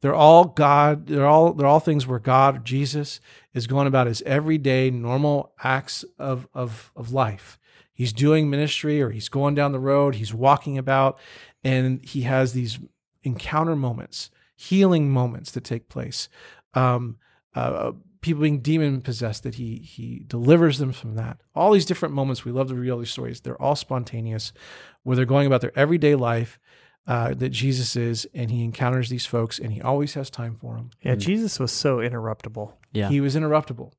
they're 0.03 0.15
all 0.15 0.47
God. 0.47 1.07
They're 1.07 1.27
all 1.27 1.55
they're 1.55 1.67
all 1.67 1.81
things 1.81 2.07
where 2.07 2.19
God, 2.19 2.65
Jesus, 2.65 3.21
is 3.55 3.67
going 3.69 3.87
about 3.87 4.09
his 4.09 4.21
everyday 4.23 4.91
normal 4.91 5.53
acts 5.63 6.05
of 6.19 6.47
of 6.53 6.93
of 6.95 7.13
life. 7.13 7.59
He's 7.95 8.13
doing 8.13 8.51
ministry, 8.51 9.01
or 9.01 9.11
he's 9.11 9.29
going 9.29 9.55
down 9.55 9.73
the 9.73 9.79
road. 9.79 10.17
He's 10.17 10.35
walking 10.35 10.77
about, 10.77 11.19
and 11.63 12.05
he 12.05 12.23
has 12.23 12.53
these 12.53 12.81
encounter 13.23 13.77
moments, 13.77 14.31
healing 14.55 15.11
moments 15.11 15.51
that 15.53 15.65
take 15.65 15.89
place. 15.89 16.29
Um, 16.75 17.17
uh, 17.55 17.93
people 18.23 18.43
being 18.43 18.61
demon 18.61 19.01
possessed 19.03 19.43
that 19.43 19.57
he 19.57 19.77
he 19.77 20.23
delivers 20.27 20.79
them 20.79 20.93
from 20.93 21.17
that 21.17 21.39
all 21.55 21.73
these 21.73 21.85
different 21.85 22.15
moments 22.15 22.45
we 22.45 22.53
love 22.53 22.69
to 22.69 22.75
read 22.75 22.89
all 22.89 22.99
these 23.01 23.11
stories 23.11 23.41
they're 23.41 23.61
all 23.61 23.75
spontaneous 23.77 24.53
where 25.03 25.17
they're 25.17 25.27
going 25.27 25.47
about 25.47 25.61
their 25.61 25.77
everyday 25.79 26.15
life 26.15 26.59
uh, 27.09 27.35
that 27.35 27.49
jesus 27.51 27.95
is 27.97 28.27
and 28.33 28.51
he 28.51 28.63
encounters 28.65 29.11
these 29.11 29.27
folks 29.27 29.59
and 29.59 29.73
he 29.73 29.83
always 29.83 30.15
has 30.15 30.31
time 30.31 30.57
for 30.57 30.77
them 30.77 30.89
Yeah, 31.03 31.17
Jesus 31.17 31.59
was 31.59 31.73
so 31.73 31.97
interruptible. 31.99 32.75
Yeah. 32.93 33.09
he 33.09 33.21
was 33.21 33.35
interruptible 33.35 33.93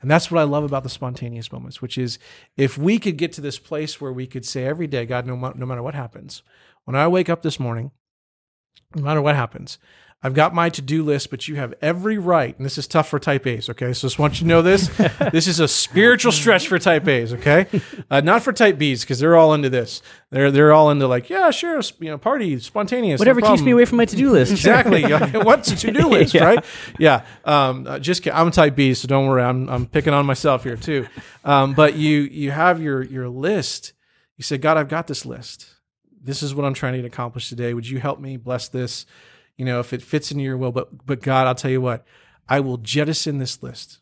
and 0.00 0.10
that's 0.10 0.30
what 0.30 0.40
i 0.40 0.44
love 0.44 0.64
about 0.64 0.82
the 0.82 0.88
spontaneous 0.88 1.52
moments 1.52 1.80
which 1.82 1.96
is 1.98 2.18
if 2.56 2.76
we 2.78 2.98
could 2.98 3.18
get 3.18 3.32
to 3.34 3.40
this 3.42 3.58
place 3.58 4.00
where 4.00 4.12
we 4.12 4.26
could 4.26 4.44
say 4.46 4.64
every 4.64 4.86
day 4.88 5.04
god 5.04 5.26
no, 5.26 5.36
no 5.54 5.66
matter 5.66 5.82
what 5.82 5.94
happens 5.94 6.42
when 6.84 6.96
i 6.96 7.06
wake 7.06 7.28
up 7.28 7.42
this 7.42 7.60
morning 7.60 7.90
no 8.94 9.02
matter 9.02 9.22
what 9.22 9.34
happens 9.34 9.78
I've 10.22 10.34
got 10.34 10.54
my 10.54 10.70
to-do 10.70 11.04
list, 11.04 11.30
but 11.30 11.46
you 11.46 11.54
have 11.54 11.74
every 11.80 12.16
right, 12.18 12.56
and 12.56 12.64
this 12.64 12.78
is 12.78 12.88
tough 12.88 13.08
for 13.08 13.20
type 13.20 13.46
A's, 13.46 13.68
okay? 13.68 13.92
So 13.92 14.08
just 14.08 14.18
want 14.18 14.34
you 14.34 14.40
to 14.40 14.46
know 14.46 14.60
this. 14.62 14.88
this 15.32 15.46
is 15.46 15.60
a 15.60 15.68
spiritual 15.68 16.32
stretch 16.32 16.66
for 16.66 16.78
type 16.80 17.06
A's, 17.06 17.34
okay? 17.34 17.66
Uh, 18.10 18.22
not 18.22 18.42
for 18.42 18.52
type 18.52 18.76
B's, 18.76 19.02
because 19.02 19.20
they're 19.20 19.36
all 19.36 19.52
into 19.52 19.68
this. 19.70 20.02
They're 20.30 20.50
they're 20.50 20.72
all 20.72 20.90
into 20.90 21.06
like, 21.06 21.30
yeah, 21.30 21.50
sure, 21.52 21.80
you 22.00 22.08
know, 22.08 22.18
party, 22.18 22.58
spontaneous. 22.58 23.20
no 23.20 23.22
Whatever 23.22 23.42
keeps 23.42 23.62
me 23.62 23.70
away 23.72 23.84
from 23.84 23.98
my 23.98 24.04
to-do 24.04 24.32
list. 24.32 24.50
Exactly. 24.66 25.04
What's 25.42 25.70
a 25.70 25.76
to-do 25.76 26.08
list, 26.08 26.34
Yeah. 26.34 26.44
right? 26.44 26.64
Yeah. 26.98 27.24
Um, 27.44 27.86
uh, 27.86 27.98
just 28.00 28.22
kidding. 28.22 28.36
I'm 28.36 28.50
type 28.50 28.74
B, 28.74 28.94
so 28.94 29.06
don't 29.06 29.28
worry. 29.28 29.42
I'm 29.42 29.68
I'm 29.68 29.86
picking 29.86 30.12
on 30.12 30.26
myself 30.26 30.64
here 30.64 30.76
too. 30.76 31.06
Um, 31.44 31.74
but 31.74 31.94
you 31.94 32.22
you 32.22 32.50
have 32.50 32.82
your 32.82 33.02
your 33.02 33.28
list. 33.28 33.92
You 34.38 34.42
say, 34.42 34.58
God, 34.58 34.76
I've 34.76 34.88
got 34.88 35.06
this 35.06 35.24
list. 35.24 35.75
This 36.26 36.42
is 36.42 36.54
what 36.54 36.64
I'm 36.66 36.74
trying 36.74 37.00
to 37.00 37.06
accomplish 37.06 37.48
today. 37.48 37.72
Would 37.74 37.88
you 37.88 37.98
help 37.98 38.20
me 38.20 38.36
bless 38.36 38.68
this? 38.68 39.06
You 39.56 39.64
know, 39.64 39.80
if 39.80 39.92
it 39.92 40.02
fits 40.02 40.30
into 40.30 40.44
your 40.44 40.56
will. 40.56 40.72
But 40.72 41.06
but 41.06 41.22
God, 41.22 41.46
I'll 41.46 41.54
tell 41.54 41.70
you 41.70 41.80
what, 41.80 42.04
I 42.48 42.60
will 42.60 42.76
jettison 42.76 43.38
this 43.38 43.62
list 43.62 44.00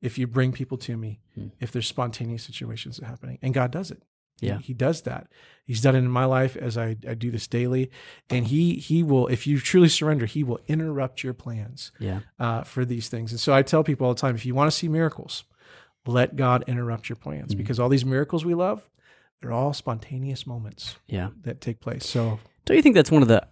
if 0.00 0.16
you 0.18 0.26
bring 0.26 0.52
people 0.52 0.78
to 0.78 0.96
me. 0.96 1.20
Hmm. 1.34 1.48
If 1.60 1.72
there's 1.72 1.88
spontaneous 1.88 2.44
situations 2.44 3.00
happening, 3.04 3.38
and 3.42 3.52
God 3.52 3.70
does 3.72 3.90
it. 3.90 4.02
Yeah. 4.40 4.58
He, 4.58 4.66
he 4.68 4.74
does 4.74 5.02
that. 5.02 5.26
He's 5.64 5.80
done 5.80 5.96
it 5.96 5.98
in 5.98 6.08
my 6.10 6.24
life 6.24 6.54
as 6.56 6.78
I, 6.78 6.96
I 7.08 7.14
do 7.14 7.32
this 7.32 7.48
daily. 7.48 7.90
And 8.30 8.46
he 8.46 8.74
he 8.76 9.02
will, 9.02 9.26
if 9.26 9.48
you 9.48 9.58
truly 9.58 9.88
surrender, 9.88 10.26
he 10.26 10.44
will 10.44 10.60
interrupt 10.68 11.24
your 11.24 11.34
plans 11.34 11.90
Yeah. 11.98 12.20
uh, 12.38 12.62
for 12.62 12.84
these 12.84 13.08
things. 13.08 13.32
And 13.32 13.40
so 13.40 13.52
I 13.52 13.62
tell 13.62 13.82
people 13.82 14.06
all 14.06 14.14
the 14.14 14.20
time, 14.20 14.36
if 14.36 14.46
you 14.46 14.54
want 14.54 14.70
to 14.70 14.76
see 14.76 14.86
miracles, 14.86 15.42
let 16.06 16.36
God 16.36 16.62
interrupt 16.68 17.08
your 17.08 17.16
plans 17.16 17.48
Mm-hmm. 17.50 17.58
because 17.58 17.80
all 17.80 17.88
these 17.88 18.04
miracles 18.04 18.44
we 18.44 18.54
love, 18.54 18.88
they're 19.40 19.52
all 19.52 19.72
spontaneous 19.72 20.46
moments 20.46 20.96
Yeah. 21.06 21.28
that 21.42 21.60
take 21.60 21.80
place. 21.80 22.06
So 22.06 22.38
Don't 22.64 22.76
you 22.76 22.82
think 22.82 22.94
that's 22.94 23.10
one 23.10 23.22
of 23.22 23.28
the, 23.28 23.46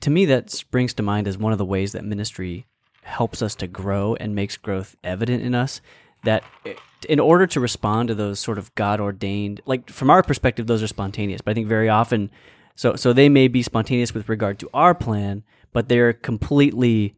to 0.00 0.10
me, 0.10 0.24
that 0.26 0.50
springs 0.50 0.94
to 0.94 1.02
mind 1.02 1.26
as 1.28 1.36
one 1.36 1.52
of 1.52 1.58
the 1.58 1.64
ways 1.64 1.92
that 1.92 2.04
ministry 2.04 2.66
helps 3.02 3.42
us 3.42 3.54
to 3.56 3.66
grow 3.66 4.14
and 4.16 4.34
makes 4.34 4.56
growth 4.56 4.96
evident 5.04 5.42
in 5.42 5.54
us? 5.54 5.80
That 6.24 6.44
in 7.08 7.18
order 7.18 7.46
to 7.48 7.58
respond 7.60 8.08
to 8.08 8.14
those 8.14 8.38
sort 8.38 8.56
of 8.58 8.72
God 8.76 9.00
ordained, 9.00 9.60
like 9.66 9.90
from 9.90 10.08
our 10.08 10.22
perspective, 10.22 10.68
those 10.68 10.82
are 10.82 10.86
spontaneous, 10.86 11.40
but 11.40 11.50
I 11.50 11.54
think 11.54 11.66
very 11.66 11.88
often, 11.88 12.30
so, 12.76 12.94
so 12.94 13.12
they 13.12 13.28
may 13.28 13.48
be 13.48 13.62
spontaneous 13.62 14.14
with 14.14 14.28
regard 14.28 14.60
to 14.60 14.70
our 14.72 14.94
plan, 14.94 15.42
but 15.72 15.88
they're 15.88 16.12
completely, 16.12 17.14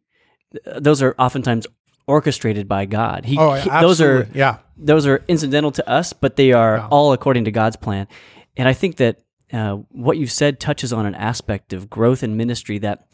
those 0.64 1.02
are 1.02 1.14
oftentimes 1.18 1.66
orchestrated 2.06 2.68
by 2.68 2.84
God. 2.84 3.24
He, 3.24 3.36
oh, 3.38 3.54
he- 3.54 3.70
those 3.70 4.00
are, 4.00 4.28
yeah. 4.34 4.58
those 4.76 5.06
are 5.06 5.24
incidental 5.28 5.70
to 5.72 5.88
us, 5.88 6.12
but 6.12 6.36
they 6.36 6.52
are 6.52 6.76
Yeah. 6.78 6.88
all 6.90 7.12
according 7.12 7.44
to 7.46 7.50
God's 7.50 7.76
plan. 7.76 8.06
And 8.56 8.68
I 8.68 8.72
think 8.72 8.96
that 8.96 9.20
uh, 9.52 9.76
what 9.90 10.16
you've 10.18 10.32
said 10.32 10.58
touches 10.60 10.92
on 10.92 11.06
an 11.06 11.14
aspect 11.14 11.72
of 11.72 11.88
growth 11.88 12.22
in 12.22 12.36
ministry 12.36 12.78
that 12.78 13.06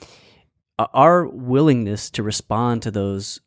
uh, 0.78 0.86
our 0.94 1.26
willingness 1.26 2.10
to 2.10 2.22
respond 2.22 2.82
to 2.82 2.90
those 2.90 3.40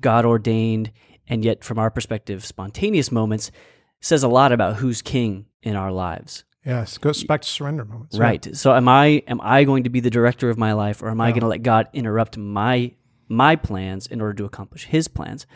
God 0.00 0.24
ordained 0.24 0.90
and 1.28 1.44
yet, 1.44 1.62
from 1.62 1.78
our 1.78 1.90
perspective, 1.90 2.44
spontaneous 2.44 3.12
moments 3.12 3.52
says 4.00 4.24
a 4.24 4.28
lot 4.28 4.50
about 4.50 4.76
who's 4.76 5.00
king 5.00 5.46
in 5.62 5.76
our 5.76 5.92
lives. 5.92 6.42
Yes. 6.66 6.98
Goes 6.98 7.22
back 7.22 7.42
to 7.42 7.48
surrender 7.48 7.84
moments. 7.84 8.18
Right. 8.18 8.56
So 8.56 8.74
am 8.74 8.88
I 8.88 9.22
am 9.28 9.40
I 9.40 9.62
going 9.64 9.84
to 9.84 9.90
be 9.90 10.00
the 10.00 10.10
director 10.10 10.50
of 10.50 10.58
my 10.58 10.72
life 10.72 11.02
or 11.02 11.08
am 11.08 11.20
I 11.20 11.28
Yeah. 11.28 11.32
going 11.32 11.40
to 11.42 11.46
let 11.46 11.62
God 11.62 11.86
interrupt 11.92 12.36
my 12.36 12.92
my 13.30 13.56
plans 13.56 14.06
in 14.06 14.20
order 14.20 14.34
to 14.34 14.44
accomplish 14.44 14.84
his 14.86 15.08
plans? 15.08 15.46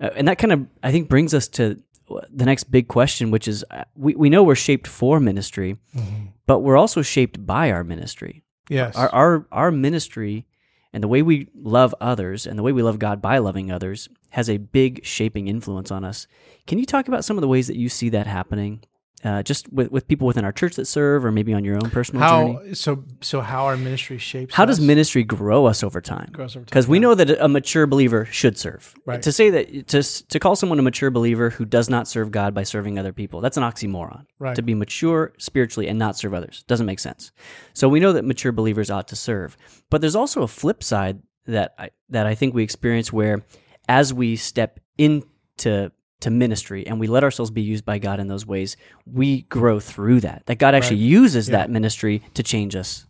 Uh, 0.00 0.10
and 0.14 0.28
that 0.28 0.38
kind 0.38 0.52
of 0.52 0.66
I 0.82 0.92
think 0.92 1.08
brings 1.08 1.34
us 1.34 1.48
to 1.48 1.82
the 2.30 2.44
next 2.44 2.64
big 2.70 2.86
question 2.86 3.32
which 3.32 3.48
is 3.48 3.64
uh, 3.72 3.82
we 3.96 4.14
we 4.14 4.30
know 4.30 4.44
we're 4.44 4.54
shaped 4.54 4.86
for 4.86 5.18
ministry, 5.18 5.76
Mhm. 5.96 6.28
but 6.46 6.60
we're 6.60 6.76
also 6.76 7.02
shaped 7.02 7.44
by 7.44 7.72
our 7.72 7.82
ministry. 7.82 8.42
Yes. 8.68 8.94
Our 8.94 9.08
our 9.12 9.46
our 9.50 9.70
ministry 9.72 10.46
and 10.92 11.02
the 11.02 11.08
way 11.08 11.22
we 11.22 11.48
love 11.54 11.94
others 12.00 12.46
and 12.46 12.58
the 12.58 12.62
way 12.62 12.72
we 12.72 12.82
love 12.82 12.98
God 12.98 13.20
by 13.20 13.38
loving 13.38 13.70
others 13.72 14.08
has 14.30 14.48
a 14.48 14.56
big 14.58 15.04
shaping 15.04 15.48
influence 15.48 15.90
on 15.90 16.04
us. 16.04 16.26
Can 16.66 16.78
you 16.78 16.84
talk 16.86 17.08
about 17.08 17.24
some 17.24 17.36
of 17.36 17.40
the 17.42 17.48
ways 17.48 17.66
that 17.66 17.76
you 17.76 17.88
see 17.88 18.08
that 18.10 18.26
happening? 18.26 18.80
Uh, 19.26 19.42
just 19.42 19.72
with, 19.72 19.90
with 19.90 20.06
people 20.06 20.24
within 20.24 20.44
our 20.44 20.52
church 20.52 20.76
that 20.76 20.86
serve, 20.86 21.24
or 21.24 21.32
maybe 21.32 21.52
on 21.52 21.64
your 21.64 21.74
own 21.74 21.90
personal 21.90 22.20
journey. 22.54 22.74
so 22.74 23.02
so 23.20 23.40
how 23.40 23.64
our 23.64 23.76
ministry 23.76 24.18
shapes 24.18 24.54
How 24.54 24.64
does 24.64 24.78
ministry 24.78 25.24
grow 25.24 25.66
us 25.66 25.82
over 25.82 26.00
time? 26.00 26.28
Grows 26.30 26.54
over 26.54 26.64
time, 26.64 26.70
Because 26.70 26.86
we 26.86 26.98
yeah. 26.98 27.02
know 27.02 27.14
that 27.16 27.30
a 27.40 27.48
mature 27.48 27.88
believer 27.88 28.24
should 28.26 28.56
serve. 28.56 28.94
Right. 29.04 29.20
To 29.22 29.32
say 29.32 29.50
that 29.50 29.88
to 29.88 30.02
to 30.32 30.38
call 30.38 30.54
someone 30.54 30.78
a 30.78 30.82
mature 30.82 31.10
believer 31.10 31.50
who 31.50 31.64
does 31.64 31.88
not 31.90 32.06
serve 32.06 32.30
God 32.30 32.54
by 32.54 32.62
serving 32.62 33.00
other 33.00 33.12
people, 33.12 33.40
that's 33.40 33.56
an 33.56 33.64
oxymoron. 33.64 34.26
Right. 34.38 34.54
To 34.54 34.62
be 34.62 34.74
mature 34.74 35.32
spiritually 35.38 35.88
and 35.88 35.98
not 35.98 36.16
serve 36.16 36.32
others 36.32 36.62
doesn't 36.68 36.86
make 36.86 37.00
sense. 37.00 37.32
So 37.72 37.88
we 37.88 37.98
know 37.98 38.12
that 38.12 38.24
mature 38.24 38.52
believers 38.52 38.90
ought 38.90 39.08
to 39.08 39.16
serve, 39.16 39.56
but 39.90 40.00
there's 40.02 40.14
also 40.14 40.42
a 40.42 40.48
flip 40.48 40.84
side 40.84 41.20
that 41.46 41.74
I, 41.78 41.90
that 42.10 42.26
I 42.26 42.36
think 42.36 42.54
we 42.54 42.62
experience 42.62 43.12
where, 43.12 43.44
as 43.88 44.14
we 44.14 44.36
step 44.36 44.78
into 44.98 45.90
to 46.20 46.30
ministry 46.30 46.86
and 46.86 46.98
we 46.98 47.06
let 47.06 47.22
ourselves 47.24 47.50
be 47.50 47.62
used 47.62 47.84
by 47.84 47.98
God 47.98 48.20
in 48.20 48.26
those 48.26 48.46
ways, 48.46 48.76
we 49.04 49.42
grow 49.42 49.78
through 49.80 50.20
that. 50.20 50.42
That 50.46 50.58
God 50.58 50.74
actually 50.74 50.96
Right. 50.96 51.10
uses 51.10 51.48
Yeah. 51.48 51.56
that 51.58 51.70
ministry 51.70 52.22
to 52.34 52.42
change 52.42 52.74
us. 52.74 53.06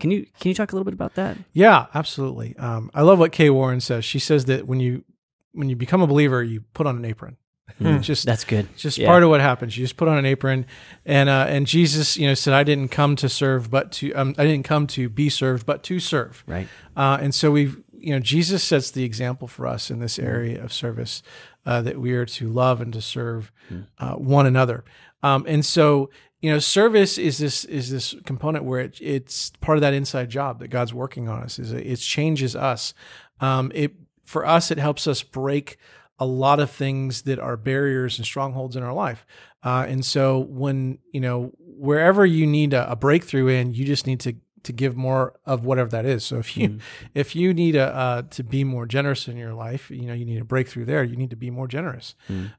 Can 0.00 0.10
you 0.10 0.26
can 0.40 0.48
you 0.48 0.54
talk 0.54 0.72
a 0.72 0.74
little 0.74 0.84
bit 0.84 0.94
about 0.94 1.14
that? 1.14 1.36
Yeah, 1.52 1.86
absolutely. 1.94 2.56
Um, 2.56 2.90
I 2.94 3.02
love 3.02 3.18
what 3.18 3.32
Kay 3.32 3.50
Warren 3.50 3.80
says. 3.80 4.04
She 4.04 4.18
says 4.18 4.46
that 4.46 4.66
when 4.66 4.80
you 4.80 5.04
when 5.52 5.68
you 5.68 5.76
become 5.76 6.00
a 6.00 6.06
believer, 6.06 6.42
you 6.42 6.62
put 6.74 6.86
on 6.86 6.96
an 6.96 7.04
apron. 7.04 7.36
It's 7.82 8.06
just 8.06 8.26
That's 8.26 8.44
good. 8.44 8.68
Just 8.76 8.98
Yeah. 8.98 9.06
part 9.06 9.22
of 9.22 9.30
what 9.30 9.40
happens. 9.40 9.76
You 9.78 9.84
just 9.84 9.96
put 9.96 10.06
on 10.08 10.18
an 10.18 10.26
apron, 10.26 10.66
and 11.06 11.28
uh, 11.28 11.46
and 11.48 11.66
Jesus, 11.66 12.16
you 12.18 12.26
know, 12.26 12.34
said, 12.34 12.52
"I 12.52 12.62
didn't 12.62 12.88
come 12.88 13.14
to 13.16 13.28
serve, 13.28 13.70
but 13.70 13.90
to 13.92 14.12
um, 14.14 14.34
I 14.36 14.44
didn't 14.44 14.64
come 14.64 14.86
to 14.88 15.08
be 15.08 15.28
served, 15.30 15.64
but 15.66 15.82
to 15.84 15.98
serve." 16.00 16.42
Right. 16.46 16.66
Uh, 16.96 17.18
and 17.22 17.34
so 17.34 17.50
we've, 17.50 17.78
you 18.00 18.12
know, 18.12 18.20
Jesus 18.20 18.62
sets 18.62 18.90
the 18.90 19.04
example 19.04 19.48
for 19.48 19.66
us 19.66 19.90
in 19.90 20.00
this 20.00 20.18
area 20.18 20.62
of 20.62 20.72
service 20.72 21.22
uh, 21.66 21.82
that 21.82 22.00
we 22.00 22.12
are 22.12 22.26
to 22.26 22.48
love 22.48 22.80
and 22.80 22.92
to 22.92 23.00
serve 23.00 23.52
uh, 23.98 24.14
one 24.14 24.46
another. 24.46 24.84
Um, 25.22 25.44
and 25.46 25.64
so, 25.64 26.10
you 26.40 26.50
know, 26.50 26.58
service 26.58 27.18
is 27.18 27.38
this 27.38 27.64
is 27.66 27.90
this 27.90 28.14
component 28.24 28.64
where 28.64 28.80
it, 28.80 28.98
it's 29.00 29.50
part 29.60 29.76
of 29.78 29.82
that 29.82 29.94
inside 29.94 30.30
job 30.30 30.58
that 30.60 30.68
God's 30.68 30.94
working 30.94 31.28
on 31.28 31.42
us. 31.42 31.58
Is 31.58 31.72
it, 31.72 31.86
it 31.86 31.96
changes 31.96 32.56
us. 32.56 32.94
Um, 33.40 33.70
it 33.74 33.92
for 34.24 34.46
us, 34.46 34.70
it 34.70 34.78
helps 34.78 35.06
us 35.06 35.22
break 35.22 35.76
a 36.18 36.26
lot 36.26 36.60
of 36.60 36.70
things 36.70 37.22
that 37.22 37.38
are 37.38 37.56
barriers 37.56 38.18
and 38.18 38.26
strongholds 38.26 38.76
in 38.76 38.82
our 38.82 38.92
life. 38.92 39.26
Uh, 39.62 39.86
and 39.88 40.04
so 40.04 40.38
when, 40.38 40.98
you 41.12 41.20
know, 41.20 41.52
wherever 41.58 42.26
you 42.26 42.46
need 42.46 42.74
a, 42.74 42.90
a 42.90 42.96
breakthrough 42.96 43.48
in, 43.48 43.72
you 43.72 43.84
just 43.86 44.06
need 44.06 44.20
to, 44.20 44.34
to 44.62 44.72
give 44.72 44.96
more 44.96 45.34
of 45.46 45.64
whatever 45.64 45.90
that 45.90 46.04
is. 46.04 46.24
So 46.24 46.38
if 46.38 46.56
you, 46.56 46.78
if 47.14 47.34
you 47.34 47.54
need 47.54 47.76
a, 47.76 47.94
uh, 47.94 48.22
to 48.30 48.42
be 48.42 48.64
more 48.64 48.86
generous 48.86 49.28
in 49.28 49.36
your 49.36 49.54
life, 49.54 49.90
you 49.90 50.02
know, 50.02 50.14
you 50.14 50.24
need 50.24 50.40
a 50.40 50.44
breakthrough 50.44 50.84
there, 50.84 51.02
you 51.02 51.16
need 51.16 51.30
to 51.30 51.36
be 51.36 51.50
more 51.50 51.68
generous. 51.68 52.14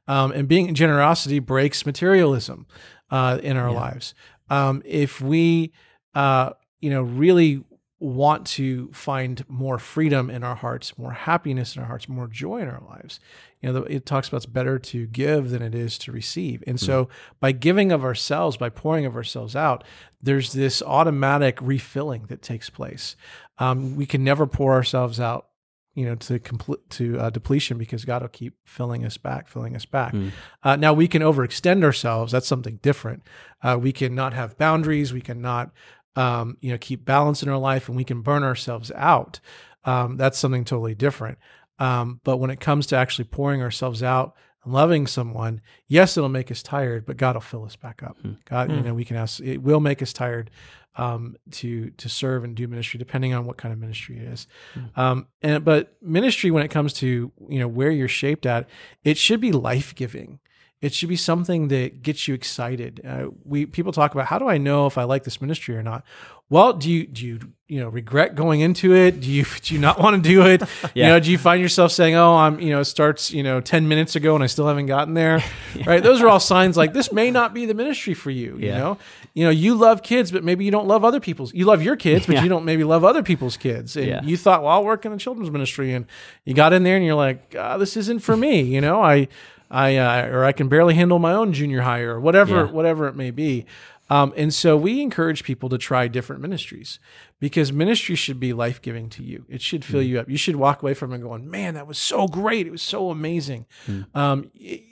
Um, 0.08 0.32
and 0.32 0.48
being 0.48 0.74
generosity 0.74 1.38
breaks 1.38 1.86
materialism, 1.86 2.66
uh, 3.10 3.38
in 3.42 3.56
our 3.56 3.70
lives. 3.70 4.14
Um, 4.50 4.82
if 4.84 5.20
we, 5.20 5.72
uh, 6.14 6.50
you 6.80 6.90
know, 6.90 7.02
really 7.02 7.62
want 8.00 8.46
to 8.46 8.90
find 8.92 9.44
more 9.48 9.78
freedom 9.78 10.28
in 10.28 10.42
our 10.42 10.56
hearts, 10.56 10.98
more 10.98 11.12
happiness 11.12 11.76
in 11.76 11.82
our 11.82 11.88
hearts, 11.88 12.08
more 12.08 12.26
joy 12.26 12.60
in 12.60 12.68
our 12.68 12.82
lives. 12.88 13.20
You 13.62 13.72
know, 13.72 13.82
it 13.84 14.06
talks 14.06 14.28
about 14.28 14.38
it's 14.38 14.46
better 14.46 14.78
to 14.78 15.06
give 15.06 15.50
than 15.50 15.62
it 15.62 15.74
is 15.74 15.96
to 15.98 16.12
receive. 16.12 16.64
And 16.66 16.80
so 16.80 17.08
by 17.40 17.52
giving 17.52 17.92
of 17.92 18.04
ourselves, 18.04 18.56
by 18.56 18.68
pouring 18.68 19.06
of 19.06 19.14
ourselves 19.14 19.54
out, 19.54 19.84
there's 20.20 20.52
this 20.52 20.82
automatic 20.82 21.58
refilling 21.60 22.26
that 22.26 22.42
takes 22.42 22.68
place. 22.70 23.16
Um, 23.58 23.94
we 23.96 24.06
can 24.06 24.24
never 24.24 24.46
pour 24.46 24.72
ourselves 24.72 25.20
out 25.20 25.46
you 25.94 26.06
know 26.06 26.14
to 26.14 26.38
complete 26.38 26.78
to 26.90 27.18
uh, 27.18 27.30
depletion 27.30 27.78
because 27.78 28.04
God 28.04 28.22
will 28.22 28.28
keep 28.28 28.54
filling 28.64 29.04
us 29.04 29.16
back, 29.16 29.48
filling 29.48 29.76
us 29.76 29.84
back. 29.84 30.14
Uh, 30.62 30.76
now 30.76 30.92
we 30.92 31.06
can 31.08 31.22
overextend 31.22 31.84
ourselves. 31.84 32.32
That's 32.32 32.46
something 32.46 32.78
different. 32.82 33.22
Uh, 33.62 33.78
we 33.80 33.92
can 33.92 34.14
not 34.14 34.32
have 34.32 34.56
boundaries. 34.56 35.12
We 35.12 35.20
can 35.20 35.40
not 35.42 35.70
um, 36.16 36.56
you 36.60 36.72
know 36.72 36.78
keep 36.78 37.04
balance 37.04 37.42
in 37.42 37.48
our 37.48 37.58
life, 37.58 37.88
and 37.88 37.96
we 37.96 38.04
can 38.04 38.22
burn 38.22 38.42
ourselves 38.42 38.90
out. 38.94 39.40
Um, 39.84 40.16
that's 40.16 40.38
something 40.38 40.64
totally 40.64 40.94
different. 40.94 41.38
Um, 41.82 42.20
but 42.22 42.36
when 42.36 42.50
it 42.50 42.60
comes 42.60 42.86
to 42.88 42.96
actually 42.96 43.24
pouring 43.24 43.60
ourselves 43.62 44.02
out 44.02 44.34
and 44.64 44.72
loving 44.72 45.06
someone, 45.06 45.60
yes, 45.88 46.16
it'll 46.16 46.28
make 46.28 46.50
us 46.50 46.62
tired, 46.62 47.04
but 47.06 47.16
God 47.16 47.34
will 47.34 47.40
fill 47.40 47.64
us 47.64 47.76
back 47.76 48.02
up. 48.02 48.16
God, 48.44 48.70
you 48.70 48.80
know, 48.82 48.94
we 48.94 49.04
can 49.04 49.16
ask, 49.16 49.40
it 49.40 49.62
will 49.62 49.80
make 49.80 50.00
us 50.00 50.12
tired 50.12 50.50
um, 50.96 51.36
to 51.52 51.90
to 51.90 52.08
serve 52.08 52.44
and 52.44 52.54
do 52.54 52.68
ministry, 52.68 52.98
depending 52.98 53.32
on 53.34 53.46
what 53.46 53.56
kind 53.56 53.72
of 53.72 53.78
ministry 53.80 54.18
it 54.18 54.24
is. 54.24 54.46
Um, 54.94 55.26
and 55.42 55.64
but 55.64 55.96
ministry, 56.02 56.50
when 56.50 56.62
it 56.62 56.70
comes 56.70 56.92
to 56.94 57.32
you 57.48 57.58
know 57.58 57.68
where 57.68 57.90
you're 57.90 58.08
shaped 58.08 58.46
at, 58.46 58.68
it 59.02 59.18
should 59.18 59.40
be 59.40 59.52
life 59.52 59.94
giving. 59.94 60.38
It 60.82 60.92
should 60.92 61.08
be 61.08 61.16
something 61.16 61.68
that 61.68 62.02
gets 62.02 62.26
you 62.26 62.34
excited. 62.34 63.00
Uh, 63.06 63.28
we 63.44 63.66
people 63.66 63.92
talk 63.92 64.14
about 64.14 64.26
how 64.26 64.38
do 64.38 64.48
I 64.48 64.58
know 64.58 64.86
if 64.86 64.98
I 64.98 65.04
like 65.04 65.24
this 65.24 65.40
ministry 65.40 65.76
or 65.76 65.82
not? 65.82 66.04
Well, 66.52 66.74
do 66.74 66.90
you 66.90 67.06
do 67.06 67.26
you 67.26 67.40
you 67.66 67.80
know 67.80 67.88
regret 67.88 68.34
going 68.34 68.60
into 68.60 68.94
it? 68.94 69.20
Do 69.22 69.30
you 69.30 69.46
do 69.62 69.72
you 69.74 69.80
not 69.80 69.98
want 69.98 70.22
to 70.22 70.28
do 70.28 70.46
it? 70.46 70.62
You 70.94 71.04
know, 71.04 71.18
do 71.18 71.30
you 71.30 71.38
find 71.38 71.62
yourself 71.62 71.90
saying, 71.92 72.14
"Oh, 72.14 72.36
I'm 72.36 72.60
you 72.60 72.68
know 72.68 72.80
it 72.80 72.84
starts 72.84 73.30
you 73.30 73.42
know 73.42 73.62
ten 73.62 73.88
minutes 73.88 74.14
ago 74.16 74.34
and 74.34 74.44
I 74.44 74.46
still 74.46 74.66
haven't 74.68 74.84
gotten 74.86 75.14
there"? 75.14 75.42
Right? 75.86 76.02
Those 76.02 76.20
are 76.20 76.28
all 76.28 76.38
signs 76.40 76.76
like 76.76 76.92
this 76.92 77.10
may 77.10 77.30
not 77.30 77.54
be 77.54 77.64
the 77.64 77.72
ministry 77.72 78.12
for 78.12 78.30
you. 78.30 78.58
You 78.58 78.72
know, 78.72 78.98
you 79.32 79.44
know 79.44 79.50
you 79.50 79.74
love 79.74 80.02
kids, 80.02 80.30
but 80.30 80.44
maybe 80.44 80.66
you 80.66 80.70
don't 80.70 80.86
love 80.86 81.02
other 81.06 81.20
people's. 81.20 81.54
You 81.54 81.64
love 81.64 81.82
your 81.82 81.96
kids, 81.96 82.26
but 82.26 82.34
Yeah. 82.34 82.42
you 82.42 82.50
don't 82.50 82.66
maybe 82.66 82.84
love 82.84 83.02
other 83.02 83.22
people's 83.22 83.56
kids. 83.56 83.96
And 83.96 84.06
Yeah. 84.06 84.22
you 84.22 84.36
thought, 84.36 84.62
well, 84.62 84.72
I'll 84.72 84.84
work 84.84 85.06
in 85.06 85.12
the 85.12 85.18
children's 85.18 85.50
ministry, 85.50 85.94
and 85.94 86.04
you 86.44 86.52
got 86.52 86.74
in 86.74 86.82
there 86.82 86.96
and 86.96 87.04
you're 87.06 87.14
like, 87.14 87.56
ah, 87.58 87.78
this 87.78 87.96
isn't 87.96 88.18
for 88.18 88.36
me. 88.36 88.60
You 88.60 88.82
know, 88.82 89.02
I, 89.02 89.28
I, 89.70 89.96
uh, 89.96 90.26
or 90.26 90.44
I 90.44 90.52
can 90.52 90.68
barely 90.68 90.92
handle 90.94 91.18
my 91.18 91.32
own 91.32 91.54
junior 91.54 91.80
high 91.80 92.00
or 92.00 92.20
whatever, 92.20 92.66
Yeah. 92.66 92.70
whatever 92.70 93.08
it 93.08 93.16
may 93.16 93.30
be. 93.30 93.64
Um, 94.10 94.34
and 94.36 94.52
so 94.52 94.76
we 94.76 95.00
encourage 95.00 95.42
people 95.42 95.68
to 95.70 95.78
try 95.78 96.06
different 96.08 96.42
ministries 96.42 96.98
because 97.40 97.72
ministry 97.72 98.14
should 98.14 98.38
be 98.38 98.52
life 98.52 98.82
giving 98.82 99.08
to 99.10 99.22
you. 99.22 99.46
It 99.48 99.62
should 99.62 99.84
fill 99.84 100.02
you 100.02 100.20
up. 100.20 100.28
You 100.28 100.36
should 100.36 100.56
walk 100.56 100.82
away 100.82 100.92
from 100.92 101.12
it 101.12 101.18
going, 101.22 101.50
man, 101.50 101.74
that 101.74 101.86
was 101.86 101.98
so 101.98 102.28
great. 102.28 102.66
It 102.66 102.70
was 102.72 102.82
so 102.82 103.10
amazing. 103.10 103.66
Um, 104.14 104.50
y- 104.60 104.82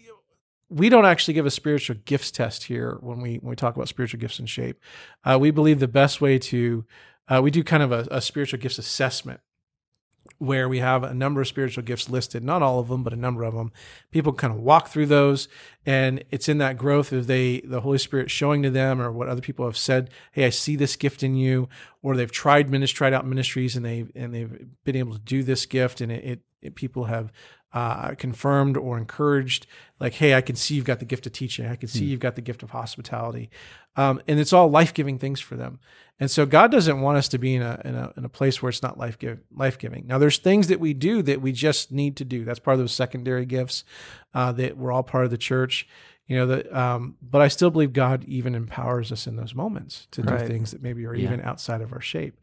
we 0.70 0.88
don't 0.88 1.04
actually 1.04 1.34
give 1.34 1.46
a 1.46 1.50
spiritual 1.50 1.96
gifts 2.04 2.30
test 2.30 2.64
here 2.64 2.96
when 3.00 3.20
we 3.20 3.38
when 3.38 3.50
we 3.50 3.56
talk 3.56 3.74
about 3.74 3.88
spiritual 3.88 4.20
gifts 4.20 4.38
and 4.38 4.48
shape. 4.48 4.78
Uh, 5.24 5.36
we 5.40 5.50
believe 5.50 5.80
the 5.80 5.88
best 5.88 6.20
way 6.20 6.38
to 6.38 6.84
uh, 7.28 7.40
we 7.42 7.50
do 7.50 7.62
kind 7.64 7.82
of 7.82 7.90
a, 7.92 8.06
a 8.11 8.20
spiritual 8.20 8.58
gifts 8.61 8.78
assessment 8.78 9.40
where 10.39 10.68
we 10.68 10.78
have 10.78 11.03
a 11.03 11.14
number 11.14 11.41
of 11.41 11.49
spiritual 11.49 11.83
gifts 11.83 12.09
listed, 12.09 12.43
not 12.43 12.62
all 12.62 12.78
of 12.78 12.89
them, 12.89 13.03
but 13.03 13.12
a 13.12 13.16
number 13.16 13.43
of 13.43 13.55
them. 13.55 13.72
People 14.11 14.33
kind 14.33 14.53
of 14.53 14.61
walk 14.61 14.89
through 14.89 15.07
those, 15.07 15.49
and 15.85 16.24
it's 16.31 16.49
in 16.49 16.59
that 16.59 16.78
growth 16.78 17.12
of 17.12 17.26
they 17.26 17.61
the 17.61 17.81
Holy 17.81 17.99
Spirit 17.99 18.31
showing 18.31 18.62
to 18.62 18.70
them 18.70 19.01
or 19.01 19.11
what 19.11 19.28
other 19.28 19.41
people 19.41 19.64
have 19.64 19.76
said. 19.76 20.11
Hey, 20.33 20.45
I 20.45 20.51
see 20.51 20.76
this 20.76 20.97
gift 20.97 21.22
in 21.22 21.35
you, 21.37 21.68
or 22.03 22.16
they've 22.16 22.31
tried 22.31 22.70
ministry, 22.70 22.97
tried 22.97 23.12
out 23.12 23.26
ministries, 23.26 23.76
and 23.76 23.85
they 23.85 24.07
and 24.14 24.35
they've 24.35 24.66
been 24.85 24.97
able 24.97 25.14
to 25.14 25.20
do 25.20 25.43
this 25.43 25.66
gift, 25.66 26.01
and 26.01 26.11
it, 26.11 26.24
it, 26.24 26.41
it 26.62 26.74
people 26.74 27.05
have 27.05 27.33
uh, 27.73 28.14
confirmed 28.16 28.77
or 28.77 28.99
encouraged, 28.99 29.66
like, 30.01 30.14
hey, 30.14 30.35
I 30.35 30.41
can 30.41 30.57
see 30.57 30.75
you've 30.75 30.85
got 30.85 30.99
the 30.99 31.05
gift 31.05 31.27
of 31.27 31.33
teaching. 31.33 31.66
I 31.66 31.77
can 31.77 31.89
see 31.89 32.05
you've 32.05 32.21
got 32.21 32.35
the 32.35 32.41
gift 32.41 32.62
of 32.62 32.71
hospitality. 32.71 33.51
Um, 33.97 34.21
and 34.27 34.41
it's 34.41 34.53
all 34.53 34.68
life 34.68 34.93
giving 34.95 35.18
things 35.18 35.41
for 35.41 35.57
them. 35.57 35.79
And 36.18 36.31
so 36.31 36.47
God 36.47 36.71
doesn't 36.71 37.01
want 37.01 37.18
us 37.18 37.29
to 37.29 37.39
be 37.39 37.55
in 37.55 37.62
a, 37.62 37.81
in 37.85 37.95
a, 37.95 38.12
in 38.16 38.25
a 38.25 38.29
place 38.29 38.61
where 38.61 38.68
it's 38.71 38.83
not 38.83 38.99
life 38.99 39.18
give, 39.18 39.39
life 39.55 39.79
giving. 39.79 40.07
Now, 40.07 40.18
there's 40.18 40.39
things 40.39 40.68
that 40.68 40.81
we 40.81 40.95
do 40.95 41.23
that 41.23 41.41
we 41.41 41.53
just 41.53 41.93
need 41.93 42.16
to 42.16 42.25
do. 42.25 42.45
That's 42.45 42.59
part 42.59 42.75
of 42.75 42.81
those 42.81 42.93
secondary 42.93 43.47
gifts 43.47 43.85
uh, 44.35 44.53
that 44.53 44.77
we're 44.77 44.93
all 44.93 45.03
part 45.03 45.25
of 45.25 45.31
the 45.31 45.39
church. 45.39 45.89
You 46.27 46.37
know 46.37 46.47
that, 46.47 46.73
um, 46.73 47.16
but 47.21 47.41
I 47.41 47.49
still 47.49 47.71
believe 47.71 47.93
God 47.93 48.23
even 48.25 48.55
empowers 48.55 49.11
us 49.11 49.27
in 49.27 49.35
those 49.35 49.53
moments 49.55 50.07
to 50.12 50.23
do 50.23 50.39
things 50.39 50.71
that 50.71 50.81
maybe 50.83 51.05
are 51.05 51.14
Yeah. 51.14 51.25
even 51.25 51.41
outside 51.41 51.81
of 51.81 51.93
our 51.93 52.01
shape. 52.01 52.39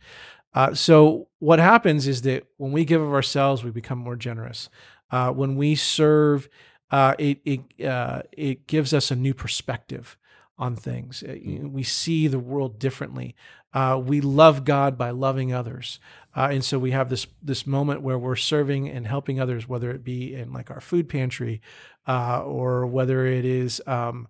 Uh, 0.53 0.73
so 0.73 1.27
what 1.39 1.59
happens 1.59 2.07
is 2.07 2.23
that 2.23 2.43
when 2.57 2.71
we 2.71 2.83
give 2.83 3.01
of 3.01 3.13
ourselves, 3.13 3.63
we 3.63 3.71
become 3.71 3.99
more 3.99 4.15
generous. 4.15 4.69
Uh, 5.11 5.31
when 5.31 5.55
we 5.55 5.75
serve, 5.75 6.49
uh, 6.91 7.15
it 7.17 7.39
it 7.45 7.85
uh, 7.85 8.21
it 8.31 8.67
gives 8.67 8.93
us 8.93 9.11
a 9.11 9.15
new 9.15 9.33
perspective 9.33 10.17
on 10.57 10.75
things. 10.75 11.23
Uh, 11.23 11.33
know, 11.59 11.67
We 11.67 11.83
see 11.83 12.27
the 12.27 12.39
world 12.39 12.79
differently. 12.79 13.35
Uh, 13.73 14.01
we 14.03 14.21
love 14.21 14.65
God 14.65 14.97
by 14.97 15.11
loving 15.11 15.53
others, 15.53 15.99
uh, 16.35 16.49
and 16.51 16.63
so 16.63 16.79
we 16.79 16.91
have 16.91 17.09
this 17.09 17.27
this 17.41 17.67
moment 17.67 18.01
where 18.01 18.17
we're 18.17 18.35
serving 18.35 18.89
and 18.89 19.05
helping 19.05 19.39
others, 19.39 19.67
whether 19.67 19.91
it 19.91 20.03
be 20.03 20.33
in 20.33 20.51
like 20.53 20.71
our 20.71 20.81
food 20.81 21.09
pantry, 21.09 21.61
uh, 22.07 22.41
or 22.43 22.85
whether 22.85 23.25
it 23.25 23.45
is. 23.45 23.81
Um, 23.85 24.27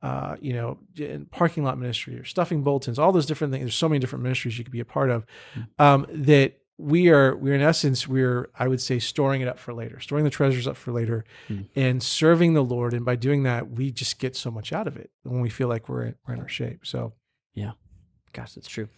uh, 0.00 0.36
you 0.40 0.52
know, 0.52 0.78
in 0.96 1.26
parking 1.26 1.64
lot 1.64 1.76
ministry 1.76 2.16
or 2.16 2.24
stuffing 2.24 2.62
bulletins, 2.62 3.00
all 3.00 3.10
those 3.10 3.26
different 3.26 3.52
things. 3.52 3.64
There's 3.64 3.74
so 3.74 3.88
many 3.88 3.98
different 3.98 4.22
ministries 4.22 4.56
you 4.56 4.62
could 4.62 4.72
be 4.72 4.78
a 4.78 4.84
part 4.84 5.10
of. 5.10 5.26
Um, 5.78 6.06
that 6.08 6.60
we 6.78 7.08
are, 7.08 7.36
we're 7.36 7.54
in 7.54 7.60
essence, 7.60 8.06
we're, 8.06 8.48
I 8.56 8.68
would 8.68 8.80
say, 8.80 9.00
storing 9.00 9.40
it 9.40 9.48
up 9.48 9.58
for 9.58 9.74
later, 9.74 9.98
storing 9.98 10.24
the 10.24 10.30
treasures 10.30 10.66
up 10.66 10.76
for 10.76 10.92
later, 10.92 11.24
hmm. 11.48 11.62
and 11.74 12.00
serving 12.02 12.54
the 12.54 12.62
Lord. 12.62 12.94
And 12.94 13.04
by 13.04 13.16
doing 13.16 13.42
that, 13.42 13.72
we 13.72 13.90
just 13.90 14.20
get 14.20 14.36
so 14.36 14.50
much 14.50 14.72
out 14.72 14.86
of 14.86 14.96
it 14.96 15.10
when 15.24 15.40
we 15.40 15.50
feel 15.50 15.68
like 15.68 15.88
we're 15.88 16.04
in, 16.04 16.14
we're 16.26 16.34
in 16.34 16.40
our 16.40 16.48
shape. 16.48 16.86
So, 16.86 17.12
Yeah. 17.52 17.72
Gosh, 18.32 18.54
that's 18.54 18.68
true. 18.68 18.88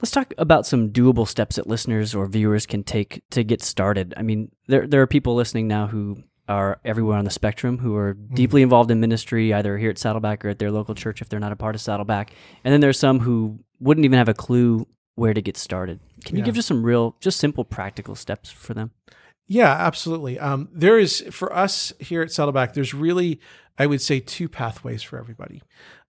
Let's 0.00 0.10
talk 0.10 0.32
about 0.38 0.66
some 0.66 0.90
doable 0.90 1.26
steps 1.26 1.56
that 1.56 1.66
listeners 1.66 2.14
or 2.14 2.26
viewers 2.26 2.66
can 2.66 2.82
take 2.82 3.22
to 3.30 3.44
get 3.44 3.62
started. 3.62 4.14
I 4.16 4.22
mean, 4.22 4.50
there 4.66 4.86
there 4.86 5.02
are 5.02 5.06
people 5.06 5.34
listening 5.34 5.68
now 5.68 5.86
who 5.88 6.22
are 6.48 6.80
everywhere 6.84 7.18
on 7.18 7.24
the 7.24 7.30
spectrum 7.30 7.78
who 7.78 7.94
are 7.94 8.14
hmm. 8.14 8.34
deeply 8.34 8.62
involved 8.62 8.90
in 8.90 9.00
ministry, 9.00 9.52
either 9.52 9.76
here 9.76 9.90
at 9.90 9.98
Saddleback 9.98 10.44
or 10.44 10.48
at 10.48 10.58
their 10.58 10.70
local 10.70 10.94
church 10.94 11.20
if 11.20 11.28
they're 11.28 11.38
not 11.38 11.52
a 11.52 11.56
part 11.56 11.74
of 11.74 11.80
Saddleback. 11.80 12.32
And 12.64 12.72
then 12.72 12.80
there's 12.80 12.98
some 12.98 13.20
who 13.20 13.60
wouldn't 13.80 14.04
even 14.04 14.18
have 14.18 14.28
a 14.28 14.34
clue 14.34 14.86
where 15.18 15.34
to 15.34 15.42
get 15.42 15.56
started. 15.56 15.98
Can 16.24 16.36
you 16.36 16.40
Yeah. 16.42 16.46
give 16.46 16.54
just 16.54 16.68
some 16.68 16.84
real, 16.84 17.16
just 17.20 17.38
simple, 17.38 17.64
practical 17.64 18.14
steps 18.14 18.50
for 18.50 18.72
them? 18.74 18.92
Yeah, 19.46 19.72
absolutely. 19.72 20.38
Um, 20.38 20.68
there 20.72 20.98
is 20.98 21.24
for 21.30 21.52
us 21.54 21.92
here 21.98 22.22
at 22.22 22.30
Saddleback. 22.30 22.74
There's 22.74 22.94
really, 22.94 23.40
I 23.78 23.86
would 23.86 24.00
say, 24.00 24.20
two 24.20 24.48
pathways 24.48 25.02
for 25.02 25.18
everybody. 25.18 25.62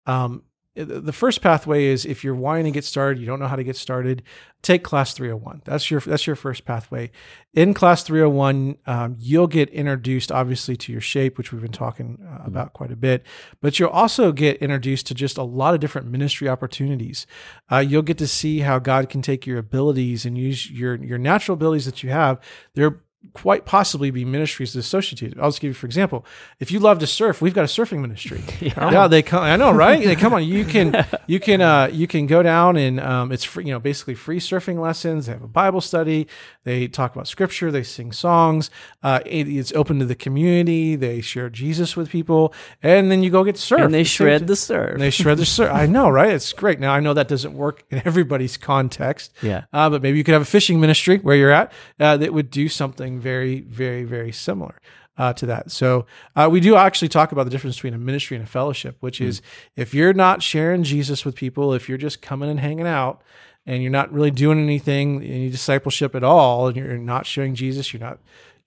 Um, 0.05 0.43
the 0.85 1.13
first 1.13 1.41
pathway 1.41 1.85
is 1.85 2.05
if 2.05 2.23
you're 2.23 2.35
wanting 2.35 2.65
to 2.65 2.71
get 2.71 2.83
started, 2.83 3.19
you 3.19 3.25
don't 3.25 3.39
know 3.39 3.47
how 3.47 3.55
to 3.55 3.63
get 3.63 3.75
started, 3.75 4.23
take 4.61 4.83
class 4.83 5.13
301. 5.13 5.61
That's 5.65 5.89
your 5.89 5.99
that's 5.99 6.27
your 6.27 6.35
first 6.35 6.65
pathway. 6.65 7.11
In 7.53 7.73
class 7.73 8.03
301, 8.03 8.77
um, 8.85 9.15
you'll 9.17 9.47
get 9.47 9.69
introduced 9.69 10.31
obviously 10.31 10.75
to 10.77 10.91
your 10.91 11.01
shape, 11.01 11.37
which 11.37 11.51
we've 11.51 11.61
been 11.61 11.71
talking 11.71 12.19
uh, 12.25 12.43
about 12.45 12.73
quite 12.73 12.91
a 12.91 12.95
bit, 12.95 13.25
but 13.61 13.79
you'll 13.79 13.89
also 13.89 14.31
get 14.31 14.57
introduced 14.57 15.07
to 15.07 15.13
just 15.13 15.37
a 15.37 15.43
lot 15.43 15.73
of 15.73 15.79
different 15.79 16.07
ministry 16.07 16.47
opportunities. 16.47 17.25
Uh, 17.71 17.77
you'll 17.77 18.01
get 18.01 18.17
to 18.17 18.27
see 18.27 18.59
how 18.59 18.79
God 18.79 19.09
can 19.09 19.21
take 19.21 19.45
your 19.45 19.57
abilities 19.57 20.25
and 20.25 20.37
use 20.37 20.69
your 20.69 20.95
your 20.95 21.17
natural 21.17 21.53
abilities 21.53 21.85
that 21.85 22.03
you 22.03 22.09
have. 22.09 22.39
They're 22.75 23.01
quite 23.33 23.65
possibly 23.65 24.11
be 24.11 24.23
ministries 24.23 24.75
associated. 24.75 25.37
I'll 25.39 25.49
just 25.49 25.59
give 25.61 25.69
you 25.69 25.73
for 25.73 25.85
example. 25.85 26.25
If 26.59 26.71
you 26.71 26.79
love 26.79 26.99
to 26.99 27.07
surf, 27.07 27.41
we've 27.41 27.53
got 27.53 27.63
a 27.63 27.67
surfing 27.67 27.99
ministry. 27.99 28.41
yeah. 28.61 29.07
they 29.07 29.21
come. 29.21 29.43
I 29.43 29.55
know, 29.57 29.71
right? 29.71 30.03
They 30.03 30.15
come 30.15 30.33
on. 30.33 30.43
You 30.45 30.63
can 30.65 31.05
you 31.27 31.39
can 31.39 31.61
uh, 31.61 31.89
you 31.91 32.07
can 32.07 32.27
go 32.27 32.41
down 32.41 32.77
and 32.77 32.99
um, 32.99 33.31
it's 33.31 33.43
free. 33.43 33.65
You 33.65 33.73
know, 33.73 33.79
basically 33.79 34.15
free 34.15 34.39
surfing 34.39 34.79
lessons. 34.79 35.25
They 35.25 35.33
have 35.33 35.43
a 35.43 35.47
Bible 35.47 35.81
study. 35.81 36.27
They 36.63 36.87
talk 36.87 37.13
about 37.13 37.27
scripture. 37.27 37.71
They 37.71 37.83
sing 37.83 38.11
songs. 38.11 38.69
Uh, 39.03 39.19
it- 39.25 39.47
it's 39.49 39.73
open 39.73 39.99
to 39.99 40.05
the 40.05 40.15
community. 40.15 40.95
They 40.95 41.21
share 41.21 41.49
Jesus 41.49 41.97
with 41.97 42.09
people, 42.09 42.53
and 42.81 43.11
then 43.11 43.21
you 43.23 43.29
go 43.29 43.43
get 43.43 43.57
surf. 43.57 43.81
And 43.81 43.93
they 43.93 43.99
the 44.03 44.05
shred 44.05 44.47
the 44.47 44.55
surf. 44.55 44.93
And 44.93 45.01
they 45.01 45.09
shred 45.09 45.37
the 45.37 45.45
surf. 45.45 45.71
I 45.73 45.85
know, 45.87 46.09
right? 46.09 46.31
It's 46.31 46.53
great. 46.53 46.79
Now 46.79 46.93
I 46.93 46.99
know 46.99 47.13
that 47.13 47.27
doesn't 47.27 47.53
work 47.53 47.83
in 47.89 48.01
everybody's 48.05 48.55
context. 48.57 49.33
Yeah. 49.41 49.65
Uh, 49.73 49.89
but 49.89 50.01
maybe 50.01 50.17
you 50.17 50.23
could 50.23 50.33
have 50.33 50.41
a 50.41 50.45
fishing 50.45 50.79
ministry 50.79 51.17
where 51.17 51.35
you're 51.35 51.51
at 51.51 51.71
uh, 51.99 52.15
that 52.17 52.33
would 52.33 52.49
do 52.49 52.69
something 52.69 53.08
very, 53.17 53.61
very, 53.61 54.03
very 54.03 54.33
similar 54.33 54.75
uh, 55.17 55.33
to 55.33 55.45
that. 55.45 55.71
So 55.71 56.05
uh, 56.35 56.47
we 56.51 56.59
do 56.59 56.75
actually 56.75 57.09
talk 57.09 57.31
about 57.31 57.43
the 57.43 57.49
difference 57.49 57.77
between 57.77 57.93
a 57.93 57.97
ministry 57.97 58.37
and 58.37 58.43
a 58.43 58.49
fellowship, 58.49 58.97
which 58.99 59.19
is 59.21 59.41
if 59.75 59.93
you're 59.93 60.13
not 60.13 60.43
sharing 60.43 60.83
Jesus 60.83 61.25
with 61.25 61.35
people, 61.35 61.73
if 61.73 61.89
you're 61.89 61.97
just 61.97 62.21
coming 62.21 62.49
and 62.49 62.59
hanging 62.59 62.87
out 62.87 63.21
and 63.65 63.81
you're 63.81 63.91
not 63.91 64.11
really 64.11 64.31
doing 64.31 64.59
anything, 64.59 65.23
any 65.23 65.49
discipleship 65.49 66.15
at 66.15 66.23
all, 66.23 66.67
and 66.67 66.77
you're 66.77 66.97
not 66.97 67.25
showing 67.25 67.55
Jesus, 67.55 67.93
you're 67.93 67.99
not 67.99 68.19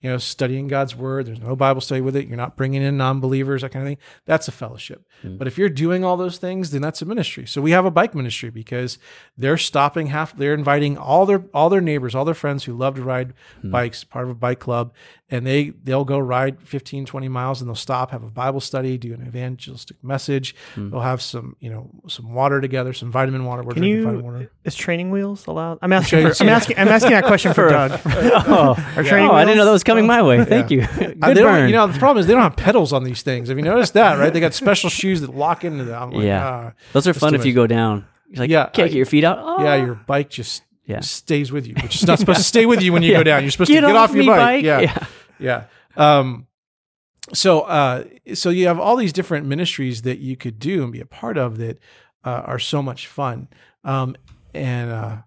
you 0.03 0.09
know, 0.09 0.17
studying 0.17 0.67
God's 0.67 0.97
word. 0.97 1.25
There's 1.25 1.39
no 1.39 1.55
Bible 1.55 1.79
study 1.79 2.01
with 2.01 2.17
it. 2.17 2.27
You're 2.27 2.35
not 2.35 2.57
bringing 2.57 2.81
in 2.81 2.97
non-believers, 2.97 3.61
that 3.61 3.71
kind 3.71 3.83
of 3.83 3.87
thing. 3.87 3.97
That's 4.25 4.49
a 4.49 4.51
fellowship. 4.51 5.07
Mm. 5.23 5.37
But 5.37 5.47
if 5.47 5.57
you're 5.57 5.69
doing 5.69 6.03
all 6.03 6.17
those 6.17 6.37
things, 6.37 6.71
then 6.71 6.81
that's 6.81 7.01
a 7.01 7.05
ministry. 7.05 7.47
So 7.47 7.61
we 7.61 7.71
have 7.71 7.85
a 7.85 7.91
bike 7.91 8.13
ministry 8.13 8.49
because 8.49 8.99
they're 9.37 9.57
stopping 9.57 10.07
half. 10.07 10.35
They're 10.35 10.53
inviting 10.53 10.97
all 10.97 11.25
their 11.25 11.45
all 11.53 11.69
their 11.69 11.81
neighbors, 11.81 12.15
all 12.15 12.25
their 12.25 12.33
friends 12.33 12.65
who 12.65 12.73
love 12.73 12.95
to 12.95 13.01
ride 13.01 13.33
mm. 13.63 13.71
bikes, 13.71 14.03
part 14.03 14.25
of 14.25 14.31
a 14.31 14.35
bike 14.35 14.59
club, 14.59 14.93
and 15.33 15.45
they 15.47 15.71
they'll 15.83 16.05
go 16.05 16.19
ride 16.19 16.61
15, 16.61 17.05
20 17.05 17.27
miles, 17.27 17.59
and 17.59 17.67
they'll 17.67 17.75
stop, 17.75 18.11
have 18.11 18.23
a 18.23 18.29
Bible 18.29 18.59
study, 18.61 18.97
do 18.97 19.13
an 19.13 19.25
evangelistic 19.27 20.01
message. 20.03 20.55
They'll 20.77 20.99
have 21.01 21.21
some 21.21 21.55
you 21.59 21.69
know 21.71 21.89
some 22.07 22.33
water 22.33 22.61
together, 22.61 22.93
some 22.93 23.11
vitamin 23.11 23.43
water. 23.45 23.63
We're 23.63 23.73
Can 23.73 23.81
drinking 23.81 23.97
you? 23.99 24.03
vitamin 24.05 24.23
water. 24.25 24.51
Is 24.63 24.75
training 24.75 25.09
wheels 25.11 25.47
allowed? 25.47 25.79
I'm 25.81 25.91
asking. 25.91 26.31
For, 26.31 26.43
I'm 26.43 26.49
asking. 26.49 26.77
I'm 26.77 26.87
asking 26.87 27.11
that 27.11 27.25
question 27.25 27.53
for 27.53 27.67
Doug. 27.77 27.99
oh, 28.05 28.93
Are 28.95 29.03
training 29.03 29.29
oh 29.29 29.33
I 29.33 29.43
didn't 29.43 29.57
know 29.57 29.65
that 29.65 29.71
was 29.71 29.83
coming 29.83 30.05
my 30.05 30.21
way. 30.21 30.45
Thank 30.45 30.69
you. 30.71 30.85
Good 30.85 31.17
Uh, 31.21 31.27
they 31.29 31.41
don't- 31.41 31.43
burn. 31.51 31.69
you 31.69 31.75
know, 31.75 31.87
the 31.87 31.97
problem 31.99 32.19
is 32.21 32.27
they 32.27 32.33
don't 32.33 32.43
have 32.43 32.55
pedals 32.55 32.93
on 32.93 33.03
these 33.03 33.23
things. 33.23 33.49
Have 33.49 33.57
you 33.57 33.63
noticed 33.63 33.95
that? 33.95 34.19
Right? 34.19 34.31
They 34.31 34.39
got 34.39 34.53
special 34.53 34.89
shoes 34.89 35.21
that 35.21 35.35
lock 35.35 35.63
into 35.65 35.83
them. 35.83 36.01
I'm 36.03 36.11
like, 36.11 36.23
yeah, 36.25 36.45
ah. 36.47 36.71
those 36.93 37.07
are 37.07 37.13
fun 37.13 37.33
too 37.33 37.39
if 37.39 37.45
you 37.45 37.53
go 37.53 37.65
down. 37.67 38.05
You're 38.29 38.41
like, 38.41 38.49
Yeah, 38.51 38.65
can't 38.69 38.85
I- 38.85 38.89
get 38.89 38.97
your 38.97 39.05
feet 39.07 39.23
out. 39.23 39.39
Oh. 39.41 39.63
yeah, 39.63 39.75
your 39.75 39.95
bike 39.95 40.29
just 40.29 40.63
Yeah. 40.85 40.99
stays 41.01 41.51
with 41.51 41.65
you, 41.67 41.75
which 41.81 41.95
is 41.95 42.05
not 42.07 42.19
supposed 42.19 42.37
to 42.39 42.43
stay 42.43 42.65
with 42.65 42.81
you 42.81 42.91
when 42.93 43.03
you 43.03 43.11
Yeah. 43.11 43.17
go 43.19 43.23
down. 43.23 43.43
You're 43.43 43.51
supposed 43.51 43.69
Get 43.71 43.81
to 43.81 43.87
get 43.87 43.95
off 43.95 44.09
off, 44.09 44.15
your 44.15 44.25
bike. 44.25 44.39
bike. 44.39 44.63
Yeah, 44.65 44.79
Yeah. 44.81 45.05
Yeah. 45.39 45.65
Um, 45.95 46.47
so 47.33 47.61
uh, 47.61 48.05
so 48.33 48.49
you 48.49 48.67
have 48.67 48.79
all 48.79 48.95
these 48.95 49.13
different 49.13 49.47
ministries 49.47 50.01
that 50.01 50.19
you 50.19 50.35
could 50.35 50.59
do 50.59 50.83
and 50.83 50.91
be 50.91 50.99
a 50.99 51.05
part 51.05 51.37
of 51.37 51.57
that 51.57 51.79
uh, 52.23 52.43
are 52.45 52.59
so 52.59 52.81
much 52.81 53.07
fun. 53.07 53.47
Um, 53.83 54.15
and 54.53 54.91
uh, 54.91 55.17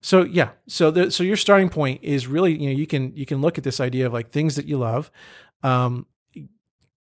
so 0.00 0.24
yeah, 0.24 0.50
so 0.66 0.90
the, 0.90 1.10
so 1.10 1.22
your 1.22 1.36
starting 1.36 1.68
point 1.68 2.00
is 2.02 2.26
really 2.26 2.52
you 2.60 2.70
know 2.70 2.76
you 2.76 2.86
can 2.86 3.14
you 3.16 3.26
can 3.26 3.40
look 3.40 3.58
at 3.58 3.64
this 3.64 3.80
idea 3.80 4.06
of 4.06 4.12
like 4.12 4.30
things 4.30 4.56
that 4.56 4.66
you 4.66 4.78
love. 4.78 5.10
Um, 5.62 6.06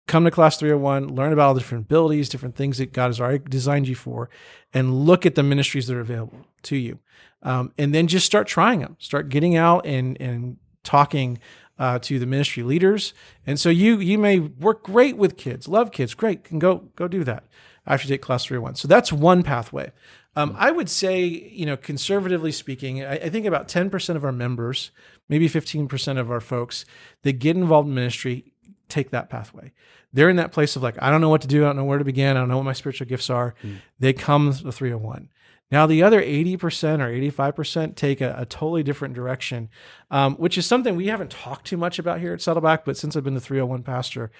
come 0.07 0.23
to 0.23 0.31
class 0.31 0.57
301 0.57 1.13
learn 1.13 1.33
about 1.33 1.47
all 1.47 1.53
the 1.53 1.59
different 1.59 1.85
abilities 1.85 2.29
different 2.29 2.55
things 2.55 2.77
that 2.77 2.93
god 2.93 3.07
has 3.07 3.19
already 3.19 3.43
designed 3.49 3.87
you 3.87 3.93
for 3.93 4.29
and 4.73 5.05
look 5.05 5.25
at 5.25 5.35
the 5.35 5.43
ministries 5.43 5.85
that 5.87 5.95
are 5.95 6.01
available 6.01 6.39
to 6.63 6.77
you 6.77 6.97
um, 7.43 7.71
and 7.77 7.93
then 7.93 8.07
just 8.07 8.25
start 8.25 8.47
trying 8.47 8.79
them 8.79 8.95
start 8.99 9.29
getting 9.29 9.55
out 9.55 9.85
and 9.85 10.19
and 10.21 10.57
talking 10.83 11.37
uh, 11.79 11.99
to 11.99 12.19
the 12.19 12.25
ministry 12.25 12.63
leaders 12.63 13.13
and 13.45 13.59
so 13.59 13.69
you 13.69 13.99
you 13.99 14.17
may 14.17 14.39
work 14.39 14.83
great 14.83 15.17
with 15.17 15.37
kids 15.37 15.67
love 15.67 15.91
kids 15.91 16.13
great 16.13 16.43
can 16.43 16.59
go 16.59 16.89
go 16.95 17.07
do 17.07 17.23
that 17.23 17.43
after 17.85 18.07
you 18.07 18.13
take 18.13 18.21
class 18.21 18.45
301 18.45 18.75
so 18.75 18.87
that's 18.87 19.11
one 19.11 19.43
pathway 19.43 19.91
um, 20.37 20.55
I 20.55 20.69
would 20.69 20.87
say, 20.87 21.25
you 21.25 21.65
know, 21.65 21.75
conservatively 21.75 22.51
speaking, 22.51 23.03
I, 23.03 23.13
I 23.13 23.29
think 23.29 23.47
about 23.47 23.67
10% 23.67 24.15
of 24.15 24.23
our 24.23 24.31
members, 24.31 24.91
maybe 25.27 25.49
15% 25.49 26.19
of 26.19 26.29
our 26.29 26.39
folks 26.39 26.85
that 27.23 27.39
get 27.39 27.55
involved 27.55 27.89
in 27.89 27.95
ministry 27.95 28.53
take 28.87 29.09
that 29.09 29.31
pathway. 29.31 29.73
They're 30.13 30.29
in 30.29 30.35
that 30.35 30.51
place 30.51 30.75
of 30.75 30.83
like, 30.83 30.95
I 31.01 31.09
don't 31.09 31.21
know 31.21 31.29
what 31.29 31.41
to 31.41 31.47
do. 31.47 31.63
I 31.63 31.69
don't 31.69 31.77
know 31.77 31.85
where 31.85 31.97
to 31.97 32.05
begin. 32.05 32.37
I 32.37 32.39
don't 32.39 32.49
know 32.49 32.57
what 32.57 32.65
my 32.65 32.73
spiritual 32.73 33.07
gifts 33.07 33.31
are. 33.31 33.55
Mm. 33.63 33.77
They 33.99 34.13
come 34.13 34.51
the 34.51 34.71
301. 34.71 35.29
Now, 35.69 35.85
the 35.85 36.01
other 36.01 36.21
80% 36.21 37.01
or 37.01 37.53
85% 37.53 37.95
take 37.95 38.21
a, 38.21 38.35
a 38.37 38.45
totally 38.45 38.83
different 38.83 39.13
direction, 39.13 39.69
um, 40.09 40.35
which 40.35 40.57
is 40.57 40.65
something 40.65 40.95
we 40.95 41.07
haven't 41.07 41.31
talked 41.31 41.67
too 41.67 41.75
much 41.75 41.99
about 41.99 42.21
here 42.21 42.33
at 42.33 42.41
Saddleback. 42.41 42.85
But 42.85 42.95
since 42.95 43.15
I've 43.17 43.25
been 43.25 43.33
the 43.33 43.41
301 43.41 43.83
pastor, 43.83 44.31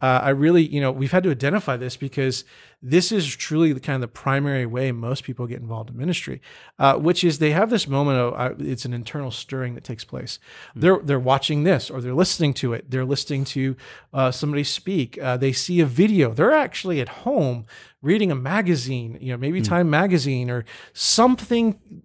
uh, 0.00 0.20
I 0.22 0.30
really, 0.30 0.66
you 0.66 0.80
know, 0.80 0.92
we've 0.92 1.12
had 1.12 1.22
to 1.22 1.30
identify 1.30 1.76
this 1.76 1.96
because 1.96 2.44
this 2.82 3.10
is 3.10 3.34
truly 3.34 3.72
the 3.72 3.80
kind 3.80 3.94
of 3.94 4.00
the 4.02 4.08
primary 4.08 4.66
way 4.66 4.92
most 4.92 5.24
people 5.24 5.46
get 5.46 5.60
involved 5.60 5.88
in 5.88 5.96
ministry, 5.96 6.42
uh, 6.78 6.96
which 6.96 7.24
is 7.24 7.38
they 7.38 7.52
have 7.52 7.70
this 7.70 7.88
moment 7.88 8.18
of 8.18 8.34
uh, 8.34 8.54
it's 8.58 8.84
an 8.84 8.92
internal 8.92 9.30
stirring 9.30 9.74
that 9.74 9.84
takes 9.84 10.04
place. 10.04 10.38
Mm-hmm. 10.70 10.80
They're 10.80 10.98
they're 10.98 11.18
watching 11.18 11.64
this 11.64 11.90
or 11.90 12.00
they're 12.00 12.12
listening 12.12 12.52
to 12.54 12.74
it. 12.74 12.90
They're 12.90 13.04
listening 13.04 13.44
to 13.46 13.76
uh, 14.12 14.30
somebody 14.30 14.64
speak. 14.64 15.16
Uh, 15.16 15.38
they 15.38 15.52
see 15.52 15.80
a 15.80 15.86
video. 15.86 16.34
They're 16.34 16.52
actually 16.52 17.00
at 17.00 17.08
home 17.08 17.64
reading 18.02 18.30
a 18.30 18.34
magazine, 18.36 19.16
you 19.20 19.32
know, 19.32 19.38
maybe 19.38 19.60
mm-hmm. 19.60 19.72
Time 19.72 19.88
magazine 19.88 20.50
or 20.50 20.66
something 20.92 22.02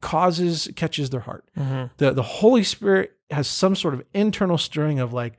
causes 0.00 0.70
catches 0.76 1.10
their 1.10 1.20
heart. 1.20 1.44
Mm-hmm. 1.58 1.86
The 1.98 2.12
the 2.12 2.22
Holy 2.22 2.62
Spirit 2.62 3.12
has 3.30 3.48
some 3.48 3.74
sort 3.76 3.92
of 3.92 4.04
internal 4.14 4.56
stirring 4.56 5.00
of 5.00 5.12
like 5.12 5.34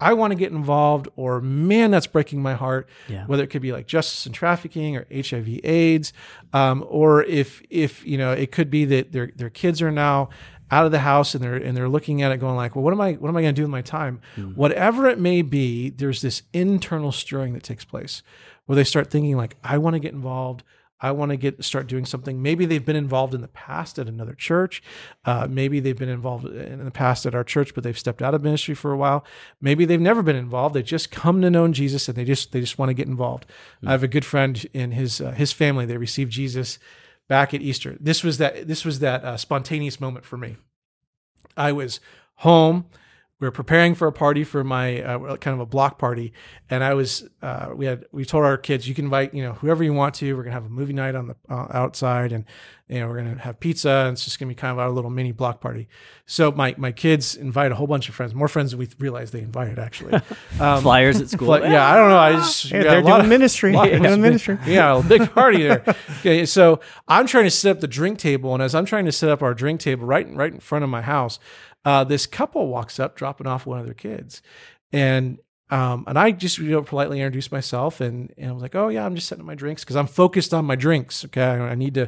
I 0.00 0.14
want 0.14 0.30
to 0.32 0.34
get 0.34 0.50
involved, 0.50 1.08
or 1.16 1.40
man, 1.40 1.90
that's 1.90 2.06
breaking 2.06 2.42
my 2.42 2.54
heart. 2.54 2.88
Yeah. 3.08 3.26
Whether 3.26 3.44
it 3.44 3.48
could 3.48 3.62
be 3.62 3.72
like 3.72 3.86
justice 3.86 4.26
and 4.26 4.34
trafficking, 4.34 4.96
or 4.96 5.06
HIV, 5.12 5.60
AIDS, 5.64 6.12
um, 6.52 6.84
or 6.88 7.22
if 7.24 7.62
if 7.70 8.04
you 8.06 8.18
know, 8.18 8.32
it 8.32 8.50
could 8.52 8.70
be 8.70 8.84
that 8.86 9.12
their 9.12 9.30
their 9.36 9.50
kids 9.50 9.82
are 9.82 9.92
now 9.92 10.30
out 10.70 10.86
of 10.86 10.92
the 10.92 11.00
house 11.00 11.34
and 11.34 11.42
they're 11.42 11.56
and 11.56 11.76
they're 11.76 11.88
looking 11.88 12.22
at 12.22 12.32
it, 12.32 12.38
going 12.38 12.56
like, 12.56 12.74
well, 12.74 12.84
what 12.84 12.92
am 12.92 13.00
I 13.00 13.12
what 13.14 13.28
am 13.28 13.36
I 13.36 13.42
going 13.42 13.54
to 13.54 13.58
do 13.58 13.62
with 13.62 13.70
my 13.70 13.82
time? 13.82 14.20
Mm. 14.36 14.56
Whatever 14.56 15.08
it 15.08 15.18
may 15.18 15.42
be, 15.42 15.90
there's 15.90 16.22
this 16.22 16.42
internal 16.52 17.12
stirring 17.12 17.52
that 17.54 17.62
takes 17.62 17.84
place 17.84 18.22
where 18.66 18.76
they 18.76 18.84
start 18.84 19.10
thinking 19.10 19.36
like, 19.36 19.56
I 19.64 19.78
want 19.78 19.94
to 19.94 20.00
get 20.00 20.12
involved. 20.12 20.62
I 21.00 21.12
want 21.12 21.30
to 21.30 21.36
get 21.36 21.64
start 21.64 21.86
doing 21.86 22.04
something. 22.04 22.42
Maybe 22.42 22.66
they've 22.66 22.84
been 22.84 22.96
involved 22.96 23.34
in 23.34 23.40
the 23.40 23.48
past 23.48 23.98
at 23.98 24.06
another 24.06 24.34
church. 24.34 24.82
Uh, 25.24 25.46
maybe 25.48 25.80
they've 25.80 25.96
been 25.96 26.08
involved 26.08 26.46
in 26.46 26.84
the 26.84 26.90
past 26.90 27.26
at 27.26 27.34
our 27.34 27.44
church, 27.44 27.74
but 27.74 27.84
they've 27.84 27.98
stepped 27.98 28.20
out 28.22 28.34
of 28.34 28.42
ministry 28.42 28.74
for 28.74 28.92
a 28.92 28.96
while. 28.96 29.24
Maybe 29.60 29.84
they've 29.84 30.00
never 30.00 30.22
been 30.22 30.36
involved. 30.36 30.74
They 30.74 30.82
just 30.82 31.10
come 31.10 31.40
to 31.42 31.50
know 31.50 31.66
Jesus 31.68 32.08
and 32.08 32.16
they 32.16 32.24
just 32.24 32.52
they 32.52 32.60
just 32.60 32.78
want 32.78 32.90
to 32.90 32.94
get 32.94 33.08
involved. 33.08 33.46
Mm-hmm. 33.46 33.88
I 33.88 33.92
have 33.92 34.02
a 34.02 34.08
good 34.08 34.24
friend 34.24 34.64
in 34.74 34.92
his 34.92 35.20
uh, 35.20 35.32
his 35.32 35.52
family. 35.52 35.86
They 35.86 35.96
received 35.96 36.32
Jesus 36.32 36.78
back 37.28 37.54
at 37.54 37.62
Easter. 37.62 37.96
This 37.98 38.22
was 38.22 38.38
that 38.38 38.68
this 38.68 38.84
was 38.84 38.98
that 38.98 39.24
uh, 39.24 39.36
spontaneous 39.36 40.00
moment 40.00 40.24
for 40.24 40.36
me. 40.36 40.56
I 41.56 41.72
was 41.72 42.00
home 42.36 42.86
we 43.40 43.46
were 43.46 43.52
preparing 43.52 43.94
for 43.94 44.06
a 44.06 44.12
party 44.12 44.44
for 44.44 44.62
my 44.62 45.00
uh, 45.02 45.36
kind 45.38 45.54
of 45.54 45.60
a 45.60 45.66
block 45.66 45.98
party, 45.98 46.34
and 46.68 46.84
I 46.84 46.92
was 46.92 47.26
uh, 47.40 47.70
we 47.74 47.86
had 47.86 48.04
we 48.12 48.26
told 48.26 48.44
our 48.44 48.58
kids 48.58 48.86
you 48.86 48.94
can 48.94 49.06
invite 49.06 49.32
you 49.32 49.42
know 49.42 49.54
whoever 49.54 49.82
you 49.82 49.94
want 49.94 50.14
to. 50.16 50.36
We're 50.36 50.42
gonna 50.42 50.52
have 50.52 50.66
a 50.66 50.70
movie 50.70 50.92
night 50.92 51.14
on 51.14 51.28
the 51.28 51.36
uh, 51.48 51.66
outside, 51.70 52.32
and 52.32 52.44
you 52.86 53.00
know 53.00 53.08
we're 53.08 53.16
gonna 53.16 53.38
have 53.38 53.58
pizza, 53.58 53.90
and 53.90 54.12
it's 54.12 54.24
just 54.24 54.38
gonna 54.38 54.50
be 54.50 54.54
kind 54.54 54.72
of 54.72 54.78
our 54.78 54.90
little 54.90 55.08
mini 55.08 55.32
block 55.32 55.62
party. 55.62 55.88
So 56.26 56.52
my 56.52 56.74
my 56.76 56.92
kids 56.92 57.34
invite 57.34 57.72
a 57.72 57.74
whole 57.74 57.86
bunch 57.86 58.10
of 58.10 58.14
friends, 58.14 58.34
more 58.34 58.46
friends 58.46 58.72
than 58.72 58.78
we 58.78 58.88
realized 58.98 59.32
they 59.32 59.40
invited 59.40 59.78
actually. 59.78 60.20
Um, 60.58 60.82
Flyers 60.82 61.20
at 61.22 61.30
school. 61.30 61.58
yeah, 61.60 61.90
I 61.90 61.96
don't 61.96 62.10
know. 62.10 62.18
I 62.18 62.32
just 62.32 62.70
yeah, 62.70 62.82
they're 62.82 63.02
doing 63.02 63.20
of, 63.20 63.28
ministry. 63.28 63.74
Of, 63.74 64.02
doing 64.02 64.20
ministry. 64.20 64.58
Yeah, 64.66 64.98
a 64.98 65.02
big 65.02 65.30
party 65.34 65.62
there. 65.62 65.82
Okay, 66.18 66.44
so 66.44 66.80
I'm 67.08 67.26
trying 67.26 67.44
to 67.44 67.50
set 67.50 67.76
up 67.76 67.80
the 67.80 67.88
drink 67.88 68.18
table, 68.18 68.52
and 68.52 68.62
as 68.62 68.74
I'm 68.74 68.84
trying 68.84 69.06
to 69.06 69.12
set 69.12 69.30
up 69.30 69.42
our 69.42 69.54
drink 69.54 69.80
table 69.80 70.04
right 70.06 70.28
right 70.34 70.52
in 70.52 70.60
front 70.60 70.84
of 70.84 70.90
my 70.90 71.00
house 71.00 71.38
uh, 71.84 72.04
this 72.04 72.26
couple 72.26 72.68
walks 72.68 73.00
up 73.00 73.16
dropping 73.16 73.46
off 73.46 73.66
one 73.66 73.78
of 73.78 73.84
their 73.84 73.94
kids. 73.94 74.42
And 74.92 75.38
um, 75.70 76.04
and 76.08 76.18
I 76.18 76.32
just 76.32 76.58
you 76.58 76.70
know 76.70 76.82
politely 76.82 77.20
introduced 77.20 77.52
myself 77.52 78.00
and, 78.00 78.32
and 78.36 78.50
I 78.50 78.52
was 78.52 78.62
like, 78.62 78.74
oh 78.74 78.88
yeah, 78.88 79.06
I'm 79.06 79.14
just 79.14 79.28
setting 79.28 79.44
my 79.44 79.54
drinks 79.54 79.84
because 79.84 79.96
I'm 79.96 80.08
focused 80.08 80.52
on 80.52 80.64
my 80.64 80.74
drinks. 80.74 81.24
Okay, 81.24 81.42
I 81.42 81.74
need 81.74 81.94
to 81.94 82.06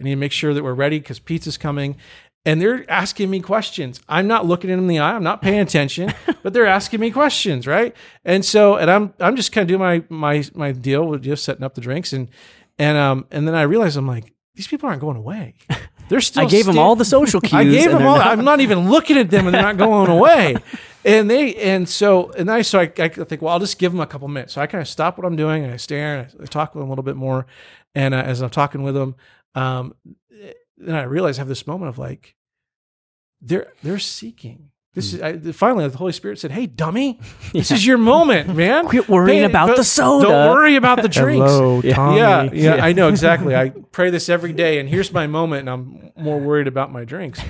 I 0.00 0.02
need 0.02 0.10
to 0.10 0.16
make 0.16 0.32
sure 0.32 0.52
that 0.52 0.64
we're 0.64 0.74
ready 0.74 0.98
because 0.98 1.20
pizza's 1.20 1.56
coming. 1.56 1.96
And 2.46 2.60
they're 2.60 2.84
asking 2.90 3.30
me 3.30 3.40
questions. 3.40 4.02
I'm 4.06 4.26
not 4.26 4.44
looking 4.44 4.68
them 4.68 4.80
in 4.80 4.86
the 4.86 4.98
eye. 4.98 5.14
I'm 5.14 5.22
not 5.22 5.40
paying 5.40 5.60
attention, 5.60 6.12
but 6.42 6.52
they're 6.52 6.66
asking 6.66 7.00
me 7.00 7.10
questions, 7.10 7.66
right? 7.66 7.96
And 8.22 8.44
so, 8.44 8.76
and 8.76 8.90
I'm 8.90 9.14
I'm 9.20 9.36
just 9.36 9.52
kind 9.52 9.62
of 9.62 9.68
doing 9.68 9.80
my 9.80 10.04
my 10.10 10.44
my 10.54 10.72
deal 10.72 11.06
with 11.06 11.22
just 11.22 11.44
setting 11.44 11.64
up 11.64 11.74
the 11.74 11.80
drinks, 11.80 12.12
and 12.12 12.28
and 12.78 12.98
um 12.98 13.26
and 13.30 13.46
then 13.46 13.54
I 13.54 13.62
realized 13.62 13.96
I'm 13.96 14.08
like, 14.08 14.34
these 14.54 14.66
people 14.66 14.88
aren't 14.88 15.00
going 15.00 15.16
away. 15.16 15.54
They're 16.08 16.20
still. 16.20 16.44
I 16.44 16.46
gave 16.46 16.66
them 16.66 16.78
all 16.78 16.96
the 16.96 17.04
social 17.04 17.40
cues. 17.40 17.52
I 17.54 17.64
gave 17.64 17.90
them 17.90 18.06
all. 18.06 18.18
Not. 18.18 18.26
I'm 18.26 18.44
not 18.44 18.60
even 18.60 18.90
looking 18.90 19.16
at 19.16 19.30
them, 19.30 19.46
and 19.46 19.54
they're 19.54 19.62
not 19.62 19.76
going 19.76 20.10
away. 20.18 20.56
And 21.04 21.30
they 21.30 21.54
and 21.56 21.88
so 21.88 22.30
and 22.32 22.50
I 22.50 22.62
so 22.62 22.80
I, 22.80 22.92
I 22.96 23.08
think 23.08 23.42
well 23.42 23.52
I'll 23.52 23.60
just 23.60 23.78
give 23.78 23.92
them 23.92 24.00
a 24.00 24.06
couple 24.06 24.26
minutes. 24.28 24.54
So 24.54 24.60
I 24.60 24.66
kind 24.66 24.80
of 24.80 24.88
stop 24.88 25.18
what 25.18 25.26
I'm 25.26 25.36
doing 25.36 25.64
and 25.64 25.72
I 25.72 25.76
stare 25.76 26.20
and 26.20 26.42
I, 26.42 26.46
talk 26.46 26.74
with 26.74 26.80
them 26.80 26.88
a 26.88 26.90
little 26.90 27.04
bit 27.04 27.16
more. 27.16 27.46
And 27.94 28.14
uh, 28.14 28.18
as 28.18 28.40
I'm 28.40 28.50
talking 28.50 28.82
with 28.82 28.94
them, 28.94 29.14
um, 29.54 29.94
then 30.78 30.94
I 30.94 31.02
realize 31.02 31.38
I 31.38 31.42
have 31.42 31.48
this 31.48 31.66
moment 31.66 31.90
of 31.90 31.98
like 31.98 32.34
they're 33.40 33.72
they're 33.82 33.98
seeking 33.98 34.70
this 34.94 35.12
is 35.12 35.20
I, 35.20 35.36
finally 35.52 35.88
the 35.88 35.98
Holy 35.98 36.12
Spirit 36.12 36.38
said, 36.38 36.52
"Hey, 36.52 36.66
dummy, 36.66 37.18
this 37.52 37.70
yeah. 37.70 37.76
is 37.76 37.86
your 37.86 37.98
moment, 37.98 38.54
man. 38.54 38.86
Quit 38.88 39.08
worrying 39.08 39.40
hey, 39.40 39.44
about 39.44 39.76
the 39.76 39.82
soda. 39.82 40.28
Don't 40.28 40.50
worry 40.50 40.76
about 40.76 41.02
the 41.02 41.08
drinks. 41.08 41.50
Hello, 41.50 41.82
Tommy. 41.82 42.18
Yeah, 42.18 42.42
yeah, 42.44 42.50
yeah, 42.76 42.84
I 42.84 42.92
know 42.92 43.08
exactly. 43.08 43.56
I 43.56 43.70
pray 43.70 44.10
this 44.10 44.28
every 44.28 44.52
day, 44.52 44.78
and 44.78 44.88
here's 44.88 45.12
my 45.12 45.26
moment, 45.26 45.68
and 45.68 45.70
I'm 45.70 46.12
more 46.16 46.38
worried 46.38 46.68
about 46.68 46.92
my 46.92 47.04
drinks. 47.04 47.40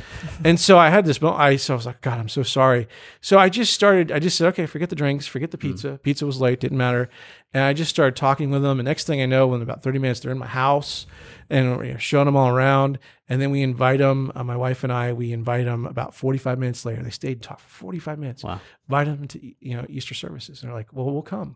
And 0.43 0.59
so 0.59 0.79
I 0.79 0.89
had 0.89 1.05
this 1.05 1.21
moment. 1.21 1.43
I 1.43 1.57
so 1.57 1.75
I 1.75 1.77
was 1.77 1.87
like, 1.87 2.01
God, 2.01 2.19
I'm 2.19 2.31
so 2.31 2.43
sorry. 2.43 2.89
So 3.21 3.39
I 3.39 3.51
just 3.51 3.75
started. 3.75 4.11
I 4.11 4.21
just 4.21 4.39
said, 4.39 4.49
okay, 4.49 4.65
forget 4.65 4.89
the 4.89 4.97
drinks, 4.97 5.27
forget 5.27 5.51
the 5.51 5.59
pizza. 5.59 5.89
Mm. 5.89 6.03
Pizza 6.03 6.25
was 6.25 6.41
late, 6.41 6.61
didn't 6.61 6.79
matter. 6.79 7.11
And 7.55 7.63
I 7.63 7.73
just 7.73 7.91
started 7.91 8.17
talking 8.17 8.51
with 8.51 8.63
them. 8.63 8.81
And 8.81 8.87
next 8.87 9.07
thing 9.07 9.23
I 9.23 9.27
know, 9.27 9.55
in 9.55 9.63
about 9.63 9.81
30 9.85 10.01
minutes, 10.01 10.19
they're 10.21 10.33
in 10.33 10.39
my 10.39 10.47
house 10.47 11.07
and 11.49 11.87
you 11.87 11.93
know, 11.93 11.99
showing 11.99 12.27
them 12.27 12.35
all 12.35 12.49
around. 12.49 12.99
And 13.29 13.41
then 13.41 13.53
we 13.53 13.63
invite 13.63 14.01
them, 14.01 14.33
uh, 14.35 14.43
my 14.43 14.57
wife 14.57 14.83
and 14.83 14.93
I, 14.93 15.13
we 15.13 15.33
invite 15.33 15.67
them 15.67 15.87
about 15.87 16.17
45 16.17 16.59
minutes 16.59 16.85
later. 16.85 17.05
They 17.05 17.11
stayed 17.11 17.35
and 17.35 17.43
talked 17.43 17.61
for 17.61 17.69
45 17.69 18.19
minutes. 18.19 18.43
Wow. 18.43 18.61
Invite 18.89 19.07
them 19.07 19.29
to, 19.29 19.55
you 19.61 19.77
know, 19.77 19.87
Easter 19.89 20.15
services. 20.15 20.63
And 20.63 20.69
they're 20.69 20.77
like, 20.77 20.93
well, 20.93 21.07
we'll 21.07 21.23
come. 21.23 21.55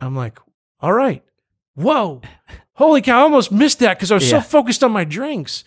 I'm 0.00 0.14
like, 0.14 0.38
all 0.78 0.92
right. 0.92 1.24
Whoa. 1.74 2.22
Holy 2.74 3.02
cow. 3.02 3.18
I 3.18 3.22
almost 3.22 3.50
missed 3.50 3.80
that 3.80 3.98
because 3.98 4.12
I 4.12 4.14
was 4.14 4.30
yeah. 4.30 4.40
so 4.40 4.48
focused 4.48 4.84
on 4.84 4.92
my 4.92 5.04
drinks. 5.04 5.64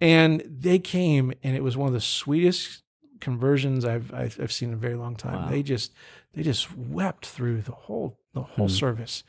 And 0.00 0.40
they 0.46 0.78
came 0.78 1.32
and 1.42 1.56
it 1.56 1.64
was 1.64 1.76
one 1.76 1.88
of 1.88 1.94
the 1.94 2.00
sweetest 2.00 2.84
conversions 3.20 3.84
I've, 3.84 4.14
I've, 4.14 4.38
I've 4.40 4.52
seen 4.52 4.68
in 4.68 4.74
a 4.74 4.78
very 4.78 4.94
long 4.94 5.16
time. 5.16 5.42
Wow. 5.42 5.48
They 5.48 5.64
just, 5.64 5.92
they 6.32 6.44
just 6.44 6.76
wept 6.76 7.26
through 7.26 7.62
the 7.62 7.72
whole 7.72 8.18
the 8.34 8.42
whole 8.42 8.66
mm-hmm. 8.66 8.76
service. 8.76 9.24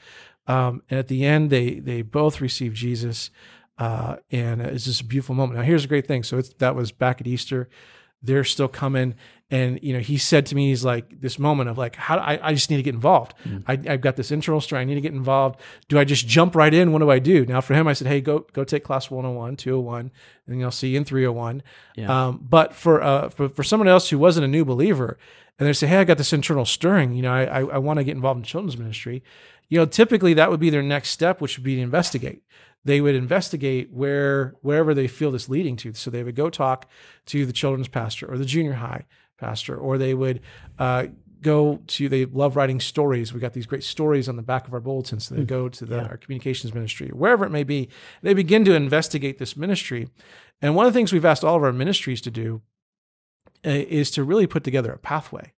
Um, 0.47 0.84
and 0.89 0.99
at 0.99 1.08
the 1.08 1.26
end, 1.26 1.49
they 1.49 1.80
they 1.80 2.01
both 2.01 2.41
received 2.41 2.76
Jesus, 2.76 3.32
uh, 3.78 4.18
and 4.30 4.62
it's 4.62 4.86
just 4.86 5.01
a 5.01 5.06
beautiful 5.06 5.36
moment. 5.36 5.58
Now, 5.58 5.66
here's 5.66 5.86
a 5.86 5.88
great 5.88 6.08
thing. 6.08 6.24
So 6.24 6.41
that 6.41 6.76
was 6.76 6.91
back 6.91 7.22
at 7.22 7.28
Easter. 7.28 7.70
They're 8.22 8.43
still 8.43 8.68
coming, 8.68 9.16
and 9.51 9.79
you 9.83 9.93
know, 9.93 9.99
he 9.99 10.17
said 10.17 10.47
to 10.47 10.55
me, 10.55 10.69
he's 10.69 10.83
like 10.83 11.21
this 11.21 11.37
moment 11.37 11.69
of 11.69 11.77
like, 11.77 11.95
how 11.95 12.17
I, 12.17 12.39
I 12.41 12.53
just 12.53 12.71
need 12.71 12.77
to 12.77 12.83
get 12.83 12.95
involved. 12.95 13.35
Mm-hmm. 13.43 13.69
I, 13.87 13.91
have 13.91 14.01
got 14.01 14.15
this 14.15 14.31
internal 14.31 14.59
story. 14.59 14.81
I 14.81 14.85
need 14.85 14.95
to 14.95 15.01
get 15.01 15.13
involved. 15.13 15.59
Do 15.87 15.99
I 15.99 16.03
just 16.03 16.27
jump 16.27 16.55
right 16.55 16.73
in? 16.73 16.91
What 16.91 16.99
do 16.99 17.11
I 17.11 17.19
do? 17.19 17.45
Now, 17.45 17.61
for 17.61 17.75
him, 17.75 17.87
I 17.87 17.93
said, 17.93 18.07
hey, 18.07 18.21
go 18.21 18.39
go 18.53 18.63
take 18.63 18.83
class 18.83 19.11
101, 19.11 19.57
201, 19.57 20.11
and 20.47 20.59
you'll 20.59 20.71
see 20.71 20.89
you 20.89 20.97
in 20.97 21.05
301. 21.05 21.61
Yeah. 21.95 22.27
Um, 22.27 22.39
but 22.41 22.73
for 22.73 23.03
uh, 23.03 23.29
for 23.29 23.47
for 23.47 23.63
someone 23.63 23.87
else 23.87 24.09
who 24.09 24.17
wasn't 24.17 24.45
a 24.45 24.47
new 24.47 24.65
believer, 24.65 25.19
and 25.59 25.67
they 25.67 25.73
say, 25.73 25.87
hey, 25.87 25.97
I 25.97 26.03
got 26.05 26.17
this 26.17 26.33
internal 26.33 26.65
stirring. 26.65 27.13
You 27.13 27.21
know, 27.21 27.33
I, 27.33 27.43
I, 27.43 27.59
I 27.59 27.77
want 27.77 27.97
to 27.97 28.03
get 28.03 28.15
involved 28.15 28.39
in 28.39 28.43
children's 28.43 28.77
ministry. 28.77 29.23
You 29.69 29.79
know, 29.79 29.85
typically 29.85 30.33
that 30.33 30.49
would 30.49 30.59
be 30.59 30.71
their 30.71 30.83
next 30.83 31.09
step, 31.09 31.39
which 31.39 31.57
would 31.57 31.63
be 31.63 31.75
to 31.75 31.81
investigate. 31.81 32.41
They 32.83 32.99
would 32.99 33.15
investigate 33.15 33.91
where 33.91 34.55
wherever 34.61 34.95
they 34.95 35.07
feel 35.07 35.31
this 35.31 35.49
leading 35.49 35.75
to. 35.77 35.93
So 35.93 36.09
they 36.09 36.23
would 36.23 36.35
go 36.35 36.49
talk 36.49 36.89
to 37.27 37.45
the 37.45 37.53
children's 37.53 37.87
pastor 37.87 38.31
or 38.31 38.39
the 38.39 38.45
junior 38.45 38.73
high 38.73 39.05
pastor, 39.38 39.75
or 39.75 39.97
they 39.97 40.13
would 40.13 40.41
uh, 40.79 41.07
go 41.41 41.79
to 41.88 42.09
they 42.09 42.25
love 42.25 42.55
writing 42.55 42.79
stories. 42.79 43.33
We 43.33 43.39
got 43.39 43.53
these 43.53 43.65
great 43.65 43.83
stories 43.83 44.27
on 44.29 44.36
the 44.36 44.41
back 44.41 44.67
of 44.67 44.73
our 44.73 44.79
bulletins. 44.79 45.25
So 45.27 45.36
they 45.36 45.43
go 45.43 45.69
to 45.69 45.86
the, 45.86 45.97
Yeah. 45.97 46.05
our 46.07 46.17
communications 46.17 46.73
ministry, 46.73 47.09
wherever 47.09 47.45
it 47.45 47.51
may 47.51 47.63
be. 47.63 47.89
They 48.21 48.33
begin 48.33 48.65
to 48.65 48.73
investigate 48.73 49.38
this 49.38 49.55
ministry. 49.55 50.10
And 50.61 50.76
one 50.76 50.85
of 50.85 50.93
the 50.93 50.97
things 50.97 51.11
we've 51.14 51.26
asked 51.26 51.43
all 51.43 51.55
of 51.57 51.64
our 51.64 51.73
ministries 51.73 52.22
to 52.22 52.31
do 52.31 52.61
uh, 53.65 53.69
is 53.69 54.10
to 54.11 54.23
really 54.23 54.47
put 54.47 54.64
together 54.64 54.91
a 54.91 54.97
pathway. 54.97 55.53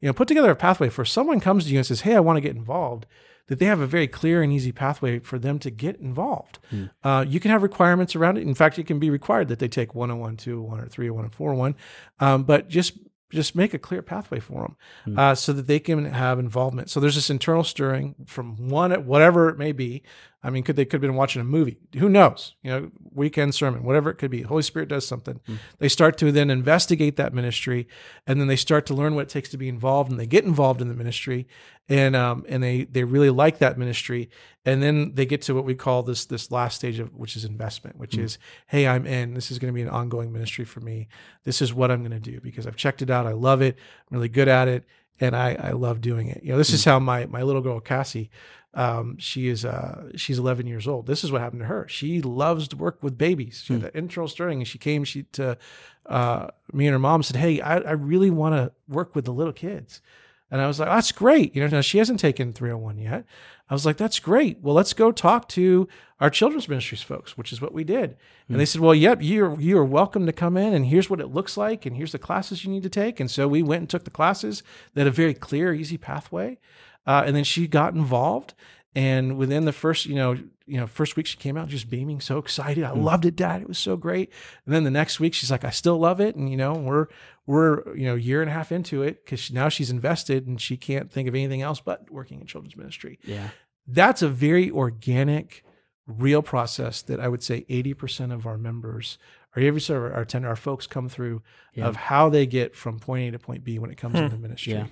You 0.00 0.08
know, 0.08 0.12
put 0.12 0.28
together 0.28 0.50
a 0.50 0.56
pathway 0.56 0.88
for 0.88 1.04
someone 1.04 1.40
comes 1.40 1.64
to 1.64 1.70
you 1.72 1.78
and 1.78 1.86
says, 1.86 2.02
"Hey, 2.02 2.14
I 2.14 2.20
want 2.20 2.36
to 2.36 2.40
get 2.40 2.54
involved." 2.56 3.06
That 3.48 3.58
they 3.58 3.64
have 3.66 3.80
a 3.80 3.86
very 3.86 4.06
clear 4.06 4.42
and 4.42 4.52
easy 4.52 4.72
pathway 4.72 5.20
for 5.20 5.38
them 5.38 5.58
to 5.60 5.70
get 5.70 5.96
involved. 5.96 6.58
Uh, 7.02 7.24
you 7.26 7.40
can 7.40 7.50
have 7.50 7.62
requirements 7.62 8.14
around 8.14 8.36
it. 8.36 8.42
In 8.42 8.54
fact, 8.54 8.78
it 8.78 8.86
can 8.86 8.98
be 8.98 9.08
required 9.08 9.48
that 9.48 9.58
they 9.58 9.68
take 9.68 9.94
101, 9.94 10.36
201, 10.36 10.80
or 10.80 10.86
301, 10.86 11.24
and 11.24 11.34
401. 11.34 11.74
Um, 12.20 12.42
but 12.44 12.68
just 12.68 12.98
just 13.30 13.54
make 13.54 13.74
a 13.74 13.78
clear 13.78 14.02
pathway 14.02 14.40
for 14.40 14.62
them 15.06 15.18
uh, 15.18 15.34
so 15.34 15.52
that 15.52 15.66
they 15.66 15.78
can 15.78 16.04
have 16.06 16.38
involvement. 16.38 16.90
So 16.90 17.00
there's 17.00 17.14
this 17.14 17.30
internal 17.30 17.64
stirring 17.64 18.14
from 18.26 18.68
one, 18.68 18.92
whatever 19.06 19.48
it 19.48 19.58
may 19.58 19.72
be. 19.72 20.02
I 20.40 20.50
mean, 20.50 20.62
could 20.62 20.76
they 20.76 20.84
could 20.84 20.94
have 20.94 21.00
been 21.00 21.16
watching 21.16 21.42
a 21.42 21.44
movie? 21.44 21.78
Who 21.98 22.08
knows? 22.08 22.54
You 22.62 22.70
know, 22.70 22.90
weekend 23.12 23.56
sermon, 23.56 23.82
whatever 23.82 24.08
it 24.08 24.18
could 24.18 24.30
be. 24.30 24.42
Holy 24.42 24.62
Spirit 24.62 24.88
does 24.88 25.06
something. 25.06 25.40
Hmm. 25.44 25.56
They 25.78 25.88
start 25.88 26.16
to 26.18 26.30
then 26.30 26.48
investigate 26.48 27.16
that 27.16 27.34
ministry, 27.34 27.88
and 28.24 28.40
then 28.40 28.46
they 28.46 28.54
start 28.54 28.86
to 28.86 28.94
learn 28.94 29.16
what 29.16 29.22
it 29.22 29.28
takes 29.30 29.48
to 29.50 29.56
be 29.56 29.68
involved, 29.68 30.12
and 30.12 30.20
they 30.20 30.26
get 30.26 30.44
involved 30.44 30.80
in 30.80 30.86
the 30.86 30.94
ministry, 30.94 31.48
and 31.88 32.14
um, 32.14 32.44
and 32.48 32.62
they 32.62 32.84
they 32.84 33.02
really 33.02 33.30
like 33.30 33.58
that 33.58 33.78
ministry, 33.78 34.30
and 34.64 34.80
then 34.80 35.12
they 35.14 35.26
get 35.26 35.42
to 35.42 35.56
what 35.56 35.64
we 35.64 35.74
call 35.74 36.04
this 36.04 36.24
this 36.24 36.52
last 36.52 36.76
stage 36.76 37.00
of 37.00 37.12
which 37.14 37.34
is 37.34 37.44
investment, 37.44 37.96
which 37.96 38.14
hmm. 38.14 38.22
is, 38.22 38.38
hey, 38.68 38.86
I'm 38.86 39.08
in. 39.08 39.34
This 39.34 39.50
is 39.50 39.58
going 39.58 39.72
to 39.72 39.76
be 39.76 39.82
an 39.82 39.88
ongoing 39.88 40.32
ministry 40.32 40.64
for 40.64 40.78
me. 40.78 41.08
This 41.42 41.60
is 41.60 41.74
what 41.74 41.90
I'm 41.90 42.00
going 42.00 42.12
to 42.12 42.20
do 42.20 42.40
because 42.40 42.64
I've 42.64 42.76
checked 42.76 43.02
it 43.02 43.10
out. 43.10 43.26
I 43.26 43.32
love 43.32 43.60
it. 43.60 43.76
I'm 44.08 44.16
really 44.16 44.28
good 44.28 44.48
at 44.48 44.68
it, 44.68 44.84
and 45.18 45.34
I 45.34 45.54
I 45.54 45.70
love 45.72 46.00
doing 46.00 46.28
it. 46.28 46.44
You 46.44 46.52
know, 46.52 46.58
this 46.58 46.72
is 46.72 46.84
hmm. 46.84 46.90
how 46.90 46.98
my 47.00 47.26
my 47.26 47.42
little 47.42 47.60
girl 47.60 47.80
Cassie 47.80 48.30
um, 48.78 49.18
she 49.18 49.48
is 49.48 49.64
uh, 49.64 50.12
she's 50.14 50.38
11 50.38 50.68
years 50.68 50.86
old. 50.86 51.08
This 51.08 51.24
is 51.24 51.32
what 51.32 51.40
happened 51.40 51.62
to 51.62 51.66
her. 51.66 51.88
She 51.88 52.22
loves 52.22 52.68
to 52.68 52.76
work 52.76 53.02
with 53.02 53.18
babies. 53.18 53.64
She 53.66 53.72
had 53.72 53.82
that 53.82 53.96
internal 53.96 54.28
stirring, 54.28 54.60
and 54.60 54.68
she 54.68 54.78
came. 54.78 55.02
She 55.02 55.24
to 55.32 55.58
uh, 56.06 56.46
me 56.72 56.86
and 56.86 56.92
her 56.92 56.98
mom 57.00 57.24
said, 57.24 57.38
"Hey, 57.38 57.60
I, 57.60 57.78
I 57.78 57.90
really 57.90 58.30
want 58.30 58.54
to 58.54 58.70
work 58.88 59.16
with 59.16 59.24
the 59.24 59.32
little 59.32 59.52
kids." 59.52 60.00
And 60.48 60.60
I 60.60 60.68
was 60.68 60.78
like, 60.78 60.88
"That's 60.88 61.10
great." 61.10 61.56
You 61.56 61.62
know, 61.62 61.66
now 61.66 61.80
she 61.80 61.98
hasn't 61.98 62.20
taken 62.20 62.52
301 62.52 62.98
yet. 62.98 63.24
I 63.68 63.74
was 63.74 63.84
like, 63.84 63.96
"That's 63.96 64.20
great. 64.20 64.60
Well, 64.62 64.76
let's 64.76 64.92
go 64.92 65.10
talk 65.10 65.48
to 65.50 65.88
our 66.20 66.30
children's 66.30 66.68
ministries 66.68 67.02
folks," 67.02 67.36
which 67.36 67.52
is 67.52 67.60
what 67.60 67.74
we 67.74 67.82
did. 67.82 68.16
And 68.48 68.60
they 68.60 68.64
said, 68.64 68.80
"Well, 68.80 68.94
yep, 68.94 69.18
you're 69.20 69.60
you 69.60 69.76
are 69.78 69.84
welcome 69.84 70.24
to 70.26 70.32
come 70.32 70.56
in, 70.56 70.72
and 70.72 70.86
here's 70.86 71.10
what 71.10 71.20
it 71.20 71.34
looks 71.34 71.56
like, 71.56 71.84
and 71.84 71.96
here's 71.96 72.12
the 72.12 72.18
classes 72.18 72.64
you 72.64 72.70
need 72.70 72.84
to 72.84 72.88
take." 72.88 73.18
And 73.18 73.28
so 73.28 73.48
we 73.48 73.60
went 73.60 73.80
and 73.80 73.90
took 73.90 74.04
the 74.04 74.10
classes. 74.10 74.62
They 74.94 75.00
had 75.00 75.08
a 75.08 75.10
very 75.10 75.34
clear, 75.34 75.74
easy 75.74 75.98
pathway. 75.98 76.58
Uh, 77.08 77.24
and 77.26 77.34
then 77.34 77.42
she 77.44 77.66
got 77.66 77.94
involved. 77.94 78.54
And 78.94 79.36
within 79.38 79.64
the 79.64 79.72
first, 79.72 80.06
you 80.06 80.14
know, 80.14 80.32
you 80.66 80.76
know, 80.78 80.86
first 80.86 81.16
week 81.16 81.26
she 81.26 81.36
came 81.38 81.56
out 81.56 81.68
just 81.68 81.88
beaming, 81.88 82.20
so 82.20 82.36
excited. 82.38 82.84
I 82.84 82.90
loved 82.90 83.24
it, 83.24 83.36
Dad. 83.36 83.62
It 83.62 83.68
was 83.68 83.78
so 83.78 83.96
great. 83.96 84.30
And 84.66 84.74
then 84.74 84.84
the 84.84 84.90
next 84.90 85.18
week 85.18 85.32
she's 85.34 85.50
like, 85.50 85.64
I 85.64 85.70
still 85.70 85.98
love 85.98 86.20
it. 86.20 86.36
And 86.36 86.50
you 86.50 86.56
know, 86.56 86.74
we're 86.74 87.06
we're 87.46 87.96
you 87.96 88.04
know 88.06 88.14
year 88.14 88.42
and 88.42 88.50
a 88.50 88.52
half 88.52 88.70
into 88.72 89.02
it 89.02 89.24
because 89.24 89.50
now 89.50 89.68
she's 89.70 89.90
invested 89.90 90.46
and 90.46 90.60
she 90.60 90.76
can't 90.76 91.10
think 91.10 91.28
of 91.28 91.34
anything 91.34 91.62
else 91.62 91.80
but 91.80 92.10
working 92.10 92.40
in 92.40 92.46
children's 92.46 92.76
ministry. 92.76 93.18
Yeah. 93.24 93.48
That's 93.86 94.20
a 94.20 94.28
very 94.28 94.70
organic, 94.70 95.64
real 96.06 96.42
process 96.42 97.00
that 97.02 97.20
I 97.20 97.28
would 97.28 97.42
say 97.42 97.64
eighty 97.70 97.94
percent 97.94 98.32
of 98.32 98.46
our 98.46 98.58
members 98.58 99.16
or 99.56 99.62
every 99.62 99.80
server, 99.80 100.12
our 100.12 100.22
attender, 100.22 100.48
our 100.48 100.56
folks 100.56 100.86
come 100.86 101.08
through 101.08 101.40
Yeah. 101.72 101.86
of 101.86 101.96
how 101.96 102.28
they 102.28 102.44
get 102.46 102.76
from 102.76 102.98
point 102.98 103.28
A 103.28 103.30
to 103.32 103.38
point 103.38 103.64
B 103.64 103.78
when 103.78 103.90
it 103.90 103.96
comes 103.96 104.16
into 104.18 104.36
ministry. 104.36 104.74
Yeah. 104.74 104.86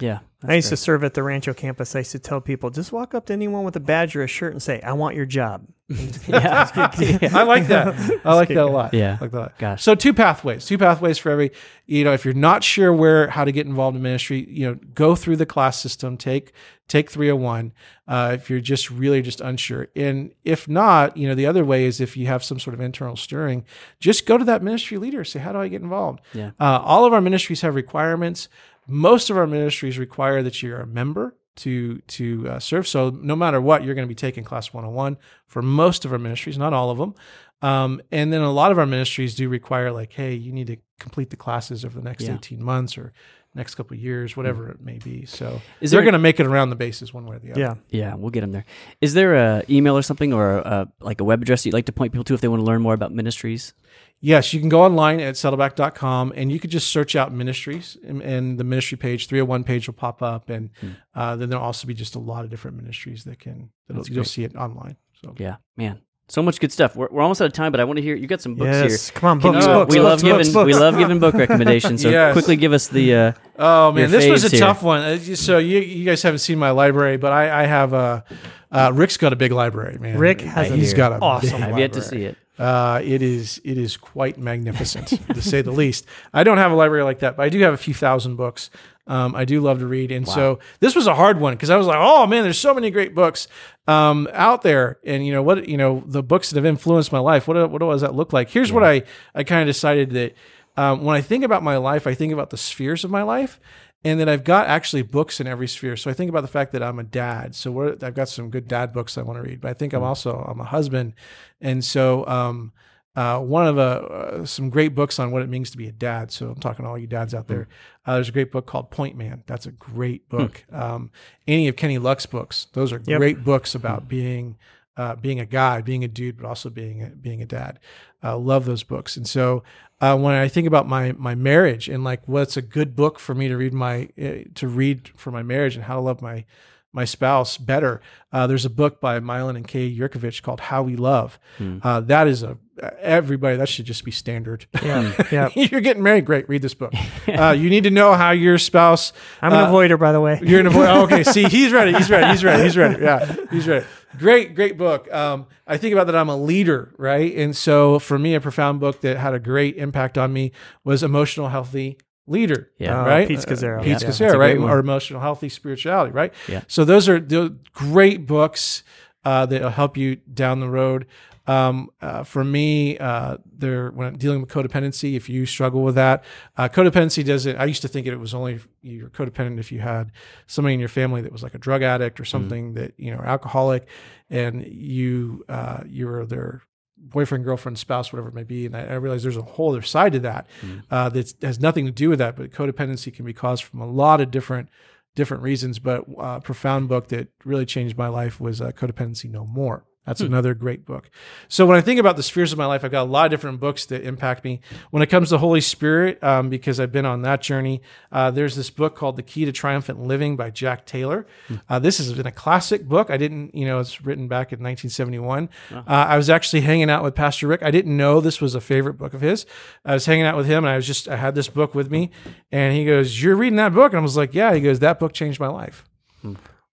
Yeah. 0.00 0.20
I 0.42 0.54
used 0.54 0.70
to 0.70 0.76
serve 0.76 1.04
at 1.04 1.14
the 1.14 1.22
Rancho 1.22 1.52
campus. 1.52 1.94
I 1.94 1.98
used 1.98 2.12
to 2.12 2.18
tell 2.18 2.40
people, 2.40 2.70
just 2.70 2.92
walk 2.92 3.14
up 3.14 3.26
to 3.26 3.32
anyone 3.32 3.62
with 3.62 3.76
a 3.76 3.80
badge 3.80 4.16
or 4.16 4.22
a 4.22 4.26
shirt 4.26 4.52
and 4.52 4.62
say, 4.62 4.80
"I 4.80 4.94
want 4.94 5.14
your 5.14 5.26
job." 5.26 5.66
yeah. 6.28 6.70
I 7.34 7.42
like 7.42 7.66
that. 7.66 8.20
I 8.24 8.34
like 8.34 8.48
that 8.48 8.56
a 8.58 8.64
lot. 8.66 8.94
Yeah. 8.94 9.18
I 9.20 9.24
like 9.24 9.32
that. 9.32 9.58
Gosh. 9.58 9.82
So 9.82 9.94
two 9.94 10.14
pathways, 10.14 10.64
two 10.64 10.78
pathways 10.78 11.18
for 11.18 11.30
every, 11.30 11.50
you 11.86 12.04
know, 12.04 12.12
if 12.12 12.24
you're 12.24 12.32
not 12.32 12.62
sure 12.62 12.92
where, 12.92 13.28
how 13.28 13.44
to 13.44 13.52
get 13.52 13.66
involved 13.66 13.96
in 13.96 14.02
ministry, 14.02 14.48
you 14.48 14.66
know, 14.66 14.78
go 14.94 15.16
through 15.16 15.36
the 15.36 15.46
class 15.46 15.80
system, 15.80 16.16
take, 16.16 16.52
take 16.86 17.10
301. 17.10 17.72
Uh, 18.06 18.32
if 18.34 18.48
you're 18.48 18.60
just 18.60 18.90
really 18.90 19.20
just 19.20 19.40
unsure. 19.40 19.88
And 19.96 20.32
if 20.44 20.68
not, 20.68 21.16
you 21.16 21.28
know, 21.28 21.34
the 21.34 21.46
other 21.46 21.64
way 21.64 21.84
is 21.84 22.00
if 22.00 22.16
you 22.16 22.28
have 22.28 22.44
some 22.44 22.60
sort 22.60 22.74
of 22.74 22.80
internal 22.80 23.16
stirring, 23.16 23.64
just 23.98 24.26
go 24.26 24.38
to 24.38 24.44
that 24.44 24.62
ministry 24.62 24.96
leader, 24.96 25.24
say, 25.24 25.40
how 25.40 25.52
do 25.52 25.58
I 25.58 25.68
get 25.68 25.82
involved? 25.82 26.20
Yeah. 26.34 26.52
Uh, 26.60 26.80
all 26.84 27.04
of 27.04 27.12
our 27.12 27.20
ministries 27.20 27.62
have 27.62 27.74
requirements. 27.74 28.48
Most 28.90 29.30
of 29.30 29.36
our 29.36 29.46
ministries 29.46 29.98
require 29.98 30.42
that 30.42 30.62
you're 30.62 30.80
a 30.80 30.86
member 30.86 31.36
to 31.56 31.98
to 31.98 32.48
uh, 32.48 32.58
serve. 32.58 32.86
So 32.88 33.10
no 33.10 33.36
matter 33.36 33.60
what, 33.60 33.84
you're 33.84 33.94
going 33.94 34.06
to 34.06 34.08
be 34.08 34.14
taking 34.14 34.44
class 34.44 34.72
101 34.72 35.16
for 35.46 35.62
most 35.62 36.04
of 36.04 36.12
our 36.12 36.18
ministries, 36.18 36.58
not 36.58 36.72
all 36.72 36.90
of 36.90 36.98
them. 36.98 37.14
Um, 37.62 38.00
and 38.10 38.32
then 38.32 38.40
a 38.40 38.50
lot 38.52 38.72
of 38.72 38.78
our 38.78 38.86
ministries 38.86 39.34
do 39.34 39.48
require 39.48 39.92
like, 39.92 40.12
hey, 40.14 40.32
you 40.34 40.52
need 40.52 40.68
to 40.68 40.76
complete 40.98 41.30
the 41.30 41.36
classes 41.36 41.84
over 41.84 41.98
the 41.98 42.04
next 42.04 42.24
Yeah. 42.24 42.34
18 42.34 42.62
months 42.62 42.96
or 42.96 43.12
next 43.54 43.74
couple 43.74 43.96
of 43.96 44.02
years, 44.02 44.36
whatever 44.36 44.70
it 44.70 44.80
may 44.80 44.98
be. 44.98 45.26
So 45.26 45.60
Is 45.80 45.90
they're 45.90 46.02
going 46.02 46.12
to 46.12 46.18
make 46.20 46.38
it 46.38 46.46
around 46.46 46.70
the 46.70 46.76
bases 46.76 47.12
one 47.12 47.26
way 47.26 47.36
or 47.36 47.38
the 47.40 47.50
other. 47.50 47.60
Yeah. 47.60 47.74
Yeah, 47.90 48.14
we'll 48.14 48.30
get 48.30 48.42
them 48.42 48.52
there. 48.52 48.64
Is 49.00 49.14
there 49.14 49.34
a 49.34 49.64
email 49.68 49.96
or 49.98 50.02
something 50.02 50.32
or 50.32 50.58
a, 50.58 50.88
like 51.00 51.20
a 51.20 51.24
web 51.24 51.42
address 51.42 51.66
you'd 51.66 51.74
like 51.74 51.86
to 51.86 51.92
point 51.92 52.12
people 52.12 52.24
to 52.24 52.34
if 52.34 52.40
they 52.40 52.48
want 52.48 52.60
to 52.60 52.64
learn 52.64 52.80
more 52.80 52.94
about 52.94 53.12
ministries? 53.12 53.74
Yes, 54.22 54.52
you 54.52 54.60
can 54.60 54.68
go 54.68 54.82
online 54.82 55.18
at 55.20 55.34
saddleback.com 55.36 56.32
and 56.36 56.52
you 56.52 56.60
could 56.60 56.70
just 56.70 56.90
search 56.90 57.16
out 57.16 57.32
ministries 57.32 57.96
and, 58.06 58.20
and 58.20 58.58
the 58.58 58.64
ministry 58.64 58.98
page, 58.98 59.26
301 59.28 59.64
page 59.64 59.86
will 59.88 59.94
pop 59.94 60.22
up. 60.22 60.50
And 60.50 60.70
uh, 61.14 61.36
then 61.36 61.48
there'll 61.48 61.64
also 61.64 61.86
be 61.86 61.94
just 61.94 62.14
a 62.16 62.18
lot 62.18 62.44
of 62.44 62.50
different 62.50 62.76
ministries 62.76 63.24
that 63.24 63.38
can, 63.38 63.70
that 63.88 63.94
That's 63.94 64.10
you'll 64.10 64.24
see 64.24 64.44
it 64.44 64.54
online. 64.56 64.96
So 65.22 65.34
Yeah, 65.38 65.56
man. 65.76 66.00
So 66.28 66.42
much 66.42 66.60
good 66.60 66.70
stuff. 66.70 66.94
We're, 66.94 67.08
we're 67.10 67.22
almost 67.22 67.40
out 67.42 67.46
of 67.46 67.52
time, 67.54 67.72
but 67.72 67.80
I 67.80 67.84
want 67.84 67.96
to 67.96 68.02
hear 68.02 68.14
you 68.14 68.26
got 68.28 68.40
some 68.40 68.54
books 68.54 68.68
Yes. 68.68 69.08
here. 69.08 69.18
Come 69.18 69.38
on, 69.38 69.40
Can 69.40 69.52
books, 69.52 69.66
you- 69.66 69.72
books, 69.72 69.90
we 69.90 69.98
books, 69.98 70.04
love 70.04 70.20
books, 70.22 70.48
giving 70.52 70.66
we 70.66 70.74
love 70.74 70.96
giving 70.98 71.18
book 71.18 71.34
recommendations. 71.46 72.02
So 72.02 72.08
Yes. 72.10 72.34
quickly 72.34 72.54
give 72.56 72.72
us 72.72 72.86
the 72.88 73.14
uh, 73.14 73.32
Oh 73.58 73.90
man, 73.90 74.10
Your 74.10 74.20
this 74.20 74.30
was 74.30 74.44
a 74.44 74.48
here. 74.48 74.60
tough 74.60 74.82
one. 74.82 75.00
Uh, 75.00 75.18
So 75.18 75.58
you, 75.58 75.78
you 75.80 76.04
guys 76.04 76.22
haven't 76.22 76.38
seen 76.38 76.58
my 76.58 76.70
library, 76.70 77.16
but 77.16 77.32
I, 77.32 77.62
I 77.62 77.66
have 77.66 77.92
a. 77.94 78.24
Uh, 78.70 78.92
Rick's 78.94 79.16
got 79.16 79.32
a 79.32 79.36
big 79.36 79.50
library, 79.50 79.98
man. 79.98 80.18
Rick 80.18 80.42
has 80.42 80.70
a 80.70 80.76
He's 80.76 80.94
got 80.94 81.10
a 81.12 81.18
awesome 81.20 81.62
I've 81.64 81.78
yet 81.78 81.94
to 81.94 82.02
see 82.02 82.22
it. 82.24 82.36
Uh, 82.60 83.00
it 83.02 83.22
is 83.22 83.58
it 83.64 83.78
is 83.78 83.96
quite 83.96 84.36
magnificent 84.36 85.08
to 85.34 85.40
say 85.40 85.62
the 85.62 85.70
least. 85.70 86.04
I 86.34 86.44
don't 86.44 86.58
have 86.58 86.70
a 86.70 86.74
library 86.74 87.04
like 87.04 87.20
that, 87.20 87.34
but 87.38 87.44
I 87.44 87.48
do 87.48 87.58
have 87.60 87.72
a 87.72 87.78
few 87.78 87.94
thousand 87.94 88.36
books. 88.36 88.68
Um, 89.06 89.34
I 89.34 89.46
do 89.46 89.62
love 89.62 89.78
to 89.78 89.86
read, 89.86 90.12
and 90.12 90.28
so 90.28 90.58
this 90.78 90.94
was 90.94 91.06
a 91.06 91.14
hard 91.14 91.40
one 91.40 91.54
because 91.54 91.70
I 91.70 91.78
was 91.78 91.86
like, 91.86 91.96
"Oh 91.98 92.26
man, 92.26 92.42
there's 92.42 92.58
so 92.58 92.74
many 92.74 92.90
great 92.90 93.14
books 93.14 93.48
um, 93.88 94.28
out 94.34 94.60
there." 94.60 94.98
And 95.06 95.26
you 95.26 95.32
know 95.32 95.42
what? 95.42 95.66
You 95.66 95.78
know 95.78 96.04
the 96.06 96.22
books 96.22 96.50
that 96.50 96.56
have 96.56 96.66
influenced 96.66 97.12
my 97.12 97.18
life. 97.18 97.48
What 97.48 97.70
what 97.70 97.78
does 97.78 98.02
that 98.02 98.14
look 98.14 98.34
like? 98.34 98.50
Here's 98.50 98.70
what 98.70 98.84
I 98.84 99.04
I 99.34 99.42
kind 99.42 99.62
of 99.62 99.66
decided 99.66 100.10
that 100.10 100.34
um, 100.76 101.02
when 101.02 101.16
I 101.16 101.22
think 101.22 101.44
about 101.44 101.62
my 101.62 101.78
life, 101.78 102.06
I 102.06 102.12
think 102.12 102.30
about 102.30 102.50
the 102.50 102.58
spheres 102.58 103.04
of 103.04 103.10
my 103.10 103.22
life, 103.22 103.58
and 104.04 104.18
then 104.18 104.28
I've 104.28 104.44
got 104.44 104.66
actually 104.66 105.02
books 105.02 105.40
in 105.40 105.46
every 105.46 105.68
sphere. 105.68 105.96
So 105.96 106.10
I 106.10 106.14
think 106.14 106.28
about 106.30 106.40
the 106.42 106.48
fact 106.48 106.72
that 106.72 106.82
I'm 106.82 106.98
a 106.98 107.02
dad. 107.04 107.54
So 107.54 107.96
I've 108.02 108.14
got 108.14 108.28
some 108.28 108.50
good 108.50 108.66
dad 108.68 108.92
books 108.92 109.18
I 109.18 109.22
want 109.22 109.36
to 109.38 109.42
read, 109.42 109.60
but 109.60 109.70
I 109.70 109.74
think 109.74 109.92
I'm 109.92 110.02
also 110.02 110.38
I'm 110.48 110.60
a 110.60 110.64
husband, 110.64 111.14
and 111.60 111.84
so 111.84 112.26
um, 112.26 112.72
uh, 113.16 113.38
one 113.40 113.66
of 113.66 113.76
the 113.76 113.82
uh, 113.82 114.44
some 114.46 114.70
great 114.70 114.94
books 114.94 115.18
on 115.18 115.32
what 115.32 115.42
it 115.42 115.48
means 115.48 115.70
to 115.72 115.76
be 115.76 115.88
a 115.88 115.92
dad. 115.92 116.30
So 116.32 116.48
I'm 116.50 116.60
talking 116.60 116.84
to 116.84 116.88
all 116.90 116.96
you 116.98 117.06
dads 117.08 117.34
out 117.34 117.48
there. 117.48 117.68
Uh, 118.06 118.14
there's 118.14 118.28
a 118.28 118.32
great 118.32 118.50
book 118.52 118.66
called 118.66 118.90
Point 118.90 119.16
Man. 119.16 119.42
That's 119.46 119.66
a 119.66 119.72
great 119.72 120.28
book. 120.28 120.64
Um, 120.72 121.10
any 121.46 121.68
of 121.68 121.76
Kenny 121.76 121.98
Luck's 121.98 122.26
books. 122.26 122.68
Those 122.72 122.92
are 122.92 123.02
Yep. 123.04 123.18
great 123.18 123.44
books 123.44 123.74
about 123.74 124.08
being 124.08 124.56
uh, 125.00 125.16
being 125.16 125.40
a 125.40 125.46
guy, 125.46 125.80
being 125.80 126.04
a 126.04 126.08
dude, 126.08 126.36
but 126.36 126.46
also 126.46 126.68
being 126.68 127.02
a, 127.02 127.06
being 127.06 127.40
a 127.40 127.46
dad. 127.46 127.78
Uh, 128.22 128.36
love 128.36 128.66
those 128.66 128.82
books. 128.82 129.16
And 129.16 129.26
so 129.26 129.62
uh, 130.02 130.14
when 130.18 130.34
I 130.34 130.46
think 130.46 130.66
about 130.66 130.86
my 130.86 131.12
my 131.12 131.34
marriage 131.34 131.88
and 131.88 132.04
like 132.04 132.28
what's 132.28 132.58
a 132.58 132.62
good 132.62 132.94
book 132.94 133.18
for 133.18 133.34
me 133.34 133.48
to 133.48 133.56
read 133.56 133.72
my 133.72 134.10
uh, 134.20 134.44
to 134.56 134.68
read 134.68 135.08
for 135.16 135.30
my 135.30 135.42
marriage 135.42 135.74
and 135.74 135.84
how 135.84 135.94
to 135.94 136.02
love 136.02 136.20
my 136.20 136.44
my 136.92 137.06
spouse 137.06 137.56
better. 137.56 138.02
Uh, 138.30 138.46
there's 138.46 138.66
a 138.66 138.70
book 138.70 139.00
by 139.00 139.18
Milan 139.20 139.56
and 139.56 139.66
Kay 139.66 139.90
Yerkovich 139.90 140.42
called 140.42 140.60
How 140.60 140.82
We 140.82 140.96
Love. 140.96 141.38
Uh, 141.82 142.00
that 142.00 142.28
is 142.28 142.42
a 142.42 142.58
everybody 143.00 143.56
that 143.56 143.68
should 143.68 143.84
just 143.86 144.04
be 144.04 144.10
standard. 144.10 144.66
Yeah. 144.82 145.12
yeah. 145.30 145.48
You're 145.54 145.80
getting 145.80 146.02
married, 146.02 146.24
great. 146.24 146.48
Read 146.48 146.62
this 146.62 146.74
book. 146.74 146.92
Uh, 147.28 147.50
you 147.56 147.70
need 147.70 147.84
to 147.84 147.90
know 147.90 148.14
how 148.14 148.32
your 148.32 148.58
spouse. 148.58 149.12
I'm 149.40 149.52
an 149.52 149.60
uh, 149.60 149.70
avoider, 149.70 149.98
by 149.98 150.12
the 150.12 150.20
way. 150.20 150.40
You're 150.42 150.60
an 150.60 150.66
avoider. 150.66 150.94
Oh, 150.94 151.02
okay, 151.04 151.22
see, 151.22 151.44
he's 151.44 151.72
ready. 151.72 151.92
He's 151.92 152.10
ready. 152.10 152.30
He's 152.30 152.44
ready. 152.44 152.62
He's 152.64 152.76
ready. 152.76 153.02
Yeah, 153.02 153.36
he's 153.50 153.68
ready. 153.68 153.86
Great, 154.18 154.54
great 154.54 154.76
book. 154.76 155.12
Um, 155.12 155.46
I 155.66 155.76
think 155.76 155.92
about 155.92 156.06
that. 156.06 156.16
I'm 156.16 156.28
a 156.28 156.36
leader, 156.36 156.92
right? 156.98 157.34
And 157.36 157.56
so 157.56 157.98
for 157.98 158.18
me, 158.18 158.34
a 158.34 158.40
profound 158.40 158.80
book 158.80 159.00
that 159.02 159.16
had 159.16 159.34
a 159.34 159.38
great 159.38 159.76
impact 159.76 160.18
on 160.18 160.32
me 160.32 160.52
was 160.84 161.02
Emotional 161.02 161.48
Healthy 161.48 161.98
Leader. 162.26 162.70
Yeah. 162.78 163.02
Uh, 163.02 163.06
right. 163.06 163.28
Pete 163.28 163.38
Scazzero. 163.38 163.78
Pete 163.80 163.88
Yeah. 163.88 163.98
That's 163.98 164.20
a 164.20 164.24
Scazzero, 164.24 164.38
right? 164.38 164.58
Or 164.58 164.78
Emotional 164.78 165.20
Healthy 165.20 165.48
Spirituality, 165.48 166.12
right? 166.12 166.32
Yeah. 166.48 166.62
So 166.66 166.84
those 166.84 167.08
are 167.08 167.20
the 167.20 167.56
great 167.72 168.26
books 168.26 168.82
uh, 169.24 169.46
that'll 169.46 169.70
help 169.70 169.96
you 169.96 170.16
down 170.16 170.60
the 170.60 170.68
road. 170.68 171.06
Um, 171.46 171.90
uh, 172.00 172.22
for 172.22 172.44
me, 172.44 172.98
uh, 172.98 173.38
there 173.50 173.90
when 173.90 174.06
I'm 174.06 174.18
dealing 174.18 174.40
with 174.40 174.50
codependency, 174.50 175.16
if 175.16 175.28
you 175.28 175.46
struggle 175.46 175.82
with 175.82 175.94
that, 175.94 176.24
uh, 176.56 176.68
codependency 176.68 177.24
doesn't. 177.24 177.56
I 177.56 177.64
used 177.64 177.82
to 177.82 177.88
think 177.88 178.06
it 178.06 178.16
was 178.16 178.34
only 178.34 178.60
you're 178.82 179.08
codependent 179.08 179.58
if 179.58 179.72
you 179.72 179.80
had 179.80 180.12
somebody 180.46 180.74
in 180.74 180.80
your 180.80 180.88
family 180.88 181.22
that 181.22 181.32
was 181.32 181.42
like 181.42 181.54
a 181.54 181.58
drug 181.58 181.82
addict 181.82 182.20
or 182.20 182.24
something 182.24 182.74
that 182.74 182.94
you 182.98 183.10
know 183.10 183.20
alcoholic, 183.20 183.86
and 184.28 184.64
you 184.66 185.44
uh, 185.48 185.82
you 185.86 186.06
were 186.06 186.26
their 186.26 186.62
boyfriend, 186.96 187.44
girlfriend, 187.44 187.78
spouse, 187.78 188.12
whatever 188.12 188.28
it 188.28 188.34
may 188.34 188.44
be. 188.44 188.66
And 188.66 188.76
I, 188.76 188.80
I 188.82 188.94
realize 188.94 189.22
there's 189.22 189.36
a 189.36 189.42
whole 189.42 189.70
other 189.70 189.82
side 189.82 190.12
to 190.12 190.20
that 190.20 190.46
uh, 190.90 191.08
that 191.08 191.34
has 191.42 191.58
nothing 191.58 191.86
to 191.86 191.92
do 191.92 192.10
with 192.10 192.18
that. 192.18 192.36
But 192.36 192.52
codependency 192.52 193.12
can 193.12 193.24
be 193.24 193.32
caused 193.32 193.64
from 193.64 193.80
a 193.80 193.86
lot 193.86 194.20
of 194.20 194.30
different 194.30 194.68
different 195.14 195.42
reasons. 195.42 195.78
But 195.78 196.04
uh, 196.08 196.36
a 196.36 196.40
profound 196.40 196.88
book 196.88 197.08
that 197.08 197.28
really 197.44 197.66
changed 197.66 197.96
my 197.96 198.08
life 198.08 198.40
was 198.40 198.60
uh, 198.60 198.72
Codependency 198.72 199.30
No 199.30 199.46
More. 199.46 199.84
That's 200.10 200.22
another 200.22 200.54
great 200.54 200.84
book. 200.84 201.08
So 201.46 201.64
when 201.66 201.76
I 201.78 201.80
think 201.80 202.00
about 202.00 202.16
the 202.16 202.24
spheres 202.24 202.50
of 202.50 202.58
my 202.58 202.66
life, 202.66 202.84
I've 202.84 202.90
got 202.90 203.02
a 203.02 203.10
lot 203.10 203.26
of 203.26 203.30
different 203.30 203.60
books 203.60 203.86
that 203.86 204.02
impact 204.02 204.42
me. 204.42 204.60
When 204.90 205.04
it 205.04 205.06
comes 205.06 205.28
to 205.28 205.38
Holy 205.38 205.60
Spirit, 205.60 206.20
um, 206.20 206.48
because 206.50 206.80
I've 206.80 206.90
been 206.90 207.06
on 207.06 207.22
that 207.22 207.42
journey, 207.42 207.80
uh, 208.10 208.32
there's 208.32 208.56
this 208.56 208.70
book 208.70 208.96
called 208.96 209.14
The 209.14 209.22
Key 209.22 209.44
to 209.44 209.52
Triumphant 209.52 210.02
Living 210.02 210.34
by 210.36 210.50
Jack 210.50 210.84
Taylor. 210.84 211.28
Uh, 211.68 211.78
this 211.78 211.98
has 211.98 212.12
been 212.12 212.26
a 212.26 212.32
classic 212.32 212.88
book. 212.88 213.08
I 213.08 213.18
didn't, 213.18 213.54
you 213.54 213.64
know, 213.66 213.78
it's 213.78 214.04
written 214.04 214.26
back 214.26 214.52
in 214.52 214.58
1971. 214.58 215.48
Uh, 215.72 215.82
I 215.86 216.16
was 216.16 216.28
actually 216.28 216.62
hanging 216.62 216.90
out 216.90 217.04
with 217.04 217.14
Pastor 217.14 217.46
Rick. 217.46 217.62
I 217.62 217.70
didn't 217.70 217.96
know 217.96 218.20
this 218.20 218.40
was 218.40 218.56
a 218.56 218.60
favorite 218.60 218.94
book 218.94 219.14
of 219.14 219.20
his. 219.20 219.46
I 219.84 219.94
was 219.94 220.06
hanging 220.06 220.24
out 220.24 220.36
with 220.36 220.46
him, 220.46 220.64
and 220.64 220.72
I 220.72 220.76
was 220.76 220.88
just, 220.88 221.06
I 221.06 221.14
had 221.14 221.36
this 221.36 221.46
book 221.46 221.72
with 221.72 221.88
me, 221.88 222.10
and 222.50 222.74
he 222.74 222.84
goes, 222.84 223.22
"You're 223.22 223.36
reading 223.36 223.58
that 223.58 223.72
book?" 223.74 223.92
And 223.92 224.00
I 224.00 224.02
was 224.02 224.16
like, 224.16 224.34
"Yeah." 224.34 224.54
He 224.54 224.60
goes, 224.60 224.80
"That 224.80 224.98
book 224.98 225.12
changed 225.12 225.38
my 225.38 225.46
life." 225.46 225.84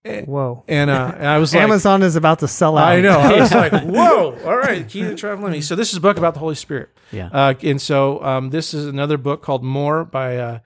Whoa. 0.06 0.64
And, 0.68 0.90
uh, 0.90 1.16
I 1.20 1.38
was 1.38 1.54
like, 1.54 1.64
Amazon 1.64 2.02
is 2.02 2.16
about 2.16 2.40
to 2.40 2.48
sell 2.48 2.78
out. 2.78 2.88
I 2.88 3.02
know. 3.02 3.20
I 3.20 3.40
was 3.40 3.52
like, 3.54 3.74
whoa, 3.84 4.38
all 4.46 4.58
right, 4.58 4.88
key 4.88 5.02
to 5.02 5.16
traveling 5.16 5.52
me. 5.52 5.62
So 5.62 5.76
this 5.76 5.92
is 5.92 5.98
a 5.98 6.02
book 6.02 6.18
about 6.18 6.34
the 6.34 6.40
Holy 6.40 6.56
Spirit. 6.56 6.90
Yeah. 7.12 7.30
Uh, 7.32 7.54
and 7.64 7.82
so 7.82 8.24
um, 8.24 8.50
this 8.50 8.74
is 8.74 8.86
another 8.86 9.18
book 9.18 9.42
called 9.42 9.64
More 9.64 10.06
by 10.06 10.38
uh, 10.38 10.60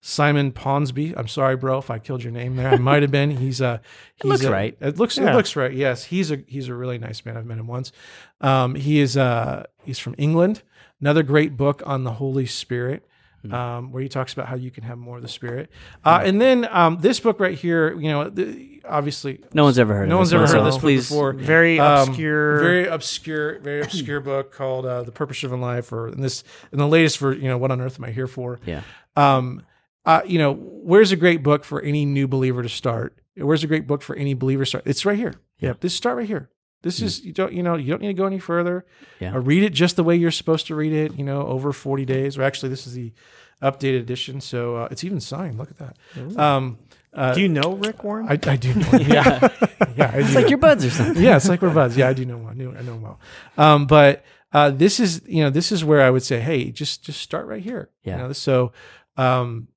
Simon 0.00 0.50
Ponsby. 0.52 1.14
I'm 1.16 1.28
sorry, 1.28 1.56
bro, 1.56 1.78
if 1.78 1.90
I 1.90 1.98
killed 2.00 2.22
your 2.24 2.32
name 2.32 2.56
there. 2.56 2.68
I 2.70 2.76
might 2.78 3.02
have 3.02 3.10
been. 3.12 3.30
He's 3.36 3.60
a. 3.60 3.80
He's 4.16 4.24
looks 4.28 4.44
a- 4.44 4.50
right. 4.50 4.76
It 4.80 4.98
looks. 4.98 5.16
Yeah. 5.16 5.32
It 5.32 5.36
looks 5.36 5.54
right. 5.56 5.72
Yes, 5.72 6.04
he's 6.04 6.30
a. 6.30 6.38
He's 6.46 6.68
a 6.68 6.74
really 6.74 6.98
nice 6.98 7.24
man. 7.24 7.36
I've 7.36 7.46
met 7.46 7.58
him 7.58 7.66
once. 7.66 7.92
Um, 8.40 8.74
he 8.74 9.00
is. 9.00 9.16
Uh, 9.16 9.64
he's 9.84 9.98
from 9.98 10.14
England. 10.18 10.62
Another 11.00 11.22
great 11.22 11.56
book 11.56 11.82
on 11.86 12.02
the 12.04 12.12
Holy 12.12 12.46
Spirit. 12.46 13.04
Um, 13.50 13.92
where 13.92 14.02
he 14.02 14.08
talks 14.10 14.34
about 14.34 14.46
how 14.46 14.56
you 14.56 14.70
can 14.70 14.82
have 14.82 14.98
more 14.98 15.16
of 15.16 15.22
the 15.22 15.28
Spirit, 15.28 15.70
uh, 16.04 16.20
and 16.22 16.38
then 16.38 16.68
um, 16.70 16.98
this 17.00 17.18
book 17.18 17.40
right 17.40 17.56
here, 17.56 17.98
you 17.98 18.10
know, 18.10 18.28
the, 18.28 18.77
obviously 18.88 19.40
No 19.52 19.64
one's 19.64 19.78
ever 19.78 19.94
heard 19.94 20.08
no 20.08 20.16
of 20.16 20.18
one's 20.20 20.30
this 20.30 20.34
ever 20.36 20.46
heard 20.46 20.52
so 20.60 20.64
this 20.64 20.74
book 20.74 20.80
please, 20.80 21.08
before. 21.08 21.32
Very 21.32 21.78
Um, 21.78 22.08
obscure. 22.08 22.60
very 22.60 22.86
obscure, 22.86 23.58
very 23.60 23.82
obscure 23.82 24.20
book 24.20 24.52
called 24.52 24.86
uh, 24.86 25.02
"The 25.02 25.12
Purpose 25.12 25.40
Driven 25.40 25.60
Life," 25.60 25.92
or 25.92 26.08
in 26.08 26.20
this, 26.20 26.44
in 26.72 26.78
the 26.78 26.88
latest 26.88 27.18
for 27.18 27.32
you 27.34 27.48
know, 27.48 27.58
"What 27.58 27.70
on 27.70 27.80
Earth 27.80 27.98
Am 27.98 28.04
I 28.04 28.10
Here 28.10 28.26
For?" 28.26 28.58
Yeah. 28.66 28.82
Um, 29.16 29.62
uh, 30.04 30.22
you 30.26 30.38
know, 30.38 30.54
where's 30.54 31.12
a 31.12 31.16
great 31.16 31.42
book 31.42 31.64
for 31.64 31.82
any 31.82 32.04
new 32.06 32.26
believer 32.28 32.62
to 32.62 32.68
start? 32.68 33.18
Where's 33.36 33.62
a 33.62 33.66
great 33.66 33.86
book 33.86 34.02
for 34.02 34.16
any 34.16 34.34
believer 34.34 34.64
to 34.64 34.68
start? 34.68 34.84
It's 34.86 35.04
right 35.04 35.18
here. 35.18 35.34
Yep. 35.60 35.80
This 35.80 35.94
start 35.94 36.16
right 36.16 36.26
here. 36.26 36.50
This 36.82 37.02
is 37.02 37.24
you 37.24 37.32
don't 37.32 37.52
you 37.52 37.62
know 37.62 37.74
you 37.76 37.90
don't 37.90 38.00
need 38.00 38.08
to 38.08 38.14
go 38.14 38.26
any 38.26 38.38
further. 38.38 38.86
Yeah. 39.20 39.34
Uh, 39.34 39.40
read 39.40 39.64
it 39.64 39.72
just 39.74 39.96
the 39.96 40.04
way 40.04 40.14
you're 40.16 40.30
supposed 40.30 40.66
to 40.68 40.74
read 40.76 40.92
it. 40.92 41.18
You 41.18 41.24
know, 41.24 41.46
over 41.46 41.72
40 41.72 42.04
days. 42.04 42.38
Or 42.38 42.42
actually, 42.42 42.68
this 42.68 42.86
is 42.86 42.94
the 42.94 43.12
updated 43.60 43.98
edition, 44.00 44.40
so 44.40 44.76
uh, 44.76 44.88
it's 44.90 45.02
even 45.02 45.20
signed. 45.20 45.58
Look 45.58 45.70
at 45.72 45.78
that. 45.78 46.38
Um, 46.38 46.78
uh, 47.18 47.34
Do 47.34 47.40
you 47.42 47.48
know 47.48 47.74
Rick 47.74 48.04
Warren? 48.04 48.26
I, 48.28 48.32
I 48.32 48.56
do 48.56 48.74
know. 48.74 48.88
Yeah, 48.98 49.48
yeah. 49.96 50.10
I 50.14 50.18
It's 50.18 50.34
like 50.34 50.44
know. 50.44 50.48
your 50.50 50.58
buds 50.58 50.84
or 50.84 50.90
something. 50.90 51.22
yeah, 51.22 51.36
it's 51.36 51.48
like 51.48 51.60
we're 51.62 51.70
buds. 51.74 51.96
Yeah, 51.96 52.08
I 52.08 52.12
do 52.12 52.24
know 52.24 52.38
one. 52.38 52.52
I 52.60 52.64
know, 52.64 52.70
I 52.78 52.82
know 52.82 52.94
him 52.94 53.02
well. 53.02 53.20
Um, 53.56 53.86
but 53.86 54.24
uh, 54.52 54.70
this 54.70 55.00
is 55.00 55.22
you 55.26 55.42
know 55.42 55.50
this 55.50 55.72
is 55.72 55.84
where 55.84 56.02
I 56.02 56.10
would 56.10 56.22
say, 56.22 56.40
hey, 56.40 56.70
just 56.70 57.04
just 57.04 57.20
start 57.20 57.46
right 57.46 57.62
here. 57.62 57.90
Yeah. 58.04 58.16
You 58.16 58.22
know, 58.24 58.32
so 58.32 58.72
um, 59.16 59.68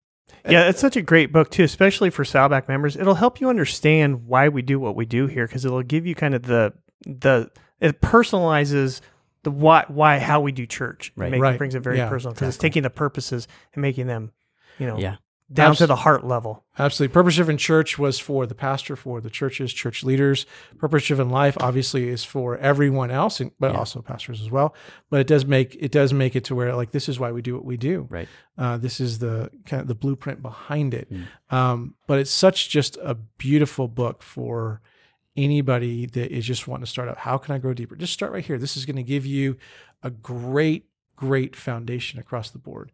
yeah, 0.47 0.69
it's 0.69 0.79
such 0.79 0.95
a 0.95 1.01
great 1.01 1.31
book 1.33 1.51
too, 1.51 1.63
especially 1.63 2.09
for 2.09 2.23
Saddleback 2.25 2.67
members. 2.69 2.95
It'll 2.95 3.15
help 3.15 3.41
you 3.41 3.49
understand 3.49 4.25
why 4.27 4.49
we 4.49 4.61
do 4.61 4.79
what 4.79 4.95
we 4.95 5.05
do 5.05 5.27
here 5.27 5.45
because 5.47 5.65
it'll 5.65 5.83
give 5.83 6.05
you 6.05 6.15
kind 6.15 6.33
of 6.35 6.43
the 6.43 6.73
the 7.05 7.49
it 7.79 8.01
personalizes 8.01 9.01
the 9.43 9.51
why 9.51 9.85
why 9.87 10.19
how 10.19 10.39
we 10.41 10.51
do 10.51 10.65
church. 10.65 11.11
Right. 11.15 11.27
It 11.27 11.31
make- 11.31 11.41
Right. 11.41 11.57
brings 11.57 11.75
it 11.75 11.79
very 11.81 11.97
Yeah, 11.97 12.09
personal 12.09 12.33
because 12.33 12.49
it's 12.49 12.57
taking 12.57 12.83
the 12.83 12.89
purposes 12.89 13.47
and 13.73 13.81
making 13.81 14.07
them, 14.07 14.31
you 14.79 14.87
know, 14.87 14.97
Yeah. 14.99 15.15
Down 15.53 15.75
to 15.75 15.87
the 15.87 15.95
heart 15.97 16.25
level. 16.25 16.63
Absolutely. 16.79 17.13
Purpose 17.13 17.35
driven 17.35 17.57
church 17.57 17.99
was 17.99 18.17
for 18.19 18.45
the 18.45 18.55
pastor, 18.55 18.95
for 18.95 19.19
the 19.19 19.29
churches, 19.29 19.73
church 19.73 20.03
leaders. 20.03 20.45
Purpose 20.77 21.05
driven 21.05 21.29
life 21.29 21.57
obviously 21.59 22.07
is 22.07 22.23
for 22.23 22.57
everyone 22.57 23.11
else, 23.11 23.39
and- 23.39 23.51
but 23.59 23.71
Yeah. 23.73 23.77
also 23.79 24.01
pastors 24.01 24.41
as 24.41 24.49
well. 24.49 24.73
But 25.09 25.19
it 25.21 25.27
does 25.27 25.45
make 25.45 25.75
it 25.79 25.91
does 25.91 26.13
make 26.13 26.35
it 26.35 26.43
to 26.45 26.55
where 26.55 26.73
like 26.75 26.91
this 26.91 27.09
is 27.09 27.19
why 27.19 27.31
we 27.31 27.41
do 27.41 27.53
what 27.55 27.65
we 27.65 27.75
do. 27.77 28.07
Right. 28.09 28.27
Uh, 28.57 28.77
this 28.77 28.99
is 28.99 29.19
the 29.19 29.49
kind 29.65 29.81
of 29.81 29.87
the 29.87 29.95
blueprint 29.95 30.41
behind 30.41 30.93
it. 30.93 31.11
Mm. 31.11 31.25
Um, 31.55 31.95
but 32.07 32.19
it's 32.19 32.31
such 32.31 32.69
just 32.69 32.97
a 33.03 33.15
beautiful 33.15 33.87
book 33.87 34.23
for 34.23 34.81
anybody 35.37 36.05
that 36.05 36.31
is 36.31 36.45
just 36.45 36.67
wanting 36.67 36.85
to 36.85 36.89
start 36.91 37.07
out. 37.09 37.17
How 37.19 37.37
can 37.37 37.53
I 37.55 37.57
grow 37.57 37.73
deeper? 37.73 37.95
Just 37.95 38.13
start 38.13 38.31
right 38.31 38.45
here. 38.45 38.57
This 38.57 38.75
is 38.75 38.85
going 38.85 38.97
to 38.97 39.03
give 39.03 39.25
you 39.25 39.57
a 40.03 40.09
great, 40.09 40.87
great 41.15 41.55
foundation 41.55 42.19
across 42.19 42.49
the 42.49 42.57
board. 42.59 42.91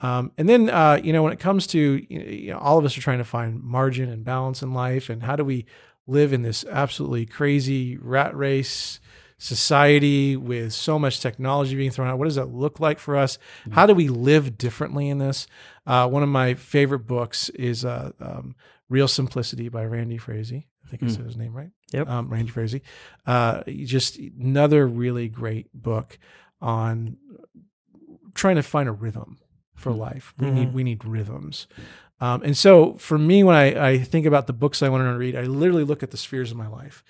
Um, 0.00 0.32
and 0.38 0.48
then, 0.48 0.70
uh, 0.70 1.00
you 1.02 1.12
know, 1.12 1.22
when 1.22 1.32
it 1.32 1.40
comes 1.40 1.66
to, 1.68 1.78
you 2.08 2.52
know, 2.52 2.58
all 2.58 2.78
of 2.78 2.84
us 2.84 2.96
are 2.96 3.02
trying 3.02 3.18
to 3.18 3.24
find 3.24 3.62
margin 3.62 4.08
and 4.08 4.24
balance 4.24 4.62
in 4.62 4.72
life. 4.72 5.10
And 5.10 5.22
how 5.22 5.36
do 5.36 5.44
we 5.44 5.66
live 6.06 6.32
in 6.32 6.42
this 6.42 6.64
absolutely 6.70 7.26
crazy 7.26 7.96
rat 7.98 8.34
race 8.36 8.98
society 9.36 10.36
with 10.36 10.72
so 10.72 10.98
much 10.98 11.20
technology 11.20 11.74
being 11.76 11.90
thrown 11.90 12.08
out? 12.08 12.18
What 12.18 12.26
does 12.26 12.34
that 12.36 12.46
look 12.52 12.80
like 12.80 12.98
for 12.98 13.16
us? 13.16 13.38
How 13.72 13.86
do 13.86 13.94
we 13.94 14.08
live 14.08 14.56
differently 14.58 15.08
in 15.08 15.18
this? 15.18 15.46
Uh, 15.86 16.08
one 16.08 16.22
of 16.22 16.28
my 16.28 16.54
favorite 16.54 17.06
books 17.06 17.48
is 17.50 17.84
uh, 17.84 18.12
um, 18.20 18.54
Real 18.88 19.08
Simplicity 19.08 19.68
by 19.68 19.84
Randy 19.84 20.18
Frazee. 20.18 20.66
I 20.84 20.88
think 20.88 21.02
I 21.02 21.06
Mm. 21.06 21.16
said 21.16 21.24
his 21.24 21.36
name 21.36 21.52
right. 21.54 21.70
Yep. 21.92 22.08
Um, 22.08 22.28
Randy 22.28 22.50
Frazee. 22.50 22.82
Uh, 23.26 23.62
just 23.66 24.18
another 24.18 24.86
really 24.86 25.28
great 25.28 25.68
book 25.72 26.18
on 26.60 27.16
trying 28.34 28.56
to 28.56 28.62
find 28.62 28.88
a 28.88 28.92
rhythm 28.92 29.38
for 29.80 29.92
life. 29.92 30.34
We 30.38 30.50
need 30.50 30.68
Mhm. 30.68 30.72
we 30.74 30.84
need 30.84 31.04
rhythms. 31.04 31.66
Um, 32.20 32.42
and 32.42 32.56
so 32.56 32.94
for 32.94 33.16
me, 33.18 33.42
when 33.42 33.56
I, 33.56 33.92
I 33.92 33.98
think 33.98 34.26
about 34.26 34.46
the 34.46 34.52
books 34.52 34.82
I 34.82 34.90
want 34.90 35.04
to 35.04 35.16
read, 35.16 35.34
I 35.34 35.42
literally 35.44 35.84
look 35.84 36.02
at 36.02 36.10
the 36.10 36.18
spheres 36.18 36.50
of 36.50 36.56
my 36.58 36.68
life. 36.68 37.02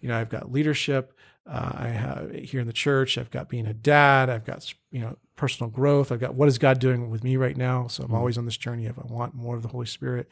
You 0.00 0.08
know, 0.08 0.16
I've 0.18 0.30
got 0.30 0.50
leadership. 0.50 1.12
Uh, 1.46 1.72
I 1.74 1.88
have 1.88 2.32
here 2.32 2.60
in 2.62 2.66
the 2.66 2.72
church. 2.72 3.18
I've 3.18 3.30
got 3.30 3.50
being 3.50 3.66
a 3.66 3.74
dad. 3.74 4.30
I've 4.30 4.46
got 4.46 4.72
you 4.90 5.00
know 5.00 5.16
personal 5.36 5.68
growth. 5.70 6.10
I've 6.10 6.20
got 6.20 6.34
what 6.34 6.48
is 6.48 6.56
God 6.58 6.78
doing 6.78 7.10
with 7.10 7.22
me 7.22 7.36
right 7.36 7.56
now. 7.56 7.86
So 7.88 8.02
I'm 8.04 8.14
always 8.14 8.38
on 8.38 8.46
this 8.46 8.56
journey 8.56 8.86
of 8.86 8.98
I 8.98 9.02
want 9.12 9.34
more 9.34 9.54
of 9.56 9.62
the 9.62 9.68
Holy 9.68 9.86
Spirit. 9.86 10.28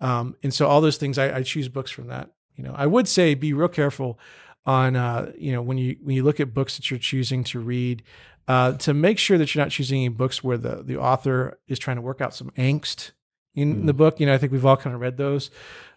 Um, 0.00 0.36
and 0.44 0.54
so 0.54 0.66
all 0.68 0.80
those 0.80 0.96
things, 0.98 1.18
I, 1.18 1.38
I 1.38 1.42
choose 1.42 1.68
books 1.68 1.90
from 1.90 2.06
that. 2.08 2.30
You 2.56 2.62
know, 2.64 2.74
I 2.76 2.86
would 2.86 3.08
say 3.08 3.34
be 3.34 3.52
real 3.52 3.68
careful 3.68 4.18
on 4.64 4.94
uh, 4.94 5.32
you 5.36 5.50
know 5.50 5.60
when 5.62 5.76
you 5.78 5.96
when 6.04 6.14
you 6.14 6.22
look 6.22 6.38
at 6.38 6.54
books 6.54 6.76
that 6.76 6.88
you're 6.90 6.98
choosing 7.00 7.42
to 7.44 7.58
read. 7.58 8.04
Uh, 8.52 8.72
to 8.76 8.92
make 8.92 9.18
sure 9.18 9.38
that 9.38 9.54
you're 9.54 9.64
not 9.64 9.70
choosing 9.70 10.00
any 10.00 10.08
books 10.08 10.44
where 10.44 10.58
the, 10.58 10.82
the 10.82 10.96
author 10.98 11.58
is 11.68 11.78
trying 11.78 11.96
to 11.96 12.02
work 12.02 12.20
out 12.20 12.34
some 12.34 12.50
angst 12.58 13.12
in 13.54 13.86
the 13.86 13.94
book. 13.94 14.20
You 14.20 14.26
know, 14.26 14.34
I 14.34 14.38
think 14.38 14.52
we've 14.52 14.66
all 14.66 14.76
kind 14.76 14.94
of 14.94 15.00
read 15.00 15.16
those 15.16 15.50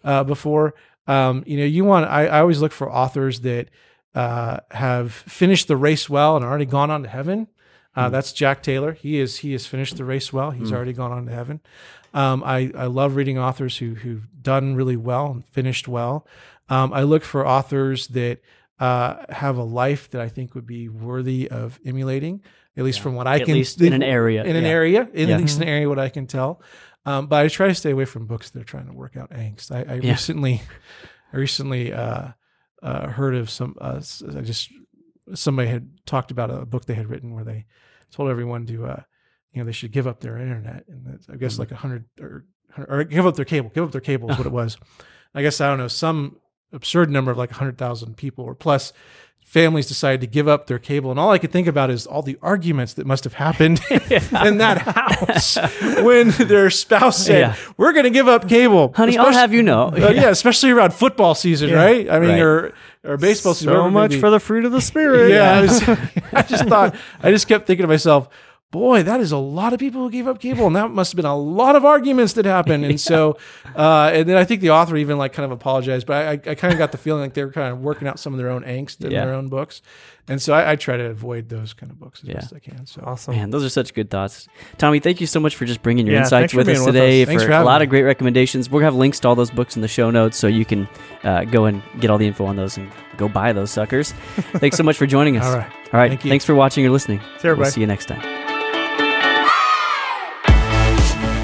uh, 0.04 0.24
before. 0.24 0.74
Um, 1.06 1.44
you 1.46 1.58
know, 1.58 1.66
you 1.66 1.84
want, 1.84 2.06
I, 2.10 2.28
I 2.28 2.40
always 2.40 2.62
look 2.62 2.72
for 2.72 2.88
authors 2.90 3.42
that 3.42 3.70
uh, 4.14 4.60
have 4.72 5.12
finished 5.12 5.68
the 5.68 5.76
race 5.76 6.10
well 6.10 6.38
and 6.38 6.46
already 6.46 6.66
gone 6.66 6.90
on 6.92 7.04
to 7.04 7.10
heaven. 7.10 7.48
Uh, 7.94 8.10
That's 8.10 8.32
Jack 8.32 8.64
Taylor. 8.64 8.94
He 8.94 9.20
is 9.20 9.40
he 9.40 9.52
has 9.54 9.66
finished 9.66 9.98
the 9.98 10.06
race 10.06 10.32
well. 10.32 10.52
He's 10.52 10.72
already 10.72 10.94
gone 10.94 11.12
on 11.12 11.26
to 11.26 11.32
heaven. 11.32 11.60
Um, 12.14 12.44
I 12.46 12.72
I 12.76 12.88
love 12.88 13.16
reading 13.16 13.38
authors 13.38 13.78
who 13.80 13.96
who've 13.96 14.28
done 14.42 14.76
really 14.76 14.98
well 14.98 15.28
and 15.32 15.46
finished 15.46 15.88
well. 15.88 16.26
Um, 16.70 16.94
I 16.94 17.04
look 17.04 17.24
for 17.24 17.46
authors 17.46 18.08
that 18.10 18.40
uh, 18.80 19.26
have 19.30 19.58
a 19.58 19.64
life 19.64 20.10
that 20.12 20.22
I 20.22 20.28
think 20.30 20.54
would 20.56 20.66
be 20.68 20.90
worthy 20.90 21.50
of 21.50 21.80
emulating, 21.86 22.42
at 22.76 22.84
least 22.84 23.00
from 23.00 23.16
what 23.16 23.26
I 23.28 23.36
At 23.40 23.46
can 23.46 23.54
least 23.56 23.80
in 23.82 23.94
an 23.94 24.04
area. 24.04 24.44
in 24.44 24.56
an 24.56 24.66
area, 24.66 25.08
in 25.14 25.30
Yeah. 25.30 25.36
at 25.36 25.42
least 25.42 25.58
an 25.58 25.64
area 25.68 25.88
what 25.88 26.00
I 26.00 26.10
can 26.10 26.28
tell. 26.28 26.62
Um, 27.06 27.28
but 27.28 27.46
I 27.46 27.48
try 27.48 27.68
to 27.68 27.76
stay 27.76 27.92
away 27.92 28.06
from 28.06 28.26
books 28.28 28.50
that 28.50 28.62
are 28.62 28.66
trying 28.66 28.88
to 28.88 28.94
work 28.94 29.16
out 29.16 29.30
angst. 29.32 29.72
I, 29.72 29.84
I 29.94 29.96
Yeah. 30.00 30.12
recently, 30.12 30.62
I 31.34 31.38
recently 31.38 31.94
uh, 31.94 32.30
uh, 32.84 33.08
heard 33.08 33.36
of 33.36 33.50
some. 33.50 33.76
Uh, 33.80 34.02
I 34.36 34.42
just 34.42 34.72
somebody 35.34 35.70
had 35.70 35.88
talked 36.06 36.32
about 36.32 36.52
a 36.52 36.66
book 36.66 36.86
they 36.86 36.96
had 36.96 37.08
written 37.10 37.34
where 37.34 37.44
they 37.44 37.66
told 38.12 38.30
everyone 38.30 38.66
to, 38.68 38.86
uh, 38.86 39.02
you 39.54 39.60
know, 39.62 39.66
they 39.66 39.72
should 39.72 39.92
give 39.92 40.06
up 40.08 40.20
their 40.20 40.38
internet, 40.38 40.84
and 40.88 41.06
that's, 41.06 41.30
I 41.30 41.34
Mm-hmm. 41.34 41.40
guess 41.40 41.60
like 41.60 41.72
a 41.72 41.76
hundred 41.76 42.06
or 42.20 42.46
or 42.78 43.04
give 43.06 43.26
up 43.26 43.36
their 43.38 43.46
cable, 43.46 43.70
give 43.74 43.86
up 43.86 43.92
their 43.94 44.02
cable 44.02 44.30
is 44.32 44.38
what 44.38 44.46
it 44.48 44.52
was. 44.62 44.78
I 45.34 45.42
guess 45.42 45.62
I 45.62 45.68
don't 45.70 45.78
know 45.78 45.88
some 45.88 46.38
absurd 46.76 47.10
number 47.10 47.32
of 47.32 47.38
like 47.38 47.52
hundred 47.52 47.78
thousand 47.78 48.18
people 48.18 48.44
or 48.46 48.54
plus 48.54 48.94
families 49.44 49.88
decided 49.88 50.20
to 50.22 50.28
give 50.28 50.48
up 50.48 50.68
their 50.68 50.80
cable, 50.80 51.12
and 51.12 51.20
all 51.20 51.32
I 51.32 51.38
could 51.38 51.52
think 51.52 51.68
about 51.68 51.90
is 51.90 52.06
all 52.08 52.22
the 52.22 52.38
arguments 52.42 52.94
that 52.96 53.06
must 53.08 53.24
have 53.24 53.34
happened 53.34 53.80
in 53.90 54.58
that 54.58 54.80
house 54.80 55.56
when 56.04 56.32
their 56.32 56.70
spouse 56.70 57.26
said, 57.26 57.40
Yeah. 57.40 57.56
"We're 57.78 57.94
going 57.94 58.04
to 58.06 58.10
give 58.10 58.28
up 58.28 58.50
cable." 58.50 58.92
Honey, 58.96 59.18
I'll 59.18 59.28
Especially- 59.28 59.40
have 59.42 59.54
you 59.54 59.64
know. 59.64 59.88
uh, 59.94 60.10
yeah, 60.14 60.30
especially 60.30 60.72
around 60.72 60.94
football 60.94 61.36
season, 61.36 61.72
right? 61.72 62.10
I 62.10 62.20
mean, 62.20 62.32
Right. 62.32 62.40
or 62.42 62.74
or 63.04 63.18
baseball 63.18 63.54
season. 63.54 63.68
So 63.68 63.72
whatever 63.74 63.88
it 63.88 63.92
may 63.92 64.00
much 64.00 64.12
be. 64.12 64.20
for 64.20 64.30
the 64.32 64.40
fruit 64.40 64.66
of 64.66 64.72
the 64.72 64.82
spirit. 64.82 65.30
Yeah, 65.32 65.52
I, 65.54 65.62
was, 65.62 65.90
I 66.34 66.42
just 66.42 66.66
thought, 66.68 66.96
I 67.22 67.32
just 67.32 67.48
kept 67.48 67.68
thinking 67.68 67.84
to 67.84 67.88
myself, 67.88 68.28
boy, 68.72 69.04
that 69.04 69.22
is 69.22 69.32
a 69.32 69.38
lot 69.38 69.72
of 69.74 69.80
people 69.80 70.02
who 70.02 70.10
gave 70.12 70.28
up 70.28 70.40
cable, 70.40 70.68
and 70.68 70.76
that 70.76 70.92
must 70.92 71.12
have 71.14 71.16
been 71.16 71.26
a 71.26 71.38
lot 71.38 71.76
of 71.76 71.86
arguments 71.86 72.34
that 72.34 72.46
happened. 72.46 72.84
And 72.86 73.00
so, 73.00 73.38
uh, 73.76 74.12
and 74.14 74.28
then 74.28 74.36
I 74.38 74.44
think 74.44 74.62
the 74.62 74.72
author 74.72 74.98
even 74.98 75.18
like 75.18 75.32
kind 75.34 75.46
of 75.46 75.52
apologized, 75.52 76.06
but 76.08 76.26
I, 76.48 76.52
I 76.52 76.56
kind 76.56 76.74
of 76.74 76.78
got 76.78 76.92
the 76.92 76.98
feeling 76.98 77.22
like 77.22 77.34
they 77.34 77.46
were 77.46 77.52
kind 77.52 77.72
of 77.72 77.80
working 77.80 78.08
out 78.08 78.20
some 78.20 78.34
of 78.34 78.38
their 78.38 78.50
own 78.50 78.64
angst 78.64 79.04
in 79.04 79.12
Yeah. 79.12 79.26
their 79.26 79.34
own 79.34 79.48
books. 79.48 79.82
And 80.28 80.42
so 80.42 80.54
I, 80.56 80.72
I 80.72 80.76
try 80.76 80.98
to 80.98 81.06
avoid 81.06 81.50
those 81.50 81.74
kind 81.74 81.92
of 81.92 82.00
books 82.00 82.22
as 82.24 82.30
Yeah. 82.30 82.36
best 82.36 82.54
I 82.56 82.58
can. 82.60 82.88
So 82.88 83.04
Awesome. 83.06 83.36
Man, 83.36 83.52
those 83.52 83.64
are 83.64 83.70
such 83.70 83.94
good 83.94 84.10
thoughts. 84.10 84.48
Tommy, 84.80 85.00
thank 85.00 85.22
you 85.22 85.28
so 85.28 85.40
much 85.40 85.56
for 85.56 85.66
just 85.66 85.84
bringing 85.84 86.08
your 86.08 86.16
Yeah, 86.16 86.22
insights 86.22 86.52
with 86.54 86.66
being 86.66 86.80
us 86.80 86.86
with 86.86 86.96
today. 86.96 87.22
us. 87.22 87.28
Thanks 87.28 87.44
for 87.44 87.50
for 87.50 87.56
a 87.56 87.64
lot 87.64 87.82
me. 87.82 87.84
of 87.84 87.90
great 87.92 88.02
recommendations. 88.04 88.68
We're 88.68 88.80
going 88.80 88.88
to 88.90 88.94
have 88.94 89.00
links 89.00 89.20
to 89.20 89.28
all 89.28 89.36
those 89.36 89.52
books 89.52 89.76
in 89.76 89.84
the 89.84 89.88
show 89.88 90.10
notes 90.10 90.36
so 90.38 90.48
you 90.48 90.66
can 90.66 90.90
uh, 91.24 91.44
go 91.44 91.66
and 91.66 91.84
get 92.00 92.10
all 92.10 92.18
the 92.18 92.26
info 92.26 92.46
on 92.46 92.56
those 92.56 92.76
and 92.76 92.92
go 93.18 93.28
buy 93.30 93.54
those 93.54 93.70
suckers. 93.70 94.12
thanks 94.58 94.78
so 94.78 94.84
much 94.84 94.98
for 94.98 95.06
joining 95.06 95.38
us. 95.38 95.46
All 95.46 95.58
right. 95.58 95.72
All 95.94 96.00
right. 96.00 96.10
Thank 96.10 96.26
you. 96.26 96.30
Thanks 96.32 96.44
for 96.46 96.56
watching 96.56 96.84
or 96.88 96.90
listening. 96.90 97.20
See 97.38 97.48
you, 97.48 97.56
We'll 97.56 97.70
see 97.70 97.82
you 97.82 97.88
next 97.88 98.08
time. 98.08 98.22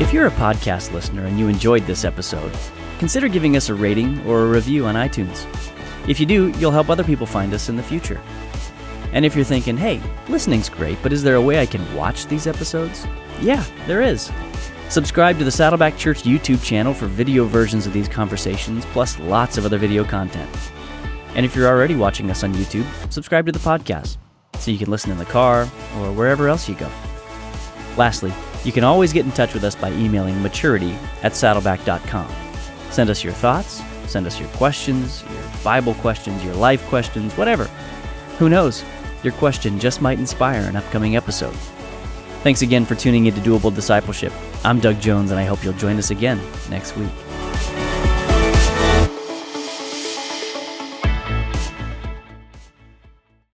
If 0.02 0.12
you're 0.12 0.26
a 0.26 0.32
podcast 0.32 0.91
listener 0.91 1.26
and 1.28 1.38
you 1.40 1.48
enjoyed 1.48 1.86
this 1.86 2.03
episode, 2.03 2.52
consider 2.98 3.28
giving 3.28 3.56
us 3.56 3.70
a 3.70 3.76
rating 3.76 4.20
or 4.26 4.41
a 4.41 4.48
review 4.48 4.88
on 4.88 4.95
iTunes. 4.95 5.45
If 6.10 6.20
you 6.20 6.26
do, 6.26 6.49
you'll 6.58 6.72
help 6.72 6.90
other 6.90 7.03
people 7.03 7.28
find 7.28 7.53
us 7.53 7.70
in 7.70 7.76
the 7.76 7.84
future. 7.84 8.20
And 9.14 9.26
if 9.26 9.36
you're 9.36 9.46
thinking, 9.46 9.78
hey, 9.78 10.02
listening's 10.30 10.70
great, 10.70 10.98
but 11.04 11.12
is 11.12 11.24
there 11.24 11.36
a 11.36 11.42
way 11.42 11.60
I 11.60 11.66
can 11.66 11.96
watch 11.96 12.28
these 12.28 12.48
episodes? 12.48 13.06
Yeah, 13.42 13.64
there 13.88 14.02
is. 14.02 14.32
Subscribe 14.90 15.38
to 15.38 15.44
the 15.44 15.52
Saddleback 15.52 15.98
Church 15.98 16.24
YouTube 16.24 16.64
channel 16.64 16.94
for 16.94 17.08
video 17.08 17.46
versions 17.46 17.88
of 17.88 17.94
these 17.94 18.08
conversations, 18.08 18.86
plus 18.88 19.18
lots 19.20 19.58
of 19.58 19.66
other 19.66 19.78
video 19.78 20.04
content. 20.04 20.50
And 21.36 21.46
if 21.46 21.56
you're 21.56 21.68
already 21.68 21.96
watching 21.96 22.30
us 22.30 22.44
on 22.44 22.54
YouTube, 22.54 22.86
subscribe 23.12 23.46
to 23.46 23.52
the 23.52 23.60
podcast 23.60 24.18
so 24.60 24.70
you 24.70 24.78
can 24.78 24.92
listen 24.92 25.12
in 25.12 25.18
the 25.18 25.26
car 25.26 25.64
or 25.98 26.12
wherever 26.12 26.48
else 26.48 26.68
you 26.68 26.76
go. 26.76 26.90
Lastly, 27.98 28.34
you 28.64 28.72
can 28.72 28.84
always 28.84 29.12
get 29.12 29.26
in 29.26 29.32
touch 29.32 29.54
with 29.54 29.64
us 29.64 29.76
by 29.76 29.92
emailing 29.92 30.42
maturity 30.42 30.92
at 31.24 31.34
saddleback.com. 31.34 32.30
Send 32.92 33.10
us 33.10 33.24
your 33.24 33.34
thoughts, 33.34 33.82
send 34.08 34.28
us 34.28 34.40
your 34.40 34.50
questions, 34.50 35.24
your 35.32 35.44
Bible 35.64 35.94
questions, 35.96 36.44
your 36.44 36.54
life 36.56 36.86
questions, 36.88 37.34
whatever. 37.38 37.66
Who 38.38 38.50
knows? 38.50 38.84
Your 39.23 39.34
question 39.34 39.80
just 39.80 40.02
might 40.02 40.19
inspire 40.19 40.61
an 40.61 40.76
upcoming 40.76 41.15
episode. 41.15 41.56
Thanks 42.43 42.64
again 42.64 42.85
for 42.85 42.95
tuning 42.95 43.27
into 43.27 43.39
Doable 43.41 43.73
Discipleship. 43.73 44.34
I'm 44.64 44.80
Doug 44.80 44.99
Jones, 44.99 45.31
and 45.31 45.39
I 45.39 45.43
hope 45.43 45.64
you'll 45.64 45.73
join 45.73 45.98
us 45.98 46.10
again 46.10 46.41
next 46.69 46.98
week. 46.98 47.11